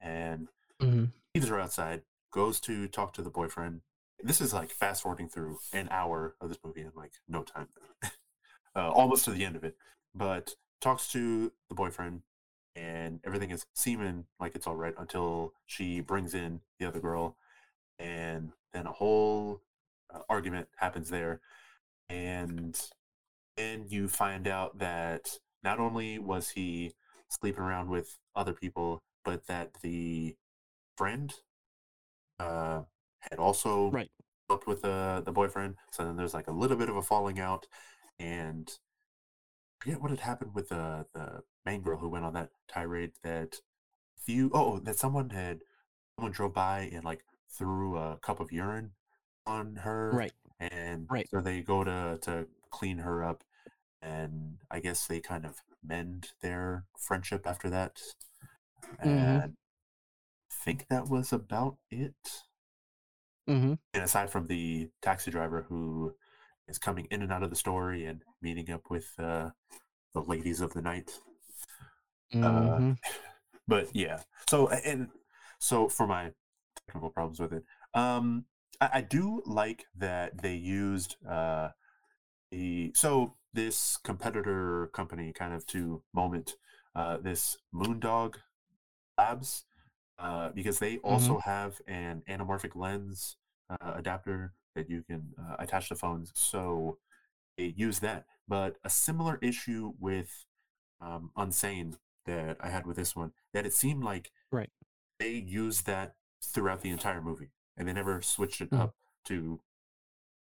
And 0.00 0.48
hmm 0.80 1.04
leaves 1.34 1.48
her 1.48 1.60
outside, 1.60 2.02
goes 2.32 2.60
to 2.60 2.88
talk 2.88 3.12
to 3.14 3.22
the 3.22 3.30
boyfriend. 3.30 3.80
This 4.22 4.40
is 4.40 4.52
like 4.54 4.70
fast 4.70 5.02
forwarding 5.02 5.28
through 5.28 5.58
an 5.72 5.88
hour 5.90 6.36
of 6.40 6.48
this 6.48 6.58
movie 6.64 6.82
in 6.82 6.92
like 6.96 7.12
no 7.28 7.42
time, 7.42 7.68
uh, 8.76 8.90
almost 8.90 9.24
to 9.26 9.30
the 9.30 9.44
end 9.44 9.56
of 9.56 9.64
it. 9.64 9.76
But 10.14 10.54
talks 10.84 11.08
to 11.12 11.52
the 11.70 11.76
boyfriend, 11.76 12.22
and 12.76 13.20
everything 13.24 13.50
is 13.52 13.66
seeming 13.74 14.26
like 14.40 14.56
it's 14.56 14.68
all 14.68 14.76
right 14.76 14.94
until 14.98 15.54
she 15.66 16.00
brings 16.00 16.34
in 16.34 16.60
the 16.80 16.86
other 16.86 17.00
girl, 17.00 17.36
and 17.98 18.52
then 18.72 18.86
a 18.86 18.92
whole 18.92 19.62
uh, 20.14 20.20
argument 20.28 20.68
happens 20.78 21.10
there, 21.10 21.40
and 22.08 22.78
then 23.56 23.86
you 23.88 24.08
find 24.08 24.48
out 24.48 24.78
that 24.78 25.38
not 25.64 25.78
only 25.80 26.18
was 26.18 26.50
he 26.50 26.94
sleeping 27.30 27.62
around 27.62 27.88
with 27.90 28.18
other 28.36 28.52
people, 28.52 29.02
but 29.24 29.46
that 29.48 29.74
the 29.82 30.36
friend 30.96 31.34
uh, 32.38 32.82
had 33.20 33.38
also 33.38 33.96
Right. 33.96 34.10
slept 34.48 34.66
with 34.66 34.82
the 34.82 35.22
the 35.24 35.32
boyfriend. 35.32 35.76
So 35.92 36.04
then 36.04 36.16
there's 36.16 36.34
like 36.34 36.48
a 36.48 36.52
little 36.52 36.76
bit 36.76 36.88
of 36.88 36.96
a 36.96 37.02
falling 37.02 37.40
out, 37.40 37.66
and 38.18 38.70
forget 39.84 40.00
what 40.02 40.10
had 40.10 40.20
happened 40.20 40.54
with 40.54 40.68
the 40.70 41.06
the 41.14 41.42
main 41.66 41.82
girl 41.82 41.98
who 41.98 42.08
went 42.08 42.24
on 42.24 42.34
that 42.34 42.50
tirade. 42.68 43.12
That 43.22 43.56
few 44.24 44.50
oh 44.54 44.80
that 44.80 44.98
someone 44.98 45.30
had 45.30 45.60
someone 46.16 46.32
drove 46.32 46.54
by 46.54 46.90
and 46.92 47.04
like 47.04 47.24
threw 47.58 47.96
a 47.98 48.18
cup 48.22 48.40
of 48.40 48.52
urine 48.52 48.92
on 49.46 49.76
her 49.76 50.12
Right. 50.16 50.32
and 50.60 51.08
Right. 51.10 51.28
so 51.30 51.40
they 51.40 51.62
go 51.62 51.84
to 51.84 52.18
to 52.22 52.46
clean 52.70 52.98
her 52.98 53.24
up 53.24 53.44
and 54.02 54.58
i 54.70 54.80
guess 54.80 55.06
they 55.06 55.20
kind 55.20 55.46
of 55.46 55.62
mend 55.84 56.28
their 56.42 56.84
friendship 56.98 57.46
after 57.46 57.70
that 57.70 58.00
Mhm. 59.04 59.44
and 59.44 59.56
i 60.50 60.54
think 60.64 60.86
that 60.88 61.08
was 61.08 61.32
about 61.32 61.76
it 61.90 62.44
hmm 63.48 63.74
and 63.92 64.02
aside 64.02 64.30
from 64.30 64.46
the 64.46 64.90
taxi 65.02 65.30
driver 65.30 65.62
who 65.68 66.14
is 66.68 66.78
coming 66.78 67.06
in 67.10 67.22
and 67.22 67.32
out 67.32 67.42
of 67.42 67.50
the 67.50 67.56
story 67.56 68.06
and 68.06 68.22
meeting 68.42 68.70
up 68.70 68.82
with 68.90 69.08
uh, 69.18 69.50
the 70.14 70.22
ladies 70.22 70.60
of 70.60 70.74
the 70.74 70.82
night. 70.82 71.12
Uh, 72.42 72.80
hmm 72.80 72.92
but 73.68 73.88
yeah. 73.94 74.20
So 74.48 74.68
and 74.68 75.08
so 75.58 75.88
for 75.88 76.06
my 76.06 76.32
technical 76.86 77.10
problems 77.10 77.40
with 77.40 77.52
it 77.52 77.64
um 77.94 78.44
i, 78.80 78.90
I 78.94 79.00
do 79.02 79.42
like 79.46 79.86
that 79.96 80.42
they 80.42 80.54
used 80.54 81.16
uh 81.28 81.70
the 82.50 82.92
so 82.94 83.36
this 83.54 83.98
competitor 84.04 84.90
company 84.94 85.32
kind 85.32 85.54
of 85.54 85.66
to 85.68 86.02
moment 86.14 86.56
uh 86.96 87.18
this 87.18 87.58
moondog 87.74 88.36
labs 89.18 89.64
uh 90.18 90.50
because 90.50 90.78
they 90.78 90.98
also 90.98 91.38
have 91.38 91.80
an 91.88 92.22
anamorphic 92.28 92.76
lens 92.76 93.36
uh, 93.70 93.94
adapter 93.96 94.54
that 94.74 94.90
you 94.90 95.02
can 95.02 95.32
uh, 95.38 95.56
attach 95.58 95.88
to 95.88 95.94
phones 95.94 96.32
so 96.34 96.98
they 97.56 97.72
use 97.76 98.00
that 98.00 98.24
but 98.48 98.76
a 98.84 98.90
similar 98.90 99.38
issue 99.42 99.92
with 99.98 100.44
um 101.00 101.30
unsane 101.36 101.94
that 102.26 102.56
i 102.60 102.68
had 102.68 102.86
with 102.86 102.96
this 102.96 103.14
one 103.16 103.32
that 103.52 103.66
it 103.66 103.72
seemed 103.72 104.02
like 104.04 104.30
Right. 104.50 104.70
they 105.18 105.30
used 105.32 105.86
that 105.86 106.14
throughout 106.42 106.82
the 106.82 106.90
entire 106.90 107.20
movie 107.22 107.50
and 107.76 107.88
they 107.88 107.92
never 107.92 108.20
switched 108.22 108.60
it 108.60 108.70
Mhm. 108.70 108.80
up 108.80 108.94
to 109.26 109.60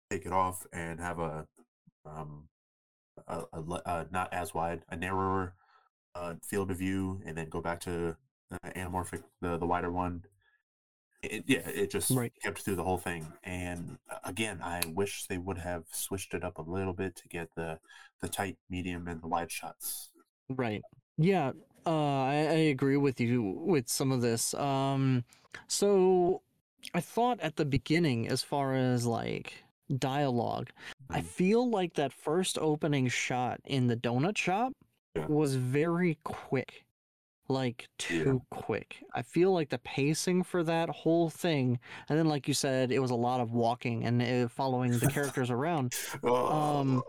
take 0.09 0.25
it 0.25 0.31
off 0.33 0.65
and 0.73 0.99
have 0.99 1.19
a 1.19 1.47
um 2.05 2.47
a, 3.27 3.43
a, 3.53 3.61
le- 3.61 3.81
uh, 3.85 4.05
not 4.11 4.31
as 4.33 4.53
wide 4.53 4.83
a 4.89 4.95
narrower 4.95 5.55
uh, 6.15 6.35
field 6.43 6.69
of 6.71 6.77
view 6.77 7.21
and 7.25 7.37
then 7.37 7.49
go 7.49 7.61
back 7.61 7.79
to 7.81 8.15
the 8.51 8.59
anamorphic 8.75 9.23
the 9.41 9.57
the 9.57 9.65
wider 9.65 9.91
one 9.91 10.23
it, 11.31 11.43
yeah 11.47 11.67
it 11.69 11.91
just 11.91 12.11
Right. 12.11 12.33
kept 12.43 12.61
through 12.61 12.75
the 12.75 12.83
whole 12.83 12.97
thing 12.97 13.25
and 13.43 13.97
uh, 14.09 14.17
again 14.23 14.59
i 14.63 14.81
wish 14.93 15.25
they 15.27 15.37
would 15.37 15.57
have 15.57 15.83
switched 15.91 16.33
it 16.33 16.43
up 16.43 16.57
a 16.57 16.61
little 16.61 16.93
bit 16.93 17.15
to 17.17 17.27
get 17.27 17.49
the 17.55 17.79
the 18.21 18.29
tight 18.29 18.57
medium 18.69 19.07
and 19.07 19.21
the 19.21 19.27
wide 19.27 19.51
shots 19.51 20.09
Right. 20.49 20.83
Yeah. 21.17 21.53
Uh, 21.87 22.21
I, 22.23 22.33
I 22.35 22.59
agree 22.75 22.97
with 22.97 23.19
you 23.19 23.41
with 23.41 23.89
some 23.89 24.11
of 24.11 24.21
this. 24.21 24.53
Um, 24.53 25.23
so 25.67 26.43
I 26.93 27.01
thought 27.01 27.39
at 27.39 27.55
the 27.55 27.65
beginning, 27.65 28.27
as 28.27 28.43
far 28.43 28.75
as 28.75 29.07
like 29.07 29.53
dialogue, 29.97 30.69
I 31.09 31.21
Mhm. 31.21 31.25
feel 31.25 31.69
like 31.69 31.95
that 31.95 32.13
first 32.13 32.59
opening 32.59 33.07
shot 33.07 33.59
in 33.65 33.87
the 33.87 33.95
donut 33.97 34.37
shop 34.37 34.73
Yeah. 35.15 35.25
was 35.25 35.55
very 35.55 36.19
quick. 36.23 36.84
Like 37.47 37.87
too 37.99 38.41
quick. 38.49 39.03
I 39.13 39.21
feel 39.21 39.53
like 39.53 39.69
the 39.69 39.77
pacing 39.79 40.43
for 40.43 40.63
that 40.63 40.89
whole 40.89 41.29
thing, 41.29 41.79
and 42.09 42.17
then 42.17 42.27
like 42.27 42.47
you 42.47 42.53
said, 42.55 42.91
it 42.91 42.99
was 42.99 43.11
a 43.11 43.15
lot 43.15 43.39
of 43.39 43.51
walking 43.51 44.03
and 44.05 44.21
uh, 44.21 44.47
following 44.47 44.97
the 44.97 45.07
characters 45.11 45.51
around. 45.51 45.93
Um, 46.23 47.03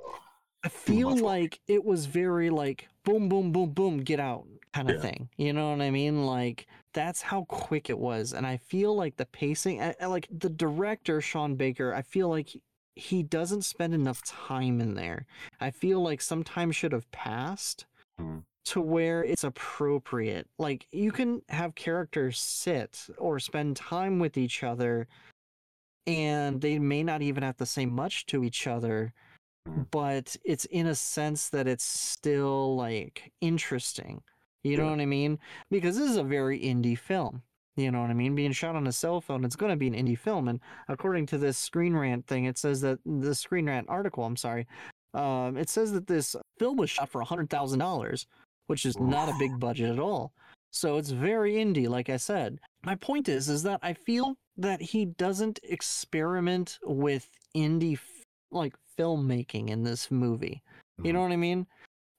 I 0.63 0.69
feel 0.69 1.17
like 1.17 1.61
it 1.69 1.85
was 1.85 2.07
very 2.07 2.51
like 2.51 2.89
boom, 3.05 3.29
boom, 3.29 3.53
boom, 3.53 3.71
boom, 3.71 3.99
get 3.99 4.21
out 4.21 4.47
kind 4.75 4.91
of 4.91 4.97
Yeah. 4.97 5.01
thing. 5.03 5.29
You 5.39 5.53
know 5.55 5.71
what 5.71 5.81
I 5.81 5.91
mean? 5.91 6.27
Like 6.27 6.67
that's 6.93 7.23
how 7.23 7.45
quick 7.45 7.89
it 7.89 7.99
was, 7.99 8.35
and 8.35 8.47
I 8.47 8.59
feel 8.59 8.95
like 8.95 9.17
the 9.17 9.27
pacing, 9.27 9.81
I, 9.83 9.95
I 10.01 10.07
like 10.07 10.29
the 10.31 10.51
director 10.51 11.21
Sean 11.23 11.55
Baker. 11.55 11.95
I 11.95 12.03
feel 12.03 12.29
like 12.29 12.49
he, 12.49 12.63
he 12.95 13.23
doesn't 13.23 13.63
spend 13.63 13.95
enough 13.95 14.23
time 14.25 14.81
in 14.81 14.95
there. 14.95 15.25
I 15.61 15.71
feel 15.71 16.03
like 16.03 16.21
some 16.21 16.45
time 16.45 16.73
should 16.73 16.93
have 16.93 17.11
passed 17.11 17.87
Mhm. 18.21 18.45
To 18.67 18.81
where 18.81 19.25
it's 19.25 19.45
appropriate. 19.45 20.47
Like 20.59 20.87
you 20.93 21.13
can 21.13 21.43
have 21.49 21.75
characters 21.75 22.39
sit 22.39 23.07
or 23.19 23.39
spend 23.41 23.77
time 23.77 24.19
with 24.19 24.37
each 24.37 24.63
other, 24.63 25.09
and 26.07 26.61
they 26.61 26.79
may 26.79 27.03
not 27.03 27.23
even 27.23 27.43
have 27.43 27.57
to 27.59 27.67
say 27.67 27.87
much 27.87 28.27
to 28.27 28.45
each 28.45 28.67
other 28.67 29.13
Mhm. 29.69 29.91
but 29.91 30.37
it's 30.45 30.65
in 30.67 30.87
a 30.87 30.95
sense 30.95 31.49
that 31.49 31.67
it's 31.67 31.83
still 31.85 32.77
like 32.77 33.33
interesting. 33.41 34.23
You 34.63 34.77
know 34.77 34.85
Yeah. 34.85 34.91
what 34.91 35.01
I 35.01 35.07
mean? 35.07 35.41
Because 35.71 35.97
this 35.99 36.09
is 36.09 36.17
a 36.17 36.23
very 36.23 36.61
indie 36.61 36.97
film. 36.97 37.43
You 37.75 37.91
know 37.91 38.01
what 38.01 38.11
I 38.11 38.15
mean? 38.15 38.37
Being 38.37 38.53
shot 38.53 38.77
on 38.77 38.87
a 38.87 38.93
cell 38.93 39.21
phone, 39.21 39.45
it's 39.45 39.57
going 39.57 39.71
to 39.71 39.77
be 39.77 39.89
an 39.89 39.95
indie 39.95 40.17
film. 40.19 40.47
And 40.47 40.61
according 40.89 41.27
to 41.27 41.39
this 41.39 41.59
Screen 41.59 41.95
Rant 41.95 42.27
thing, 42.29 42.45
it 42.45 42.57
says 42.59 42.81
that 42.83 43.01
the 43.05 43.35
Screen 43.35 43.67
Rant 43.67 43.89
article, 43.89 44.25
I'm 44.25 44.37
sorry, 44.37 44.69
um, 45.15 45.57
it 45.57 45.69
says 45.69 45.91
that 45.93 46.07
this 46.07 46.37
film 46.61 46.77
was 46.77 46.89
shot 46.89 47.09
for 47.09 47.21
$100,000, 47.21 48.27
which 48.67 48.87
is 48.87 48.99
not 48.99 49.29
a 49.29 49.39
big 49.39 49.59
budget 49.59 49.91
at 49.91 49.99
all. 49.99 50.33
So 50.71 50.99
it's 50.99 51.11
very 51.11 51.55
indie, 51.55 51.89
like 51.89 52.11
I 52.11 52.17
said. 52.17 52.59
My 52.85 52.97
point 52.97 53.29
is, 53.29 53.49
is 53.49 53.63
that 53.63 53.81
I 53.83 53.95
feel 53.95 54.37
that 54.59 54.81
he 54.81 55.07
doesn't 55.07 55.61
experiment 55.63 56.79
with 56.83 57.29
indie 57.57 57.95
f- 57.95 58.25
like 58.51 58.75
filmmaking 58.99 59.71
in 59.71 59.85
this 59.85 60.11
movie. 60.11 60.63
You 61.03 61.13
know 61.13 61.21
what 61.21 61.33
I 61.33 61.37
mean? 61.37 61.67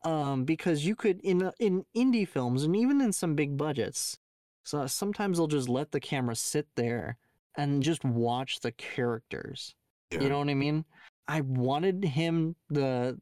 Um, 0.06 0.44
because 0.45 0.86
you 0.86 0.95
could 0.95 1.19
in 1.22 1.52
in 1.60 1.84
indie 1.95 2.28
films 2.28 2.64
and 2.64 2.76
even 2.76 3.02
in 3.02 3.11
some 3.11 3.36
big 3.36 3.57
budgets, 3.57 4.18
so 4.64 4.86
sometimes 4.86 5.38
they'll 5.38 5.48
just 5.48 5.69
let 5.69 5.91
the 5.91 5.99
camera 5.99 6.36
sit 6.36 6.68
there 6.76 7.18
and 7.57 7.82
just 7.82 8.03
watch 8.03 8.60
the 8.60 8.72
characters. 8.74 9.74
Yeah. 10.11 10.22
You 10.22 10.30
know 10.30 10.40
what 10.40 10.49
I 10.49 10.53
mean? 10.53 10.86
I 11.28 11.41
wanted 11.41 12.03
him 12.06 12.56
the 12.69 13.19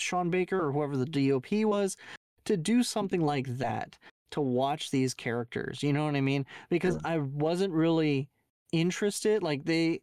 Sean 0.00 0.30
Baker 0.30 0.60
or 0.64 0.72
whoever 0.72 0.96
the 0.96 1.06
DOP 1.06 1.64
was 1.64 1.96
to 2.44 2.56
do 2.56 2.82
something 2.82 3.20
like 3.20 3.46
that 3.58 3.96
to 4.30 4.40
watch 4.40 4.90
these 4.90 5.12
characters. 5.14 5.82
You 5.82 5.92
know 5.92 6.04
what 6.04 6.14
I 6.16 6.20
mean? 6.20 6.46
Because 6.68 6.98
I 7.04 7.18
wasn't 7.18 7.72
really 7.72 8.28
interested. 8.72 9.42
Like 9.42 9.64
they 9.64 10.00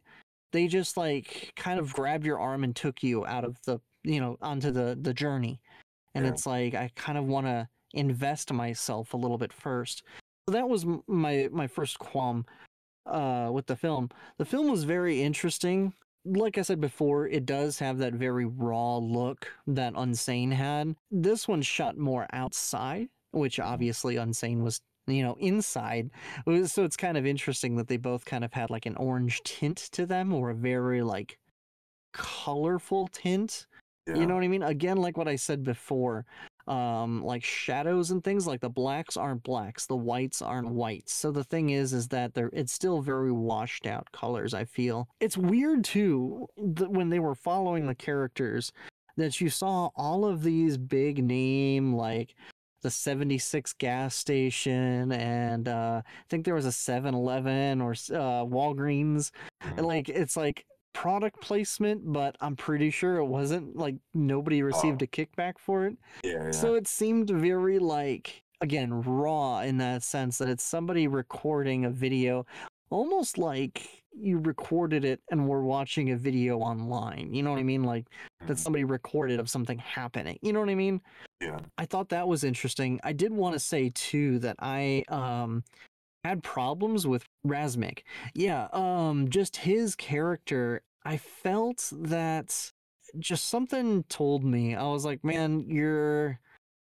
they 0.52 0.66
just 0.66 0.96
like 0.96 1.52
kind 1.56 1.78
of 1.80 1.92
grabbed 1.92 2.24
your 2.24 2.38
arm 2.38 2.64
and 2.64 2.74
took 2.74 3.02
you 3.02 3.26
out 3.26 3.44
of 3.44 3.56
the 3.64 3.80
you 4.04 4.20
know 4.20 4.36
onto 4.40 4.70
the 4.70 4.98
the 5.00 5.14
journey. 5.14 5.60
And 6.14 6.24
Yeah. 6.24 6.32
it's 6.32 6.46
like 6.46 6.74
I 6.74 6.90
kind 6.94 7.18
of 7.18 7.24
want 7.26 7.46
to 7.46 7.68
invest 7.94 8.52
myself 8.52 9.14
a 9.14 9.16
little 9.16 9.38
bit 9.38 9.52
first. 9.52 10.02
So 10.46 10.52
that 10.52 10.68
was 10.68 10.86
my 11.06 11.48
my 11.50 11.66
first 11.66 11.98
qualm 11.98 12.44
uh 13.06 13.50
with 13.52 13.66
the 13.66 13.76
film. 13.76 14.10
The 14.38 14.44
film 14.44 14.70
was 14.70 14.84
very 14.84 15.22
interesting. 15.22 15.94
Like 16.30 16.58
I 16.58 16.62
said 16.62 16.80
before, 16.80 17.26
it 17.26 17.46
does 17.46 17.78
have 17.78 17.98
that 17.98 18.12
very 18.14 18.44
raw 18.44 18.98
look 18.98 19.50
that 19.66 19.94
Unsane 19.94 20.52
had. 20.52 20.94
This 21.10 21.48
one 21.48 21.62
shot 21.62 21.96
more 21.96 22.26
outside, 22.32 23.08
which 23.32 23.56
mm-hmm. 23.56 23.72
obviously 23.72 24.16
Unsane 24.16 24.62
was, 24.62 24.80
you 25.06 25.22
know, 25.22 25.36
inside. 25.40 26.10
So 26.66 26.84
it's 26.84 26.96
kind 26.96 27.16
of 27.16 27.26
interesting 27.26 27.76
that 27.76 27.88
they 27.88 27.96
both 27.96 28.24
kind 28.24 28.44
of 28.44 28.52
had 28.52 28.70
like 28.70 28.86
an 28.86 28.96
orange 28.96 29.42
tint 29.42 29.76
to 29.92 30.06
them 30.06 30.32
or 30.32 30.50
a 30.50 30.54
very 30.54 31.02
like 31.02 31.38
colorful 32.12 33.08
tint. 33.08 33.66
Yeah. 34.06 34.16
You 34.16 34.26
know 34.26 34.34
what 34.34 34.44
I 34.44 34.48
mean? 34.48 34.62
Again, 34.62 34.96
like 34.96 35.16
what 35.16 35.28
I 35.28 35.36
said 35.36 35.62
before, 35.62 36.24
um, 36.68 37.24
like 37.24 37.42
shadows 37.42 38.10
and 38.10 38.22
things, 38.22 38.46
like 38.46 38.60
the 38.60 38.68
blacks 38.68 39.16
aren't 39.16 39.42
blacks, 39.42 39.86
the 39.86 39.96
whites 39.96 40.42
aren't 40.42 40.70
whites. 40.70 41.12
So 41.12 41.32
the 41.32 41.44
thing 41.44 41.70
is, 41.70 41.92
is 41.92 42.08
that 42.08 42.34
they're 42.34 42.50
it's 42.52 42.72
still 42.72 43.00
very 43.00 43.32
washed 43.32 43.86
out 43.86 44.10
colors. 44.12 44.54
I 44.54 44.64
feel 44.64 45.08
it's 45.20 45.36
weird 45.36 45.84
too 45.84 46.46
that 46.56 46.90
when 46.90 47.08
they 47.08 47.18
were 47.18 47.34
following 47.34 47.86
the 47.86 47.94
characters 47.94 48.72
that 49.16 49.40
you 49.40 49.50
saw 49.50 49.90
all 49.96 50.24
of 50.24 50.42
these 50.42 50.76
big 50.76 51.22
name 51.24 51.92
like 51.94 52.34
the 52.82 52.90
76 52.90 53.72
gas 53.74 54.14
station 54.14 55.10
and 55.10 55.66
uh, 55.66 56.00
I 56.04 56.10
think 56.30 56.44
there 56.44 56.54
was 56.54 56.66
a 56.66 56.68
7-Eleven 56.68 57.80
or 57.80 57.92
uh, 57.92 58.46
Walgreens 58.46 59.32
and 59.76 59.84
like 59.84 60.08
it's 60.08 60.36
like 60.36 60.64
product 61.02 61.40
placement 61.40 62.00
but 62.12 62.34
i'm 62.40 62.56
pretty 62.56 62.90
sure 62.90 63.18
it 63.18 63.24
wasn't 63.24 63.76
like 63.76 63.94
nobody 64.14 64.62
received 64.62 65.00
Oh. 65.00 65.04
a 65.04 65.06
kickback 65.06 65.54
for 65.58 65.86
it 65.86 65.96
yeah, 66.24 66.46
yeah. 66.46 66.50
so 66.50 66.74
it 66.74 66.88
seemed 66.88 67.30
very 67.30 67.78
like 67.78 68.42
again 68.60 69.02
raw 69.02 69.60
in 69.60 69.78
that 69.78 70.02
sense 70.02 70.38
that 70.38 70.48
it's 70.48 70.64
somebody 70.64 71.06
recording 71.06 71.84
a 71.84 71.90
video 71.90 72.46
almost 72.90 73.38
like 73.38 74.02
you 74.12 74.38
recorded 74.38 75.04
it 75.04 75.20
and 75.30 75.46
were 75.46 75.62
watching 75.62 76.10
a 76.10 76.16
video 76.16 76.58
online 76.58 77.32
you 77.32 77.44
know 77.44 77.50
what 77.52 77.60
i 77.60 77.62
mean 77.62 77.84
like 77.84 78.06
that 78.48 78.56
Mhm. 78.56 78.58
somebody 78.58 78.82
recorded 78.84 79.38
of 79.38 79.48
something 79.48 79.78
happening 79.78 80.36
you 80.42 80.52
know 80.52 80.58
what 80.60 80.68
i 80.68 80.74
mean 80.74 81.00
yeah. 81.40 81.60
I 81.78 81.86
thought 81.86 82.08
that 82.08 82.26
was 82.26 82.42
interesting. 82.42 82.98
I 83.04 83.12
did 83.12 83.32
want 83.32 83.52
to 83.54 83.60
say 83.60 83.92
too 83.94 84.40
that 84.40 84.56
I 84.58 85.04
um 85.06 85.62
had 86.24 86.42
problems 86.42 87.06
with 87.06 87.24
Razmik. 87.46 88.00
Yeah, 88.34 88.66
um 88.72 89.28
just 89.30 89.58
his 89.58 89.94
character, 89.94 90.82
I 91.04 91.16
felt 91.16 91.90
that 91.92 92.70
just 93.18 93.46
something 93.48 94.04
told 94.04 94.44
me. 94.44 94.74
I 94.74 94.84
was 94.88 95.04
like, 95.04 95.24
"Man, 95.24 95.64
you're 95.68 96.40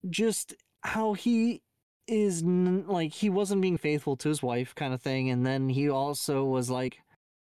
just 0.10 0.54
how 0.82 1.14
he 1.14 1.62
is 2.08 2.44
n- 2.44 2.86
like 2.88 3.14
he 3.14 3.30
wasn't 3.30 3.62
being 3.62 3.78
faithful 3.78 4.18
to 4.18 4.28
his 4.30 4.44
wife 4.44 4.76
kind 4.76 4.94
of 4.94 5.02
thing 5.02 5.30
and 5.30 5.46
then 5.46 5.70
he 5.70 5.90
also 5.90 6.44
was 6.44 6.70
like 6.70 7.00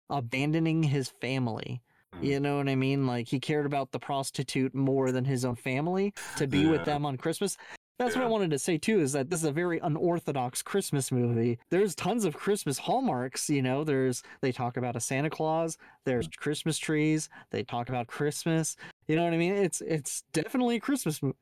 abandoning 0.08 0.84
his 0.84 1.08
family 1.08 1.82
Mhm. 2.14 2.24
you 2.24 2.38
know 2.40 2.58
what 2.58 2.68
I 2.68 2.74
mean? 2.76 3.06
Like 3.06 3.26
he 3.26 3.40
cared 3.40 3.66
about 3.66 3.90
the 3.90 3.98
prostitute 3.98 4.74
more 4.74 5.10
than 5.10 5.24
his 5.24 5.44
own 5.44 5.56
family 5.56 6.12
to 6.36 6.46
be 6.46 6.66
with 6.66 6.84
them 6.84 7.04
on 7.06 7.16
Christmas. 7.16 7.56
That's 8.02 8.16
what 8.16 8.24
I 8.24 8.28
wanted 8.28 8.50
to 8.50 8.58
say 8.58 8.78
too 8.78 9.00
is 9.00 9.12
that 9.12 9.30
this 9.30 9.40
is 9.40 9.46
a 9.46 9.52
very 9.52 9.78
unorthodox 9.78 10.62
Christmas 10.62 11.12
movie. 11.12 11.58
There's 11.70 11.94
tons 11.94 12.24
of 12.24 12.36
Christmas 12.36 12.78
hallmarks, 12.78 13.48
you 13.48 13.62
know. 13.62 13.84
There's 13.84 14.22
they 14.40 14.52
talk 14.52 14.76
about 14.76 14.96
a 14.96 15.00
Santa 15.00 15.30
Claus, 15.30 15.78
there's 16.04 16.28
mm. 16.28 16.36
Christmas 16.36 16.78
trees, 16.78 17.28
they 17.50 17.62
talk 17.62 17.88
about 17.88 18.08
Christmas. 18.08 18.76
You 19.06 19.16
know 19.16 19.24
what 19.24 19.34
I 19.34 19.36
mean? 19.36 19.54
It's 19.54 19.80
it's 19.80 20.24
definitely 20.32 20.76
a 20.76 20.80
Christmas 20.80 21.22
movie. 21.22 21.36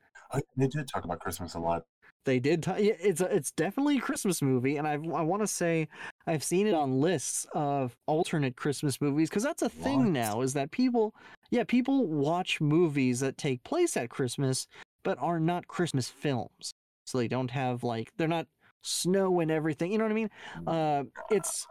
They 0.55 0.67
did 0.67 0.87
talk 0.87 1.03
about 1.03 1.19
Christmas 1.19 1.55
a 1.55 1.59
lot. 1.59 1.83
They 2.23 2.39
did. 2.39 2.61
T- 2.61 2.71
yeah, 2.77 2.93
it's 2.99 3.21
a, 3.21 3.35
it's 3.35 3.51
definitely 3.51 3.97
a 3.97 4.01
Christmas 4.01 4.41
movie, 4.41 4.77
and 4.77 4.87
I 4.87 4.93
I 4.93 5.23
want 5.23 5.41
to 5.41 5.47
say 5.47 5.87
I've 6.27 6.43
seen 6.43 6.67
it 6.67 6.75
on 6.75 7.01
lists 7.01 7.47
of 7.53 7.95
alternate 8.05 8.55
Christmas 8.55 9.01
movies 9.01 9.29
because 9.29 9.43
that's 9.43 9.63
a 9.63 9.69
thing 9.69 9.99
What? 9.99 10.09
now. 10.09 10.41
Is 10.41 10.53
that 10.53 10.69
people, 10.69 11.15
yeah, 11.49 11.63
people 11.63 12.05
watch 12.05 12.61
movies 12.61 13.21
that 13.21 13.37
take 13.37 13.63
place 13.63 13.97
at 13.97 14.11
Christmas 14.11 14.67
but 15.03 15.17
are 15.19 15.39
not 15.39 15.67
Christmas 15.67 16.09
films, 16.09 16.73
so 17.05 17.17
they 17.17 17.27
don't 17.27 17.51
have 17.51 17.83
like 17.83 18.11
they're 18.17 18.27
not 18.27 18.47
snow 18.81 19.39
and 19.39 19.51
everything. 19.51 19.91
You 19.91 19.97
know 19.97 20.05
what 20.05 20.11
I 20.11 20.15
mean? 20.15 20.29
Uh, 20.67 21.03
it's 21.29 21.67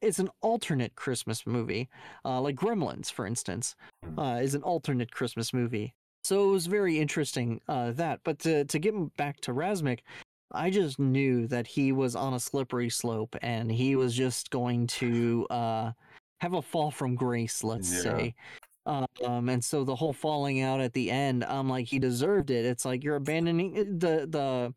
it's 0.00 0.18
an 0.18 0.30
alternate 0.42 0.94
Christmas 0.94 1.46
movie, 1.46 1.88
uh, 2.24 2.40
like 2.40 2.56
Gremlins, 2.56 3.10
for 3.10 3.26
instance, 3.26 3.74
uh, 4.16 4.38
is 4.42 4.54
an 4.54 4.62
alternate 4.62 5.10
Christmas 5.10 5.52
movie. 5.52 5.94
So 6.24 6.48
it 6.48 6.52
was 6.52 6.66
very 6.66 6.98
interesting 6.98 7.60
uh, 7.68 7.92
that. 7.92 8.20
But 8.24 8.38
to 8.40 8.64
to 8.64 8.78
get 8.78 9.16
back 9.16 9.40
to 9.42 9.52
Razmik, 9.52 10.00
I 10.52 10.70
just 10.70 10.98
knew 10.98 11.46
that 11.48 11.66
he 11.66 11.92
was 11.92 12.16
on 12.16 12.34
a 12.34 12.40
slippery 12.40 12.90
slope 12.90 13.36
and 13.42 13.70
he 13.70 13.96
was 13.96 14.14
just 14.14 14.50
going 14.50 14.86
to 14.88 15.46
uh, 15.50 15.92
have 16.40 16.54
a 16.54 16.62
fall 16.62 16.90
from 16.90 17.14
grace, 17.14 17.62
let's 17.64 17.92
Yeah. 17.92 18.02
say. 18.02 18.34
Um, 18.88 19.48
and 19.50 19.62
so 19.62 19.84
the 19.84 19.94
whole 19.94 20.14
falling 20.14 20.62
out 20.62 20.80
at 20.80 20.94
the 20.94 21.10
end, 21.10 21.44
I'm 21.44 21.68
like, 21.68 21.86
he 21.86 21.98
deserved 21.98 22.50
it. 22.50 22.64
It's 22.64 22.86
like 22.86 23.04
you're 23.04 23.16
abandoning 23.16 23.76
eh, 23.76 23.84
the 23.86 24.26
the. 24.26 24.74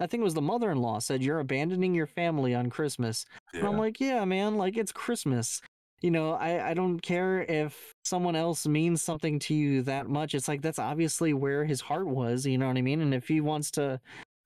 I 0.00 0.06
think 0.06 0.22
it 0.22 0.24
was 0.24 0.34
the 0.34 0.42
mother-in-law 0.42 0.98
said 1.00 1.22
you're 1.22 1.38
abandoning 1.38 1.94
your 1.94 2.06
family 2.06 2.54
on 2.54 2.70
Christmas. 2.70 3.24
And 3.52 3.64
I'm 3.64 3.78
like, 3.78 4.00
yeah, 4.00 4.24
man, 4.24 4.56
like 4.56 4.76
it's 4.76 4.90
Christmas. 4.90 5.60
You 6.00 6.10
know, 6.10 6.32
I, 6.32 6.70
I 6.70 6.74
don't 6.74 6.98
care 6.98 7.42
if 7.42 7.92
someone 8.02 8.34
else 8.34 8.66
means 8.66 9.02
something 9.02 9.38
to 9.40 9.54
you 9.54 9.82
that 9.82 10.08
much. 10.08 10.34
It's 10.34 10.48
like 10.48 10.62
that's 10.62 10.78
obviously 10.78 11.34
where 11.34 11.64
his 11.64 11.80
heart 11.80 12.08
was, 12.08 12.46
you 12.46 12.58
know 12.58 12.66
what 12.66 12.78
I 12.78 12.82
mean? 12.82 13.02
And 13.02 13.14
if 13.14 13.28
he 13.28 13.40
wants 13.40 13.70
to 13.72 14.00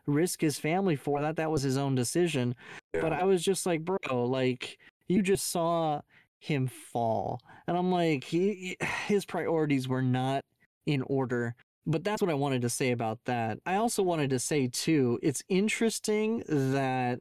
risk 0.06 0.40
his 0.40 0.58
family 0.58 0.96
for 0.96 1.22
that, 1.22 1.36
that 1.36 1.50
was 1.50 1.62
his 1.62 1.76
own 1.78 1.94
decision. 1.94 2.54
But. 2.92 3.12
I 3.12 3.24
was 3.24 3.42
just 3.42 3.66
like, 3.66 3.84
bro, 3.84 4.26
like 4.26 4.78
you 5.08 5.22
just 5.22 5.50
saw 5.50 6.02
him 6.38 6.66
fall. 6.66 7.40
And 7.66 7.76
I'm 7.76 7.90
like, 7.90 8.24
he, 8.24 8.76
his 9.06 9.24
priorities 9.24 9.88
were 9.88 10.02
not 10.02 10.44
in 10.86 11.02
order. 11.02 11.54
But 11.88 12.02
that's 12.02 12.20
what 12.20 12.30
I 12.30 12.34
wanted 12.34 12.62
to 12.62 12.68
say 12.68 12.90
about 12.90 13.20
that. 13.26 13.58
I 13.64 13.76
also 13.76 14.02
wanted 14.02 14.30
to 14.30 14.40
say 14.40 14.68
too, 14.68 15.20
it's 15.22 15.42
interesting 15.48 16.42
that 16.48 17.20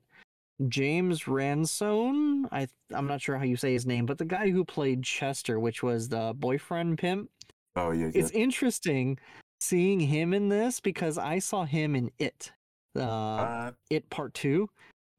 James 0.67 1.27
Ransone, 1.27 2.47
I 2.51 2.67
I'm 2.93 3.07
not 3.07 3.21
sure 3.21 3.37
how 3.37 3.43
you 3.43 3.57
say 3.57 3.73
his 3.73 3.85
name, 3.85 4.05
but 4.05 4.17
the 4.17 4.25
guy 4.25 4.49
who 4.49 4.63
played 4.63 5.03
Chester, 5.03 5.59
which 5.59 5.83
was 5.83 6.09
the 6.09 6.33
boyfriend 6.35 6.97
pimp, 6.97 7.29
oh 7.75 7.91
yeah. 7.91 8.05
yeah. 8.05 8.11
it's 8.15 8.31
interesting 8.31 9.19
seeing 9.59 9.99
him 9.99 10.33
in 10.33 10.49
this 10.49 10.79
because 10.79 11.17
I 11.17 11.39
saw 11.39 11.65
him 11.65 11.95
in 11.95 12.11
It, 12.19 12.51
uh, 12.95 13.01
Uh, 13.01 13.71
It 13.89 14.09
Part 14.09 14.33
Two, 14.33 14.69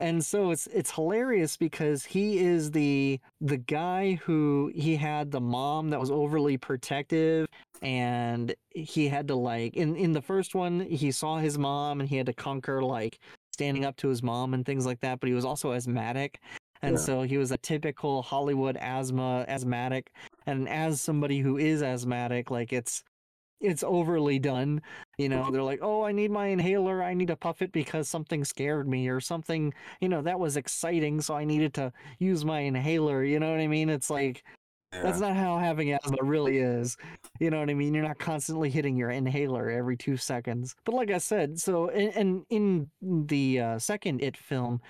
and 0.01 0.24
so 0.24 0.51
it's 0.51 0.66
it's 0.68 0.90
hilarious 0.90 1.56
because 1.56 2.05
he 2.05 2.39
is 2.39 2.70
the 2.70 3.18
the 3.40 3.56
guy 3.56 4.14
who 4.23 4.70
he 4.74 4.97
had 4.97 5.31
the 5.31 5.40
mom 5.40 5.90
that 5.90 6.01
was 6.01 6.10
overly 6.10 6.56
protective 6.56 7.47
and 7.82 8.55
he 8.70 9.09
had 9.09 9.28
to 9.28 9.35
like 9.35 9.74
in 9.74 9.97
in 9.97 10.12
the 10.12 10.23
first 10.23 10.55
one 10.55 10.81
he 10.81 11.10
saw 11.10 11.39
his 11.39 11.59
mom 11.59 12.01
and 12.01 12.09
he 12.09 12.16
had 12.16 12.27
to 12.27 12.32
conquer 12.32 12.82
like 12.82 13.18
standing 13.52 13.86
up 13.86 13.97
to 13.97 14.09
his 14.09 14.23
mom 14.23 14.52
and 14.52 14.66
things 14.66 14.85
like 14.85 15.01
that 15.01 15.18
but 15.20 15.28
he 15.28 15.35
was 15.35 15.44
also 15.44 15.73
asthmatic. 15.73 16.40
And 16.82 16.97
Yeah. 16.97 17.01
so 17.01 17.23
he 17.23 17.39
was 17.39 17.52
a 17.52 17.59
typical 17.59 18.20
hollywood 18.23 18.77
asthma 18.77 19.47
asthmatic. 19.48 20.12
And 20.47 20.68
as 20.68 21.01
somebody 21.01 21.39
who 21.40 21.56
is 21.56 21.82
asthmatic 21.82 22.51
like 22.51 22.73
it's 22.73 23.02
it's 23.60 23.82
overly 23.82 24.39
done 24.39 24.82
you 25.18 25.28
know 25.28 25.51
they're 25.51 25.62
like 25.62 25.80
oh 25.82 26.02
i 26.02 26.12
need 26.12 26.30
my 26.30 26.48
inhaler 26.48 27.02
i 27.02 27.14
need 27.14 27.28
to 27.28 27.36
puff 27.36 27.62
it 27.62 27.72
because 27.72 28.09
something 28.09 28.44
scared 28.44 28.86
me 28.86 29.09
or 29.09 29.20
something 29.20 29.72
you 30.01 30.09
know 30.09 30.20
that 30.20 30.38
was 30.38 30.56
exciting 30.56 31.20
so 31.20 31.34
i 31.34 31.44
needed 31.44 31.72
to 31.72 31.93
use 32.18 32.44
my 32.44 32.60
inhaler 32.60 33.24
you 33.24 33.40
know 33.40 33.51
what 33.51 33.60
i 33.60 33.66
mean 33.66 33.88
it's 33.88 34.10
like 34.10 34.44
yeah. 34.93 35.02
that's 35.02 35.20
not 35.20 35.36
how 35.36 35.59
having 35.59 35.93
asthma 35.93 36.18
really 36.22 36.59
is. 36.59 36.97
You 37.40 37.51
know 37.51 37.60
what 37.60 37.70
I 37.70 37.74
mean? 37.74 37.94
You're 37.94 38.06
not 38.06 38.18
constantly 38.18 38.70
hitting 38.70 38.97
your 38.97 39.10
inhaler 39.10 39.70
every 39.70 39.97
two 39.97 40.16
seconds. 40.16 40.74
But 40.84 40.94
like 40.94 41.10
I 41.10 41.18
said, 41.18 41.59
so 41.59 41.88
and, 41.88 42.14
and 42.16 42.47
in 42.51 42.90
the 43.02 43.60
uh, 43.60 43.78
second 43.78 44.22
It 44.22 44.36
film, 44.36 44.80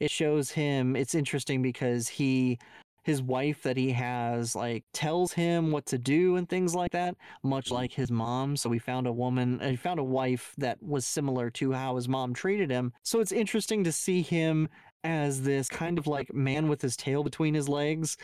it 0.00 0.10
shows 0.10 0.50
him. 0.50 0.96
It's 0.96 1.14
interesting 1.14 1.62
because 1.62 2.08
he, 2.08 2.58
his 3.04 3.22
wife 3.22 3.62
that 3.62 3.76
he 3.76 3.92
has, 3.92 4.56
like 4.56 4.82
tells 4.92 5.32
him 5.32 5.70
what 5.70 5.86
to 5.86 5.98
do 5.98 6.36
and 6.36 6.48
things 6.48 6.74
like 6.74 6.90
that, 6.92 7.14
much 7.42 7.70
like 7.70 7.92
his 7.92 8.10
mom. 8.10 8.56
So 8.56 8.68
we 8.68 8.78
found 8.78 9.06
a 9.06 9.12
woman, 9.12 9.60
uh, 9.60 9.68
he 9.68 9.76
found 9.76 10.00
a 10.00 10.04
wife 10.04 10.54
that 10.58 10.82
was 10.82 11.06
similar 11.06 11.50
to 11.50 11.72
how 11.72 11.96
his 11.96 12.08
mom 12.08 12.34
treated 12.34 12.70
him. 12.70 12.92
So 13.02 13.20
it's 13.20 13.32
interesting 13.32 13.84
to 13.84 13.92
see 13.92 14.22
him 14.22 14.68
as 15.04 15.42
this 15.42 15.68
kind 15.68 15.98
of 15.98 16.06
like 16.06 16.32
man 16.34 16.68
with 16.68 16.80
his 16.80 16.96
tail 16.96 17.22
between 17.22 17.52
his 17.54 17.68
legs 17.68 18.16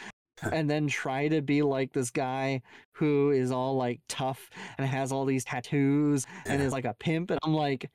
and 0.51 0.71
then 0.71 0.89
try 0.89 1.29
to 1.29 1.43
be 1.43 1.61
like 1.61 1.93
this 1.93 2.11
guy 2.11 2.63
who 2.93 3.31
is 3.31 3.53
all 3.53 3.77
like 3.77 4.01
tough 4.09 4.49
and 4.79 4.87
has 4.89 5.13
all 5.13 5.27
these 5.27 5.45
tattoos 5.45 6.27
and 6.47 6.59
Yeah. 6.61 6.67
is 6.67 6.73
like 6.73 6.87
a 6.87 6.95
pimp. 6.95 7.31
And 7.31 7.39
I'm 7.43 7.53
like, 7.53 7.91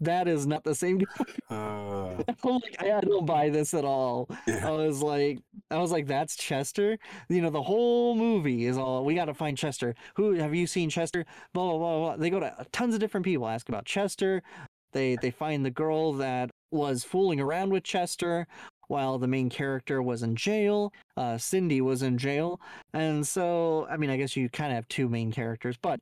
that 0.00 0.28
is 0.28 0.46
not 0.46 0.64
the 0.64 0.74
same. 0.74 1.00
Uh, 1.50 2.22
I'm 2.44 2.60
like, 2.60 2.76
I 2.80 2.92
I 2.92 3.00
don't 3.00 3.26
buy 3.26 3.48
this 3.48 3.74
at 3.74 3.84
all. 3.84 4.28
yeah. 4.46 4.68
I 4.68 4.70
was 4.70 5.02
like, 5.02 5.40
I 5.68 5.78
was 5.78 5.90
like, 5.90 6.06
that's 6.06 6.36
Chester. 6.36 6.96
You 7.28 7.42
know, 7.42 7.50
the 7.50 7.60
whole 7.60 8.14
movie 8.14 8.66
is 8.66 8.78
all 8.78 9.04
we 9.04 9.16
got 9.16 9.24
to 9.24 9.34
find 9.34 9.58
Chester. 9.58 9.96
Who 10.14 10.34
have 10.34 10.54
you 10.54 10.68
seen 10.68 10.90
Chester? 10.90 11.26
Blah 11.52 11.66
blah 11.66 11.78
blah 11.78 11.98
blah. 11.98 12.16
They 12.18 12.30
go 12.30 12.38
to 12.38 12.54
tons 12.70 12.94
of 12.94 13.00
different 13.00 13.24
people, 13.24 13.48
ask 13.48 13.68
about 13.68 13.84
Chester. 13.84 14.44
They 14.92 15.16
they 15.20 15.32
find 15.32 15.64
the 15.64 15.72
girl 15.72 16.12
that 16.14 16.50
was 16.70 17.02
fooling 17.02 17.40
around 17.40 17.70
with 17.70 17.82
Chester 17.82 18.46
while 18.86 19.18
the 19.18 19.28
main 19.28 19.50
character 19.50 20.00
was 20.00 20.22
in 20.22 20.36
jail. 20.36 20.92
Uh, 21.16 21.36
Cindy 21.36 21.80
was 21.80 22.02
in 22.02 22.16
jail, 22.16 22.60
and 22.92 23.26
so 23.26 23.88
I 23.90 23.96
mean, 23.96 24.10
I 24.10 24.16
guess 24.16 24.36
you 24.36 24.48
kind 24.48 24.70
of 24.70 24.76
have 24.76 24.88
two 24.88 25.08
main 25.08 25.32
characters, 25.32 25.76
but 25.76 25.98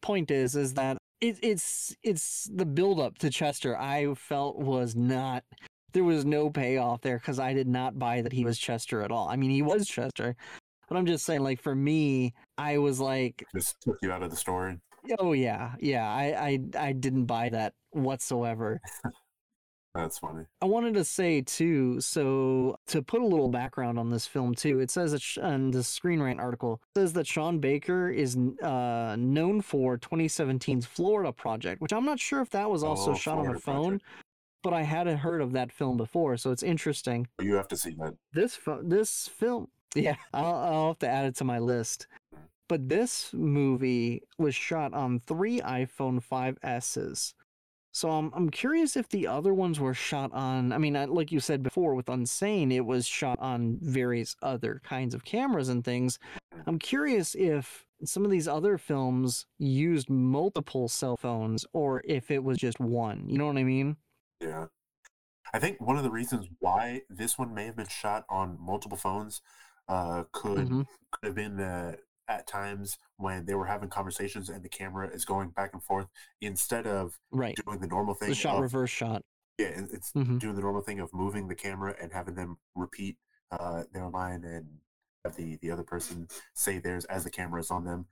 point 0.00 0.30
is, 0.30 0.54
is 0.54 0.74
that 0.74 0.96
it, 1.22 1.38
it's 1.40 1.96
it's 2.02 2.50
the 2.52 2.66
build 2.66 3.00
up 3.00 3.16
to 3.18 3.30
Chester. 3.30 3.78
I 3.78 4.12
felt 4.14 4.58
was 4.58 4.94
not 4.94 5.44
there 5.92 6.04
was 6.04 6.24
no 6.24 6.50
payoff 6.50 7.00
there 7.00 7.18
because 7.18 7.38
I 7.38 7.54
did 7.54 7.68
not 7.68 7.98
buy 7.98 8.22
that 8.22 8.32
he 8.32 8.44
was 8.44 8.58
Chester 8.58 9.02
at 9.02 9.12
all. 9.12 9.28
I 9.28 9.36
mean, 9.36 9.50
he 9.50 9.62
was 9.62 9.86
Chester, 9.86 10.34
but 10.88 10.96
I'm 10.96 11.06
just 11.06 11.24
saying, 11.24 11.42
like 11.42 11.60
for 11.60 11.74
me, 11.74 12.34
I 12.58 12.78
was 12.78 12.98
like, 12.98 13.44
Just 13.54 13.80
took 13.80 13.96
you 14.02 14.10
out 14.10 14.22
of 14.22 14.30
the 14.30 14.36
story. 14.36 14.78
oh 15.20 15.32
yeah, 15.32 15.74
yeah, 15.78 16.08
I 16.10 16.58
I 16.76 16.88
I 16.88 16.92
didn't 16.92 17.26
buy 17.26 17.48
that 17.50 17.74
whatsoever. 17.90 18.80
That's 19.94 20.18
funny. 20.18 20.44
I 20.62 20.64
wanted 20.66 20.94
to 20.94 21.04
say 21.04 21.42
too, 21.42 22.00
so 22.00 22.76
to 22.86 23.02
put 23.02 23.20
a 23.20 23.26
little 23.26 23.48
background 23.48 23.98
on 23.98 24.08
this 24.10 24.26
film 24.26 24.54
too, 24.54 24.80
it 24.80 24.90
says 24.90 25.12
that 25.12 25.20
sh- 25.20 25.36
in 25.36 25.70
the 25.70 25.82
Screen 25.82 26.22
Rant 26.22 26.40
article 26.40 26.80
says 26.96 27.12
that 27.12 27.26
Sean 27.26 27.58
Baker 27.58 28.08
is 28.08 28.36
uh, 28.62 29.16
known 29.18 29.60
for 29.60 29.98
2017's 29.98 30.86
Florida 30.86 31.30
Project, 31.32 31.82
which 31.82 31.92
I'm 31.92 32.06
not 32.06 32.18
sure 32.20 32.40
if 32.40 32.48
that 32.50 32.70
was 32.70 32.82
also 32.82 33.10
Oh, 33.12 33.14
shot 33.14 33.38
on 33.38 33.54
a 33.54 33.58
phone, 33.58 33.98
Project. 34.00 34.04
but 34.62 34.72
I 34.72 34.80
hadn't 34.82 35.18
heard 35.18 35.42
of 35.42 35.52
that 35.52 35.70
film 35.70 35.98
before, 35.98 36.38
so 36.38 36.50
it's 36.52 36.62
interesting. 36.62 37.26
You 37.42 37.54
have 37.56 37.68
to 37.68 37.76
see 37.76 37.94
that. 37.98 38.14
This 38.32 38.56
fo- 38.56 38.82
this 38.82 39.28
film, 39.28 39.68
yeah, 39.94 40.16
I'll, 40.32 40.54
I'll 40.54 40.86
have 40.88 40.98
to 41.00 41.08
add 41.08 41.26
it 41.26 41.36
to 41.36 41.44
my 41.44 41.58
list. 41.58 42.06
But 42.66 42.88
this 42.88 43.28
movie 43.34 44.22
was 44.38 44.54
shot 44.54 44.94
on 44.94 45.20
three 45.20 45.60
iPhone 45.60 46.22
5s's. 46.24 47.34
So 47.92 48.10
I'm 48.10 48.32
I'm 48.34 48.48
curious 48.50 48.96
if 48.96 49.08
the 49.08 49.26
other 49.26 49.52
ones 49.54 49.78
were 49.78 49.94
shot 49.94 50.32
on. 50.32 50.72
I 50.72 50.78
mean, 50.78 50.94
like 50.94 51.30
you 51.30 51.40
said 51.40 51.62
before 51.62 51.94
with 51.94 52.06
Unsane, 52.06 52.72
it 52.72 52.80
was 52.80 53.06
shot 53.06 53.38
on 53.38 53.78
various 53.82 54.34
other 54.42 54.80
kinds 54.82 55.14
of 55.14 55.24
cameras 55.24 55.68
and 55.68 55.84
things. 55.84 56.18
I'm 56.66 56.78
curious 56.78 57.34
if 57.34 57.86
some 58.04 58.24
of 58.24 58.30
these 58.30 58.48
other 58.48 58.78
films 58.78 59.46
used 59.58 60.08
multiple 60.10 60.88
cell 60.88 61.16
phones 61.16 61.66
or 61.72 62.02
if 62.04 62.30
it 62.30 62.42
was 62.42 62.58
just 62.58 62.80
one. 62.80 63.28
You 63.28 63.38
know 63.38 63.46
what 63.46 63.58
I 63.58 63.64
mean? 63.64 63.96
Yeah. 64.40 64.66
I 65.54 65.58
think 65.58 65.80
one 65.80 65.98
of 65.98 66.02
the 66.02 66.10
reasons 66.10 66.48
why 66.60 67.02
this 67.10 67.36
one 67.38 67.52
may 67.54 67.66
have 67.66 67.76
been 67.76 67.88
shot 67.88 68.24
on 68.30 68.56
multiple 68.58 68.96
phones 68.96 69.42
uh, 69.88 70.24
could 70.32 70.68
Mhm. 70.68 70.86
could 71.10 71.26
have 71.26 71.34
been 71.34 71.60
uh, 71.60 71.96
at 72.32 72.46
times 72.46 72.98
when 73.16 73.44
they 73.44 73.54
were 73.54 73.66
having 73.66 73.88
conversations 73.90 74.48
and 74.48 74.62
the 74.64 74.68
camera 74.68 75.08
is 75.08 75.24
going 75.24 75.50
back 75.50 75.70
and 75.74 75.82
forth 75.84 76.08
instead 76.40 76.86
of 76.86 77.18
Right. 77.30 77.56
doing 77.66 77.80
the 77.80 77.86
normal 77.86 78.14
thing. 78.14 78.30
The 78.30 78.34
shot 78.34 78.56
of, 78.56 78.62
reverse 78.62 78.90
shot. 78.90 79.22
Yeah, 79.58 79.66
it- 79.66 79.90
it's 79.92 80.12
Mhm. 80.12 80.38
doing 80.40 80.54
the 80.56 80.62
normal 80.62 80.82
thing 80.82 80.98
of 81.00 81.12
moving 81.12 81.48
the 81.48 81.54
camera 81.54 81.94
and 82.00 82.12
having 82.12 82.34
them 82.34 82.58
repeat 82.74 83.18
uh, 83.50 83.84
their 83.92 84.08
line 84.08 84.44
and 84.44 84.80
have 85.24 85.36
the 85.36 85.56
the 85.56 85.70
other 85.70 85.82
person 85.84 86.26
say 86.54 86.78
theirs 86.78 87.04
as 87.04 87.22
the 87.22 87.30
camera 87.30 87.60
is 87.60 87.70
on 87.70 87.84
them. 87.84 88.06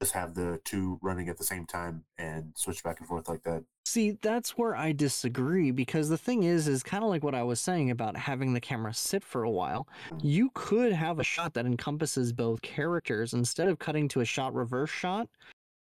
Just 0.00 0.12
have 0.14 0.34
the 0.34 0.62
two 0.64 0.98
running 1.02 1.28
at 1.28 1.36
the 1.36 1.44
same 1.44 1.66
time 1.66 2.06
and 2.16 2.56
switch 2.56 2.82
back 2.82 2.98
and 2.98 3.06
forth 3.06 3.28
like 3.28 3.42
that. 3.42 3.64
See, 3.88 4.10
that's 4.20 4.50
where 4.50 4.76
I 4.76 4.92
disagree 4.92 5.70
because 5.70 6.10
the 6.10 6.18
thing 6.18 6.42
is, 6.42 6.68
is 6.68 6.82
kind 6.82 7.02
of 7.02 7.08
like 7.08 7.24
what 7.24 7.34
I 7.34 7.42
was 7.42 7.58
saying 7.58 7.90
about 7.90 8.18
having 8.18 8.52
the 8.52 8.60
camera 8.60 8.92
sit 8.92 9.24
for 9.24 9.44
a 9.44 9.50
while. 9.50 9.88
You 10.22 10.50
could 10.52 10.92
have 10.92 11.18
a 11.18 11.24
shot 11.24 11.54
that 11.54 11.64
encompasses 11.64 12.30
both 12.34 12.60
characters 12.60 13.32
instead 13.32 13.66
of 13.66 13.78
cutting 13.78 14.06
to 14.08 14.20
a 14.20 14.26
shot 14.26 14.52
reverse 14.52 14.90
shot. 14.90 15.26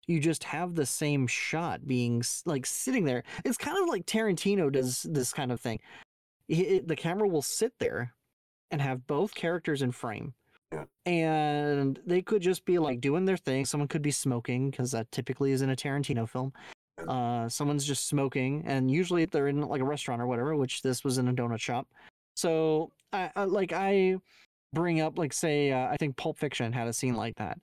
You 0.08 0.22
just 0.22 0.46
have 0.46 0.74
the 0.74 0.86
same 0.86 1.28
shot 1.28 1.86
being 1.86 2.24
like 2.46 2.66
sitting 2.66 3.04
there. 3.04 3.24
It's 3.44 3.58
kind 3.58 3.78
of 3.78 3.90
like 3.90 4.06
Tarantino 4.06 4.72
does 4.72 5.06
this 5.10 5.34
kind 5.34 5.52
of 5.52 5.60
thing. 5.60 5.82
He- 6.48 6.64
it- 6.78 6.88
the 6.88 6.96
camera 6.96 7.28
will 7.28 7.42
sit 7.42 7.74
there 7.80 8.14
and 8.72 8.82
have 8.82 9.06
both 9.06 9.36
characters 9.36 9.82
in 9.82 9.92
frame. 9.92 10.34
And 11.06 12.00
they 12.06 12.22
could 12.22 12.42
just 12.42 12.64
be 12.64 12.80
like 12.80 13.02
doing 13.02 13.26
their 13.26 13.36
thing. 13.36 13.66
Someone 13.66 13.90
could 13.90 14.02
be 14.02 14.12
smoking 14.12 14.72
because 14.72 14.92
that 14.94 15.12
typically 15.12 15.52
is 15.52 15.62
in 15.62 15.70
a 15.70 15.76
Tarantino 15.76 16.30
film 16.30 16.54
uh, 17.08 17.50
someone's 17.50 17.86
just 17.86 18.08
smoking, 18.08 18.64
and 18.66 18.90
usually 18.90 19.26
they're 19.26 19.48
in 19.48 19.62
like 19.62 19.82
a 19.82 19.86
restaurant 19.86 20.22
or 20.22 20.28
whatever, 20.28 20.56
which 20.56 20.82
this 20.82 21.04
was 21.04 21.18
in 21.18 21.28
a 21.28 21.34
donut 21.34 21.60
shop. 21.60 21.88
So, 22.36 22.92
I, 23.14 23.30
I 23.36 23.44
like 23.46 23.74
I 23.74 24.18
bring 24.74 25.02
up 25.02 25.18
like 25.18 25.34
say 25.34 25.72
uh, 25.72 25.88
I 25.90 25.98
think 25.98 26.18
Pulp 26.18 26.38
Fiction 26.38 26.72
had 26.72 26.88
a 26.88 26.94
scene 26.94 27.16
like 27.16 27.36
that. 27.36 27.58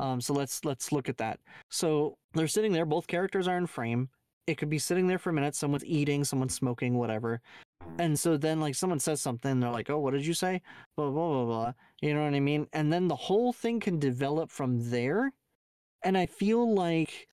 Um, 0.00 0.20
so 0.20 0.32
let's 0.32 0.64
let's 0.64 0.92
look 0.92 1.08
at 1.08 1.18
that. 1.18 1.40
So 1.70 2.16
they're 2.34 2.48
sitting 2.48 2.72
there, 2.72 2.86
both 2.86 3.06
characters 3.06 3.48
are 3.48 3.58
in 3.58 3.66
frame. 3.66 4.08
It 4.46 4.58
could 4.58 4.70
be 4.70 4.78
sitting 4.78 5.06
there 5.06 5.18
for 5.18 5.30
a 5.30 5.32
minute. 5.32 5.54
Someone's 5.54 5.84
eating, 5.84 6.24
someone's 6.24 6.54
smoking, 6.54 6.94
whatever. 6.98 7.40
And 7.98 8.18
so 8.18 8.36
then 8.36 8.60
like 8.60 8.74
someone 8.74 9.00
says 9.00 9.20
something, 9.20 9.60
they're 9.60 9.70
like, 9.70 9.90
"Oh, 9.90 9.98
what 9.98 10.12
did 10.12 10.26
you 10.26 10.34
say?" 10.34 10.62
Blah 10.96 11.10
blah 11.10 11.28
blah 11.28 11.44
blah. 11.44 11.72
You 12.00 12.14
know 12.14 12.24
what 12.24 12.34
I 12.34 12.40
mean? 12.40 12.66
And 12.72 12.92
then 12.92 13.08
the 13.08 13.16
whole 13.16 13.52
thing 13.52 13.80
can 13.80 13.98
develop 13.98 14.50
from 14.50 14.90
there. 14.90 15.32
And 16.04 16.16
I 16.18 16.26
feel 16.26 16.74
like 16.74 17.28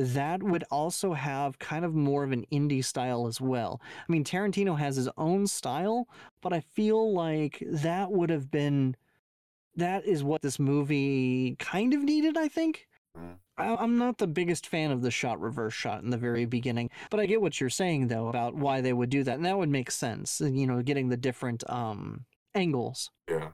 that 0.00 0.42
would 0.42 0.64
also 0.70 1.12
have 1.12 1.58
kind 1.58 1.84
of 1.84 1.94
more 1.94 2.24
of 2.24 2.32
an 2.32 2.44
indie 2.52 2.84
style 2.84 3.26
as 3.26 3.40
well. 3.40 3.80
I 4.08 4.12
mean, 4.12 4.24
Tarantino 4.24 4.78
has 4.78 4.96
his 4.96 5.08
own 5.16 5.46
style, 5.46 6.08
but 6.40 6.52
I 6.52 6.60
feel 6.60 7.12
like 7.12 7.62
that 7.66 8.10
would 8.10 8.30
have 8.30 8.50
been 8.50 8.96
that 9.76 10.04
is 10.04 10.24
what 10.24 10.42
this 10.42 10.58
movie 10.58 11.56
kind 11.58 11.94
of 11.94 12.02
needed, 12.02 12.36
I 12.36 12.48
think. 12.48 12.88
Mm. 13.16 13.36
I- 13.56 13.76
I'm 13.76 13.98
not 13.98 14.18
the 14.18 14.26
biggest 14.26 14.66
fan 14.66 14.90
of 14.90 15.02
the 15.02 15.10
shot 15.10 15.40
reverse 15.40 15.74
shot 15.74 16.02
in 16.02 16.10
the 16.10 16.16
very 16.18 16.44
beginning, 16.44 16.90
but 17.10 17.20
I 17.20 17.26
get 17.26 17.40
what 17.40 17.60
you're 17.60 17.70
saying 17.70 18.08
though 18.08 18.28
about 18.28 18.54
why 18.54 18.80
they 18.80 18.92
would 18.92 19.10
do 19.10 19.22
that, 19.24 19.36
and 19.36 19.44
that 19.44 19.58
would 19.58 19.68
make 19.68 19.90
sense. 19.90 20.40
You 20.40 20.66
know, 20.66 20.82
getting 20.82 21.08
the 21.08 21.16
different 21.16 21.62
um 21.68 22.24
angles. 22.54 23.10
Yeah. 23.28 23.50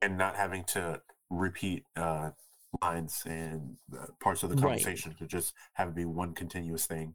And 0.00 0.16
not 0.16 0.36
having 0.36 0.62
to 0.64 1.02
repeat 1.30 1.84
uh, 1.96 2.30
lines 2.82 3.22
and 3.26 3.76
uh, 3.98 4.06
parts 4.20 4.42
of 4.42 4.50
the 4.50 4.56
Right. 4.56 4.62
conversation 4.82 5.14
to 5.18 5.26
just 5.26 5.54
have 5.74 5.88
it 5.88 5.94
be 5.94 6.04
one 6.04 6.34
continuous 6.34 6.86
thing, 6.86 7.14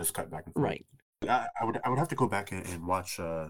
just 0.00 0.14
cut 0.14 0.30
back 0.30 0.44
and 0.46 0.54
forth. 0.54 0.64
Right. 0.64 0.86
I, 1.28 1.46
I 1.60 1.64
would 1.64 1.80
I 1.84 1.88
would 1.88 1.98
have 1.98 2.08
to 2.08 2.14
go 2.14 2.28
back 2.28 2.52
and, 2.52 2.64
and 2.66 2.86
watch 2.86 3.18
uh, 3.18 3.48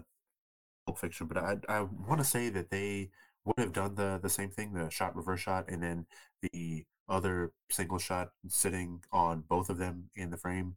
Pulp 0.85 0.97
Fiction, 0.99 1.27
but 1.27 1.37
I 1.37 1.57
I 1.67 1.81
want 1.81 2.19
to 2.19 2.25
say 2.25 2.49
that 2.49 2.69
they 2.71 3.11
would 3.45 3.59
have 3.59 3.73
done 3.73 3.95
the 3.95 4.19
the 4.21 4.29
same 4.29 4.49
thing, 4.49 4.73
the 4.73 4.89
shot 4.89 5.15
reverse 5.15 5.41
shot, 5.41 5.69
and 5.69 5.81
then 5.83 6.05
the 6.41 6.85
other 7.07 7.51
single 7.69 7.99
shot 7.99 8.29
sitting 8.47 9.03
on 9.11 9.41
both 9.41 9.69
of 9.69 9.77
them 9.77 10.09
in 10.15 10.29
the 10.29 10.37
frame, 10.37 10.75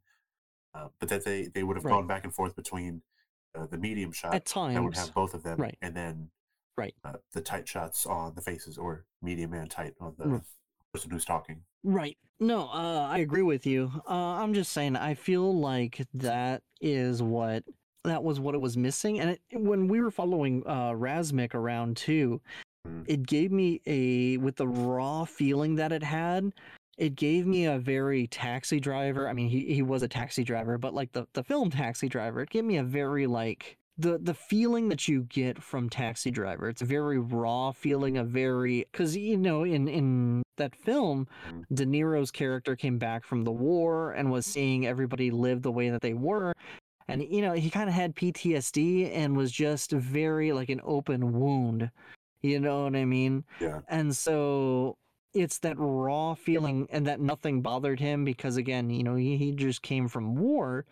uh, 0.75 0.89
but 1.01 1.09
that 1.09 1.25
they 1.25 1.49
they 1.55 1.63
would 1.63 1.77
have 1.77 1.85
Right. 1.85 1.93
gone 1.93 2.07
back 2.07 2.25
and 2.25 2.35
forth 2.35 2.55
between 2.57 3.03
uh, 3.55 3.67
the 3.67 3.79
medium 3.79 4.13
shot 4.13 4.35
At 4.35 4.45
times 4.47 4.75
that 4.75 4.83
would 4.83 4.97
have 4.97 5.15
both 5.15 5.35
of 5.35 5.43
them, 5.43 5.59
Right. 5.59 5.79
and 5.81 5.97
then 5.97 6.31
Right. 6.77 6.95
uh, 7.05 7.15
the 7.33 7.41
tight 7.41 7.67
shots 7.69 8.07
on 8.07 8.35
the 8.35 8.41
faces 8.43 8.77
or 8.79 9.05
medium 9.23 9.53
and 9.55 9.71
tight 9.71 9.95
on 10.01 10.15
the 10.19 10.25
Mm. 10.25 10.45
Person 10.93 11.11
who's 11.11 11.25
talking. 11.25 11.63
Right. 11.83 12.17
No, 12.39 12.69
uh, 12.73 13.09
I 13.11 13.19
agree 13.19 13.43
with 13.43 13.67
you. 13.67 13.91
Uh, 14.09 14.13
I'm 14.13 14.53
just 14.55 14.73
saying, 14.73 14.97
I 14.97 15.15
feel 15.15 15.59
like 15.59 16.05
that 16.15 16.63
is 16.81 17.23
what 17.23 17.65
that 18.05 18.23
was 18.25 18.41
what 18.41 18.55
it 18.55 18.61
was 18.61 18.77
missing. 18.77 19.21
And 19.21 19.31
it, 19.31 19.41
when 19.53 19.87
we 19.87 20.01
were 20.01 20.11
following 20.11 20.63
uh, 20.67 20.91
Razmik 20.91 21.55
around 21.55 21.97
too, 21.97 22.41
Mm. 22.85 23.05
it 23.07 23.25
gave 23.29 23.53
me 23.53 23.81
a 23.87 24.39
with 24.39 24.57
the 24.57 24.67
raw 24.67 25.25
feeling 25.25 25.77
that 25.77 25.93
it 25.93 26.03
had. 26.03 26.53
It 26.99 27.15
gave 27.15 27.47
me 27.47 27.67
a 27.67 27.79
very 27.79 28.27
taxi 28.27 28.81
driver. 28.81 29.29
I 29.29 29.33
mean, 29.35 29.49
he, 29.49 29.73
he 29.73 29.83
was 29.83 30.03
a 30.03 30.09
taxi 30.09 30.43
driver, 30.43 30.79
but 30.79 30.93
like 30.93 31.13
the, 31.13 31.29
the 31.33 31.45
film 31.45 31.71
Taxi 31.71 32.09
Driver, 32.09 32.41
it 32.41 32.51
gave 32.51 32.65
me 32.65 32.79
a 32.79 32.83
very 32.83 33.29
like 33.29 33.79
the 33.99 34.19
the 34.19 34.35
feeling 34.35 34.89
that 34.89 35.07
you 35.09 35.23
get 35.25 35.63
from 35.63 35.89
Taxi 35.89 36.31
Driver. 36.31 36.69
It's 36.69 36.83
a 36.83 36.87
very 36.87 37.19
raw 37.19 37.73
feeling, 37.73 38.17
a 38.17 38.25
very 38.25 38.87
because 38.91 39.17
you 39.17 39.37
know 39.37 39.65
in 39.65 39.89
in 39.89 40.43
that 40.57 40.75
film, 40.75 41.27
Mm. 41.49 41.65
De 41.73 41.87
Niro's 41.87 42.31
character 42.31 42.77
came 42.77 42.99
back 42.99 43.25
from 43.25 43.45
the 43.45 43.53
war 43.53 44.13
and 44.13 44.31
was 44.31 44.47
seeing 44.47 44.87
everybody 44.87 45.31
live 45.31 45.63
the 45.63 45.73
way 45.73 45.91
that 45.91 46.03
they 46.03 46.15
were. 46.15 46.53
And, 47.09 47.23
you 47.23 47.43
know, 47.43 47.53
he 47.53 47.69
kind 47.69 47.89
of 47.89 47.95
had 47.95 48.15
PTSD 48.15 49.11
and 49.15 49.37
was 49.37 49.51
just 49.51 49.91
very 49.91 50.53
like 50.53 50.69
an 50.69 50.81
open 50.85 51.33
wound. 51.33 51.91
You 52.43 52.61
know 52.61 52.85
what 52.85 52.97
I 52.97 53.05
mean? 53.05 53.45
Yeah. 53.61 53.81
And 53.89 54.15
so 54.15 54.97
it's 55.35 55.59
that 55.61 55.77
raw 55.79 56.35
feeling 56.35 56.87
and 56.91 57.07
that 57.07 57.21
nothing 57.21 57.63
bothered 57.63 58.01
him 58.01 58.25
because, 58.25 58.57
again, 58.57 58.91
you 58.91 59.03
know, 59.03 59.15
he, 59.17 59.37
he 59.37 59.53
just 59.53 59.83
came 59.83 60.09
from 60.09 60.37
war. 60.37 60.85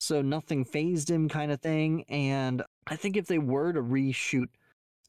So 0.00 0.22
nothing 0.22 0.64
phased 0.64 1.10
him 1.10 1.28
kind 1.28 1.52
of 1.52 1.60
thing. 1.60 2.04
And 2.08 2.62
I 2.86 2.96
think 2.96 3.16
if 3.16 3.26
they 3.26 3.38
were 3.38 3.72
to 3.72 3.82
reshoot 3.82 4.48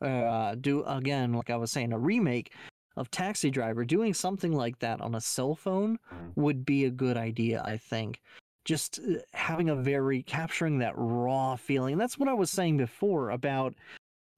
uh, 0.01 0.55
do 0.55 0.83
again, 0.85 1.33
like 1.33 1.49
I 1.49 1.57
was 1.57 1.71
saying, 1.71 1.93
a 1.93 1.97
remake 1.99 2.53
of 2.97 3.11
Taxi 3.11 3.49
Driver, 3.49 3.85
doing 3.85 4.13
something 4.13 4.51
like 4.51 4.79
that 4.79 4.99
on 4.99 5.15
a 5.15 5.21
cell 5.21 5.55
phone 5.55 5.99
Mhm. 6.11 6.35
would 6.35 6.65
be 6.65 6.85
a 6.85 6.89
good 6.89 7.17
idea, 7.17 7.61
I 7.63 7.77
think. 7.77 8.19
Just 8.65 8.99
uh, 8.99 9.19
having 9.33 9.69
a 9.69 9.75
very 9.75 10.23
capturing 10.23 10.79
that 10.79 10.93
raw 10.97 11.55
feeling. 11.55 11.97
That's 11.97 12.17
what 12.17 12.29
I 12.29 12.33
was 12.33 12.49
saying 12.49 12.77
before 12.77 13.29
about 13.29 13.75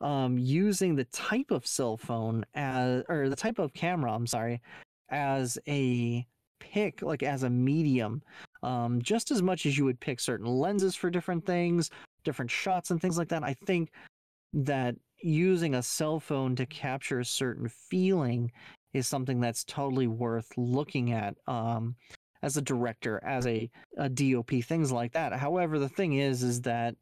um, 0.01 0.38
using 0.38 0.95
the 0.95 1.05
type 1.05 1.49
of 1.49 1.65
cell 1.65 1.95
phone 1.95 2.45
as, 2.53 3.03
or 3.07 3.30
the 3.30 3.38
type 3.38 3.57
of 3.57 3.73
camera, 3.73 4.13
I'm 4.13 4.27
sorry, 4.27 4.61
as 5.09 5.57
a 5.65 6.27
pick, 6.59 7.01
like 7.01 7.23
as 7.23 7.43
a 7.43 7.49
medium, 7.49 8.21
um, 8.64 9.02
just 9.02 9.30
as 9.30 9.41
much 9.41 9.65
as 9.65 9.77
you 9.77 9.85
would 9.85 9.99
pick 9.99 10.19
certain 10.19 10.48
lenses 10.48 10.95
for 10.95 11.10
different 11.10 11.45
things, 11.45 11.90
different 12.23 12.49
shots 12.49 12.90
and 12.90 13.02
things 13.02 13.18
like 13.18 13.30
that. 13.30 13.44
I 13.44 13.53
think 13.53 13.91
that 14.53 14.95
using 15.22 15.76
a 15.76 15.84
cell 15.84 16.19
phone 16.19 16.56
to 16.56 16.65
capture 16.65 17.19
a 17.19 17.26
certain 17.26 17.68
feeling 17.68 18.52
is 18.94 19.07
something 19.07 19.40
that's 19.40 19.64
totally 19.64 20.07
worth 20.07 20.52
looking 20.57 21.11
at 21.11 21.35
um, 21.48 21.95
as 22.41 22.57
a 22.57 22.61
director, 22.61 23.22
as 23.26 23.45
a, 23.48 23.69
a 23.98 24.10
DOP, 24.10 24.52
things 24.64 24.91
like 24.91 25.14
that. 25.14 25.34
However, 25.34 25.80
the 25.80 25.90
thing 25.90 26.14
is, 26.14 26.44
is 26.44 26.61
that 26.61 26.95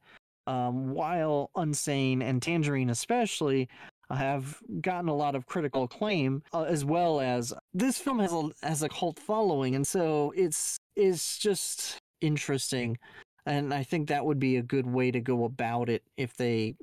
um, 0.48 0.92
while 0.92 1.52
Unsane 1.56 2.24
and 2.24 2.42
Tangerine 2.42 2.90
especially 2.90 3.70
have 4.16 4.58
gotten 4.82 5.10
a 5.10 5.16
lot 5.16 5.36
of 5.36 5.46
critical 5.46 5.84
acclaim, 5.84 6.44
uh, 6.54 6.64
as 6.64 6.84
well 6.86 7.20
as 7.20 7.54
this 7.74 7.98
film 7.98 8.20
has 8.20 8.34
a 8.34 8.50
has 8.64 8.84
a 8.84 8.90
cult 8.90 9.20
following, 9.20 9.76
and 9.76 9.86
so 9.86 10.34
it's 10.36 10.78
it's 10.96 11.38
just 11.38 11.98
interesting, 12.22 12.98
and 13.46 13.74
I 13.74 13.84
think 13.84 14.10
that 14.10 14.26
would 14.26 14.40
be 14.40 14.58
a 14.58 14.62
good 14.64 14.86
way 14.86 15.12
to 15.12 15.20
go 15.20 15.46
about 15.46 15.90
it 15.90 16.04
if 16.18 16.36
they 16.36 16.76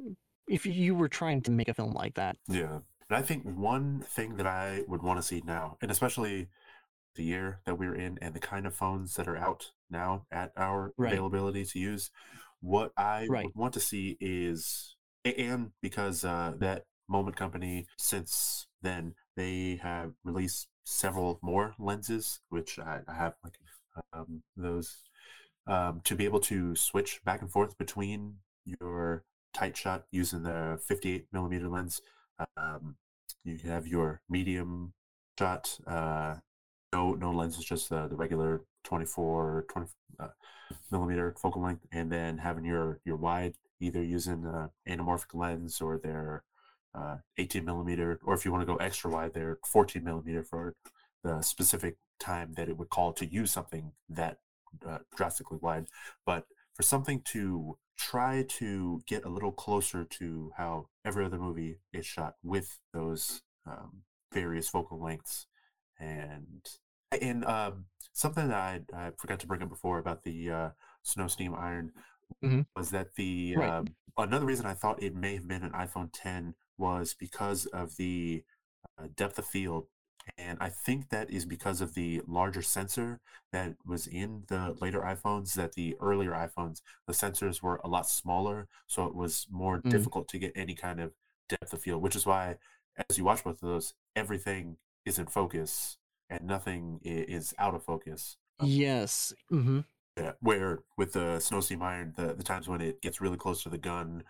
if 0.49 0.65
you 0.65 0.95
were 0.95 1.09
trying 1.09 1.43
to 1.43 1.51
make 1.51 1.69
a 1.69 1.75
film 1.75 1.93
like 1.93 2.15
that. 2.15 2.37
Yeah. 2.49 2.81
And 3.11 3.17
I 3.17 3.23
think 3.23 3.45
one 3.45 4.01
thing 4.01 4.37
that 4.37 4.47
I 4.47 4.83
would 4.87 5.03
want 5.03 5.19
to 5.19 5.23
see 5.23 5.43
now, 5.45 5.77
and 5.81 5.91
especially 5.91 6.49
the 7.15 7.25
year 7.25 7.61
that 7.65 7.79
we're 7.79 7.95
in 7.95 8.19
and 8.21 8.35
the 8.35 8.41
kind 8.41 8.67
of 8.67 8.75
phones 8.75 9.15
that 9.17 9.27
are 9.27 9.37
out 9.37 9.73
now 9.91 10.27
at 10.31 10.53
our 10.57 10.93
Right. 10.97 11.13
availability 11.13 11.65
to 11.65 11.79
use, 11.79 12.11
what 12.61 12.93
I 12.97 13.27
Right. 13.29 13.45
would 13.45 13.55
want 13.55 13.75
to 13.75 13.81
see 13.81 14.17
is, 14.21 14.97
and 15.25 15.73
because 15.83 16.25
uh, 16.25 16.55
that 16.59 16.85
Moment 17.09 17.37
Company, 17.37 17.87
since 17.97 18.67
then, 18.83 19.15
they 19.37 19.81
have 19.83 20.13
released 20.25 20.69
several 20.85 21.39
more 21.43 21.75
lenses, 21.79 22.41
which 22.49 22.79
I, 22.79 23.01
I 23.07 23.15
have 23.15 23.35
like 23.45 23.59
um, 24.13 24.43
those 24.57 25.03
um, 25.67 26.01
to 26.05 26.15
be 26.15 26.25
able 26.25 26.41
to 26.41 26.75
switch 26.75 27.21
back 27.25 27.43
and 27.43 27.51
forth 27.51 27.77
between 27.79 28.37
your 28.65 29.25
tight 29.55 29.77
shot 29.77 30.05
using 30.11 30.43
the 30.43 30.79
58 30.87 31.27
millimeter 31.33 31.69
lens. 31.69 32.01
Um, 32.57 32.97
you 33.45 33.59
have 33.69 33.87
your 33.87 34.21
medium 34.29 34.93
shot, 35.39 35.79
uh, 35.87 36.37
no 36.93 37.15
no 37.15 37.33
lenses, 37.33 37.65
just 37.65 37.93
uh, 37.93 38.09
the 38.09 38.17
regular 38.17 38.63
24 38.85 39.67
20 39.69 39.89
uh, 40.21 40.29
millimeter 40.91 41.35
focal 41.41 41.63
length, 41.63 41.87
and 41.93 42.11
then 42.11 42.39
having 42.39 42.65
your 42.65 43.01
your 43.05 43.17
wide 43.17 43.55
either 43.81 44.03
using 44.03 44.45
uh, 44.47 44.69
anamorphic 44.89 45.35
lens 45.35 45.81
or 45.81 45.99
their 45.99 46.43
uh, 46.94 47.16
18 47.36 47.65
millimeter, 47.65 48.20
or 48.24 48.35
if 48.35 48.44
you 48.44 48.52
want 48.52 48.62
to 48.62 48.66
go 48.66 48.77
extra 48.77 49.10
wide, 49.10 49.35
they're 49.35 49.59
14 49.66 50.02
millimeter 50.02 50.43
for 50.43 50.74
the 51.23 51.40
specific 51.43 51.97
time 52.20 52.52
that 52.56 52.69
it 52.69 52.77
would 52.77 52.90
call 52.90 53.12
to 53.12 53.27
use 53.27 53.52
something 53.52 53.93
that 54.09 54.39
uh, 54.86 54.98
drastically 55.16 55.59
wide. 55.60 55.86
But 56.27 56.44
for 56.74 56.82
something 56.82 57.23
to 57.32 57.78
try 57.97 58.44
to 58.48 59.02
get 59.06 59.24
a 59.24 59.28
little 59.28 59.51
closer 59.52 60.05
to 60.05 60.52
how 60.56 60.89
every 61.05 61.24
other 61.24 61.39
movie 61.39 61.78
is 61.93 62.06
shot 62.06 62.35
with 62.44 62.78
those 62.93 63.43
um, 63.66 64.02
various 64.32 64.69
focal 64.69 65.02
lengths 65.02 65.47
and 65.98 66.65
and 67.20 67.44
um, 67.47 67.86
something 68.12 68.48
that 68.48 68.56
I, 68.56 68.81
I 68.94 69.10
forgot 69.19 69.40
to 69.40 69.47
bring 69.47 69.62
up 69.62 69.69
before 69.69 69.98
about 69.98 70.23
the 70.23 70.51
uh, 70.51 70.69
snow 71.02 71.27
steam 71.27 71.55
iron 71.55 71.93
Mhm. 72.44 72.66
was 72.77 72.90
that 72.90 73.15
the 73.16 73.56
Right. 73.56 73.70
um, 73.70 73.86
another 74.16 74.47
reason 74.47 74.66
I 74.66 74.74
thought 74.74 75.02
it 75.02 75.15
may 75.15 75.35
have 75.35 75.48
been 75.48 75.62
an 75.65 75.73
iPhone 75.73 76.10
10 76.12 76.55
was 76.79 77.15
because 77.19 77.67
of 77.67 77.97
the 77.97 78.45
uh, 78.99 79.09
depth 79.17 79.39
of 79.39 79.47
field 79.47 79.87
and 80.37 80.59
I 80.61 80.69
think 80.69 81.09
that 81.09 81.31
is 81.31 81.47
because 81.47 81.81
of 81.81 81.95
the 81.95 82.21
larger 82.27 82.61
sensor 82.61 83.21
that 83.53 83.75
was 83.87 84.07
in 84.07 84.45
the 84.49 84.77
later 84.81 85.01
iPhones. 85.01 85.55
That 85.55 85.73
the 85.73 85.97
earlier 86.03 86.33
iPhones, 86.33 86.83
the 87.07 87.15
sensors 87.15 87.63
were 87.63 87.81
a 87.83 87.89
lot 87.89 88.09
smaller, 88.09 88.69
so 88.87 89.07
it 89.07 89.15
was 89.15 89.47
more 89.51 89.79
Mm. 89.79 89.91
difficult 89.91 90.29
to 90.29 90.39
get 90.39 90.53
any 90.55 90.75
kind 90.75 91.01
of 91.01 91.13
depth 91.49 91.73
of 91.73 91.81
field. 91.81 92.03
Which 92.03 92.15
is 92.15 92.27
why, 92.27 92.57
as 93.09 93.17
you 93.17 93.25
watch 93.25 93.43
both 93.43 93.63
of 93.63 93.69
those, 93.69 93.95
everything 94.17 94.77
is 95.07 95.19
in 95.19 95.27
focus 95.27 95.97
and 96.29 96.45
nothing 96.47 97.01
is 97.03 97.55
out 97.59 97.75
of 97.75 97.83
focus. 97.83 98.37
Yes. 98.63 99.33
hmm 99.49 99.81
Yeah, 100.17 100.33
where 100.41 100.81
with 100.97 101.13
the 101.13 101.39
Snow 101.41 101.61
Steam 101.61 101.83
Iron, 101.83 102.13
the, 102.17 102.35
the 102.35 102.43
times 102.43 102.69
when 102.69 102.81
it 102.81 103.01
gets 103.01 103.21
really 103.21 103.37
close 103.37 103.63
to 103.63 103.69
the 103.69 103.79
gun 103.79 104.25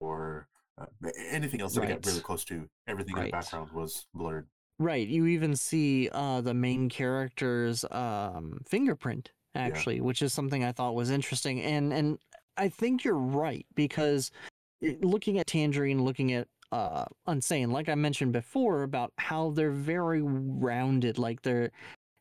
or 0.00 0.48
uh, 0.80 0.86
anything 1.30 1.60
else 1.60 1.74
that 1.74 1.84
it 1.84 1.88
got 1.88 2.06
really 2.06 2.20
close 2.20 2.44
to, 2.44 2.68
everything 2.86 3.16
in 3.16 3.24
the 3.24 3.30
background 3.30 3.70
was 3.72 4.06
blurred. 4.14 4.46
Right. 4.78 5.06
You 5.06 5.26
even 5.26 5.54
see 5.54 6.08
uh, 6.10 6.40
the 6.40 6.54
main 6.54 6.88
character's 6.88 7.84
um, 7.90 8.60
fingerprint, 8.66 9.30
actually, 9.54 10.00
which 10.00 10.20
is 10.20 10.32
something 10.32 10.64
I 10.64 10.72
thought 10.72 10.96
was 10.96 11.10
interesting. 11.10 11.62
And 11.62 11.92
and 11.92 12.18
I 12.56 12.68
think 12.68 13.04
you're 13.04 13.14
right 13.14 13.64
because 13.76 14.32
looking 15.00 15.38
at 15.38 15.46
Tangerine, 15.46 16.02
looking 16.02 16.32
at 16.32 16.48
uh, 16.72 17.04
Unsane, 17.28 17.70
like 17.70 17.88
I 17.88 17.94
mentioned 17.94 18.32
before 18.32 18.82
about 18.82 19.12
how 19.18 19.50
they're 19.50 19.70
very 19.70 20.22
rounded, 20.22 21.18
like 21.18 21.42
they're 21.42 21.70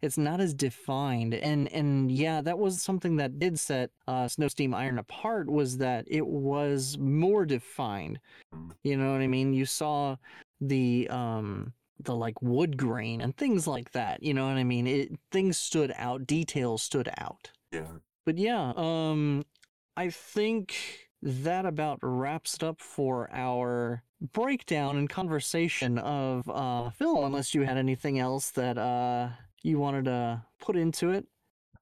it's 0.04 0.18
not 0.18 0.42
as 0.42 0.54
defined. 0.54 1.34
And 1.34 1.72
and 1.72 2.12
yeah 2.12 2.42
that 2.42 2.60
was 2.60 2.82
something 2.82 3.16
that 3.18 3.40
did 3.40 3.58
set 3.58 3.90
uh 4.08 4.28
snow 4.28 4.50
steam 4.50 4.74
iron 4.74 5.00
apart 5.00 5.50
was 5.50 5.78
that 5.78 6.06
it 6.08 6.28
was 6.28 6.98
more 7.00 7.46
defined. 7.46 8.20
You 8.84 8.98
know 8.98 9.12
what 9.14 9.22
i 9.22 9.28
mean? 9.28 9.54
You 9.54 9.66
saw 9.66 10.18
the 10.60 11.08
um 11.10 11.74
the 12.00 12.16
like 12.16 12.42
wood 12.42 12.76
grain 12.78 13.22
and 13.22 13.36
things 13.38 13.66
like 13.66 13.92
that. 13.94 14.22
You 14.22 14.34
know 14.34 14.46
what 14.46 14.58
i 14.58 14.64
mean? 14.64 14.86
It 14.88 15.18
things 15.32 15.58
stood 15.58 15.94
out 15.98 16.28
details 16.28 16.84
stood 16.84 17.10
out. 17.18 17.50
Yeah. 17.72 17.88
but 18.26 18.38
yeah 18.38 18.74
um 18.76 19.44
i 19.98 20.10
think 20.12 20.76
that 21.24 21.66
about 21.66 21.98
wraps 22.04 22.54
it 22.56 22.64
up 22.64 22.80
for 22.80 23.30
our 23.34 24.04
breakdown 24.34 24.98
and 24.98 25.10
conversation 25.10 25.98
of 25.98 26.48
uh 26.50 26.90
film 26.92 27.26
unless 27.26 27.56
you 27.56 27.64
had 27.64 27.78
anything 27.78 28.20
else 28.20 28.52
that 28.52 28.78
uh 28.78 29.30
you 29.64 29.80
wanted 29.80 30.06
to 30.06 30.42
put 30.60 30.76
into 30.76 31.12
it 31.12 31.26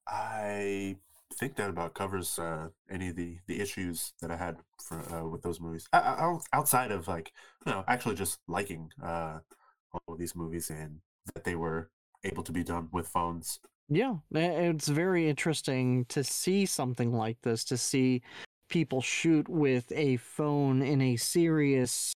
I 0.08 0.98
think 1.34 1.56
that 1.56 1.70
about 1.70 1.94
covers 1.94 2.38
uh, 2.38 2.68
any 2.90 3.10
of 3.10 3.16
the, 3.16 3.38
the 3.48 3.60
issues 3.60 4.14
that 4.22 4.32
I 4.32 4.36
had 4.36 4.58
for, 4.84 4.99
uh, 5.14 5.28
with 5.28 5.41
those 5.41 5.60
movies. 5.60 5.88
I, 5.94 5.99
I, 5.99 6.38
outside 6.53 6.91
of 6.91 7.08
like, 7.08 7.32
you 7.66 7.72
know, 7.72 7.84
actually 7.88 8.16
just 8.16 8.40
liking 8.48 8.91
uh, 9.02 9.40
all 9.94 10.14
of 10.14 10.20
these 10.20 10.36
movies 10.36 10.70
and 10.70 10.99
that 11.34 11.44
they 11.44 11.56
were 11.56 11.90
able 12.24 12.44
to 12.44 12.52
be 12.52 12.64
done 12.64 12.90
with 12.91 13.08
phones. 13.08 13.60
Yeah, 13.90 14.16
it's 14.32 14.88
very 14.88 15.28
interesting 15.28 16.06
to 16.06 16.24
see 16.24 16.66
something 16.66 17.12
like 17.12 17.41
this, 17.41 17.64
to 17.66 17.78
see 17.78 18.22
people 18.70 19.02
shoot 19.02 19.49
with 19.49 19.91
a 19.91 20.18
phone 20.18 20.82
in 20.82 21.02
a 21.02 21.18
serious 21.18 22.14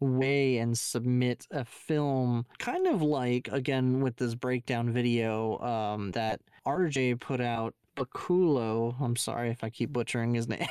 way 0.00 0.58
and 0.58 0.76
submit 0.78 1.46
a 1.50 1.64
film 1.64 2.44
kind 2.58 2.86
of 2.86 3.00
like 3.02 3.48
again 3.50 4.00
with 4.00 4.16
this 4.16 4.34
breakdown 4.34 4.92
video 4.92 5.58
um 5.60 6.10
that 6.12 6.40
RJ 6.66 7.18
put 7.20 7.40
out 7.40 7.74
Baculo, 7.96 8.94
I'm 9.00 9.16
sorry 9.16 9.48
if 9.48 9.64
I 9.64 9.70
keep 9.70 9.90
butchering 9.90 10.34
his 10.34 10.48
name. 10.54 10.68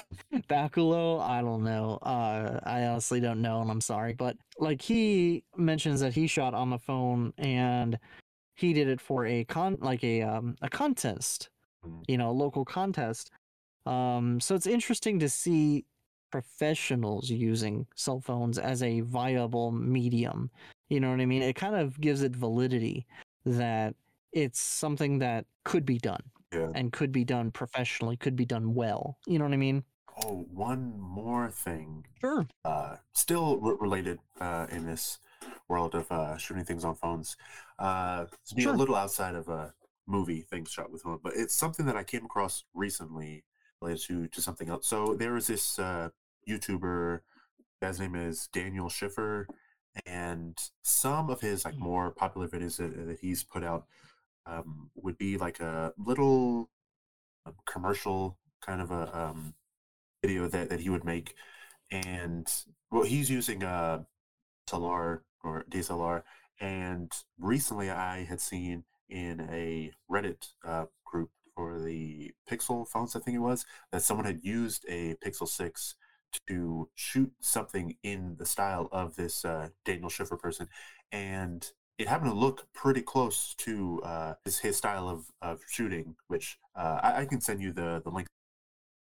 Baculo, 0.48 1.20
I 1.22 1.42
don't 1.42 1.64
know. 1.64 1.98
Uh 2.04 2.60
I 2.64 2.84
honestly 2.86 3.20
don't 3.20 3.42
know 3.42 3.62
and 3.62 3.72
I'm 3.72 3.82
sorry, 3.82 4.14
but 4.14 4.38
like 4.60 4.80
he 4.82 5.44
mentions 5.58 6.02
that 6.02 6.14
he 6.14 6.28
shot 6.28 6.54
on 6.54 6.70
the 6.70 6.78
phone 6.78 7.34
and 7.40 7.98
he 8.56 8.74
did 8.74 8.88
it 8.88 9.02
for 9.02 9.26
a 9.26 9.44
con 9.46 9.78
like 9.82 10.04
a 10.04 10.22
um 10.22 10.56
a 10.62 10.70
contest 10.70 11.50
Mm. 11.86 12.04
you 12.08 12.18
know 12.18 12.32
a 12.32 12.32
local 12.32 12.66
contest 12.66 13.30
um 13.86 14.40
so 14.40 14.56
it's 14.56 14.66
interesting 14.66 15.20
to 15.20 15.30
see 15.30 15.86
professionals 16.40 17.30
using 17.30 17.86
cell 17.96 18.20
phones 18.20 18.58
as 18.58 18.84
a 18.84 19.00
viable 19.02 19.72
medium 19.72 20.50
you 20.90 21.00
know 21.00 21.10
what 21.10 21.22
i 21.22 21.26
mean 21.26 21.42
it 21.42 21.56
kind 21.56 21.76
of 21.76 22.00
gives 22.02 22.22
it 22.24 22.36
validity 22.36 23.06
that 23.46 23.96
it's 24.34 24.60
something 24.60 25.20
that 25.20 25.46
could 25.64 25.86
be 25.86 25.98
done 25.98 26.22
Yeah. 26.54 26.72
and 26.76 26.92
could 26.92 27.12
be 27.14 27.24
done 27.24 27.52
professionally 27.52 28.18
could 28.18 28.36
be 28.36 28.46
done 28.46 28.74
well 28.74 29.18
you 29.26 29.40
know 29.40 29.46
what 29.46 29.54
i 29.54 29.58
mean 29.58 29.84
Oh, 30.24 30.46
one 30.50 30.98
more 30.98 31.50
thing, 31.52 32.06
sure 32.22 32.48
uh, 32.64 32.96
still 33.12 33.58
re- 33.60 33.76
related 33.82 34.18
uh, 34.40 34.66
in 34.72 34.86
this 34.86 35.20
world 35.68 35.94
of 35.94 36.10
uh, 36.10 36.38
shooting 36.38 36.64
things 36.64 36.86
on 36.86 36.96
phones. 36.96 37.36
Uh, 37.78 38.24
it's 38.42 38.54
being 38.54 38.68
Sure. 38.68 38.76
a 38.76 38.78
little 38.78 38.96
outside 38.96 39.36
of 39.36 39.50
a 39.50 39.74
movie 40.08 40.40
things 40.50 40.72
shot 40.72 40.90
with 40.90 41.02
phone, 41.02 41.20
but 41.22 41.34
it's 41.36 41.54
something 41.54 41.86
that 41.88 41.98
I 41.98 42.06
came 42.06 42.24
across 42.24 42.64
recently 42.74 43.44
related 43.82 44.04
to 44.08 44.28
to 44.36 44.42
something 44.42 44.70
else. 44.70 44.88
So 44.88 45.16
there 45.22 45.34
was 45.34 45.48
this 45.48 45.78
uh, 45.80 46.08
YouTuber 46.48 47.22
His 47.82 48.00
name 48.00 48.16
is 48.16 48.48
Daniel 48.54 48.90
Schiffer, 48.90 49.48
and 50.06 50.58
some 50.84 51.30
of 51.30 51.42
his 51.42 51.66
like 51.66 51.76
Mm. 51.76 51.80
more 51.80 52.12
popular 52.12 52.48
videos 52.48 52.78
that, 52.78 53.08
that 53.08 53.20
he's 53.20 53.44
put 53.44 53.64
out 53.64 53.86
um, 54.46 54.92
would 54.96 55.18
be 55.18 55.38
like 55.38 55.60
a 55.60 55.94
little 55.98 56.70
um, 57.46 57.56
commercial 57.66 58.38
kind 58.62 58.82
of 58.82 58.92
a 58.92 59.18
um, 59.18 59.56
video 60.24 60.48
that, 60.48 60.70
that 60.70 60.80
he 60.82 60.90
would 60.90 61.04
make, 61.06 61.36
and 61.92 62.48
well, 62.92 63.04
he's 63.04 63.30
using 63.30 63.64
a 63.64 64.06
DSLR 64.68 65.24
or 65.44 65.66
DSLR, 65.70 66.24
and 66.60 67.12
recently 67.40 67.90
I 67.90 68.24
had 68.26 68.42
seen 68.42 68.84
in 69.10 69.42
a 69.52 69.92
Reddit 70.12 70.50
uh, 70.66 70.86
group 71.06 71.32
for 71.56 71.80
the 71.80 72.34
Pixel 72.50 72.88
phones, 72.88 73.16
I 73.16 73.20
think 73.20 73.36
it 73.36 73.40
was, 73.40 73.66
that 73.92 74.02
someone 74.04 74.26
had 74.26 74.44
used 74.44 74.86
a 74.90 75.16
Pixel 75.26 75.48
6 75.48 75.96
to 76.48 76.90
shoot 76.96 77.32
something 77.40 77.96
in 78.04 78.36
the 78.38 78.46
style 78.46 78.90
of 78.92 79.16
this 79.16 79.46
uh, 79.46 79.70
Daniel 79.84 80.10
Schiffer 80.10 80.38
person, 80.38 80.68
and 81.12 81.72
it 81.98 82.08
happened 82.08 82.32
to 82.32 82.38
look 82.38 82.68
pretty 82.74 83.02
close 83.02 83.56
to 83.56 84.02
uh, 84.04 84.34
his, 84.44 84.60
his 84.60 84.78
style 84.78 85.08
of, 85.08 85.26
of 85.42 85.62
shooting, 85.70 86.16
which 86.28 86.58
uh, 86.76 87.00
I, 87.02 87.22
I 87.22 87.26
can 87.26 87.40
send 87.40 87.62
you 87.62 87.72
the, 87.72 88.02
the 88.04 88.10
link 88.10 88.28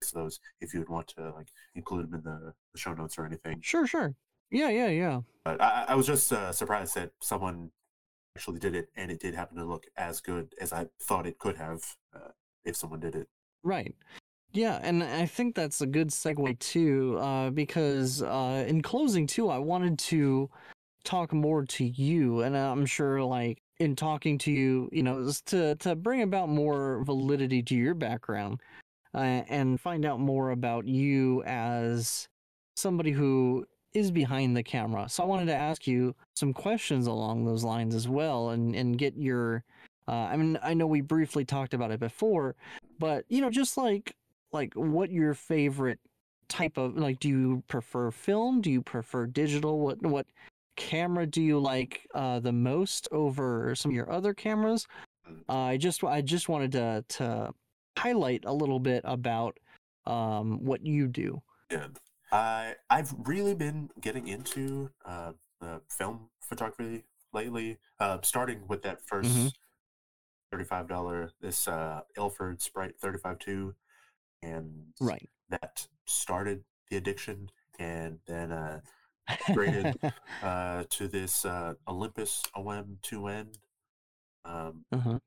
to 0.03 0.15
those 0.15 0.39
if 0.61 0.73
you 0.73 0.81
would 0.81 0.89
want 0.89 1.09
to 1.09 1.31
like 1.31 1.49
include 1.75 2.11
them 2.11 2.15
in 2.15 2.23
the, 2.23 2.55
the 2.73 2.79
show 2.79 2.95
notes 2.95 3.19
or 3.19 3.27
anything. 3.27 3.59
Sure, 3.63 3.87
sure. 3.87 4.15
Yeah, 4.51 4.71
yeah, 4.71 4.89
yeah. 4.89 5.21
But 5.45 5.61
I, 5.61 5.87
I 5.89 5.95
was 5.95 6.07
just 6.07 6.33
uh, 6.33 6.53
surprised 6.53 6.95
that 6.95 7.11
someone 7.21 7.71
actually 8.37 8.61
did 8.61 8.75
it, 8.75 8.89
and 8.97 9.11
it 9.11 9.21
did 9.21 9.35
happen 9.35 9.57
to 9.59 9.65
look 9.65 9.87
as 9.97 10.21
good 10.21 10.55
as 10.61 10.73
I 10.73 10.87
thought 11.03 11.27
it 11.27 11.39
could 11.39 11.57
have 11.57 11.83
uh, 12.15 12.31
if 12.65 12.77
someone 12.77 13.01
did 13.01 13.17
it. 13.17 13.29
Right. 13.63 13.95
Yeah, 14.55 14.79
and 14.83 15.03
I 15.03 15.27
think 15.27 15.57
that's 15.57 15.81
a 15.81 15.87
good 15.87 16.11
segue 16.11 16.59
too, 16.61 17.19
uh, 17.21 17.51
because 17.51 18.23
uh, 18.23 18.65
in 18.69 18.83
closing 18.83 19.27
too, 19.27 19.49
I 19.51 19.59
wanted 19.59 19.99
to 20.11 20.49
talk 21.05 21.33
more 21.33 21.65
to 21.65 21.85
you, 21.85 22.43
and 22.43 22.57
I'm 22.57 22.87
sure 22.87 23.23
like 23.25 23.61
in 23.81 23.97
talking 23.97 24.39
to 24.39 24.53
you, 24.53 24.89
you 24.93 25.03
know, 25.03 25.31
to 25.47 25.75
to 25.77 25.97
bring 25.97 26.23
about 26.23 26.49
more 26.51 27.03
validity 27.05 27.63
to 27.65 27.75
your 27.75 27.95
background, 27.95 28.61
uh, 29.15 29.19
and 29.49 29.81
find 29.81 30.05
out 30.07 30.21
more 30.21 30.51
about 30.51 30.87
you 30.87 31.43
as 31.45 32.29
somebody 32.77 33.11
who 33.13 33.67
is 33.95 34.11
behind 34.13 34.57
the 34.57 34.63
camera. 34.63 35.09
So 35.09 35.25
I 35.25 35.27
wanted 35.27 35.47
to 35.47 35.57
ask 35.57 35.87
you 35.87 36.15
some 36.35 36.53
questions 36.53 37.07
along 37.09 37.45
those 37.45 37.65
lines 37.65 37.95
as 37.95 38.09
well, 38.09 38.51
and 38.51 38.77
and 38.77 38.99
get 38.99 39.17
your. 39.17 39.65
Uh, 40.07 40.13
I 40.31 40.37
mean, 40.37 40.59
I 40.63 40.75
know 40.75 40.87
we 40.87 41.01
briefly 41.01 41.45
talked 41.45 41.75
about 41.75 41.91
it 41.91 41.99
before, 42.01 42.57
but 42.99 43.25
you 43.29 43.41
know, 43.41 43.51
just 43.51 43.77
like 43.77 44.15
like 44.55 44.73
what 44.75 45.11
your 45.11 45.35
favorite 45.35 45.99
type 46.49 46.79
of 46.79 46.97
like 46.97 47.19
do 47.21 47.29
you 47.29 47.63
prefer 47.69 48.11
film? 48.11 48.61
Do 48.63 48.71
you 48.71 48.81
prefer 48.81 49.27
digital? 49.27 49.81
What 49.81 50.01
what 50.03 50.27
camera 50.77 51.27
do 51.27 51.43
you 51.43 51.59
like 51.59 52.07
uh 52.15 52.41
the 52.41 52.53
most 52.53 53.07
over 53.13 53.75
some 53.75 53.91
of 53.91 53.95
your 53.95 54.11
other 54.11 54.33
cameras? 54.35 54.87
Uh, 55.49 55.53
i 55.53 55.77
just 55.77 56.03
i 56.05 56.21
just 56.21 56.49
wanted 56.49 56.73
to 56.73 57.05
to 57.09 57.53
highlight 57.99 58.45
a 58.45 58.53
little 58.53 58.81
bit 58.81 59.03
about 59.05 59.59
um 60.07 60.65
what 60.65 60.85
you 60.85 61.07
do. 61.09 61.43
And 61.71 61.99
I 62.33 62.75
I've 62.91 63.15
really 63.25 63.55
been 63.55 63.91
getting 64.01 64.29
into 64.29 64.91
uh, 65.05 65.33
the 65.61 65.81
film 65.89 66.29
photography 66.41 67.05
lately. 67.33 67.79
Uh, 67.99 68.19
starting 68.23 68.67
with 68.69 68.83
that 68.83 68.99
1st 69.07 69.27
Mhm. 69.27 69.53
thirty-five 70.51 70.89
dollar 70.89 71.31
this 71.41 71.67
uh, 71.69 72.01
Ilford 72.17 72.61
Sprite 72.63 72.95
thirty-five 73.01 73.39
two, 73.39 73.75
and 74.45 74.93
right 75.01 75.29
that 75.51 75.87
started 76.07 76.65
the 76.91 76.97
addiction, 76.97 77.51
and 77.79 78.19
then 78.27 78.53
uh, 78.53 78.81
Graded. 79.53 79.99
uh, 80.43 80.85
to 80.91 81.09
this 81.09 81.45
uh, 81.45 81.75
Olympus 81.89 82.43
OM 82.55 82.99
two 83.03 83.27
N. 83.29 83.49
Um, 84.45 84.85
uh-huh. 84.93 85.19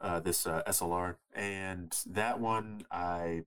uh, 0.00 0.20
this 0.20 0.46
uh, 0.46 0.62
SLR, 0.66 1.16
and 1.34 1.96
that 2.06 2.40
one 2.40 2.82
I 2.90 3.42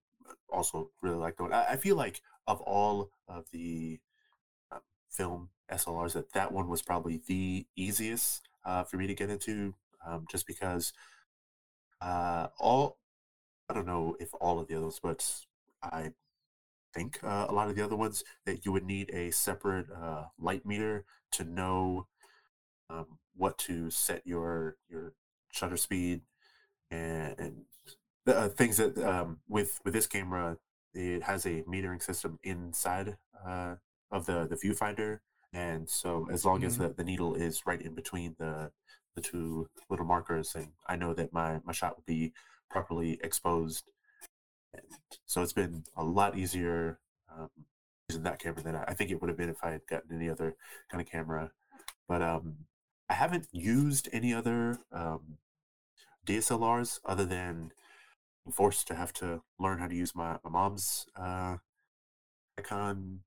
also 0.49 0.91
really 1.01 1.17
like. 1.17 1.37
The 1.37 1.43
one 1.43 1.53
I, 1.53 1.71
I 1.71 1.75
feel 1.75 1.95
like 1.95 2.21
of 2.47 2.61
all 2.61 3.09
of 3.27 3.45
the 3.51 3.99
uh, 4.71 4.79
film 5.09 5.49
SLRs, 5.69 6.13
that 6.13 6.31
that 6.33 6.51
one 6.51 6.69
was 6.69 6.81
probably 6.81 7.21
the 7.27 7.65
easiest 7.75 8.47
uh, 8.65 8.83
for 8.83 8.97
me 8.97 9.07
to 9.07 9.13
get 9.13 9.29
into, 9.29 9.73
um, 10.07 10.25
just 10.31 10.47
because 10.47 10.93
uh, 12.01 12.47
all 12.57 12.97
I 13.69 13.73
don't 13.73 13.85
know 13.87 14.15
if 14.19 14.33
all 14.35 14.59
of 14.59 14.67
the 14.67 14.75
others, 14.75 14.99
but 15.01 15.25
I 15.81 16.11
think 16.93 17.19
uh, 17.23 17.47
a 17.49 17.53
lot 17.53 17.69
of 17.69 17.75
the 17.75 17.83
other 17.83 17.95
ones 17.95 18.23
that 18.45 18.65
you 18.65 18.71
would 18.71 18.85
need 18.85 19.09
a 19.13 19.31
separate 19.31 19.87
uh, 19.91 20.25
light 20.39 20.65
meter 20.65 21.05
to 21.33 21.43
know 21.43 22.07
um, 22.89 23.19
what 23.35 23.57
to 23.59 23.89
set 23.91 24.21
your 24.25 24.77
your 24.89 25.13
shutter 25.51 25.77
speed 25.77 26.21
and, 26.91 27.35
and 27.39 27.55
the, 28.25 28.37
uh, 28.37 28.49
things 28.49 28.77
that 28.77 28.97
um, 28.99 29.39
with 29.47 29.79
with 29.85 29.93
this 29.93 30.07
camera 30.07 30.57
it 30.93 31.23
has 31.23 31.45
a 31.45 31.63
metering 31.63 32.01
system 32.01 32.39
inside 32.43 33.17
uh, 33.45 33.75
of 34.11 34.25
the 34.25 34.47
the 34.47 34.55
viewfinder 34.55 35.19
and 35.53 35.89
so 35.89 36.27
as 36.31 36.45
long 36.45 36.63
as 36.63 36.77
Mhm. 36.77 36.79
the, 36.89 36.93
the 36.95 37.03
needle 37.03 37.35
is 37.35 37.65
right 37.65 37.81
in 37.81 37.95
between 37.95 38.35
the 38.39 38.71
the 39.15 39.21
two 39.21 39.67
little 39.89 40.05
markers 40.05 40.55
and 40.55 40.69
i 40.87 40.95
know 40.95 41.13
that 41.13 41.33
my 41.33 41.59
my 41.65 41.73
shot 41.73 41.95
would 41.97 42.05
be 42.05 42.33
properly 42.71 43.19
exposed 43.23 43.85
and 44.73 44.83
so 45.25 45.41
it's 45.41 45.53
been 45.53 45.83
a 45.97 46.03
lot 46.03 46.37
easier 46.37 46.99
um, 47.35 47.49
using 48.09 48.23
that 48.23 48.39
camera 48.39 48.63
than 48.63 48.75
I, 48.75 48.83
I 48.89 48.93
think 48.93 49.11
it 49.11 49.21
would 49.21 49.29
have 49.29 49.37
been 49.37 49.49
if 49.49 49.63
i 49.63 49.71
had 49.71 49.87
gotten 49.89 50.15
any 50.15 50.29
other 50.29 50.55
kind 50.91 51.01
of 51.01 51.09
camera 51.09 51.51
but 52.07 52.21
um 52.21 52.55
i 53.09 53.13
haven't 53.13 53.47
used 53.51 54.09
any 54.13 54.33
other 54.33 54.79
um 54.91 55.37
DSLRs 56.27 56.99
other 57.05 57.25
than 57.25 57.71
I'm 58.45 58.51
forced 58.51 58.87
to 58.87 58.95
have 58.95 59.13
to 59.13 59.41
learn 59.59 59.79
how 59.79 59.87
to 59.87 59.95
use 59.95 60.15
my, 60.15 60.37
my 60.43 60.49
mom's 60.51 61.07
uh, 61.15 61.57
Nikon 62.57 63.21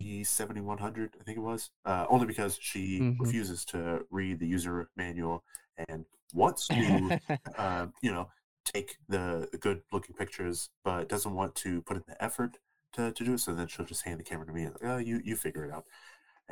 D7100, 0.00 1.14
I 1.20 1.24
think 1.24 1.38
it 1.38 1.40
was, 1.40 1.70
uh, 1.84 2.06
only 2.08 2.26
because 2.26 2.58
she 2.60 3.00
Mhm. 3.00 3.18
refuses 3.18 3.64
to 3.66 4.04
read 4.10 4.40
the 4.40 4.46
user 4.46 4.88
manual 4.96 5.44
and 5.88 6.04
wants 6.32 6.68
to, 6.68 7.14
uh, 7.58 7.86
you 8.02 8.12
know, 8.12 8.28
take 8.64 8.96
the, 9.08 9.48
the 9.52 9.58
good 9.58 9.82
looking 9.92 10.14
pictures, 10.14 10.70
but 10.84 11.08
doesn't 11.08 11.34
want 11.34 11.54
to 11.56 11.82
put 11.82 11.96
in 11.98 12.04
the 12.08 12.22
effort 12.22 12.58
to, 12.94 13.12
to 13.12 13.24
do 13.24 13.34
it. 13.34 13.40
So 13.40 13.54
then 13.54 13.66
she'll 13.68 13.86
just 13.86 14.04
hand 14.04 14.20
the 14.20 14.24
camera 14.24 14.46
to 14.46 14.52
me 14.52 14.64
and 14.64 14.74
like, 14.74 14.90
oh, 14.90 14.98
you, 14.98 15.20
you 15.24 15.36
figure 15.36 15.64
it 15.64 15.72
out. 15.72 15.84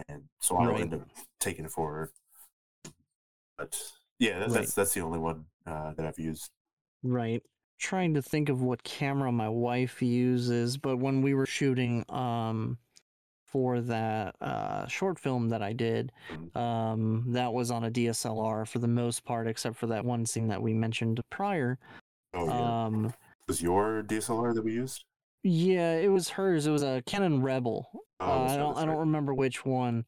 And 0.09 0.25
so 0.41 0.57
I'll 0.57 0.69
Right. 0.69 0.83
end 0.83 0.95
up 0.95 1.09
taking 1.41 1.65
it 1.65 1.71
for 1.71 1.93
her. 1.93 2.11
But 3.59 3.79
yeah, 4.19 4.39
that, 4.39 4.49
Right. 4.51 4.55
that's 4.63 4.75
that's 4.75 4.95
the 4.95 5.01
only 5.01 5.19
one 5.19 5.45
uh, 5.67 5.93
that 5.95 6.07
I've 6.07 6.19
used. 6.19 6.51
Right. 7.03 7.43
Trying 7.79 8.15
to 8.15 8.23
think 8.23 8.49
of 8.49 8.63
what 8.63 8.83
camera 8.85 9.33
my 9.33 9.49
wife 9.49 10.01
uses, 10.03 10.77
but 10.77 10.99
when 10.99 11.21
we 11.23 11.35
were 11.35 11.47
shooting 11.47 12.05
um 12.09 12.79
for 13.47 13.83
that 13.83 14.35
uh 14.41 14.87
short 14.87 15.19
film 15.19 15.51
that 15.51 15.63
I 15.63 15.73
did, 15.75 16.13
Mhm. 16.31 16.57
um 16.57 17.25
that 17.33 17.53
was 17.53 17.71
on 17.71 17.85
a 17.85 17.91
DSLR 17.91 18.65
for 18.67 18.79
the 18.79 18.89
most 18.89 19.25
part 19.25 19.47
except 19.47 19.77
for 19.77 19.87
that 19.89 20.05
one 20.05 20.25
scene 20.27 20.49
that 20.49 20.63
we 20.63 20.73
mentioned 20.73 21.21
prior. 21.31 21.79
Oh 22.35 22.47
yeah, 22.47 22.85
Um 22.87 23.13
was 23.49 23.61
your 23.63 24.03
DSLR 24.03 24.55
that 24.55 24.63
we 24.65 24.73
used? 24.73 25.05
yeah, 25.43 25.97
it 25.97 26.09
was 26.09 26.29
hers. 26.29 26.67
It 26.67 26.71
was 26.71 26.83
a 26.83 27.03
Canon 27.07 27.43
Rebel. 27.43 27.89
Oh, 28.21 28.27
Uh, 28.27 28.45
I 28.47 28.57
don't 28.57 28.77
I 28.79 28.85
don't 28.85 28.99
remember 28.99 29.35
which 29.35 29.65
one, 29.65 30.05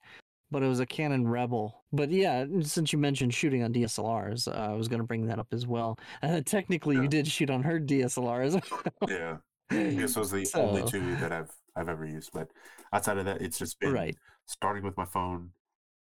but 0.51 0.63
it 0.63 0.69
was 0.69 0.81
a 0.81 0.87
Canon 0.87 1.27
Rebel. 1.27 1.85
But 1.93 2.11
yeah, 2.11 2.47
since 2.63 2.93
you 2.93 2.99
mentioned 2.99 3.35
shooting 3.35 3.63
on 3.65 3.73
DSLRs, 3.73 4.47
uh, 4.49 4.53
I 4.53 4.75
was 4.75 4.89
going 4.89 5.01
to 5.01 5.07
bring 5.07 5.27
that 5.27 5.39
up 5.39 5.49
as 5.53 5.67
well. 5.67 5.99
Uh, 6.23 6.41
technically, 6.45 6.97
Yeah. 6.97 7.03
you 7.03 7.09
did 7.09 7.27
shoot 7.27 7.51
on 7.51 7.63
her 7.63 7.81
DSLR 7.81 8.43
as 8.45 8.55
well. 8.55 8.83
Yeah, 9.09 9.39
those 9.71 10.17
are 10.17 10.25
the 10.27 10.47
only 10.55 10.85
two 10.85 11.17
that 11.17 11.33
I've 11.33 11.51
I've 11.77 11.89
ever 11.89 12.07
used. 12.07 12.31
But 12.33 12.49
outside 12.93 13.19
of 13.19 13.25
that, 13.25 13.43
it's 13.43 13.59
just 13.59 13.79
been 13.81 13.93
Right. 13.93 14.17
starting 14.47 14.85
with 14.85 14.97
my 14.97 15.05
phone, 15.05 15.51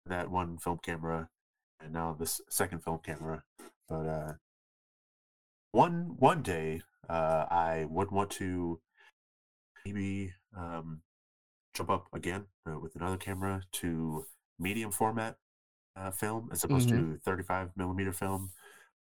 that 0.07 0.29
one 0.31 0.59
film 0.59 0.79
camera, 0.83 1.29
and 1.81 1.93
now 1.93 2.17
this 2.19 2.41
second 2.51 2.83
film 2.83 2.99
camera. 3.05 3.45
But 3.89 4.07
uh, 4.07 4.33
one 5.73 6.17
one 6.19 6.43
day, 6.43 6.83
uh, 7.09 7.47
I 7.51 7.87
would 7.89 8.11
want 8.11 8.31
to 8.33 8.81
maybe 9.85 10.33
um, 10.57 11.03
jump 11.75 11.91
up 11.91 12.09
again 12.13 12.47
uh, 12.71 12.79
with 12.79 12.97
another 12.97 13.17
camera 13.17 13.63
to 13.73 14.27
medium 14.59 14.91
format 14.91 15.37
uh, 15.97 16.11
film 16.11 16.49
as 16.53 16.65
opposed 16.65 16.89
to 16.91 17.19
35 17.25 17.71
millimeter 17.77 18.13
film. 18.13 18.51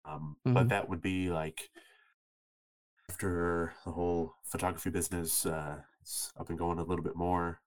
Um, 0.05 0.37
But 0.45 0.65
Mhm. 0.65 0.69
that 0.69 0.89
would 0.89 1.01
be 1.01 1.29
like 1.31 1.69
after 3.09 3.73
the 3.85 3.91
whole 3.91 4.35
photography 4.43 4.89
business 4.89 5.45
uh, 5.45 5.81
is 6.03 6.31
up 6.39 6.49
and 6.49 6.57
going 6.57 6.79
a 6.79 6.83
little 6.83 7.03
bit 7.03 7.15
more, 7.15 7.61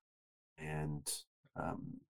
and 0.59 1.07
um, 1.57 2.01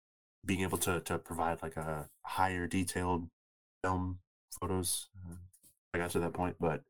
being 0.44 0.62
able 0.62 0.78
to 0.78 1.00
to 1.02 1.18
provide 1.18 1.62
like 1.62 1.76
a 1.76 2.08
higher 2.24 2.66
detailed 2.66 3.28
film 3.82 4.20
photos. 4.60 5.08
I 5.96 5.98
got 6.02 6.10
to 6.10 6.18
that 6.20 6.34
point, 6.34 6.56
but 6.60 6.82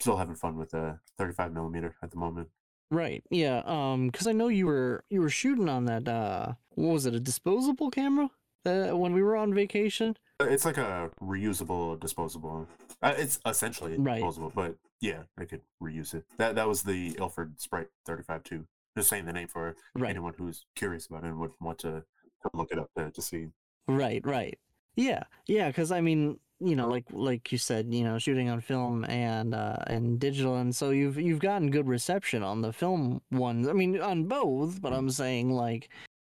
still 0.00 0.16
having 0.16 0.36
fun 0.36 0.56
with 0.56 0.70
the 0.70 0.98
35 1.18 1.52
millimeter 1.52 1.96
at 2.02 2.10
the 2.12 2.16
moment. 2.16 2.48
Right. 2.90 3.24
Yeah. 3.30 3.62
Um, 3.64 4.08
because 4.08 4.26
I 4.26 4.32
know 4.32 4.48
you 4.48 4.66
were 4.66 5.04
you 5.10 5.20
were 5.20 5.30
shooting 5.30 5.68
on 5.68 5.86
that. 5.86 6.06
Uh, 6.06 6.52
what 6.74 6.92
was 6.92 7.06
it? 7.06 7.14
A 7.14 7.20
disposable 7.20 7.90
camera? 7.90 8.28
Uh, 8.64 8.96
when 8.96 9.12
we 9.12 9.22
were 9.22 9.34
on 9.36 9.52
vacation. 9.52 10.16
Uh, 10.38 10.44
It's 10.44 10.64
like 10.64 10.76
a 10.76 11.10
reusable, 11.20 11.98
disposable. 11.98 12.68
Uh, 13.02 13.14
it's 13.16 13.40
essentially 13.44 13.96
Right. 13.98 14.16
disposable, 14.16 14.52
but 14.54 14.76
yeah, 15.00 15.22
I 15.36 15.46
could 15.46 15.62
reuse 15.82 16.14
it. 16.14 16.24
That 16.38 16.54
that 16.54 16.68
was 16.68 16.82
the 16.84 17.16
Ilford 17.18 17.60
Sprite 17.60 17.88
35 18.06 18.44
2. 18.44 18.64
Just 18.96 19.08
saying 19.08 19.24
the 19.24 19.32
name 19.32 19.48
for 19.48 19.74
Right. 19.96 20.10
anyone 20.10 20.34
who's 20.38 20.64
curious 20.76 21.06
about 21.06 21.24
it 21.24 21.28
and 21.28 21.38
would 21.40 21.52
want 21.60 21.78
to, 21.80 22.04
to 22.42 22.50
look 22.54 22.70
it 22.70 22.78
up 22.78 22.90
to, 22.96 23.10
to 23.10 23.22
see. 23.22 23.48
Right. 23.88 24.24
Right. 24.24 24.58
Yeah. 24.94 25.24
Yeah. 25.48 25.68
Because 25.68 25.90
I 25.90 26.00
mean, 26.02 26.38
you 26.62 26.76
know, 26.76 26.88
like 26.88 27.04
like 27.10 27.50
you 27.50 27.58
said, 27.58 27.92
you 27.92 28.04
know, 28.04 28.18
shooting 28.18 28.48
on 28.48 28.60
film 28.60 29.04
and 29.06 29.54
uh 29.54 29.76
and 29.86 30.18
digital, 30.18 30.56
and 30.56 30.74
so 30.74 30.90
you've 30.90 31.18
you've 31.18 31.40
gotten 31.40 31.70
good 31.70 31.88
reception 31.88 32.42
on 32.42 32.60
the 32.62 32.72
film 32.72 33.20
ones. 33.30 33.68
I 33.68 33.72
mean, 33.72 34.00
on 34.00 34.24
both, 34.24 34.80
but 34.80 34.92
I'm 34.92 35.10
saying 35.10 35.50
like, 35.52 35.90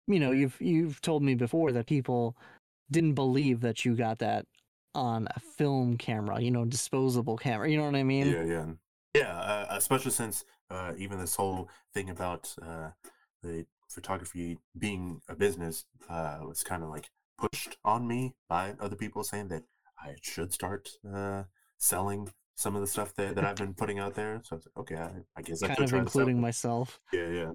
you 0.06 0.20
know, 0.20 0.32
you've 0.32 0.56
you've 0.60 1.00
told 1.00 1.22
me 1.22 1.34
before 1.34 1.72
that 1.72 1.86
people 1.86 2.36
didn't 2.90 3.14
believe 3.14 3.60
that 3.60 3.84
you 3.84 3.94
got 3.94 4.18
that 4.18 4.46
on 4.94 5.28
a 5.34 5.40
film 5.40 5.96
camera, 5.96 6.40
you 6.40 6.50
know, 6.50 6.64
disposable 6.64 7.36
camera. 7.36 7.70
You 7.70 7.78
know 7.78 7.84
what 7.84 7.94
I 7.94 8.02
mean? 8.02 8.26
Yeah, 8.26 8.44
yeah, 8.44 8.66
yeah. 9.14 9.38
Uh, 9.38 9.66
especially 9.70 10.10
since 10.10 10.44
uh, 10.70 10.92
even 10.98 11.18
this 11.18 11.36
whole 11.36 11.68
thing 11.94 12.10
about 12.10 12.54
uh, 12.62 12.90
the 13.42 13.66
photography 13.88 14.58
being 14.76 15.20
a 15.28 15.34
business 15.34 15.84
uh, 16.08 16.38
was 16.46 16.62
kind 16.62 16.82
of 16.82 16.90
like 16.90 17.10
pushed 17.38 17.76
on 17.84 18.06
me 18.06 18.34
by 18.48 18.74
other 18.80 18.96
people 18.96 19.22
saying 19.22 19.48
that 19.48 19.62
I 20.02 20.14
should 20.22 20.52
start 20.52 20.88
uh, 21.12 21.44
selling 21.78 22.30
some 22.54 22.74
of 22.74 22.80
the 22.80 22.86
stuff 22.86 23.14
that, 23.14 23.36
that 23.36 23.44
I've 23.44 23.56
been 23.56 23.74
putting 23.74 23.98
out 23.98 24.14
there. 24.14 24.40
So 24.44 24.54
I 24.54 24.56
was 24.56 24.66
like, 24.66 24.76
okay, 24.78 24.96
I, 24.96 25.10
I 25.36 25.42
guess 25.42 25.62
I 25.62 25.68
kind 25.68 25.80
of 25.80 25.94
including 25.94 26.40
myself. 26.40 27.00
Yeah, 27.12 27.28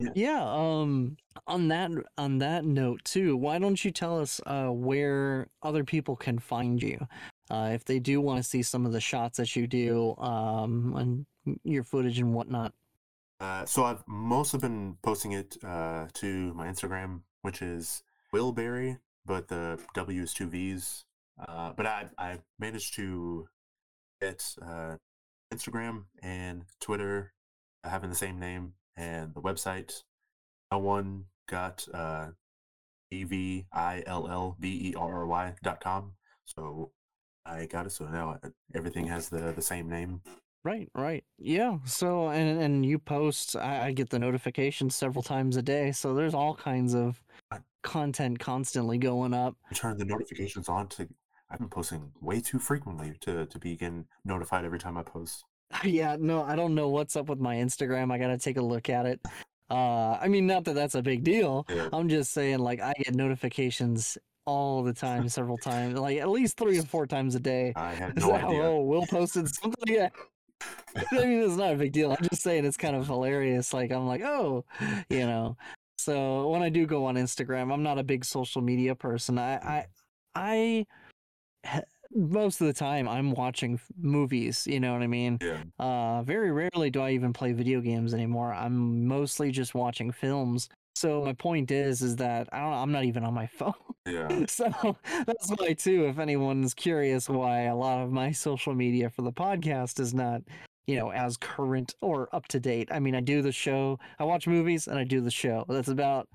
yeah. 0.00 0.10
Yeah, 0.14 0.40
um 0.40 1.16
on 1.48 1.66
that 1.68 1.90
on 2.16 2.38
that 2.38 2.64
note 2.64 3.04
too, 3.04 3.36
why 3.36 3.58
don't 3.58 3.84
you 3.84 3.90
tell 3.90 4.20
us 4.20 4.40
uh 4.46 4.68
where 4.68 5.48
other 5.64 5.82
people 5.82 6.14
can 6.14 6.38
find 6.38 6.80
you? 6.80 7.04
Uh 7.50 7.70
if 7.72 7.84
they 7.84 7.98
do 7.98 8.20
want 8.20 8.38
to 8.40 8.48
see 8.48 8.62
some 8.62 8.86
of 8.86 8.92
the 8.92 9.00
shots 9.00 9.38
that 9.38 9.56
you 9.56 9.66
do, 9.66 10.14
um 10.18 10.94
and 10.96 11.26
your 11.64 11.82
footage 11.82 12.20
and 12.20 12.32
whatnot. 12.32 12.72
Uh, 13.40 13.64
so 13.64 13.84
I've 13.84 14.02
mostly 14.06 14.58
been 14.58 14.96
posting 15.02 15.32
it 15.32 15.56
uh, 15.64 16.06
to 16.14 16.52
my 16.54 16.66
Instagram, 16.66 17.20
which 17.42 17.62
is 17.62 18.02
Willberry, 18.32 18.98
but 19.24 19.46
the 19.48 19.78
W 19.94 20.22
is 20.22 20.34
two 20.34 20.48
V's. 20.48 21.04
Uh, 21.46 21.72
but 21.76 21.86
I 21.86 22.06
I 22.18 22.38
managed 22.58 22.94
to 22.94 23.48
get 24.20 24.44
uh, 24.62 24.96
Instagram 25.52 26.04
and 26.22 26.64
Twitter 26.80 27.32
having 27.84 28.10
the 28.10 28.16
same 28.16 28.38
name, 28.38 28.74
and 28.96 29.34
the 29.34 29.40
website. 29.40 30.02
No 30.72 30.78
one 30.78 31.24
got 31.48 31.86
uh, 31.94 32.28
E 33.10 33.24
V 33.24 33.66
I 33.72 34.02
L 34.06 34.28
L 34.28 34.56
B 34.58 34.90
E 34.90 34.94
R 34.96 35.12
R 35.18 35.26
Y 35.26 35.54
dot 35.62 35.80
com. 35.80 36.12
So 36.44 36.92
I 37.46 37.66
got 37.66 37.86
it. 37.86 37.92
So 37.92 38.06
now 38.06 38.38
uh, 38.42 38.48
everything 38.74 39.06
has 39.06 39.28
the 39.28 39.52
the 39.52 39.62
same 39.62 39.88
name. 39.88 40.20
Right, 40.64 40.88
right. 40.94 41.24
Yeah. 41.38 41.78
So 41.84 42.28
and 42.28 42.60
and 42.60 42.84
you 42.84 42.98
post 42.98 43.56
I, 43.56 43.86
I 43.86 43.92
get 43.92 44.10
the 44.10 44.18
notifications 44.18 44.94
several 44.94 45.22
times 45.22 45.56
a 45.56 45.62
day, 45.62 45.92
so 45.92 46.14
there's 46.14 46.34
all 46.34 46.54
kinds 46.54 46.94
of 46.94 47.22
content 47.82 48.38
constantly 48.38 48.98
going 48.98 49.32
up. 49.32 49.56
turn 49.74 49.96
the 49.96 50.04
notifications 50.04 50.68
on 50.68 50.88
to 50.88 51.08
I've 51.50 51.58
been 51.58 51.68
posting 51.68 52.12
way 52.20 52.40
too 52.40 52.58
frequently 52.58 53.14
to 53.20 53.46
to 53.46 53.58
be 53.58 53.76
getting 53.76 54.06
notified 54.24 54.64
every 54.64 54.78
time 54.78 54.96
I 54.96 55.02
post. 55.02 55.44
Yeah, 55.84 56.16
no, 56.18 56.42
I 56.42 56.56
don't 56.56 56.74
know 56.74 56.88
what's 56.88 57.14
up 57.14 57.28
with 57.28 57.40
my 57.40 57.56
Instagram. 57.56 58.10
I 58.10 58.18
gotta 58.18 58.38
take 58.38 58.56
a 58.56 58.62
look 58.62 58.88
at 58.88 59.04
it. 59.04 59.20
Uh, 59.70 60.12
I 60.12 60.28
mean, 60.28 60.46
not 60.46 60.64
that 60.64 60.74
that's 60.74 60.94
a 60.94 61.02
big 61.02 61.24
deal. 61.24 61.66
Yeah. 61.74 61.88
I'm 61.92 62.08
just 62.08 62.32
saying, 62.32 62.58
like, 62.60 62.80
I 62.80 62.94
get 62.94 63.14
notifications 63.14 64.16
all 64.46 64.82
the 64.82 64.94
time, 64.94 65.28
several 65.28 65.58
times, 65.58 65.98
like 65.98 66.16
at 66.18 66.30
least 66.30 66.56
three 66.56 66.78
or 66.78 66.82
four 66.84 67.06
times 67.06 67.34
a 67.34 67.40
day. 67.40 67.74
I 67.76 67.92
had 67.92 68.12
It's 68.16 68.24
no 68.24 68.30
like, 68.30 68.44
idea. 68.44 68.62
Oh, 68.62 68.80
Will 68.80 69.06
posted 69.06 69.46
something. 69.54 69.94
Yeah. 69.94 70.08
I 71.12 71.24
mean, 71.26 71.42
it's 71.42 71.56
not 71.56 71.74
a 71.74 71.76
big 71.76 71.92
deal. 71.92 72.12
I'm 72.12 72.26
just 72.30 72.42
saying 72.42 72.64
it's 72.64 72.78
kind 72.78 72.96
of 72.96 73.06
hilarious. 73.06 73.74
Like, 73.74 73.92
I'm 73.92 74.06
like, 74.06 74.22
oh, 74.22 74.64
you 75.10 75.26
know. 75.26 75.58
So 75.98 76.48
when 76.48 76.62
I 76.62 76.70
do 76.70 76.86
go 76.86 77.04
on 77.04 77.16
Instagram, 77.16 77.70
I'm 77.72 77.82
not 77.82 77.98
a 77.98 78.02
big 78.02 78.24
social 78.24 78.62
media 78.62 78.94
person. 78.94 79.38
I, 79.38 79.56
I, 79.56 79.86
I, 80.34 80.86
most 82.12 82.60
of 82.60 82.66
the 82.66 82.72
time 82.72 83.08
I'm 83.08 83.32
watching 83.32 83.80
movies. 84.00 84.66
You 84.66 84.80
know 84.80 84.92
what 84.92 85.02
I 85.02 85.06
mean? 85.06 85.38
Yeah. 85.40 85.62
Uh, 85.78 86.22
very 86.22 86.50
rarely 86.50 86.90
do 86.90 87.00
I 87.00 87.10
even 87.10 87.32
play 87.32 87.52
video 87.52 87.80
games 87.80 88.14
anymore. 88.14 88.52
I'm 88.52 89.06
mostly 89.06 89.50
just 89.50 89.74
watching 89.74 90.10
films. 90.10 90.68
So 90.96 91.24
my 91.24 91.32
point 91.32 91.70
is, 91.70 92.02
is 92.02 92.16
that 92.16 92.48
I 92.52 92.58
don't. 92.58 92.72
I'm 92.72 92.92
not 92.92 93.04
even 93.04 93.24
on 93.24 93.32
my 93.32 93.46
phone. 93.58 93.74
Yeah. 94.06 94.46
so 94.46 94.96
that's 95.26 95.48
why 95.50 95.74
too. 95.74 96.06
If 96.06 96.18
anyone's 96.18 96.74
curious, 96.74 97.28
why 97.28 97.62
a 97.62 97.76
lot 97.76 98.02
of 98.02 98.10
my 98.10 98.32
social 98.32 98.74
media 98.74 99.10
for 99.10 99.22
the 99.22 99.32
podcast 99.32 100.00
is 100.00 100.12
not, 100.12 100.42
you 100.86 100.96
know, 100.96 101.12
as 101.12 101.36
current 101.36 101.94
or 102.00 102.28
up 102.34 102.48
to 102.48 102.58
date. 102.58 102.88
I 102.90 102.98
mean, 102.98 103.14
I 103.14 103.20
do 103.20 103.42
the 103.42 103.52
show. 103.52 104.00
I 104.18 104.24
watch 104.24 104.48
movies 104.48 104.88
and 104.88 104.98
I 104.98 105.04
do 105.04 105.20
the 105.20 105.30
show. 105.30 105.64
That's 105.68 105.88
about 105.88 106.28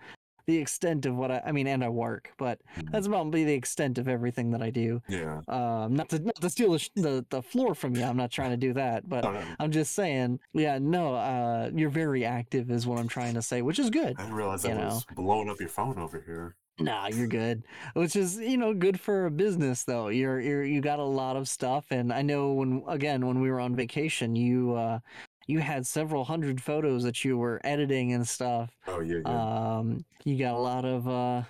the 0.46 0.58
extent 0.58 1.06
of 1.06 1.16
what 1.16 1.32
I. 1.32 1.42
I 1.46 1.52
mean, 1.52 1.68
and 1.68 1.84
I 1.84 1.90
work, 1.90 2.32
but 2.38 2.60
Mhm. 2.78 2.92
that's 2.92 3.08
about 3.08 3.32
be 3.32 3.44
the 3.44 3.54
extent 3.54 3.98
of 3.98 4.08
everything 4.08 4.52
that 4.52 4.62
I 4.62 4.70
do. 4.70 5.02
Yeah. 5.08 5.42
Um, 5.48 5.96
not 5.96 6.10
to 6.10 6.20
not 6.20 6.36
to 6.36 6.50
steal 6.50 6.72
the, 6.74 6.90
the 6.96 7.26
the 7.30 7.42
floor 7.42 7.74
from 7.76 7.96
you. 7.96 8.04
I'm 8.04 8.18
not 8.18 8.32
trying 8.32 8.52
to 8.52 8.58
do 8.58 8.74
that, 8.74 9.08
but 9.08 9.24
no, 9.24 9.42
I'm 9.60 9.72
just 9.72 9.94
saying, 9.94 10.40
yeah, 10.54 10.78
no, 10.80 11.16
uh, 11.16 11.72
you're 11.74 11.90
very 11.90 12.26
active, 12.26 12.70
is 12.70 12.86
what 12.86 13.00
I'm 13.00 13.08
trying 13.08 13.34
to 13.36 13.42
say, 13.42 13.62
which 13.62 13.80
is 13.80 13.90
good. 13.90 14.16
I 14.18 14.24
didn't 14.24 14.36
realize 14.36 14.64
you 14.64 14.72
I 14.72 14.86
was 14.86 15.06
blowing 15.16 15.50
up 15.50 15.60
your 15.60 15.70
phone 15.70 15.98
over 15.98 16.22
here. 16.26 16.56
Nah, 16.80 17.08
you're 17.08 17.28
good. 17.28 17.64
Which 17.94 18.16
is, 18.16 18.38
you 18.40 18.58
know, 18.58 18.74
good 18.74 19.00
for 19.00 19.28
a 19.28 19.32
business 19.32 19.84
though. 19.84 20.08
You're 20.08 20.40
you're 20.40 20.64
you 20.64 20.82
got 20.82 21.00
a 21.00 21.04
lot 21.04 21.36
of 21.36 21.48
stuff, 21.48 21.86
and 21.92 22.12
I 22.12 22.24
know 22.24 22.54
when 22.54 22.84
again 22.88 23.26
when 23.28 23.40
we 23.42 23.52
were 23.52 23.60
on 23.60 23.76
vacation, 23.76 24.36
you 24.36 24.74
uh, 24.74 25.00
you 25.48 25.60
had 25.60 25.86
several 25.86 26.24
hundred 26.24 26.62
photos 26.62 27.04
that 27.04 27.24
you 27.24 27.38
were 27.38 27.60
editing 27.64 28.14
and 28.14 28.28
stuff. 28.28 28.72
Oh 28.88 29.02
yeah, 29.02 29.20
yeah. 29.26 29.78
Um, 29.78 30.06
you 30.24 30.38
got 30.38 30.56
a 30.56 30.60
lot 30.60 30.86
of 30.86 31.08
uh, 31.08 31.44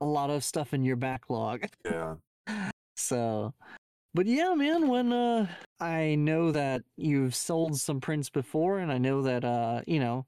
a 0.00 0.06
lot 0.06 0.30
of 0.30 0.44
stuff 0.44 0.74
in 0.74 0.84
your 0.84 0.96
backlog. 0.96 1.66
yeah. 1.84 2.14
So, 2.94 3.52
but 4.14 4.26
yeah, 4.26 4.54
man, 4.54 4.86
when 4.86 5.12
uh 5.12 5.48
I 5.80 6.14
know 6.14 6.52
that 6.52 6.82
you've 6.96 7.34
sold 7.34 7.80
some 7.80 8.00
prints 8.00 8.30
before 8.30 8.78
and 8.78 8.92
I 8.92 8.98
know 8.98 9.22
that 9.22 9.44
uh, 9.44 9.80
you 9.86 9.98
know, 9.98 10.26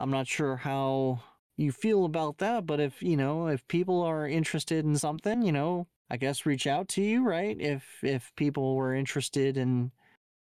I'm 0.00 0.10
not 0.10 0.26
sure 0.26 0.56
how 0.56 1.20
you 1.58 1.72
feel 1.72 2.04
about 2.04 2.38
that, 2.38 2.66
but 2.66 2.80
if, 2.80 3.02
you 3.02 3.16
know, 3.16 3.48
if 3.48 3.66
people 3.68 4.00
are 4.02 4.26
interested 4.26 4.84
in 4.84 4.96
something, 4.96 5.42
you 5.42 5.52
know, 5.52 5.88
I 6.08 6.16
guess 6.16 6.46
reach 6.46 6.66
out 6.66 6.88
to 6.90 7.02
you, 7.02 7.24
right? 7.24 7.60
If 7.60 7.98
if 8.02 8.32
people 8.36 8.76
were 8.76 8.94
interested 8.94 9.58
in 9.58 9.92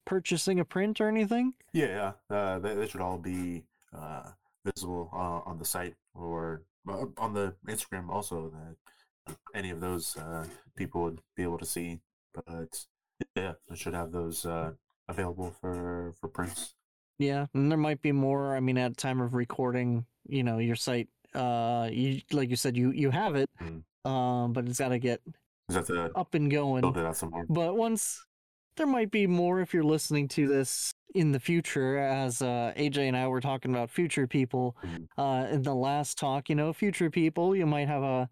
purchasing 0.05 0.59
a 0.59 0.65
print 0.65 0.99
or 1.01 1.07
anything. 1.07 1.53
Yeah, 1.73 2.13
yeah. 2.29 2.35
Uh, 2.35 2.59
they, 2.59 2.75
they 2.75 2.87
should 2.87 3.01
all 3.01 3.17
be 3.17 3.63
uh, 3.93 4.23
visible 4.65 5.09
uh, 5.13 5.49
on 5.49 5.57
the 5.59 5.65
site 5.65 5.95
or 6.13 6.63
uh, 6.87 7.05
on 7.17 7.33
the 7.33 7.53
Instagram 7.67 8.09
also. 8.09 8.51
That 8.51 9.37
any 9.53 9.69
of 9.69 9.79
those 9.79 10.17
uh, 10.17 10.45
people 10.75 11.03
would 11.03 11.21
be 11.35 11.43
able 11.43 11.59
to 11.59 11.65
see. 11.65 11.99
But 12.33 12.85
yeah, 13.35 13.53
I 13.71 13.75
should 13.75 13.93
have 13.93 14.11
those 14.11 14.45
uh, 14.45 14.71
available 15.07 15.53
for 15.61 16.13
for 16.19 16.27
prints. 16.27 16.75
Yeah, 17.17 17.47
and 17.53 17.69
there 17.69 17.77
might 17.77 18.01
be 18.01 18.11
more. 18.11 18.55
I 18.55 18.59
mean, 18.59 18.77
at 18.77 18.95
time 18.97 19.19
of 19.19 19.33
recording, 19.33 20.05
you 20.27 20.43
know, 20.43 20.57
your 20.59 20.75
site 20.75 21.09
uh 21.35 21.87
you 21.91 22.21
like 22.31 22.49
you 22.49 22.55
said 22.55 22.75
you 22.75 22.89
you 22.89 23.11
have 23.11 23.35
it 23.35 23.47
Mm. 23.61 23.83
um 24.03 24.51
but 24.51 24.67
it's 24.67 24.79
got 24.79 24.89
to 24.89 24.97
get 24.97 25.21
Is 25.69 25.75
that 25.75 25.85
the 25.85 26.11
up 26.15 26.33
and 26.33 26.49
going 26.49 26.81
build 26.81 26.97
it 26.97 27.05
out 27.05 27.17
some 27.17 27.29
more? 27.29 27.45
But 27.47 27.75
once 27.77 28.25
there 28.79 28.87
might 28.87 29.11
be 29.11 29.27
more 29.27 29.59
if 29.61 29.73
you're 29.73 29.83
listening 29.83 30.27
to 30.29 30.47
this 30.47 30.91
in 31.13 31.31
the 31.33 31.39
future, 31.39 31.97
as 31.99 32.41
uh, 32.41 32.73
AJ 32.77 33.07
and 33.09 33.17
I 33.17 33.27
were 33.27 33.41
talking 33.41 33.71
about 33.71 33.89
future 33.91 34.25
people 34.25 34.75
Mhm. 34.83 35.07
uh, 35.17 35.47
in 35.53 35.61
the 35.63 35.75
last 35.75 36.17
talk. 36.17 36.49
You 36.49 36.55
know, 36.55 36.71
future 36.73 37.09
people, 37.11 37.55
you 37.55 37.65
might 37.65 37.87
have 37.87 38.03
a, 38.03 38.29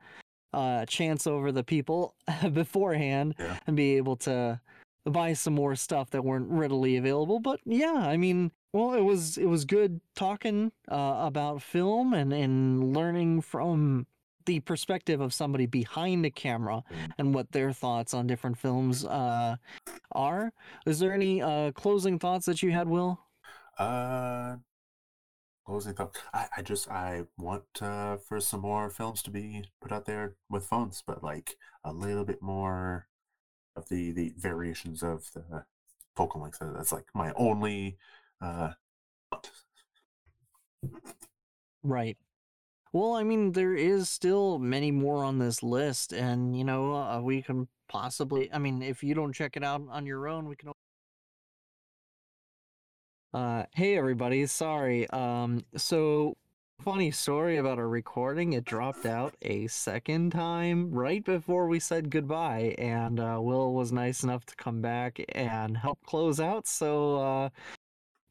a 0.54 0.86
chance 0.88 1.28
over 1.28 1.52
the 1.52 1.64
people 1.64 2.16
beforehand 2.54 3.36
Yeah. 3.38 3.58
and 3.68 3.76
be 3.76 3.98
able 3.98 4.16
to 4.18 4.60
buy 5.06 5.34
some 5.34 5.54
more 5.54 5.76
stuff 5.76 6.10
that 6.12 6.24
weren't 6.24 6.50
readily 6.50 6.96
available. 6.98 7.40
But 7.40 7.60
yeah, 7.66 7.94
I 8.08 8.16
mean, 8.18 8.52
well, 8.74 8.94
it 8.94 9.02
was 9.04 9.38
it 9.38 9.46
was 9.48 9.66
good 9.66 10.00
talking 10.16 10.72
uh, 10.90 11.16
about 11.28 11.62
film 11.62 12.14
and 12.14 12.32
and 12.34 12.96
learning 12.96 13.42
from 13.42 14.08
the 14.48 14.60
perspective 14.62 15.22
of 15.22 15.34
somebody 15.34 15.68
behind 15.68 16.26
a 16.26 16.32
camera 16.32 16.84
Mm. 16.90 17.12
and 17.20 17.36
what 17.36 17.52
their 17.52 17.72
thoughts 17.72 18.14
on 18.16 18.26
different 18.26 18.58
films 18.58 19.06
uh, 19.06 19.58
are. 20.12 20.52
Is 20.88 20.98
there 21.00 21.14
any 21.14 21.42
uh, 21.42 21.72
closing 21.74 22.18
thoughts 22.18 22.46
that 22.48 22.64
you 22.64 22.72
had, 22.72 22.88
Will? 22.88 23.20
Uh, 23.78 24.56
closing 25.66 25.94
thought. 25.94 26.18
I, 26.34 26.48
I 26.58 26.62
just 26.64 26.90
I 26.90 27.24
want 27.38 27.66
uh, 27.82 28.18
for 28.18 28.40
some 28.40 28.62
more 28.62 28.90
films 28.90 29.22
to 29.24 29.30
be 29.32 29.66
put 29.82 29.92
out 29.92 30.06
there 30.06 30.34
with 30.50 30.66
phones, 30.66 31.04
but 31.06 31.24
like 31.24 31.58
a 31.84 31.94
little 31.94 32.26
bit 32.26 32.42
more 32.42 33.08
of 33.76 33.90
the 33.90 34.12
the 34.12 34.34
variations 34.38 35.04
of 35.04 35.30
the 35.34 35.66
focal 36.16 36.42
length. 36.42 36.62
Uh, 36.62 36.72
That's 36.74 36.92
like 36.92 37.06
my 37.14 37.32
only 37.36 37.98
uh 38.42 38.72
thought. 39.30 39.52
Right. 41.84 42.18
Well, 42.94 43.14
I 43.14 43.24
mean, 43.24 43.52
there 43.54 43.76
is 43.76 44.10
still 44.10 44.60
many 44.60 44.92
more 44.92 45.24
on 45.24 45.40
this 45.40 45.62
list, 45.64 46.14
and 46.14 46.58
you 46.58 46.64
know, 46.64 46.94
uh, 46.96 47.22
we 47.22 47.42
can 47.42 47.68
possibly. 47.88 48.52
I 48.54 48.60
mean, 48.60 48.82
if 48.82 49.04
you 49.04 49.14
don't 49.14 49.34
check 49.34 49.58
it 49.58 49.64
out 49.64 49.82
on 49.90 50.06
your 50.06 50.28
own, 50.28 50.48
we 50.48 50.56
can. 50.56 50.72
Uh, 53.34 53.64
hey 53.76 53.98
everybody, 53.98 54.46
sorry. 54.48 55.10
Um, 55.10 55.64
so 55.76 56.36
funny 56.82 57.12
story 57.12 57.58
about 57.58 57.78
our 57.78 57.88
recording. 57.88 58.54
It 58.54 58.66
dropped 58.66 59.06
out 59.06 59.36
a 59.42 59.68
second 59.68 60.32
time 60.32 60.92
right 60.92 61.24
before 61.24 61.68
we 61.68 61.80
said 61.80 62.10
goodbye, 62.10 62.76
and 62.78 63.20
uh, 63.20 63.38
Will 63.42 63.74
was 63.74 63.92
nice 63.92 64.24
enough 64.24 64.46
to 64.46 64.56
come 64.56 64.82
back 64.82 65.20
and 65.36 65.78
help 65.78 66.00
close 66.06 66.40
out. 66.40 66.68
So, 66.68 67.18
uh, 67.18 67.50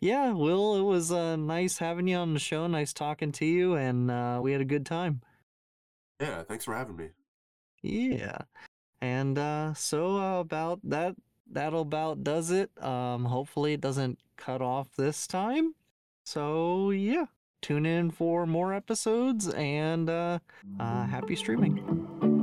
yeah, 0.00 0.32
Will, 0.32 0.76
it 0.76 0.82
was 0.82 1.10
uh, 1.10 1.36
nice 1.36 1.78
having 1.78 2.08
you 2.08 2.16
on 2.16 2.34
the 2.34 2.40
show. 2.40 2.66
Nice 2.66 2.92
talking 2.92 3.32
to 3.32 3.46
you, 3.46 3.74
and 3.74 4.10
uh, 4.10 4.40
we 4.42 4.52
had 4.52 4.60
a 4.60 4.66
good 4.66 4.84
time. 4.84 5.22
Yeah, 6.20 6.42
thanks 6.42 6.64
for 6.64 6.74
having 6.74 6.96
me. 6.96 7.10
Yeah, 7.82 8.38
and 9.00 9.38
uh, 9.38 9.74
so 9.74 10.18
uh, 10.18 10.40
about 10.40 10.80
that, 10.84 11.14
that'll 11.50 11.82
about 11.82 12.24
does 12.24 12.50
it. 12.50 12.70
Um, 12.82 13.24
hopefully 13.24 13.74
it 13.74 13.80
doesn't 13.80 14.18
cut 14.36 14.60
off 14.60 14.88
this 14.96 15.26
time. 15.26 15.74
So 16.24 16.90
yeah, 16.90 17.26
tune 17.62 17.86
in 17.86 18.10
for 18.10 18.46
more 18.46 18.74
episodes, 18.74 19.48
and 19.48 20.10
uh, 20.10 20.38
uh, 20.80 21.06
happy 21.06 21.36
streaming. 21.36 22.35